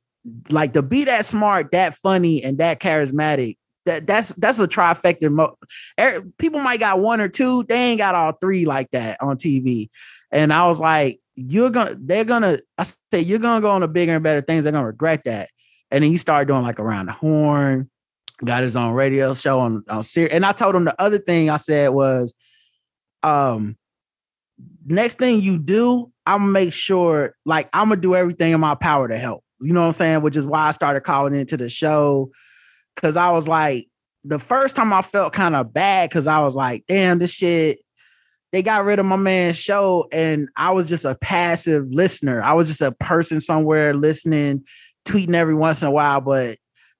like 0.49 0.73
to 0.73 0.83
be 0.83 1.05
that 1.05 1.25
smart, 1.25 1.69
that 1.71 1.95
funny, 1.95 2.43
and 2.43 2.59
that 2.59 2.79
charismatic. 2.79 3.57
That 3.85 4.05
that's 4.05 4.29
that's 4.29 4.59
a 4.59 4.67
trifecta. 4.67 5.31
Mo- 5.31 5.57
er, 5.99 6.23
people 6.37 6.59
might 6.59 6.79
got 6.79 6.99
one 6.99 7.21
or 7.21 7.27
two. 7.27 7.63
They 7.63 7.75
ain't 7.75 7.97
got 7.97 8.13
all 8.13 8.33
three 8.33 8.65
like 8.65 8.91
that 8.91 9.17
on 9.19 9.37
TV. 9.37 9.89
And 10.31 10.53
I 10.53 10.67
was 10.67 10.79
like, 10.79 11.19
you're 11.35 11.71
gonna, 11.71 11.95
they're 11.99 12.23
gonna. 12.23 12.59
I 12.77 12.83
say 12.83 13.21
you're 13.21 13.39
gonna 13.39 13.61
go 13.61 13.71
on 13.71 13.81
to 13.81 13.87
bigger 13.87 14.13
and 14.13 14.23
better 14.23 14.41
things. 14.41 14.63
They're 14.63 14.71
gonna 14.71 14.85
regret 14.85 15.23
that. 15.23 15.49
And 15.91 16.03
then 16.03 16.11
he 16.11 16.17
started 16.17 16.47
doing 16.47 16.63
like 16.63 16.79
around 16.79 17.07
the 17.07 17.13
horn. 17.13 17.89
Got 18.43 18.63
his 18.63 18.75
own 18.75 18.93
radio 18.93 19.33
show 19.33 19.59
on 19.59 19.83
on 19.89 20.03
Sirius. 20.03 20.33
And 20.33 20.45
I 20.45 20.53
told 20.53 20.75
him 20.75 20.85
the 20.85 20.99
other 21.01 21.19
thing 21.19 21.49
I 21.49 21.57
said 21.57 21.89
was, 21.89 22.35
um, 23.21 23.75
next 24.85 25.15
thing 25.15 25.41
you 25.41 25.57
do, 25.57 26.11
I'm 26.25 26.39
gonna 26.39 26.51
make 26.51 26.73
sure, 26.73 27.35
like, 27.45 27.69
I'm 27.73 27.89
gonna 27.89 28.01
do 28.01 28.15
everything 28.15 28.53
in 28.53 28.59
my 28.59 28.75
power 28.75 29.07
to 29.07 29.17
help. 29.17 29.43
You 29.59 29.73
know 29.73 29.81
what 29.81 29.87
I'm 29.87 29.93
saying? 29.93 30.21
Which 30.21 30.37
is 30.37 30.45
why 30.45 30.67
I 30.67 30.71
started 30.71 31.01
calling 31.01 31.35
into 31.35 31.57
the 31.57 31.69
show. 31.69 32.31
Cause 32.95 33.17
I 33.17 33.31
was 33.31 33.47
like, 33.47 33.87
the 34.23 34.39
first 34.39 34.75
time 34.75 34.91
I 34.93 35.01
felt 35.01 35.33
kind 35.33 35.55
of 35.55 35.73
bad 35.73 36.09
because 36.09 36.27
I 36.27 36.39
was 36.39 36.55
like, 36.55 36.83
damn, 36.87 37.19
this 37.19 37.31
shit, 37.31 37.79
they 38.51 38.61
got 38.61 38.83
rid 38.83 38.99
of 38.99 39.05
my 39.05 39.15
man's 39.15 39.57
show. 39.57 40.07
And 40.11 40.49
I 40.55 40.71
was 40.71 40.87
just 40.87 41.05
a 41.05 41.15
passive 41.15 41.87
listener. 41.89 42.41
I 42.41 42.53
was 42.53 42.67
just 42.67 42.81
a 42.81 42.91
person 42.91 43.41
somewhere 43.41 43.93
listening, 43.93 44.65
tweeting 45.09 45.35
every 45.35 45.55
once 45.55 45.81
in 45.81 45.87
a 45.87 45.91
while, 45.91 46.21
but 46.21 46.57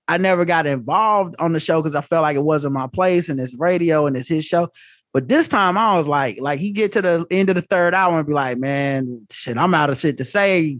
I 0.07 0.17
never 0.17 0.43
got 0.43 0.65
involved 0.65 1.35
on 1.37 1.53
the 1.53 1.59
show 1.59 1.81
because 1.81 1.95
I 1.95 2.01
felt 2.01 2.23
like 2.23 2.35
it 2.35 2.43
wasn't 2.43 2.73
my 2.73 2.87
place 2.87 3.29
and 3.29 3.39
it's 3.39 3.57
radio 3.59 4.07
and 4.07 4.17
it's 4.17 4.27
his 4.27 4.43
show. 4.43 4.69
But 5.13 5.27
this 5.27 5.47
time 5.47 5.77
I 5.77 5.97
was 5.97 6.07
like, 6.07 6.39
like 6.39 6.59
he 6.59 6.71
get 6.71 6.93
to 6.93 7.01
the 7.01 7.25
end 7.29 7.49
of 7.49 7.55
the 7.55 7.61
third 7.61 7.93
hour 7.93 8.17
and 8.17 8.27
be 8.27 8.33
like, 8.33 8.57
man, 8.57 9.27
shit, 9.31 9.57
I'm 9.57 9.73
out 9.73 9.89
of 9.89 9.97
shit 9.97 10.17
to 10.17 10.25
say. 10.25 10.79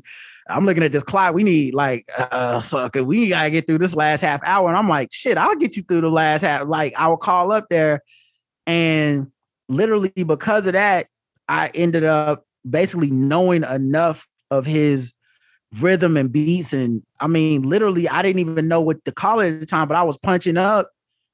I'm 0.50 0.66
looking 0.66 0.84
at 0.84 0.92
this 0.92 1.04
clock. 1.04 1.36
We 1.36 1.44
need 1.44 1.76
like 1.76 2.10
uh 2.18 2.60
sucker. 2.60 3.04
We 3.04 3.30
gotta 3.30 3.52
get 3.52 3.68
through 3.68 3.78
this 3.78 3.96
last 3.96 4.22
half 4.22 4.42
hour. 4.44 4.68
And 4.68 4.78
I'm 4.78 4.90
like, 4.90 5.10
shit, 5.12 5.38
I'll 5.38 5.56
get 5.56 5.78
you 5.78 5.84
through 5.84 6.02
the 6.02 6.10
last 6.10 6.42
half. 6.42 6.68
Like 6.68 6.96
I 6.98 7.08
will 7.08 7.18
call 7.18 7.52
up 7.52 7.68
there. 7.70 8.02
And 8.66 9.32
literally 9.68 10.10
because 10.10 10.66
of 10.66 10.74
that, 10.74 11.08
I 11.48 11.70
ended 11.76 12.04
up 12.04 12.46
basically 12.68 13.12
knowing 13.12 13.64
enough 13.64 14.28
of 14.50 14.66
his 14.66 15.14
rhythm 15.78 16.18
and 16.18 16.32
beats. 16.32 16.74
And 16.74 17.04
I 17.20 17.28
mean, 17.28 17.64
literally, 17.64 18.10
I 18.10 18.22
didn't 18.22 18.40
even 18.40 18.68
know 18.68 18.82
what 18.82 19.04
to 19.06 19.12
call 19.12 19.40
it 19.40 19.54
at 19.54 19.60
the 19.60 19.66
time, 19.66 19.88
but 19.88 19.98
I 19.98 20.04
was 20.04 20.18
punching 20.18 20.58
up 20.58 20.90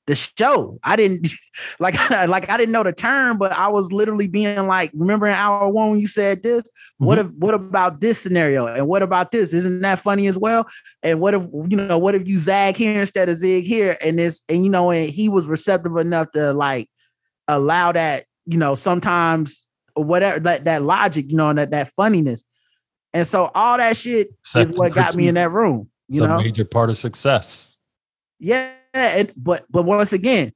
the 0.08 0.16
show. 0.16 0.80
I 0.84 0.96
didn't 0.96 1.32
like 1.80 1.96
like 2.10 2.50
I 2.50 2.58
didn't 2.58 2.72
know 2.72 2.84
the 2.84 2.94
term, 2.94 3.38
but 3.38 3.52
I 3.52 3.68
was 3.68 3.92
literally 3.92 4.28
being 4.28 4.68
like, 4.68 4.92
remember 4.94 5.28
in 5.28 5.34
hour 5.34 5.68
one 5.70 5.92
when 5.92 6.00
you 6.00 6.08
said 6.08 6.44
this? 6.44 6.64
Mm-hmm. 6.64 7.06
What 7.06 7.20
if 7.20 7.28
what 7.32 7.54
about 7.54 8.02
this 8.02 8.20
scenario? 8.20 8.68
And 8.68 8.88
what 8.88 9.02
about 9.02 9.32
this? 9.32 9.54
Isn't 9.54 9.82
that 9.82 10.00
funny 10.00 10.28
as 10.28 10.38
well? 10.38 10.68
And 11.04 11.20
what 11.20 11.34
if 11.34 11.44
you 11.68 11.78
know 11.78 11.98
what 11.98 12.16
if 12.16 12.28
you 12.28 12.40
zag 12.40 12.76
here 12.76 13.02
instead 13.02 13.30
of 13.30 13.38
zig 13.38 13.64
here? 13.64 13.98
And 14.02 14.20
this 14.20 14.44
and 14.50 14.64
you 14.64 14.70
know, 14.70 14.92
and 14.92 15.10
he 15.10 15.30
was 15.30 15.48
receptive 15.48 15.98
enough 15.98 16.32
to 16.34 16.54
like 16.54 16.90
allow 17.48 17.92
that, 17.92 18.26
you 18.46 18.58
know, 18.58 18.76
sometimes 18.76 19.66
whatever 19.94 20.40
that 20.42 20.66
that 20.66 20.84
logic, 20.84 21.26
you 21.30 21.38
know, 21.38 21.50
and 21.50 21.58
that 21.58 21.72
that 21.72 21.92
funniness. 21.94 22.44
And 23.16 23.26
so 23.26 23.50
all 23.56 23.78
that 23.78 23.96
shit 23.96 24.36
is 24.56 24.68
what 24.76 24.92
got 24.92 25.16
me 25.16 25.30
in 25.30 25.36
that 25.36 25.50
room. 25.50 25.90
You 26.10 26.22
it's 26.22 26.28
know, 26.28 26.36
a 26.38 26.44
major 26.44 26.66
part 26.66 26.90
of 26.90 26.98
success. 26.98 27.78
Yeah, 28.40 28.74
and, 28.94 29.32
but 29.38 29.66
but 29.70 29.84
once 29.84 30.12
again, 30.12 30.52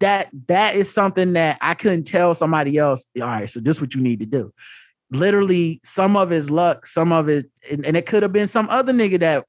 that 0.00 0.30
that 0.48 0.74
is 0.74 0.90
something 0.90 1.34
that 1.34 1.58
I 1.60 1.74
couldn't 1.74 2.04
tell 2.04 2.34
somebody 2.34 2.78
else. 2.78 3.04
All 3.20 3.26
right, 3.26 3.50
so 3.50 3.60
this 3.60 3.76
is 3.76 3.80
what 3.82 3.94
you 3.94 4.00
need 4.00 4.20
to 4.20 4.26
do. 4.26 4.54
Literally, 5.10 5.82
some 5.84 6.16
of 6.16 6.30
his 6.30 6.50
luck, 6.50 6.86
some 6.86 7.12
of 7.12 7.28
it, 7.28 7.50
and, 7.70 7.84
and 7.84 7.94
it 7.94 8.06
could 8.06 8.22
have 8.22 8.32
been 8.32 8.48
some 8.48 8.70
other 8.70 8.94
nigga 8.94 9.20
that 9.20 9.44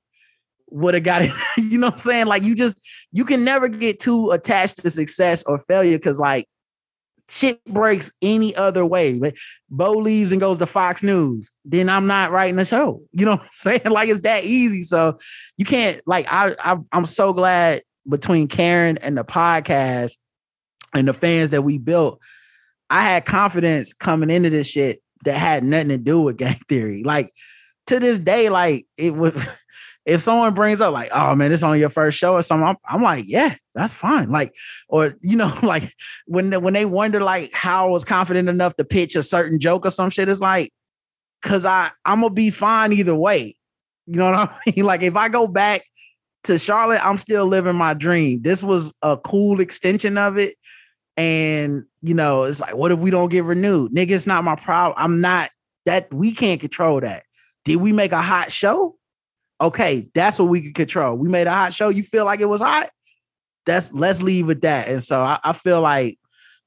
would 0.69 0.95
have 0.95 1.03
got 1.03 1.22
it. 1.22 1.31
you 1.57 1.77
know 1.77 1.88
what 1.88 1.93
I'm 1.93 1.99
saying? 1.99 2.26
Like 2.26 2.43
you 2.43 2.55
just 2.55 2.77
you 3.13 3.23
can 3.23 3.45
never 3.45 3.69
get 3.69 4.01
too 4.01 4.31
attached 4.31 4.81
to 4.81 4.89
success 4.89 5.43
or 5.43 5.59
failure 5.59 5.97
because 5.97 6.19
like 6.19 6.49
shit 7.30 7.64
breaks 7.65 8.11
any 8.22 8.56
other 8.56 8.85
way. 8.85 9.14
But 9.14 9.35
Bo 9.69 9.93
leaves 9.93 10.31
and 10.31 10.41
goes 10.41 10.60
to 10.60 10.65
Fox 10.65 11.03
News, 11.03 11.52
then 11.64 11.89
I'm 11.89 12.07
not 12.07 12.31
writing 12.31 12.60
a 12.60 12.65
show. 12.65 13.02
You 13.11 13.26
know 13.26 13.31
what 13.31 13.41
I'm 13.41 13.47
saying? 13.52 13.81
Like 13.85 14.10
it's 14.10 14.22
that 14.22 14.43
easy. 14.43 14.84
So 14.84 15.18
you 15.57 15.65
can't 15.65 16.02
like 16.06 16.27
I, 16.30 16.56
I 16.60 16.77
I'm 16.91 17.06
so 17.06 17.34
glad 17.34 17.81
between 18.07 18.47
Karen 18.47 18.97
and 18.99 19.18
the 19.18 19.23
podcast 19.23 20.18
and 20.93 21.07
the 21.07 21.14
fans 21.14 21.52
that 21.52 21.64
we 21.64 21.77
built. 21.77 22.19
I 22.89 23.02
had 23.02 23.26
confidence 23.26 23.93
coming 23.93 24.30
into 24.30 24.49
this 24.49 24.68
shit 24.68 25.02
that 25.23 25.38
had 25.38 25.64
nothing 25.64 25.89
to 25.89 25.97
do 25.97 26.22
with 26.22 26.38
Game 26.38 26.60
Theory. 26.69 27.03
Like 27.03 27.34
to 27.88 27.99
this 27.99 28.19
day, 28.19 28.49
like 28.49 28.85
it 28.97 29.15
was 29.15 29.34
if 30.06 30.22
someone 30.22 30.53
brings 30.53 30.82
up 30.82 30.94
like, 30.94 31.10
oh 31.14 31.34
man, 31.36 31.52
it's 31.52 31.64
on 31.64 31.80
your 31.80 31.90
first 31.90 32.18
show 32.18 32.34
or 32.34 32.44
something, 32.44 32.68
I'm, 32.68 32.77
I'm, 32.88 33.02
like, 33.02 33.26
yeah, 33.27 33.56
that's 33.73 33.94
fine. 33.94 34.30
Like, 34.30 34.53
or 34.88 35.15
you 35.22 35.36
know, 35.36 35.57
like 35.64 35.94
when 36.27 36.52
when 36.61 36.73
they 36.73 36.86
wonder 36.86 37.19
like 37.22 37.52
how 37.53 37.88
I 37.88 37.90
was 37.90 38.06
confident 38.06 38.48
enough 38.48 38.76
to 38.77 38.86
pitch 38.86 39.15
a 39.15 39.23
certain 39.23 39.60
joke 39.60 39.86
or 39.86 39.91
some 39.91 40.10
shit, 40.10 40.30
it's 40.30 40.40
like, 40.40 40.72
cause 41.41 41.65
I 41.65 41.91
I'm 42.06 42.22
gonna 42.22 42.34
be 42.34 42.52
fine 42.52 42.94
either 42.94 43.15
way. 43.15 43.57
You 44.06 44.18
know 44.18 44.32
what 44.32 44.49
I 44.68 44.72
mean? 44.72 44.86
Like 44.86 45.02
if 45.02 45.15
I 45.15 45.30
go 45.30 45.48
back 45.48 45.84
to 46.44 46.60
Charlotte, 46.60 47.06
I'm 47.06 47.18
still 47.18 47.48
living 47.48 47.76
my 47.76 47.95
dream. 47.95 48.41
This 48.44 48.61
was 48.61 48.95
a 49.02 49.18
cool 49.18 49.60
extension 49.60 50.18
of 50.18 50.38
it. 50.38 50.56
And 51.18 51.86
you 52.02 52.14
know, 52.14 52.44
it's 52.44 52.60
like, 52.60 52.76
what 52.76 52.91
if 52.91 52.99
we 52.99 53.10
don't 53.10 53.30
get 53.30 53.45
renewed? 53.45 53.91
Nigga, 53.91 54.11
it's 54.11 54.27
not 54.27 54.44
my 54.44 54.56
problem. 54.56 54.95
I'm 54.98 55.22
not 55.22 55.49
that 55.86 56.14
we 56.14 56.34
can't 56.34 56.61
control 56.61 56.99
that. 57.02 57.23
Did 57.64 57.77
we 57.77 57.91
make 57.91 58.11
a 58.11 58.22
hot 58.22 58.52
show? 58.52 58.95
Okay, 59.65 60.07
that's 60.13 60.39
what 60.39 60.49
we 60.49 60.61
can 60.61 60.73
control. 60.73 61.15
We 61.15 61.29
made 61.29 61.47
a 61.47 61.51
hot 61.51 61.73
show. 61.73 61.89
You 61.89 62.03
feel 62.03 62.25
like 62.25 62.39
it 62.39 62.49
was 62.49 62.61
hot? 62.61 62.89
That's 63.65 63.91
let's 63.93 64.21
leave 64.21 64.47
with 64.47 64.61
that. 64.61 64.87
And 64.87 65.03
so 65.03 65.21
I, 65.21 65.39
I 65.43 65.53
feel 65.53 65.81
like 65.81 66.19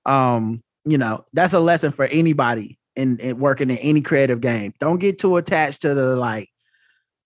um, 0.05 0.63
you 0.85 0.99
know, 0.99 1.25
that's 1.33 1.53
a 1.53 1.61
lesson 1.61 1.93
for 1.93 2.07
anybody 2.07 2.79
in, 2.97 3.19
in 3.19 3.39
working 3.39 3.71
in 3.71 3.79
any 3.79 4.01
creative 4.01 4.41
game. 4.41 4.73
Don't 4.81 4.99
get 4.99 5.19
too 5.19 5.37
attached 5.37 5.83
to 5.83 5.95
the 5.95 6.17
like, 6.17 6.49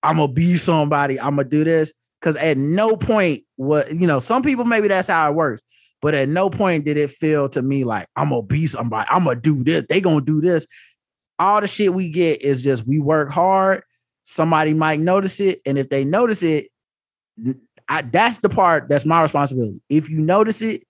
I'm 0.03 0.17
gonna 0.17 0.33
be 0.33 0.57
somebody, 0.57 1.19
I'm 1.19 1.37
gonna 1.37 1.49
do 1.49 1.65
this. 1.65 1.93
Cause 2.21 2.37
at 2.37 2.57
no 2.57 2.97
point 2.97 3.43
what 3.57 3.93
you 3.93 4.07
know, 4.07 4.21
some 4.21 4.43
people 4.43 4.65
maybe 4.65 4.89
that's 4.89 5.09
how 5.09 5.29
it 5.29 5.35
works, 5.35 5.63
but 6.01 6.15
at 6.15 6.29
no 6.29 6.51
point 6.51 6.85
did 6.85 6.97
it 6.97 7.11
feel 7.11 7.49
to 7.51 7.63
me 7.63 7.85
like 7.85 8.07
I'm 8.15 8.29
gonna 8.31 8.43
be 8.43 8.67
somebody, 8.67 9.09
I'm 9.11 9.25
gonna 9.25 9.41
do 9.41 9.65
this, 9.65 9.87
they 9.89 10.01
gonna 10.01 10.21
do 10.21 10.41
this. 10.41 10.67
All 11.39 11.61
the 11.61 11.67
shit 11.67 11.95
we 11.95 12.11
get 12.11 12.43
is 12.43 12.63
just 12.63 12.87
we 12.87 13.01
work 13.01 13.31
hard, 13.31 13.83
somebody 14.33 14.73
might 14.73 14.99
notice 14.99 15.41
it, 15.41 15.61
and 15.67 15.79
if 15.79 15.91
they 15.91 16.05
notice 16.05 16.43
it, 16.43 16.69
I, 17.89 18.03
that's 18.03 18.41
the 18.41 18.49
part 18.49 18.89
that's 18.89 19.05
my 19.05 19.23
responsibility. 19.23 19.81
If 19.89 20.09
you 20.09 20.19
notice 20.19 20.63
it, 20.63 20.87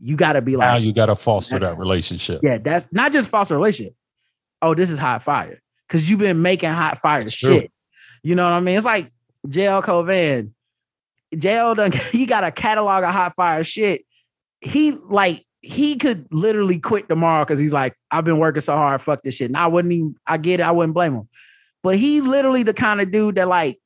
you 0.00 0.16
got 0.16 0.32
to 0.32 0.42
be 0.42 0.56
like, 0.56 0.66
now 0.66 0.76
you 0.76 0.92
got 0.92 1.06
to 1.06 1.16
foster 1.16 1.58
that 1.58 1.78
relationship. 1.78 2.40
Yeah, 2.42 2.58
that's 2.58 2.88
not 2.90 3.12
just 3.12 3.28
foster 3.28 3.54
relationship. 3.54 3.94
Oh, 4.62 4.74
this 4.74 4.90
is 4.90 4.98
hot 4.98 5.22
fire 5.22 5.60
because 5.86 6.08
you've 6.08 6.20
been 6.20 6.42
making 6.42 6.70
hot 6.70 6.98
fire 6.98 7.24
that's 7.24 7.36
shit. 7.36 7.60
True. 7.60 7.68
You 8.22 8.34
know 8.34 8.44
what 8.44 8.52
I 8.52 8.60
mean? 8.60 8.76
It's 8.76 8.86
like 8.86 9.12
JL 9.46 9.82
Cauvin. 9.82 10.52
JL 11.34 11.76
done, 11.76 11.92
he 12.12 12.26
got 12.26 12.44
a 12.44 12.50
catalog 12.50 13.04
of 13.04 13.10
hot 13.10 13.34
fire 13.34 13.62
shit. 13.62 14.04
He 14.60 14.92
like 14.92 15.44
he 15.62 15.96
could 15.96 16.26
literally 16.32 16.78
quit 16.78 17.08
tomorrow 17.08 17.44
because 17.44 17.58
he's 17.58 17.72
like, 17.72 17.94
I've 18.10 18.24
been 18.24 18.38
working 18.38 18.62
so 18.62 18.74
hard, 18.74 19.02
fuck 19.02 19.22
this 19.22 19.34
shit. 19.34 19.50
And 19.50 19.56
I 19.56 19.66
wouldn't 19.66 19.92
even, 19.92 20.14
I 20.26 20.38
get 20.38 20.60
it, 20.60 20.62
I 20.62 20.70
wouldn't 20.70 20.94
blame 20.94 21.14
him. 21.14 21.28
But 21.82 21.96
he 21.96 22.20
literally 22.20 22.62
the 22.62 22.74
kind 22.74 23.00
of 23.00 23.10
dude 23.10 23.36
that 23.36 23.48
like 23.48 23.80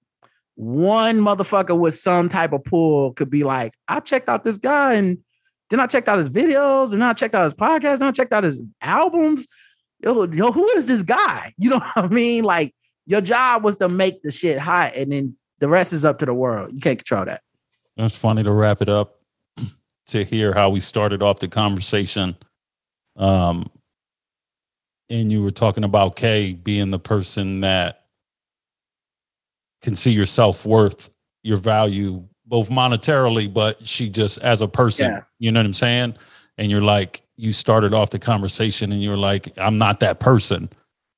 one 0.57 1.21
motherfucker 1.21 1.79
with 1.79 1.99
some 1.99 2.29
type 2.29 2.53
of 2.53 2.65
pull 2.65 3.13
could 3.13 3.31
be 3.31 3.45
like, 3.45 3.75
I 3.89 4.01
checked 4.01 4.29
out 4.29 4.45
this 4.45 4.59
guy 4.59 4.95
and 4.95 5.19
then 5.71 5.81
I 5.81 5.87
checked 5.87 6.09
out 6.09 6.19
his 6.19 6.31
videos, 6.31 6.93
and 6.93 7.03
I 7.03 7.15
checked 7.15 7.35
out 7.35 7.45
his 7.45 7.55
podcast, 7.55 7.95
and 7.95 8.05
I 8.05 8.13
checked 8.13 8.33
out 8.33 8.45
his 8.45 8.63
albums. 8.81 9.49
Yo, 10.01 10.25
yo, 10.25 10.53
who 10.53 10.69
is 10.77 10.87
this 10.87 11.03
guy? 11.03 11.53
You 11.59 11.71
know 11.71 11.79
what 11.79 11.97
I 11.97 12.09
mean? 12.09 12.45
Like 12.45 12.75
your 13.07 13.21
job 13.21 13.65
was 13.65 13.77
to 13.79 13.89
make 13.89 14.23
the 14.23 14.31
shit 14.31 14.59
hot, 14.59 14.95
and 14.95 15.11
then 15.11 15.37
the 15.59 15.69
rest 15.69 15.93
is 15.93 16.05
up 16.05 16.19
to 16.19 16.27
the 16.27 16.35
world. 16.35 16.71
You 16.75 16.81
can't 16.81 16.99
control 16.99 17.25
that. 17.25 17.43
It's 17.97 18.17
funny 18.17 18.43
to 18.43 18.53
wrap 18.53 18.83
it 18.83 18.89
up 18.89 19.21
to 20.09 20.25
hear 20.25 20.53
how 20.53 20.71
we 20.71 20.81
started 20.81 21.23
off 21.23 21.41
the 21.41 21.49
conversation. 21.49 22.37
Um, 23.17 23.71
and 25.11 25.31
you 25.31 25.43
were 25.43 25.51
talking 25.51 25.85
about 25.85 26.17
Kay 26.17 26.53
being 26.53 26.91
the 26.91 26.99
person 26.99 27.61
that 27.61 28.05
can 29.83 29.97
see 29.97 30.13
your 30.13 30.27
self 30.27 30.65
worth, 30.65 31.11
your 31.43 31.59
value 31.59 32.25
both 32.47 32.69
monetarily, 32.69 33.53
but 33.53 33.87
she 33.87 34.09
just 34.09 34.39
as 34.39 34.61
a 34.61 34.69
person, 34.69 35.11
yeah. 35.11 35.23
you 35.39 35.53
know 35.53 35.61
what 35.61 35.67
I'm 35.67 35.75
saying? 35.75 36.15
And 36.59 36.71
you're 36.71 36.81
like, 36.81 37.23
you 37.37 37.53
started 37.53 37.93
off 37.93 38.11
the 38.11 38.19
conversation 38.19 38.93
and 38.93 39.03
you're 39.03 39.17
like, 39.17 39.53
I'm 39.57 39.79
not 39.79 40.01
that 40.01 40.21
person. 40.21 40.71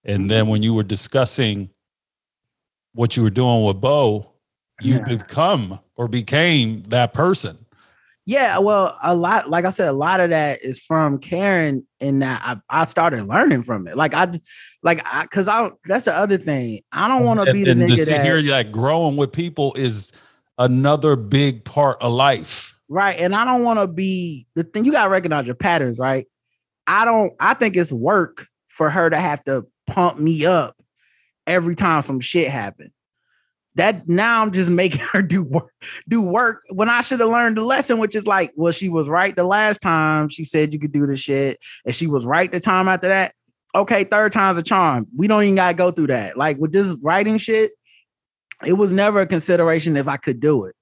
And 0.05 0.31
then 0.31 0.47
when 0.47 0.63
you 0.63 0.73
were 0.73 0.85
discussing 0.85 1.71
what 2.93 3.17
you 3.17 3.23
were 3.23 3.31
doing 3.31 3.65
with 3.65 3.81
Bo, 3.81 4.33
you 4.81 4.95
yeah. 4.95 5.05
become 5.05 5.79
or 5.97 6.09
became 6.09 6.83
that 6.85 7.13
person. 7.13 7.66
Yeah, 8.29 8.59
well, 8.59 8.99
a 9.05 9.15
lot, 9.15 9.49
like 9.49 9.65
I 9.65 9.71
said, 9.71 9.87
a 9.87 9.93
lot 9.93 10.19
of 10.19 10.31
that 10.31 10.65
is 10.65 10.81
from 10.81 11.19
Karen, 11.19 11.87
and 12.01 12.23
that 12.23 12.43
I, 12.45 12.81
I 12.83 12.85
started 12.85 13.27
learning 13.27 13.63
from 13.63 13.87
it. 13.87 13.97
Like 13.97 14.15
I, 14.15 14.41
like 14.83 15.01
I, 15.05 15.27
cause 15.27 15.47
I, 15.47 15.71
that's 15.85 16.07
the 16.07 16.15
other 16.15 16.37
thing. 16.37 16.83
I 16.91 17.07
don't 17.07 17.25
want 17.25 17.41
to 17.45 17.53
be 17.53 17.63
the 17.63 17.71
and 17.71 17.83
nigga 17.83 17.97
to 17.97 18.05
that, 18.07 18.25
hear 18.25 18.39
like 18.39 18.73
growing 18.73 19.17
with 19.17 19.31
people 19.31 19.75
is 19.75 20.11
another 20.59 21.15
big 21.17 21.65
part 21.65 22.03
of 22.03 22.13
life. 22.13 22.75
Right. 22.89 23.19
And 23.19 23.35
I 23.35 23.45
don't 23.45 23.63
want 23.63 23.79
to 23.81 23.87
be 23.87 24.47
the 24.55 24.65
thing 24.65 24.85
you 24.85 24.93
gotta 24.93 25.11
recognize 25.11 25.47
your 25.47 25.55
patterns, 25.55 25.99
right? 25.99 26.27
I 26.87 27.05
don't 27.05 27.33
I 27.41 27.55
think 27.55 27.77
it's 27.77 27.93
work 27.93 28.47
for 28.69 28.91
her 28.91 29.11
to 29.11 29.19
have 29.19 29.43
to 29.45 29.67
pump 29.87 30.19
me 30.19 30.47
up 30.47 30.77
every 31.47 31.75
time 31.75 32.03
some 32.03 32.21
shit 32.21 32.49
happens. 32.49 32.91
That 33.77 34.09
now 34.09 34.43
I'm 34.43 34.53
just 34.53 34.71
making 34.71 35.01
her 35.13 35.23
do 35.23 35.43
work, 35.43 35.73
do 36.09 36.21
work 36.21 36.63
when 36.69 36.89
I 36.89 37.03
should 37.03 37.21
have 37.21 37.29
learned 37.29 37.57
the 37.57 37.63
lesson, 37.63 37.99
which 37.99 38.15
is 38.15 38.27
like, 38.27 38.53
well, 38.57 38.73
she 38.73 38.89
was 38.89 39.09
right 39.09 39.35
the 39.35 39.45
last 39.45 39.79
time 39.79 40.29
she 40.29 40.45
said 40.45 40.73
you 40.73 40.79
could 40.79 40.93
do 40.93 41.07
the 41.07 41.17
shit, 41.17 41.61
and 41.85 41.95
she 41.95 42.07
was 42.07 42.25
right 42.25 42.51
the 42.51 42.61
time 42.61 42.89
after 42.89 43.09
that. 43.09 43.35
Okay, 43.75 44.05
third 44.05 44.33
time's 44.33 44.59
a 44.59 44.63
charm. 44.63 45.07
We 45.17 45.29
don't 45.29 45.43
even 45.43 45.55
gotta 45.55 45.75
go 45.75 45.93
through 45.93 46.09
that. 46.09 46.37
Like 46.37 46.59
with 46.59 46.73
this 46.73 46.97
writing 47.03 47.39
shit, 47.39 47.73
it 48.65 48.73
was 48.73 48.93
never 48.93 49.21
a 49.21 49.27
consideration 49.27 49.97
if 49.97 50.09
I 50.09 50.17
could 50.17 50.41
do 50.41 50.65
it. 50.65 50.75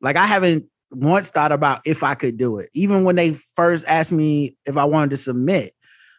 Like 0.00 0.16
I 0.16 0.26
haven't 0.26 0.66
once 0.90 1.30
thought 1.30 1.52
about 1.52 1.82
if 1.84 2.02
I 2.02 2.14
could 2.14 2.36
do 2.36 2.58
it. 2.58 2.70
Even 2.74 3.04
when 3.04 3.16
they 3.16 3.34
first 3.54 3.84
asked 3.86 4.12
me 4.12 4.56
if 4.66 4.76
I 4.76 4.84
wanted 4.84 5.10
to 5.10 5.16
submit, 5.16 5.74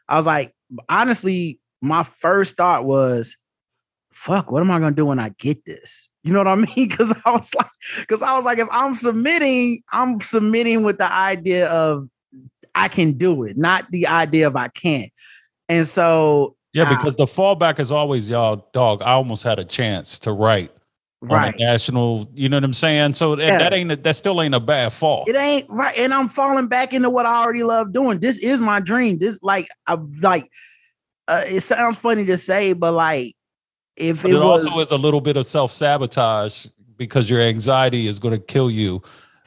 I 0.08 0.16
was 0.18 0.26
like, 0.26 0.54
honestly, 0.88 1.60
my 1.82 2.04
first 2.04 2.56
thought 2.56 2.86
was, 2.86 3.36
fuck, 4.16 4.52
what 4.52 4.62
am 4.62 4.72
I 4.72 4.80
gonna 4.80 4.96
do 4.96 5.06
when 5.06 5.20
I 5.20 5.30
get 5.30 5.66
this? 5.66 6.10
You 6.24 6.34
know 6.34 6.40
what 6.40 6.48
I 6.48 6.56
mean? 6.56 6.88
Because 6.88 7.14
I 7.26 7.32
was 7.32 7.54
like, 7.54 7.70
because 8.00 8.22
I 8.22 8.36
was 8.36 8.46
like, 8.46 8.58
if 8.58 8.68
I'm 8.72 8.96
submitting, 8.96 9.84
I'm 9.92 10.20
submitting 10.22 10.84
with 10.84 10.98
the 10.98 11.12
idea 11.12 11.70
of 11.70 12.10
I 12.74 12.88
can 12.88 13.14
do 13.14 13.44
it, 13.44 13.58
not 13.58 13.90
the 13.92 14.08
idea 14.08 14.48
of 14.48 14.56
I 14.56 14.70
can't. 14.70 15.12
And 15.70 15.88
so 15.88 16.56
yeah, 16.74 16.90
because 16.90 17.14
uh, 17.14 17.26
the 17.26 17.26
fallback 17.26 17.80
is 17.80 17.92
always 17.92 18.30
y'all, 18.30 18.68
dog. 18.74 19.02
I 19.02 19.12
almost 19.12 19.44
had 19.44 19.60
a 19.60 19.66
chance 19.66 20.20
to 20.20 20.32
write 20.32 20.72
right 21.22 21.56
national 21.58 22.30
you 22.34 22.50
know 22.50 22.58
what 22.58 22.64
i'm 22.64 22.74
saying 22.74 23.14
so 23.14 23.40
yeah. 23.40 23.58
that, 23.58 23.74
ain't 23.74 23.92
a, 23.92 23.96
that 23.96 24.16
still 24.16 24.42
ain't 24.42 24.54
a 24.54 24.60
bad 24.60 24.94
fall 24.94 25.24
it 25.28 25.36
ain't 25.36 25.68
right 25.70 25.98
and 25.98 26.14
i'm 26.14 26.30
falling 26.30 26.68
back 26.68 26.94
into 26.94 27.10
what 27.10 27.26
i 27.26 27.42
already 27.42 27.64
love 27.64 27.92
doing 27.92 28.20
this 28.20 28.38
is 28.38 28.60
my 28.60 28.80
dream 28.80 29.18
this 29.18 29.42
like 29.42 29.68
i 29.88 29.98
like 30.22 30.50
uh, 31.28 31.44
it 31.48 31.62
sounds 31.62 31.98
funny 31.98 32.26
to 32.26 32.38
say 32.38 32.74
but 32.74 32.92
like 32.92 33.36
if 33.98 34.22
but 34.22 34.32
it, 34.32 34.36
it 34.36 34.40
was, 34.40 34.66
also 34.66 34.80
is 34.80 34.92
a 34.92 34.98
little 34.98 35.22
bit 35.22 35.38
of 35.38 35.46
self-sabotage 35.46 36.68
because 36.98 37.30
your 37.30 37.42
anxiety 37.42 38.08
is 38.08 38.20
going 38.20 38.34
to 38.34 38.44
kill 38.44 38.70
you 38.70 39.02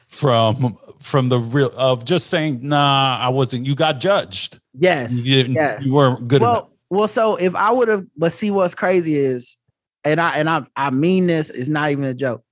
from 0.07 0.77
from 0.99 1.29
the 1.29 1.39
real 1.39 1.71
of 1.77 2.03
just 2.03 2.27
saying 2.27 2.59
nah 2.61 3.17
i 3.19 3.29
wasn't 3.29 3.65
you 3.65 3.75
got 3.75 3.99
judged 3.99 4.59
yes 4.73 5.25
you, 5.25 5.37
yeah. 5.43 5.79
you 5.79 5.93
weren't 5.93 6.27
good 6.27 6.41
well, 6.41 6.51
enough 6.51 6.67
well 6.89 7.07
so 7.07 7.35
if 7.35 7.55
i 7.55 7.71
would 7.71 7.87
have 7.87 8.05
but 8.17 8.33
see 8.33 8.51
what's 8.51 8.73
crazy 8.73 9.15
is 9.15 9.59
and 10.03 10.19
I 10.19 10.37
and 10.37 10.49
I 10.49 10.65
I 10.75 10.89
mean 10.91 11.27
this 11.27 11.49
is 11.49 11.69
not 11.69 11.91
even 11.91 12.05
a 12.05 12.13
joke. 12.13 12.43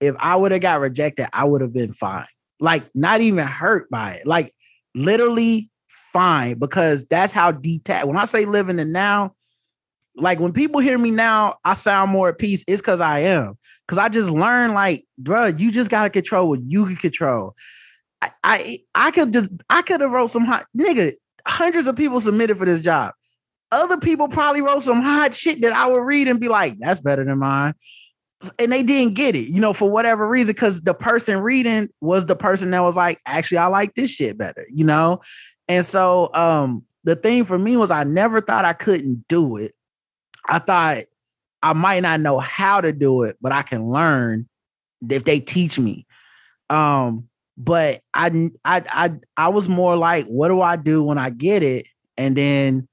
If 0.00 0.14
I 0.18 0.36
would 0.36 0.52
have 0.52 0.60
got 0.60 0.80
rejected, 0.80 1.28
I 1.32 1.44
would 1.44 1.60
have 1.60 1.72
been 1.72 1.92
fine. 1.92 2.26
Like 2.60 2.88
not 2.94 3.20
even 3.20 3.46
hurt 3.46 3.90
by 3.90 4.14
it. 4.14 4.26
Like 4.26 4.54
literally 4.94 5.70
fine 6.12 6.58
because 6.58 7.06
that's 7.08 7.32
how 7.32 7.52
detached. 7.52 8.06
When 8.06 8.16
I 8.16 8.24
say 8.24 8.44
living 8.44 8.78
in 8.78 8.92
now, 8.92 9.34
like 10.18 10.40
when 10.40 10.52
people 10.52 10.80
hear 10.80 10.98
me 10.98 11.10
now, 11.10 11.56
I 11.64 11.74
sound 11.74 12.10
more 12.10 12.28
at 12.28 12.38
peace. 12.38 12.64
It's 12.66 12.82
because 12.82 13.00
I 13.00 13.20
am. 13.20 13.58
Because 13.86 13.98
I 13.98 14.08
just 14.08 14.28
learned, 14.28 14.74
like, 14.74 15.06
bro, 15.16 15.46
you 15.46 15.72
just 15.72 15.90
gotta 15.90 16.10
control 16.10 16.48
what 16.48 16.60
you 16.62 16.86
can 16.86 16.96
control. 16.96 17.54
I 18.20 18.30
I, 18.44 18.78
I 18.94 19.10
could 19.10 19.62
I 19.70 19.82
could 19.82 20.00
have 20.00 20.10
wrote 20.10 20.30
some 20.30 20.44
hot 20.44 20.66
nigga. 20.76 21.14
Hundreds 21.46 21.86
of 21.86 21.96
people 21.96 22.20
submitted 22.20 22.58
for 22.58 22.66
this 22.66 22.80
job 22.80 23.14
other 23.70 23.98
people 23.98 24.28
probably 24.28 24.62
wrote 24.62 24.82
some 24.82 25.02
hot 25.02 25.34
shit 25.34 25.60
that 25.62 25.72
I 25.72 25.86
would 25.86 26.00
read 26.00 26.28
and 26.28 26.40
be 26.40 26.48
like, 26.48 26.78
that's 26.78 27.00
better 27.00 27.24
than 27.24 27.38
mine. 27.38 27.74
And 28.58 28.70
they 28.70 28.82
didn't 28.82 29.14
get 29.14 29.34
it, 29.34 29.48
you 29.48 29.60
know, 29.60 29.72
for 29.72 29.90
whatever 29.90 30.26
reason, 30.26 30.54
because 30.54 30.82
the 30.82 30.94
person 30.94 31.40
reading 31.40 31.88
was 32.00 32.26
the 32.26 32.36
person 32.36 32.70
that 32.70 32.80
was 32.80 32.94
like, 32.94 33.20
actually, 33.26 33.58
I 33.58 33.66
like 33.66 33.94
this 33.94 34.10
shit 34.10 34.38
better, 34.38 34.66
you 34.72 34.84
know? 34.84 35.20
And 35.66 35.84
so 35.84 36.32
um 36.34 36.84
the 37.04 37.16
thing 37.16 37.44
for 37.44 37.58
me 37.58 37.76
was 37.76 37.90
I 37.90 38.04
never 38.04 38.40
thought 38.40 38.64
I 38.64 38.74
couldn't 38.74 39.26
do 39.28 39.56
it. 39.56 39.74
I 40.48 40.58
thought 40.58 41.04
I 41.62 41.72
might 41.72 42.00
not 42.00 42.20
know 42.20 42.38
how 42.38 42.80
to 42.80 42.92
do 42.92 43.24
it, 43.24 43.36
but 43.40 43.52
I 43.52 43.62
can 43.62 43.90
learn 43.90 44.48
if 45.08 45.24
they 45.24 45.40
teach 45.40 45.78
me. 45.78 46.06
Um, 46.70 47.28
but 47.56 48.02
I 48.14 48.50
I 48.64 48.84
I 48.88 49.12
I 49.36 49.48
was 49.48 49.68
more 49.68 49.96
like, 49.96 50.26
what 50.26 50.48
do 50.48 50.60
I 50.60 50.76
do 50.76 51.02
when 51.02 51.18
I 51.18 51.30
get 51.30 51.62
it? 51.62 51.86
And 52.16 52.36
then 52.36 52.88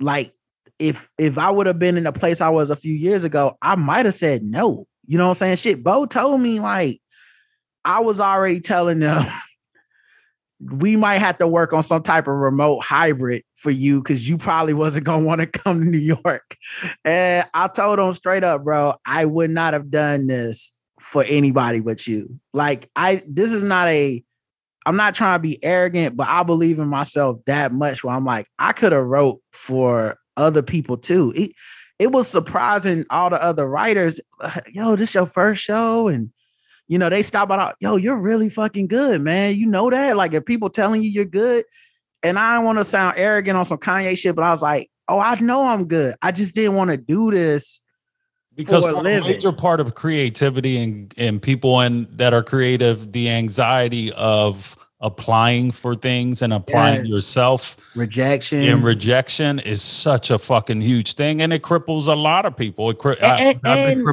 like 0.00 0.32
if 0.78 1.08
if 1.18 1.38
I 1.38 1.50
would 1.50 1.66
have 1.66 1.78
been 1.78 1.96
in 1.96 2.04
the 2.04 2.12
place 2.12 2.40
I 2.40 2.48
was 2.48 2.70
a 2.70 2.76
few 2.76 2.94
years 2.94 3.24
ago, 3.24 3.56
I 3.60 3.74
might 3.74 4.06
have 4.06 4.14
said 4.14 4.42
no. 4.42 4.86
You 5.06 5.18
know 5.18 5.24
what 5.24 5.30
I'm 5.30 5.36
saying? 5.36 5.56
Shit, 5.56 5.82
Bo 5.84 6.06
told 6.06 6.40
me 6.40 6.60
like 6.60 7.00
I 7.84 8.00
was 8.00 8.20
already 8.20 8.60
telling 8.60 9.00
them 9.00 9.26
we 10.60 10.96
might 10.96 11.18
have 11.18 11.38
to 11.38 11.46
work 11.46 11.72
on 11.72 11.82
some 11.82 12.02
type 12.02 12.26
of 12.26 12.34
remote 12.34 12.84
hybrid 12.84 13.44
for 13.54 13.70
you 13.70 14.02
because 14.02 14.28
you 14.28 14.38
probably 14.38 14.74
wasn't 14.74 15.04
gonna 15.04 15.24
want 15.24 15.40
to 15.40 15.46
come 15.58 15.80
to 15.80 15.86
New 15.86 15.98
York. 15.98 16.56
And 17.04 17.46
I 17.54 17.68
told 17.68 17.98
them 17.98 18.12
straight 18.14 18.44
up, 18.44 18.64
bro, 18.64 18.94
I 19.04 19.24
would 19.24 19.50
not 19.50 19.72
have 19.72 19.90
done 19.90 20.26
this 20.26 20.74
for 21.00 21.24
anybody 21.24 21.80
but 21.80 22.06
you. 22.06 22.40
Like 22.52 22.90
I 22.96 23.22
this 23.26 23.52
is 23.52 23.62
not 23.62 23.88
a 23.88 24.22
I'm 24.86 24.96
not 24.96 25.14
trying 25.14 25.38
to 25.38 25.42
be 25.42 25.62
arrogant, 25.62 26.16
but 26.16 26.28
I 26.28 26.42
believe 26.42 26.78
in 26.78 26.88
myself 26.88 27.36
that 27.44 27.72
much 27.72 28.02
where 28.02 28.14
I'm 28.14 28.24
like, 28.24 28.46
I 28.58 28.72
could 28.72 28.92
have 28.92 29.04
wrote 29.04 29.40
for 29.52 30.16
other 30.36 30.62
people 30.62 30.96
too. 30.96 31.32
It, 31.36 31.52
it 31.98 32.12
was 32.12 32.26
surprising 32.26 33.04
all 33.10 33.28
the 33.28 33.42
other 33.42 33.68
writers. 33.68 34.18
Yo, 34.68 34.96
this 34.96 35.14
your 35.14 35.26
first 35.26 35.62
show, 35.62 36.08
and 36.08 36.30
you 36.88 36.98
know 36.98 37.08
they 37.08 37.22
stop 37.22 37.50
out. 37.50 37.76
Yo, 37.80 37.96
you're 37.96 38.16
really 38.16 38.48
fucking 38.48 38.88
good, 38.88 39.20
man. 39.20 39.54
You 39.54 39.66
know 39.66 39.90
that. 39.90 40.16
Like 40.16 40.32
if 40.32 40.44
people 40.44 40.70
telling 40.70 41.02
you 41.02 41.10
you're 41.10 41.24
good, 41.24 41.64
and 42.22 42.38
I 42.38 42.56
don't 42.56 42.64
want 42.64 42.78
to 42.78 42.84
sound 42.84 43.18
arrogant 43.18 43.56
on 43.56 43.66
some 43.66 43.78
Kanye 43.78 44.16
shit, 44.16 44.34
but 44.34 44.44
I 44.44 44.50
was 44.50 44.62
like, 44.62 44.90
oh, 45.06 45.20
I 45.20 45.38
know 45.40 45.64
I'm 45.64 45.86
good. 45.86 46.16
I 46.22 46.32
just 46.32 46.54
didn't 46.54 46.74
want 46.74 46.90
to 46.90 46.96
do 46.96 47.30
this 47.30 47.80
because 48.56 48.84
for, 48.84 48.98
a 48.98 49.02
major 49.02 49.52
part 49.52 49.80
of 49.80 49.94
creativity 49.94 50.78
and 50.78 51.14
and 51.16 51.40
people 51.40 51.80
and 51.80 52.08
that 52.18 52.34
are 52.34 52.42
creative, 52.42 53.12
the 53.12 53.28
anxiety 53.30 54.12
of 54.12 54.76
applying 55.00 55.70
for 55.70 55.94
things 55.94 56.42
and 56.42 56.52
applying 56.52 57.04
yeah. 57.04 57.14
yourself 57.14 57.76
rejection 57.94 58.58
and 58.58 58.82
rejection 58.82 59.60
is 59.60 59.80
such 59.80 60.28
a 60.28 60.36
fucking 60.36 60.80
huge 60.80 61.14
thing 61.14 61.40
and 61.40 61.52
it 61.52 61.62
cripples 61.62 62.08
a 62.08 62.16
lot 62.16 62.44
of 62.44 62.56
people 62.56 62.90
it, 62.90 62.98
and, 63.22 63.60
I, 63.64 63.76
and 63.76 64.04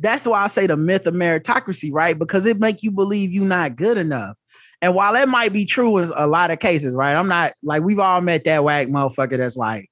that's 0.00 0.26
why 0.26 0.44
i 0.44 0.48
say 0.48 0.66
the 0.66 0.76
myth 0.76 1.06
of 1.06 1.14
meritocracy 1.14 1.90
right? 1.92 2.18
Because 2.18 2.46
it 2.46 2.58
make 2.58 2.82
you 2.82 2.90
believe 2.90 3.32
you're 3.32 3.44
not 3.44 3.76
good 3.76 3.98
enough. 3.98 4.36
And 4.82 4.94
while 4.94 5.14
that 5.14 5.28
might 5.28 5.52
be 5.52 5.64
true 5.64 5.96
in 5.98 6.12
a 6.14 6.26
lot 6.26 6.50
of 6.50 6.58
cases 6.58 6.94
right? 6.94 7.14
I'm 7.14 7.28
not 7.28 7.54
like 7.62 7.82
we've 7.82 7.98
all 7.98 8.20
met 8.20 8.44
that 8.44 8.64
whack 8.64 8.88
motherfucker 8.88 9.38
that's 9.38 9.56
like 9.56 9.90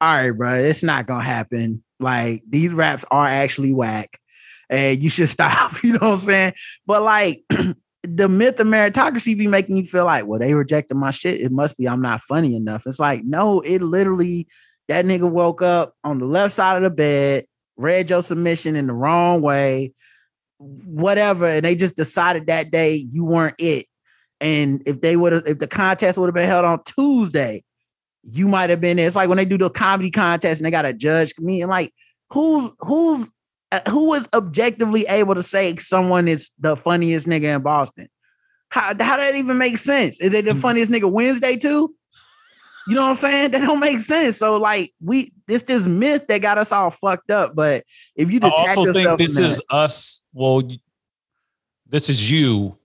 all 0.00 0.14
right 0.14 0.30
bro 0.30 0.54
it's 0.54 0.82
not 0.82 1.06
gonna 1.06 1.24
happen. 1.24 1.82
Like 2.00 2.42
these 2.48 2.72
raps 2.72 3.04
are 3.10 3.26
actually 3.26 3.72
whack 3.72 4.18
and 4.68 5.02
you 5.02 5.10
should 5.10 5.28
stop 5.30 5.82
you 5.82 5.92
know 5.92 5.98
what 6.00 6.12
i'm 6.14 6.18
saying? 6.18 6.54
But 6.86 7.02
like 7.02 7.44
the 8.02 8.28
myth 8.28 8.60
of 8.60 8.66
meritocracy 8.66 9.36
be 9.36 9.46
making 9.46 9.76
you 9.76 9.86
feel 9.86 10.04
like, 10.04 10.26
well, 10.26 10.38
they 10.38 10.54
rejected 10.54 10.94
my 10.94 11.10
shit. 11.10 11.40
It 11.40 11.50
must 11.50 11.78
be 11.78 11.88
I'm 11.88 12.02
not 12.02 12.20
funny 12.20 12.54
enough. 12.54 12.86
It's 12.86 12.98
like, 12.98 13.24
no, 13.24 13.60
it 13.60 13.80
literally 13.80 14.46
that 14.88 15.06
nigga 15.06 15.28
woke 15.28 15.62
up 15.62 15.94
on 16.04 16.18
the 16.18 16.26
left 16.26 16.54
side 16.54 16.76
of 16.76 16.82
the 16.82 16.94
bed, 16.94 17.46
read 17.76 18.10
your 18.10 18.22
submission 18.22 18.76
in 18.76 18.86
the 18.86 18.92
wrong 18.92 19.40
way, 19.42 19.92
whatever, 20.58 21.46
and 21.46 21.64
they 21.64 21.74
just 21.74 21.96
decided 21.96 22.46
that 22.46 22.70
day 22.70 22.94
you 22.94 23.24
weren't 23.24 23.56
it. 23.58 23.86
And 24.40 24.82
if 24.86 25.00
they 25.00 25.16
would 25.16 25.32
have, 25.32 25.46
if 25.46 25.58
the 25.58 25.66
contest 25.66 26.18
would 26.18 26.26
have 26.26 26.34
been 26.34 26.48
held 26.48 26.64
on 26.64 26.82
Tuesday, 26.84 27.64
you 28.30 28.48
might 28.48 28.70
have 28.70 28.80
been 28.80 28.96
there. 28.96 29.06
It's 29.06 29.16
like 29.16 29.28
when 29.28 29.38
they 29.38 29.44
do 29.44 29.58
the 29.58 29.70
comedy 29.70 30.10
contest 30.10 30.60
and 30.60 30.66
they 30.66 30.70
got 30.70 30.84
a 30.84 30.92
judge 30.92 31.34
comedian. 31.34 31.68
Like, 31.68 31.92
who's 32.30 32.70
who's 32.80 33.28
uh, 33.72 33.80
who 33.88 34.04
was 34.04 34.28
objectively 34.34 35.06
able 35.06 35.34
to 35.34 35.42
say 35.42 35.76
someone 35.76 36.28
is 36.28 36.50
the 36.58 36.76
funniest 36.76 37.26
nigga 37.26 37.54
in 37.56 37.62
Boston? 37.62 38.08
How 38.68 38.88
how 38.88 39.16
that 39.16 39.34
even 39.34 39.58
make 39.58 39.78
sense? 39.78 40.20
Is 40.20 40.32
it 40.32 40.44
the 40.44 40.52
mm-hmm. 40.52 40.60
funniest 40.60 40.90
nigga 40.90 41.10
Wednesday 41.10 41.56
too? 41.56 41.94
You 42.86 42.94
know 42.94 43.02
what 43.02 43.10
I'm 43.10 43.16
saying? 43.16 43.50
That 43.52 43.62
don't 43.62 43.80
make 43.80 44.00
sense. 44.00 44.36
So 44.36 44.58
like 44.58 44.92
we 45.02 45.32
this 45.46 45.62
this 45.62 45.86
myth 45.86 46.26
that 46.28 46.42
got 46.42 46.58
us 46.58 46.70
all 46.70 46.90
fucked 46.90 47.30
up. 47.30 47.54
But 47.54 47.84
if 48.14 48.30
you 48.30 48.40
detach 48.40 48.68
I 48.68 48.74
also 48.74 48.92
think 48.92 49.18
this 49.18 49.38
is 49.38 49.60
us. 49.70 50.22
Well, 50.32 50.62
this 51.88 52.10
is 52.10 52.30
you. 52.30 52.78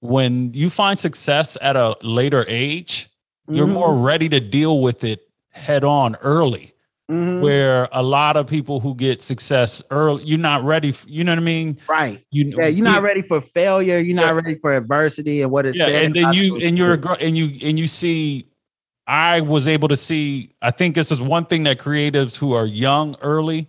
When 0.00 0.52
you 0.52 0.68
find 0.68 0.98
success 0.98 1.56
at 1.62 1.76
a 1.76 1.96
later 2.02 2.44
age, 2.48 3.08
mm-hmm. 3.48 3.54
you're 3.54 3.66
more 3.66 3.96
ready 3.96 4.28
to 4.28 4.40
deal 4.40 4.82
with 4.82 5.04
it 5.04 5.20
head 5.50 5.84
on 5.84 6.16
early. 6.16 6.74
Mm-hmm. 7.10 7.42
Where 7.42 7.88
a 7.92 8.02
lot 8.02 8.36
of 8.36 8.46
people 8.46 8.80
who 8.80 8.94
get 8.94 9.20
success 9.20 9.82
early, 9.90 10.24
you're 10.24 10.38
not 10.38 10.64
ready. 10.64 10.90
For, 10.92 11.06
you 11.08 11.22
know 11.22 11.32
what 11.32 11.38
I 11.38 11.42
mean? 11.42 11.78
Right. 11.86 12.24
You, 12.30 12.54
yeah, 12.56 12.66
you're 12.66 12.84
not 12.84 13.02
ready 13.02 13.20
for 13.20 13.42
failure. 13.42 13.98
You're 13.98 14.16
not 14.16 14.34
ready 14.34 14.54
for 14.54 14.74
adversity 14.74 15.42
and 15.42 15.50
what 15.50 15.66
it 15.66 15.76
yeah, 15.76 15.84
says. 15.84 16.02
And 16.02 16.14
then 16.14 16.32
you 16.32 16.56
and 16.56 16.78
you're 16.78 16.98
and 17.20 17.36
you 17.36 17.58
and 17.66 17.78
you 17.78 17.86
see. 17.88 18.48
I 19.06 19.42
was 19.42 19.68
able 19.68 19.88
to 19.88 19.96
see. 19.96 20.50
I 20.62 20.70
think 20.70 20.94
this 20.94 21.12
is 21.12 21.20
one 21.20 21.44
thing 21.44 21.64
that 21.64 21.78
creatives 21.78 22.36
who 22.36 22.52
are 22.52 22.66
young 22.66 23.16
early 23.20 23.68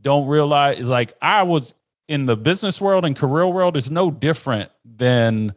don't 0.00 0.26
realize 0.26 0.78
is 0.78 0.88
like 0.88 1.14
I 1.22 1.42
was 1.42 1.74
in 2.08 2.26
the 2.26 2.36
business 2.36 2.80
world 2.80 3.04
and 3.04 3.16
career 3.16 3.46
world 3.46 3.76
is 3.76 3.90
no 3.90 4.10
different 4.10 4.70
than 4.84 5.54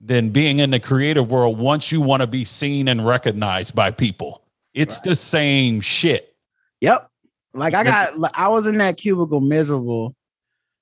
than 0.00 0.30
being 0.30 0.58
in 0.58 0.70
the 0.70 0.80
creative 0.80 1.30
world 1.30 1.58
once 1.58 1.90
you 1.92 2.00
want 2.00 2.22
to 2.22 2.26
be 2.26 2.44
seen 2.44 2.88
and 2.88 3.06
recognized 3.06 3.74
by 3.74 3.90
people. 3.90 4.42
It's 4.74 4.96
right. 4.96 5.04
the 5.04 5.16
same 5.16 5.80
shit. 5.80 6.34
Yep. 6.80 7.10
Like 7.54 7.74
I 7.74 7.84
got, 7.84 8.14
I 8.34 8.48
was 8.48 8.66
in 8.66 8.78
that 8.78 8.98
cubicle 8.98 9.40
miserable. 9.40 10.14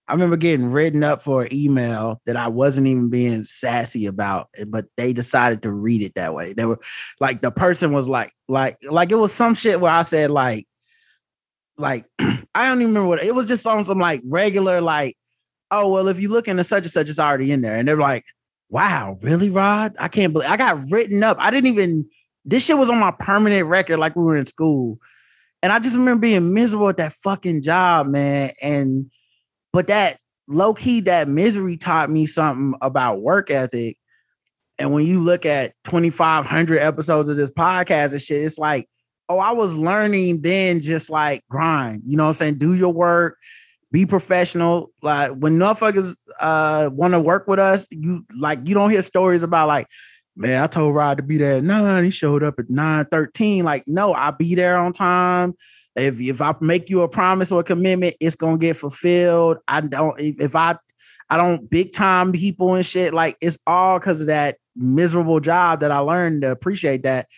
I 0.06 0.12
remember 0.12 0.36
getting 0.36 0.70
written 0.70 1.02
up 1.02 1.22
for 1.22 1.44
an 1.44 1.54
email 1.54 2.20
that 2.26 2.36
I 2.36 2.48
wasn't 2.48 2.86
even 2.86 3.08
being 3.08 3.44
sassy 3.44 4.06
about, 4.06 4.48
eh, 4.56 4.64
but 4.66 4.86
they 4.96 5.12
decided 5.12 5.62
to 5.62 5.70
read 5.70 6.02
it 6.02 6.14
that 6.14 6.34
way. 6.34 6.52
They 6.52 6.66
were 6.66 6.80
like, 7.20 7.40
the 7.40 7.50
person 7.50 7.92
was 7.92 8.06
like, 8.06 8.32
like, 8.48 8.78
like 8.82 9.10
it 9.10 9.16
was 9.16 9.32
some 9.32 9.54
shit 9.54 9.80
where 9.80 9.92
I 9.92 10.02
said 10.02 10.30
like, 10.30 10.66
like 11.78 12.04
I 12.18 12.68
don't 12.68 12.82
even 12.82 12.94
remember 12.94 13.08
what 13.08 13.22
it 13.22 13.34
was. 13.34 13.46
Just 13.46 13.66
on 13.66 13.84
some 13.84 13.98
like 13.98 14.20
regular 14.24 14.80
like, 14.80 15.16
oh 15.70 15.88
well, 15.88 16.08
if 16.08 16.20
you 16.20 16.28
look 16.28 16.48
into 16.48 16.64
such 16.64 16.84
and 16.84 16.92
such, 16.92 17.08
it's 17.08 17.18
already 17.18 17.50
in 17.50 17.62
there, 17.62 17.76
and 17.76 17.88
they're 17.88 17.96
like, 17.96 18.24
wow, 18.68 19.18
really, 19.22 19.50
Rod? 19.50 19.96
I 19.98 20.08
can't 20.08 20.32
believe 20.32 20.50
I 20.50 20.56
got 20.56 20.78
written 20.90 21.22
up. 21.22 21.36
I 21.40 21.50
didn't 21.50 21.72
even. 21.72 22.08
This 22.44 22.62
shit 22.62 22.76
was 22.76 22.90
on 22.90 22.98
my 22.98 23.10
permanent 23.10 23.66
record, 23.68 23.98
like 23.98 24.14
we 24.14 24.22
were 24.22 24.36
in 24.36 24.44
school 24.44 25.00
and 25.64 25.72
I 25.72 25.78
just 25.78 25.96
remember 25.96 26.20
being 26.20 26.52
miserable 26.52 26.90
at 26.90 26.98
that 26.98 27.14
fucking 27.14 27.62
job, 27.62 28.06
man. 28.06 28.52
And 28.60 29.10
but 29.74 29.88
that 29.88 30.18
low 30.46 30.72
key, 30.72 31.00
that 31.00 31.26
misery 31.26 31.76
taught 31.76 32.08
me 32.08 32.26
something 32.26 32.78
about 32.80 33.20
work 33.20 33.50
ethic. 33.50 33.98
And 34.78 34.92
when 34.92 35.04
you 35.04 35.18
look 35.18 35.44
at 35.44 35.74
2,500 35.86 36.78
episodes 36.78 37.28
of 37.28 37.36
this 37.36 37.50
podcast 37.50 38.12
and 38.12 38.22
shit, 38.22 38.44
it's 38.44 38.56
like, 38.56 38.88
oh, 39.28 39.40
I 39.40 39.50
was 39.50 39.74
learning 39.74 40.42
then 40.42 40.80
just 40.80 41.10
like 41.10 41.42
grind, 41.50 42.02
you 42.06 42.16
know 42.16 42.22
what 42.22 42.28
I'm 42.28 42.34
saying? 42.34 42.58
Do 42.58 42.74
your 42.74 42.92
work, 42.92 43.36
be 43.90 44.06
professional. 44.06 44.92
Like 45.02 45.32
when 45.32 45.58
motherfuckers 45.58 46.14
uh 46.38 46.90
want 46.92 47.14
to 47.14 47.20
work 47.20 47.48
with 47.48 47.58
us, 47.58 47.88
you 47.90 48.24
like 48.38 48.60
you 48.64 48.74
don't 48.74 48.90
hear 48.90 49.02
stories 49.02 49.42
about 49.42 49.66
like, 49.66 49.88
man, 50.36 50.62
I 50.62 50.68
told 50.68 50.94
Rod 50.94 51.16
to 51.16 51.24
be 51.24 51.38
there 51.38 51.56
at 51.56 51.64
nine. 51.64 52.04
He 52.04 52.10
showed 52.10 52.44
up 52.44 52.60
at 52.60 52.70
nine 52.70 53.06
thirteen. 53.06 53.64
Like, 53.64 53.88
no, 53.88 54.14
I'll 54.14 54.30
be 54.36 54.54
there 54.54 54.78
on 54.78 54.92
time. 54.92 55.54
If 55.96 56.20
if 56.20 56.40
I 56.40 56.54
make 56.60 56.90
you 56.90 57.02
a 57.02 57.08
promise 57.08 57.52
or 57.52 57.60
a 57.60 57.64
commitment, 57.64 58.16
it's 58.20 58.36
gonna 58.36 58.58
get 58.58 58.76
fulfilled. 58.76 59.58
I 59.68 59.80
don't 59.80 60.18
if, 60.20 60.40
if 60.40 60.56
I 60.56 60.76
I 61.30 61.36
don't 61.36 61.68
big 61.70 61.92
time 61.92 62.32
people 62.32 62.74
and 62.74 62.84
shit. 62.84 63.14
Like 63.14 63.36
it's 63.40 63.58
all 63.66 63.98
because 63.98 64.20
of 64.20 64.26
that 64.26 64.56
miserable 64.76 65.40
job 65.40 65.80
that 65.80 65.90
I 65.90 65.98
learned 65.98 66.42
to 66.42 66.50
appreciate 66.50 67.04
that. 67.04 67.28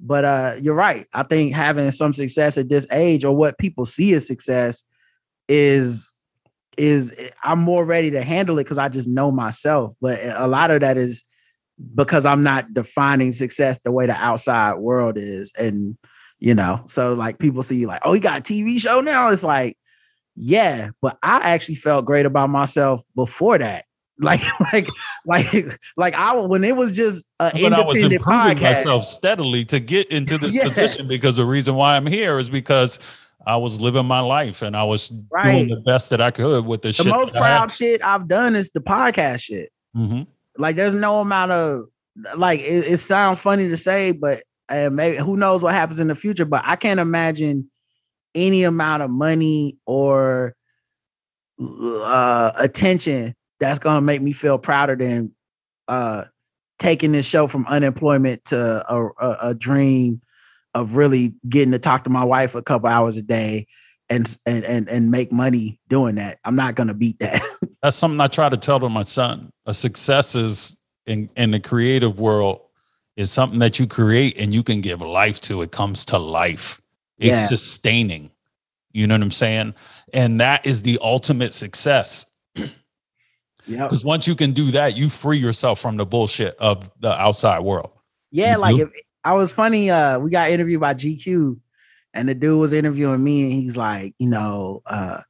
But 0.00 0.24
uh, 0.24 0.54
you're 0.60 0.74
right. 0.74 1.06
I 1.12 1.22
think 1.22 1.54
having 1.54 1.90
some 1.90 2.12
success 2.12 2.58
at 2.58 2.68
this 2.68 2.86
age 2.90 3.24
or 3.24 3.34
what 3.34 3.58
people 3.58 3.86
see 3.86 4.14
as 4.14 4.26
success 4.26 4.84
is 5.48 6.12
is 6.76 7.14
I'm 7.42 7.60
more 7.60 7.84
ready 7.84 8.10
to 8.10 8.22
handle 8.22 8.58
it 8.58 8.64
because 8.64 8.78
I 8.78 8.88
just 8.88 9.08
know 9.08 9.30
myself. 9.30 9.94
But 10.00 10.20
a 10.22 10.46
lot 10.46 10.70
of 10.70 10.80
that 10.80 10.98
is 10.98 11.24
because 11.94 12.26
I'm 12.26 12.42
not 12.42 12.74
defining 12.74 13.32
success 13.32 13.80
the 13.82 13.90
way 13.90 14.06
the 14.06 14.14
outside 14.14 14.74
world 14.74 15.16
is. 15.16 15.52
And, 15.58 15.96
you 16.38 16.54
know, 16.54 16.82
so 16.86 17.14
like 17.14 17.38
people 17.38 17.62
see 17.62 17.76
you 17.76 17.86
like, 17.86 18.02
oh, 18.04 18.12
he 18.12 18.20
got 18.20 18.40
a 18.40 18.42
TV 18.42 18.78
show 18.80 19.00
now. 19.00 19.28
It's 19.28 19.42
like, 19.42 19.76
yeah, 20.34 20.90
but 21.00 21.18
I 21.22 21.38
actually 21.38 21.76
felt 21.76 22.04
great 22.04 22.26
about 22.26 22.50
myself 22.50 23.02
before 23.14 23.58
that. 23.58 23.84
Like, 24.18 24.40
like, 24.72 24.88
like, 25.26 25.78
like 25.98 26.14
I 26.14 26.34
when 26.36 26.64
it 26.64 26.74
was 26.74 26.96
just 26.96 27.28
an 27.38 27.52
but 27.60 27.74
I 27.74 27.84
was 27.84 28.02
improving 28.02 28.56
podcast. 28.56 28.60
myself 28.62 29.04
steadily 29.04 29.66
to 29.66 29.78
get 29.78 30.08
into 30.08 30.38
this 30.38 30.54
yeah. 30.54 30.68
position 30.68 31.06
because 31.06 31.36
the 31.36 31.44
reason 31.44 31.74
why 31.74 31.96
I'm 31.96 32.06
here 32.06 32.38
is 32.38 32.48
because 32.48 32.98
I 33.46 33.56
was 33.56 33.78
living 33.78 34.06
my 34.06 34.20
life 34.20 34.62
and 34.62 34.74
I 34.74 34.84
was 34.84 35.12
right. 35.30 35.52
doing 35.52 35.68
the 35.68 35.76
best 35.76 36.08
that 36.10 36.22
I 36.22 36.30
could 36.30 36.64
with 36.64 36.80
the, 36.80 36.88
the 36.88 36.92
shit. 36.94 37.04
The 37.04 37.12
most 37.12 37.32
proud 37.34 37.70
shit 37.74 38.02
I've 38.02 38.26
done 38.26 38.56
is 38.56 38.70
the 38.72 38.80
podcast 38.80 39.40
shit. 39.40 39.70
Mm-hmm. 39.94 40.22
Like 40.56 40.76
there's 40.76 40.94
no 40.94 41.20
amount 41.20 41.52
of 41.52 41.88
like 42.36 42.60
it, 42.60 42.86
it 42.86 42.98
sounds 42.98 43.38
funny 43.38 43.68
to 43.68 43.76
say, 43.76 44.12
but 44.12 44.44
uh, 44.68 44.90
maybe 44.90 45.16
who 45.16 45.36
knows 45.36 45.62
what 45.62 45.74
happens 45.74 46.00
in 46.00 46.08
the 46.08 46.14
future. 46.14 46.44
But 46.44 46.62
I 46.64 46.76
can't 46.76 47.00
imagine 47.00 47.70
any 48.34 48.64
amount 48.64 49.02
of 49.02 49.10
money 49.10 49.78
or 49.86 50.54
uh, 51.60 52.52
attention 52.56 53.34
that's 53.58 53.78
gonna 53.78 54.02
make 54.02 54.20
me 54.20 54.32
feel 54.32 54.58
prouder 54.58 54.96
than 54.96 55.34
uh, 55.88 56.24
taking 56.78 57.12
this 57.12 57.26
show 57.26 57.46
from 57.46 57.66
unemployment 57.66 58.44
to 58.46 58.84
a, 58.92 59.06
a, 59.06 59.38
a, 59.50 59.54
dream 59.54 60.20
of 60.74 60.96
really 60.96 61.34
getting 61.48 61.72
to 61.72 61.78
talk 61.78 62.04
to 62.04 62.10
my 62.10 62.24
wife 62.24 62.54
a 62.54 62.62
couple 62.62 62.88
hours 62.88 63.16
a 63.16 63.22
day 63.22 63.66
and 64.10 64.36
and 64.44 64.64
and 64.64 64.88
and 64.88 65.10
make 65.10 65.32
money 65.32 65.80
doing 65.88 66.16
that. 66.16 66.38
I'm 66.44 66.56
not 66.56 66.74
gonna 66.74 66.94
beat 66.94 67.18
that. 67.20 67.42
That's 67.82 67.96
something 67.96 68.20
I 68.20 68.26
try 68.26 68.48
to 68.48 68.56
tell 68.56 68.80
to 68.80 68.88
my 68.88 69.04
son. 69.04 69.50
A 69.64 69.72
success 69.72 70.34
is 70.34 70.76
in 71.06 71.30
in 71.36 71.52
the 71.52 71.60
creative 71.60 72.20
world 72.20 72.60
is 73.16 73.32
something 73.32 73.58
that 73.60 73.78
you 73.78 73.86
create 73.86 74.38
and 74.38 74.52
you 74.52 74.62
can 74.62 74.80
give 74.80 75.00
life 75.00 75.40
to. 75.40 75.62
It 75.62 75.72
comes 75.72 76.04
to 76.06 76.18
life. 76.18 76.80
It's 77.18 77.40
yeah. 77.40 77.46
sustaining. 77.46 78.30
You 78.92 79.06
know 79.06 79.14
what 79.14 79.22
I'm 79.22 79.30
saying? 79.30 79.74
And 80.12 80.40
that 80.40 80.66
is 80.66 80.82
the 80.82 80.98
ultimate 81.02 81.54
success. 81.54 82.26
Yeah. 83.68 83.82
Because 83.82 84.04
once 84.04 84.28
you 84.28 84.36
can 84.36 84.52
do 84.52 84.70
that, 84.70 84.96
you 84.96 85.08
free 85.08 85.38
yourself 85.38 85.80
from 85.80 85.96
the 85.96 86.06
bullshit 86.06 86.54
of 86.58 86.90
the 87.00 87.12
outside 87.20 87.60
world. 87.60 87.90
Yeah, 88.30 88.54
you 88.54 88.58
like 88.58 88.78
if 88.78 88.88
I 89.24 89.32
was 89.32 89.52
funny, 89.52 89.90
uh, 89.90 90.18
we 90.20 90.30
got 90.30 90.50
interviewed 90.50 90.80
by 90.80 90.94
GQ 90.94 91.58
And 92.14 92.28
the 92.28 92.34
dude 92.34 92.60
was 92.60 92.72
interviewing 92.72 93.24
me, 93.24 93.42
and 93.42 93.52
he's 93.52 93.76
like, 93.76 94.14
you 94.18 94.28
know, 94.28 94.82
uh, 94.86 95.22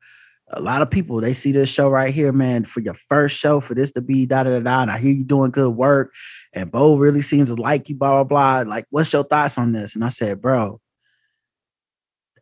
a 0.50 0.60
lot 0.60 0.82
of 0.82 0.90
people 0.90 1.20
they 1.20 1.34
see 1.34 1.50
this 1.50 1.68
show 1.68 1.88
right 1.88 2.14
here, 2.14 2.32
man, 2.32 2.64
for 2.64 2.80
your 2.80 2.94
first 2.94 3.36
show, 3.36 3.58
for 3.58 3.74
this 3.74 3.92
to 3.92 4.00
be 4.00 4.26
da 4.26 4.44
da 4.44 4.50
da 4.50 4.60
da. 4.60 4.82
And 4.82 4.90
I 4.90 4.98
hear 4.98 5.12
you 5.12 5.24
doing 5.24 5.50
good 5.50 5.70
work, 5.70 6.12
and 6.56 6.72
Bo 6.72 6.96
really 6.96 7.20
seems 7.20 7.50
to 7.50 7.54
like 7.54 7.88
you, 7.90 7.94
blah 7.94 8.24
blah 8.24 8.64
blah. 8.64 8.68
Like, 8.68 8.86
what's 8.88 9.12
your 9.12 9.24
thoughts 9.24 9.58
on 9.58 9.72
this? 9.72 9.94
And 9.94 10.02
I 10.02 10.08
said, 10.08 10.40
bro, 10.40 10.80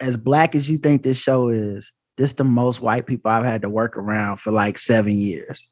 as 0.00 0.16
black 0.16 0.54
as 0.54 0.70
you 0.70 0.78
think 0.78 1.02
this 1.02 1.18
show 1.18 1.48
is, 1.48 1.90
this 2.16 2.34
the 2.34 2.44
most 2.44 2.80
white 2.80 3.06
people 3.06 3.30
I've 3.30 3.44
had 3.44 3.62
to 3.62 3.68
work 3.68 3.96
around 3.96 4.36
for 4.38 4.52
like 4.52 4.78
seven 4.78 5.12
years. 5.12 5.68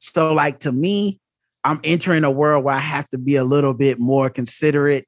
So, 0.00 0.34
like 0.34 0.60
to 0.60 0.72
me, 0.72 1.20
I'm 1.62 1.80
entering 1.84 2.24
a 2.24 2.30
world 2.30 2.64
where 2.64 2.74
I 2.74 2.80
have 2.80 3.08
to 3.10 3.18
be 3.18 3.36
a 3.36 3.44
little 3.44 3.72
bit 3.72 4.00
more 4.00 4.28
considerate 4.30 5.06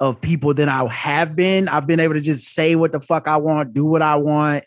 of 0.00 0.20
people 0.20 0.54
than 0.54 0.68
I 0.68 0.84
have 0.88 1.36
been. 1.36 1.68
I've 1.68 1.86
been 1.86 2.00
able 2.00 2.14
to 2.14 2.20
just 2.20 2.52
say 2.52 2.74
what 2.74 2.90
the 2.90 2.98
fuck 2.98 3.28
I 3.28 3.36
want, 3.36 3.74
do 3.74 3.84
what 3.84 4.02
I 4.02 4.16
want, 4.16 4.64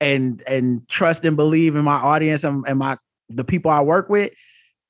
and 0.00 0.42
and 0.48 0.88
trust 0.88 1.24
and 1.24 1.36
believe 1.36 1.76
in 1.76 1.84
my 1.84 1.94
audience 1.94 2.42
and, 2.42 2.64
and 2.66 2.80
my 2.80 2.96
the 3.28 3.44
people 3.44 3.70
I 3.70 3.82
work 3.82 4.08
with. 4.08 4.32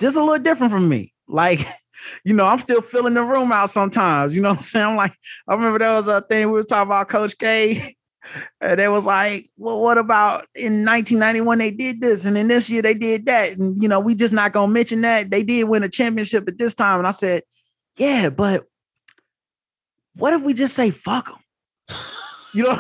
Just 0.01 0.17
a 0.17 0.21
little 0.21 0.43
different 0.43 0.73
from 0.73 0.89
me. 0.89 1.13
Like, 1.29 1.67
you 2.25 2.35
know, 2.35 2.47
I'm 2.47 2.59
still 2.59 2.81
filling 2.81 3.15
the 3.15 3.23
room 3.23 3.53
out 3.53 3.71
sometimes. 3.71 4.35
You 4.35 4.43
know 4.43 4.51
I'm 4.51 4.59
saying? 4.59 4.87
I'm 4.87 4.97
like, 4.97 5.15
I 5.49 5.55
remember 5.55 5.79
there 5.79 5.93
was 5.93 6.09
a 6.09 6.21
thing 6.21 6.47
we 6.47 6.53
were 6.53 6.63
talking 6.63 6.89
about 6.89 7.09
Coach 7.09 7.37
K. 7.39 7.95
And 8.61 8.79
they 8.79 8.87
was 8.87 9.05
like, 9.05 9.51
well, 9.57 9.83
what 9.83 9.99
about 9.99 10.47
in 10.55 10.85
1991 10.85 11.59
they 11.59 11.73
did 11.73 12.01
this, 12.01 12.25
and 12.25 12.39
in 12.39 12.47
this 12.47 12.71
year 12.71 12.81
they 12.81 12.95
did 12.95 13.27
that, 13.27 13.59
and 13.59 13.83
you 13.83 13.89
know 13.89 13.99
we 13.99 14.15
just 14.15 14.33
not 14.33 14.53
gonna 14.53 14.73
mention 14.73 15.01
that 15.01 15.29
they 15.29 15.43
did 15.43 15.65
win 15.65 15.83
a 15.83 15.89
championship 15.89 16.47
at 16.47 16.57
this 16.57 16.77
time. 16.77 17.01
And 17.01 17.09
I 17.09 17.11
said, 17.11 17.43
yeah, 17.97 18.31
but 18.31 18.65
what 20.15 20.35
if 20.35 20.43
we 20.43 20.55
just 20.55 20.77
say 20.77 20.91
fuck 20.93 21.27
them? 21.27 21.39
You 22.55 22.65
know, 22.65 22.79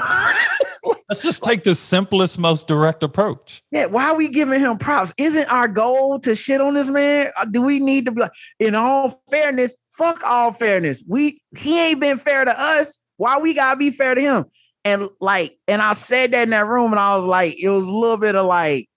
let's 1.12 1.22
just 1.22 1.44
take 1.44 1.62
the 1.62 1.74
simplest, 1.74 2.38
most 2.38 2.66
direct 2.66 3.02
approach. 3.02 3.62
Yeah, 3.70 3.84
why 3.84 4.04
are 4.04 4.16
we 4.16 4.28
giving 4.28 4.58
him 4.58 4.78
props? 4.78 5.12
Isn't 5.18 5.44
our 5.52 5.68
goal 5.68 6.18
to 6.20 6.34
shit 6.34 6.58
on 6.58 6.72
this 6.72 6.88
man? 6.88 7.30
Uh, 7.36 7.44
do 7.44 7.60
we 7.60 7.80
need 7.80 8.06
to 8.06 8.12
be 8.12 8.22
like, 8.22 8.32
in 8.58 8.74
all 8.74 9.22
fairness, 9.30 9.76
fuck 9.98 10.22
all 10.24 10.54
fairness? 10.54 11.04
We 11.06 11.42
he 11.54 11.78
ain't 11.78 12.00
been 12.00 12.16
fair 12.16 12.46
to 12.46 12.58
us. 12.58 12.98
Why 13.18 13.36
we 13.36 13.52
gotta 13.52 13.76
be 13.76 13.90
fair 13.90 14.14
to 14.14 14.20
him? 14.22 14.46
And 14.86 15.10
like, 15.20 15.58
and 15.68 15.82
I 15.82 15.92
said 15.92 16.30
that 16.30 16.44
in 16.44 16.50
that 16.50 16.66
room, 16.66 16.92
and 16.92 17.00
I 17.00 17.14
was 17.14 17.26
like, 17.26 17.58
it 17.58 17.68
was 17.68 17.86
a 17.86 17.92
little 17.92 18.16
bit 18.16 18.34
of 18.34 18.46
like, 18.46 18.88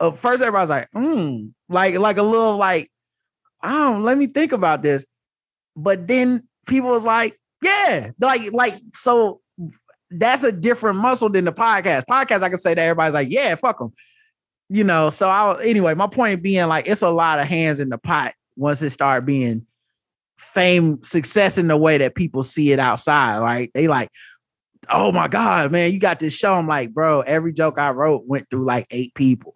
uh, 0.00 0.12
first 0.12 0.42
everybody 0.42 0.62
was 0.62 0.70
like, 0.70 0.88
hmm, 0.94 1.48
like, 1.68 1.98
like 1.98 2.16
a 2.16 2.22
little 2.22 2.56
like, 2.56 2.90
I 3.60 3.76
don't 3.76 4.02
let 4.02 4.16
me 4.16 4.28
think 4.28 4.52
about 4.52 4.80
this. 4.80 5.06
But 5.76 6.06
then 6.06 6.48
people 6.66 6.88
was 6.88 7.04
like, 7.04 7.38
yeah, 7.62 8.12
like, 8.18 8.50
like, 8.50 8.74
so 8.94 9.42
that's 10.10 10.42
a 10.42 10.52
different 10.52 10.98
muscle 10.98 11.28
than 11.28 11.44
the 11.44 11.52
podcast. 11.52 12.04
Podcast, 12.08 12.42
I 12.42 12.48
can 12.48 12.58
say 12.58 12.74
that 12.74 12.82
everybody's 12.82 13.14
like, 13.14 13.28
yeah, 13.30 13.54
fuck 13.54 13.78
them. 13.78 13.92
You 14.70 14.84
know, 14.84 15.10
so 15.10 15.28
I 15.28 15.62
anyway, 15.62 15.94
my 15.94 16.06
point 16.06 16.42
being 16.42 16.66
like 16.66 16.86
it's 16.86 17.02
a 17.02 17.10
lot 17.10 17.38
of 17.38 17.46
hands 17.46 17.80
in 17.80 17.88
the 17.88 17.98
pot 17.98 18.34
once 18.56 18.82
it 18.82 18.90
start 18.90 19.24
being 19.24 19.66
fame, 20.36 21.02
success 21.04 21.58
in 21.58 21.68
the 21.68 21.76
way 21.76 21.98
that 21.98 22.14
people 22.14 22.42
see 22.42 22.72
it 22.72 22.78
outside. 22.78 23.38
Right. 23.38 23.70
They 23.72 23.88
like, 23.88 24.10
oh 24.90 25.12
my 25.12 25.28
God, 25.28 25.72
man, 25.72 25.92
you 25.92 25.98
got 25.98 26.18
this 26.18 26.34
show. 26.34 26.54
I'm 26.54 26.66
like, 26.66 26.92
bro, 26.92 27.20
every 27.20 27.52
joke 27.52 27.78
I 27.78 27.90
wrote 27.90 28.26
went 28.26 28.48
through 28.50 28.64
like 28.66 28.86
eight 28.90 29.14
people. 29.14 29.52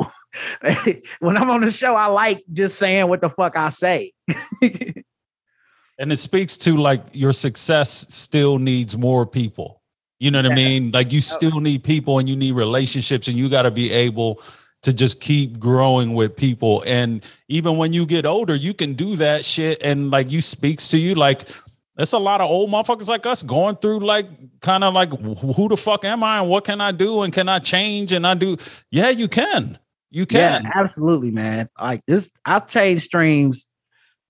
when 1.20 1.36
I'm 1.36 1.50
on 1.50 1.60
the 1.60 1.70
show, 1.70 1.94
I 1.94 2.06
like 2.06 2.42
just 2.52 2.78
saying 2.78 3.08
what 3.08 3.20
the 3.20 3.28
fuck 3.28 3.56
I 3.56 3.68
say. 3.68 4.12
and 4.62 6.12
it 6.12 6.18
speaks 6.18 6.56
to 6.58 6.76
like 6.76 7.02
your 7.12 7.32
success 7.32 8.06
still 8.08 8.58
needs 8.58 8.96
more 8.96 9.26
people. 9.26 9.81
You 10.22 10.30
know 10.30 10.38
what 10.38 10.44
yeah. 10.46 10.52
I 10.52 10.54
mean? 10.54 10.92
Like 10.92 11.10
you 11.10 11.20
still 11.20 11.58
need 11.58 11.82
people 11.82 12.20
and 12.20 12.28
you 12.28 12.36
need 12.36 12.52
relationships 12.52 13.26
and 13.26 13.36
you 13.36 13.48
got 13.48 13.62
to 13.62 13.72
be 13.72 13.90
able 13.90 14.40
to 14.82 14.92
just 14.92 15.20
keep 15.20 15.58
growing 15.58 16.14
with 16.14 16.36
people. 16.36 16.84
And 16.86 17.24
even 17.48 17.76
when 17.76 17.92
you 17.92 18.06
get 18.06 18.24
older, 18.24 18.54
you 18.54 18.72
can 18.72 18.94
do 18.94 19.16
that 19.16 19.44
shit. 19.44 19.82
And 19.82 20.12
like 20.12 20.30
you 20.30 20.40
speaks 20.40 20.88
to 20.90 20.98
you 20.98 21.16
like 21.16 21.48
that's 21.96 22.12
a 22.12 22.20
lot 22.20 22.40
of 22.40 22.48
old 22.48 22.70
motherfuckers 22.70 23.08
like 23.08 23.26
us 23.26 23.42
going 23.42 23.74
through 23.76 23.98
like 23.98 24.28
kind 24.60 24.84
of 24.84 24.94
like 24.94 25.10
who 25.10 25.68
the 25.68 25.76
fuck 25.76 26.04
am 26.04 26.22
I 26.22 26.38
and 26.38 26.48
what 26.48 26.64
can 26.66 26.80
I 26.80 26.92
do 26.92 27.22
and 27.22 27.32
can 27.32 27.48
I 27.48 27.58
change 27.58 28.12
and 28.12 28.24
I 28.24 28.34
do 28.34 28.56
yeah 28.92 29.10
you 29.10 29.26
can 29.26 29.76
you 30.10 30.24
can 30.24 30.62
yeah, 30.62 30.70
absolutely 30.74 31.32
man 31.32 31.68
like 31.80 32.02
this 32.06 32.30
I've 32.46 32.68
changed 32.68 33.02
streams 33.02 33.66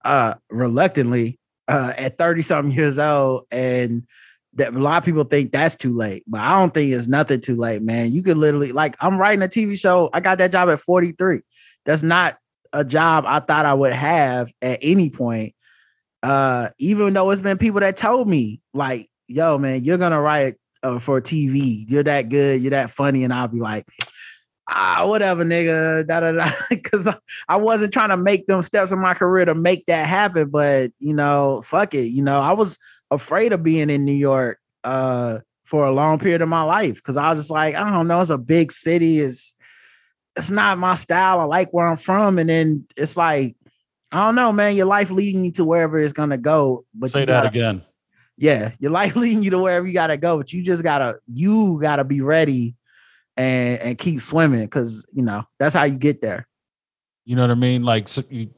uh 0.04 0.34
reluctantly 0.50 1.38
uh 1.68 1.92
at 1.96 2.18
30 2.18 2.42
something 2.42 2.76
years 2.76 2.98
old 2.98 3.46
and 3.50 4.06
that 4.54 4.74
a 4.74 4.78
lot 4.78 4.98
of 4.98 5.04
people 5.04 5.24
think 5.24 5.52
that's 5.52 5.76
too 5.76 5.96
late 5.96 6.24
but 6.26 6.40
I 6.40 6.58
don't 6.58 6.74
think 6.74 6.92
it's 6.92 7.08
nothing 7.08 7.40
too 7.40 7.56
late 7.56 7.82
man. 7.82 8.12
You 8.12 8.22
could 8.22 8.36
literally 8.36 8.72
like 8.72 8.96
I'm 9.00 9.18
writing 9.18 9.42
a 9.42 9.48
TV 9.48 9.78
show. 9.78 10.10
I 10.12 10.20
got 10.20 10.38
that 10.38 10.52
job 10.52 10.68
at 10.68 10.80
43 10.80 11.40
that's 11.84 12.02
not 12.02 12.36
a 12.72 12.84
job 12.84 13.24
I 13.26 13.40
thought 13.40 13.66
I 13.66 13.74
would 13.74 13.92
have 13.92 14.52
at 14.62 14.78
any 14.82 15.10
point 15.10 15.54
uh, 16.22 16.68
even 16.78 17.12
though 17.12 17.30
it's 17.30 17.42
been 17.42 17.58
people 17.58 17.80
that 17.80 17.96
told 17.96 18.28
me, 18.28 18.60
like, 18.72 19.10
yo, 19.26 19.58
man, 19.58 19.84
you're 19.84 19.98
gonna 19.98 20.20
write 20.20 20.56
uh, 20.82 20.98
for 20.98 21.20
TV, 21.20 21.84
you're 21.88 22.04
that 22.04 22.28
good, 22.28 22.62
you're 22.62 22.70
that 22.70 22.90
funny, 22.90 23.24
and 23.24 23.32
I'll 23.32 23.48
be 23.48 23.60
like, 23.60 23.86
ah, 24.68 25.04
whatever, 25.06 25.44
nigga, 25.44 26.06
da 26.06 26.20
da 26.20 26.32
da, 26.32 26.52
because 26.70 27.08
I 27.48 27.56
wasn't 27.56 27.92
trying 27.92 28.10
to 28.10 28.16
make 28.16 28.46
them 28.46 28.62
steps 28.62 28.92
in 28.92 29.00
my 29.00 29.14
career 29.14 29.46
to 29.46 29.54
make 29.54 29.86
that 29.86 30.06
happen, 30.06 30.48
but 30.48 30.92
you 30.98 31.14
know, 31.14 31.62
fuck 31.64 31.94
it, 31.94 32.06
you 32.06 32.22
know, 32.22 32.40
I 32.40 32.52
was 32.52 32.78
afraid 33.12 33.52
of 33.52 33.62
being 33.62 33.90
in 33.90 34.04
New 34.04 34.12
York 34.12 34.58
uh 34.84 35.38
for 35.64 35.86
a 35.86 35.92
long 35.92 36.18
period 36.18 36.42
of 36.42 36.48
my 36.48 36.62
life 36.62 36.96
because 36.96 37.16
I 37.16 37.30
was 37.30 37.38
just 37.38 37.50
like, 37.50 37.74
I 37.74 37.90
don't 37.90 38.08
know, 38.08 38.20
it's 38.20 38.30
a 38.30 38.38
big 38.38 38.72
city, 38.72 39.20
it's 39.20 39.56
it's 40.36 40.50
not 40.50 40.78
my 40.78 40.94
style. 40.94 41.40
I 41.40 41.44
like 41.44 41.70
where 41.72 41.86
I'm 41.86 41.96
from, 41.96 42.38
and 42.38 42.48
then 42.48 42.86
it's 42.96 43.16
like 43.16 43.56
I 44.10 44.26
don't 44.26 44.34
know, 44.34 44.52
man. 44.52 44.76
Your 44.76 44.86
life 44.86 45.10
leading 45.10 45.44
you 45.44 45.52
to 45.52 45.64
wherever 45.64 45.98
it's 45.98 46.12
gonna 46.12 46.38
go. 46.38 46.84
But 46.94 47.10
say 47.10 47.20
that 47.20 47.26
gotta, 47.26 47.48
again. 47.48 47.82
Yeah, 48.36 48.72
your 48.78 48.90
life 48.90 49.16
leading 49.16 49.42
you 49.42 49.50
to 49.50 49.58
wherever 49.58 49.86
you 49.86 49.92
gotta 49.92 50.16
go, 50.16 50.36
but 50.36 50.52
you 50.52 50.62
just 50.62 50.82
gotta 50.82 51.16
you 51.32 51.78
gotta 51.80 52.04
be 52.04 52.20
ready 52.20 52.76
and 53.36 53.78
and 53.80 53.98
keep 53.98 54.20
swimming 54.20 54.64
because 54.64 55.06
you 55.12 55.22
know 55.22 55.44
that's 55.58 55.74
how 55.74 55.84
you 55.84 55.96
get 55.96 56.20
there. 56.20 56.46
You 57.24 57.36
know 57.36 57.42
what 57.42 57.50
I 57.50 57.54
mean? 57.54 57.84
Like 57.84 58.08
so 58.08 58.22
you 58.28 58.50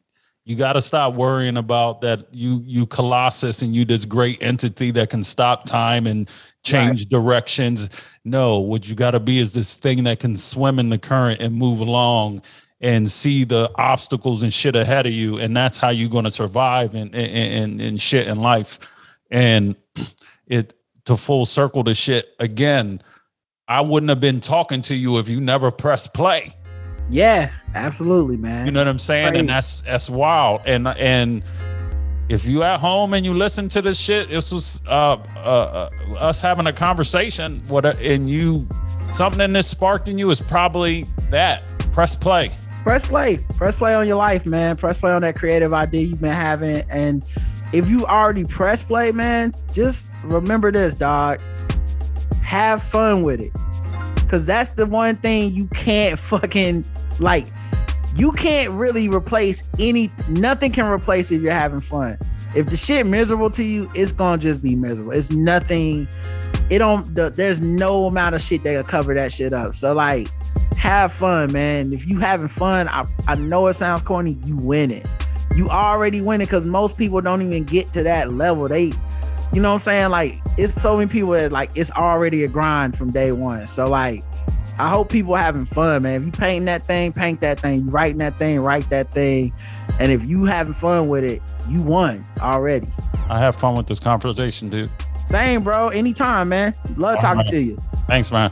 you 0.44 0.56
got 0.56 0.74
to 0.74 0.82
stop 0.82 1.14
worrying 1.14 1.56
about 1.56 2.02
that 2.02 2.26
you 2.32 2.60
you 2.64 2.86
colossus 2.86 3.62
and 3.62 3.74
you 3.74 3.84
this 3.84 4.04
great 4.04 4.42
entity 4.42 4.90
that 4.92 5.10
can 5.10 5.24
stop 5.24 5.64
time 5.64 6.06
and 6.06 6.28
change 6.62 7.00
right. 7.00 7.08
directions. 7.08 7.88
No 8.24 8.58
what 8.58 8.88
you 8.88 8.94
got 8.94 9.12
to 9.12 9.20
be 9.20 9.38
is 9.38 9.52
this 9.52 9.74
thing 9.74 10.04
that 10.04 10.20
can 10.20 10.36
swim 10.36 10.78
in 10.78 10.90
the 10.90 10.98
current 10.98 11.40
and 11.40 11.54
move 11.54 11.80
along 11.80 12.42
and 12.80 13.10
see 13.10 13.44
the 13.44 13.70
obstacles 13.76 14.42
and 14.42 14.52
shit 14.52 14.76
ahead 14.76 15.06
of 15.06 15.12
you 15.12 15.38
and 15.38 15.56
that's 15.56 15.78
how 15.78 15.88
you're 15.88 16.10
going 16.10 16.24
to 16.24 16.30
survive 16.30 16.94
and 16.94 17.14
and 17.14 17.80
and 17.80 18.00
shit 18.00 18.28
in 18.28 18.38
life. 18.40 18.78
And 19.30 19.76
it 20.46 20.74
to 21.04 21.16
full 21.16 21.44
circle 21.44 21.82
the 21.82 21.94
shit 21.94 22.34
again 22.38 23.02
i 23.68 23.80
wouldn't 23.80 24.10
have 24.10 24.20
been 24.20 24.40
talking 24.40 24.82
to 24.82 24.94
you 24.94 25.18
if 25.18 25.28
you 25.28 25.40
never 25.40 25.70
pressed 25.70 26.14
play 26.14 26.54
yeah 27.10 27.50
absolutely 27.74 28.36
man 28.36 28.66
you 28.66 28.72
know 28.72 28.80
what 28.80 28.88
i'm 28.88 28.98
saying 28.98 29.28
Crazy. 29.28 29.40
and 29.40 29.48
that's 29.48 29.80
that's 29.80 30.08
wild 30.08 30.62
and 30.64 30.88
and 30.88 31.42
if 32.28 32.46
you 32.46 32.62
at 32.62 32.80
home 32.80 33.12
and 33.12 33.24
you 33.24 33.34
listen 33.34 33.68
to 33.68 33.82
this 33.82 33.98
shit 33.98 34.30
this 34.30 34.50
was 34.50 34.80
uh, 34.88 35.16
uh, 35.36 35.90
uh 36.08 36.14
us 36.14 36.40
having 36.40 36.66
a 36.66 36.72
conversation 36.72 37.60
what 37.68 37.84
and 38.00 38.28
you 38.30 38.66
something 39.12 39.40
in 39.40 39.52
this 39.52 39.68
sparked 39.68 40.08
in 40.08 40.16
you 40.16 40.30
is 40.30 40.40
probably 40.40 41.06
that 41.30 41.64
press 41.92 42.16
play 42.16 42.50
press 42.84 43.06
play. 43.06 43.38
Press 43.56 43.74
play 43.74 43.94
on 43.94 44.06
your 44.06 44.16
life, 44.16 44.46
man. 44.46 44.76
Press 44.76 44.98
play 44.98 45.10
on 45.10 45.22
that 45.22 45.34
creative 45.34 45.72
idea 45.72 46.02
you've 46.02 46.20
been 46.20 46.30
having. 46.30 46.84
And 46.90 47.24
if 47.72 47.88
you 47.88 48.06
already 48.06 48.44
press 48.44 48.82
play, 48.82 49.10
man, 49.10 49.54
just 49.72 50.06
remember 50.22 50.70
this, 50.70 50.94
dog. 50.94 51.40
Have 52.42 52.82
fun 52.82 53.22
with 53.22 53.40
it. 53.40 53.52
Cause 54.34 54.46
that's 54.46 54.70
the 54.70 54.84
one 54.84 55.14
thing 55.14 55.54
you 55.54 55.68
can't 55.68 56.18
fucking 56.18 56.84
like. 57.20 57.46
You 58.16 58.32
can't 58.32 58.72
really 58.72 59.08
replace 59.08 59.62
any 59.78 60.10
nothing 60.28 60.72
can 60.72 60.86
replace 60.86 61.30
if 61.30 61.40
you're 61.40 61.52
having 61.52 61.80
fun. 61.80 62.18
If 62.56 62.68
the 62.68 62.76
shit 62.76 63.06
miserable 63.06 63.48
to 63.50 63.62
you, 63.62 63.88
it's 63.94 64.10
gonna 64.10 64.38
just 64.38 64.60
be 64.60 64.74
miserable. 64.74 65.12
It's 65.12 65.30
nothing. 65.30 66.08
It 66.68 66.78
don't. 66.78 67.14
The, 67.14 67.30
there's 67.30 67.60
no 67.60 68.06
amount 68.06 68.34
of 68.34 68.42
shit 68.42 68.64
that 68.64 68.74
will 68.74 68.82
cover 68.82 69.14
that 69.14 69.32
shit 69.32 69.52
up. 69.52 69.76
So 69.76 69.92
like, 69.92 70.28
have 70.76 71.12
fun, 71.12 71.52
man. 71.52 71.92
If 71.92 72.04
you 72.04 72.18
having 72.18 72.48
fun, 72.48 72.88
I, 72.88 73.04
I 73.28 73.36
know 73.36 73.68
it 73.68 73.74
sounds 73.74 74.02
corny, 74.02 74.36
you 74.44 74.56
win 74.56 74.90
it. 74.90 75.06
You 75.54 75.68
already 75.68 76.20
win 76.20 76.40
it 76.40 76.46
because 76.46 76.64
most 76.64 76.98
people 76.98 77.20
don't 77.20 77.40
even 77.40 77.62
get 77.62 77.92
to 77.92 78.02
that 78.02 78.32
level. 78.32 78.66
They, 78.66 78.94
you 79.54 79.60
know 79.60 79.68
what 79.68 79.74
I'm 79.74 79.80
saying? 79.80 80.10
Like, 80.10 80.40
it's 80.58 80.80
so 80.82 80.96
many 80.96 81.08
people 81.08 81.30
that 81.30 81.52
like 81.52 81.70
it's 81.76 81.90
already 81.92 82.42
a 82.42 82.48
grind 82.48 82.98
from 82.98 83.12
day 83.12 83.30
one. 83.30 83.66
So 83.68 83.86
like, 83.86 84.24
I 84.78 84.88
hope 84.88 85.10
people 85.10 85.36
having 85.36 85.64
fun, 85.64 86.02
man. 86.02 86.14
If 86.16 86.26
you 86.26 86.32
paint 86.32 86.64
that 86.64 86.84
thing, 86.84 87.12
paint 87.12 87.40
that 87.42 87.60
thing. 87.60 87.84
You 87.84 87.90
writing 87.90 88.18
that 88.18 88.36
thing, 88.36 88.58
write 88.58 88.90
that 88.90 89.12
thing. 89.12 89.52
And 90.00 90.10
if 90.10 90.24
you 90.24 90.44
having 90.44 90.74
fun 90.74 91.08
with 91.08 91.22
it, 91.22 91.40
you 91.68 91.80
won 91.82 92.26
already. 92.40 92.88
I 93.28 93.38
have 93.38 93.54
fun 93.54 93.76
with 93.76 93.86
this 93.86 94.00
conversation, 94.00 94.68
dude. 94.68 94.90
Same, 95.28 95.62
bro. 95.62 95.88
Anytime, 95.90 96.48
man. 96.48 96.74
Love 96.96 97.20
talking 97.20 97.38
right. 97.38 97.48
to 97.50 97.60
you. 97.60 97.76
Thanks, 98.08 98.32
man. 98.32 98.50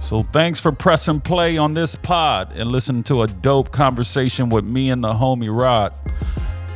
So 0.00 0.22
thanks 0.22 0.58
for 0.58 0.72
pressing 0.72 1.20
play 1.20 1.58
on 1.58 1.74
this 1.74 1.94
pod 1.94 2.56
and 2.56 2.72
listening 2.72 3.02
to 3.04 3.22
a 3.22 3.26
dope 3.26 3.70
conversation 3.70 4.48
with 4.48 4.64
me 4.64 4.88
and 4.88 5.04
the 5.04 5.12
homie 5.12 5.54
Rod. 5.54 5.92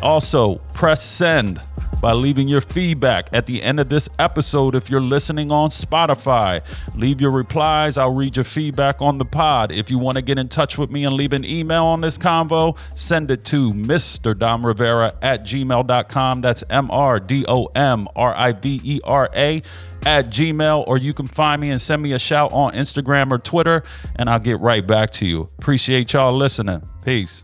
Also, 0.02 0.56
press 0.74 1.02
send 1.02 1.62
by 2.00 2.12
leaving 2.12 2.48
your 2.48 2.60
feedback 2.60 3.28
at 3.32 3.46
the 3.46 3.62
end 3.62 3.80
of 3.80 3.88
this 3.88 4.08
episode 4.18 4.74
if 4.74 4.90
you're 4.90 5.00
listening 5.00 5.50
on 5.50 5.70
Spotify. 5.70 6.62
Leave 6.94 7.20
your 7.20 7.30
replies. 7.30 7.96
I'll 7.96 8.14
read 8.14 8.36
your 8.36 8.44
feedback 8.44 9.00
on 9.00 9.18
the 9.18 9.24
pod. 9.24 9.72
If 9.72 9.90
you 9.90 9.98
want 9.98 10.16
to 10.16 10.22
get 10.22 10.38
in 10.38 10.48
touch 10.48 10.78
with 10.78 10.90
me 10.90 11.04
and 11.04 11.14
leave 11.14 11.32
an 11.32 11.44
email 11.44 11.84
on 11.84 12.00
this 12.00 12.18
convo, 12.18 12.76
send 12.94 13.30
it 13.30 13.44
to 13.46 13.72
Mr. 13.72 14.36
Dom 14.36 14.64
Rivera 14.64 15.14
at 15.22 15.44
gmail.com. 15.44 16.40
That's 16.40 16.64
M 16.70 16.90
R 16.90 17.20
D 17.20 17.44
O 17.48 17.66
M 17.74 18.08
R 18.14 18.34
I 18.34 18.52
V 18.52 18.80
E 18.82 19.00
R 19.04 19.30
A 19.34 19.62
at 20.06 20.26
gmail 20.26 20.84
or 20.86 20.98
you 20.98 21.14
can 21.14 21.26
find 21.26 21.60
me 21.60 21.70
and 21.70 21.80
send 21.80 22.02
me 22.02 22.12
a 22.12 22.18
shout 22.18 22.52
on 22.52 22.72
instagram 22.74 23.32
or 23.32 23.38
twitter 23.38 23.82
and 24.16 24.28
i'll 24.28 24.38
get 24.38 24.60
right 24.60 24.86
back 24.86 25.10
to 25.10 25.26
you 25.26 25.48
appreciate 25.58 26.12
y'all 26.12 26.36
listening 26.36 26.86
peace 27.02 27.42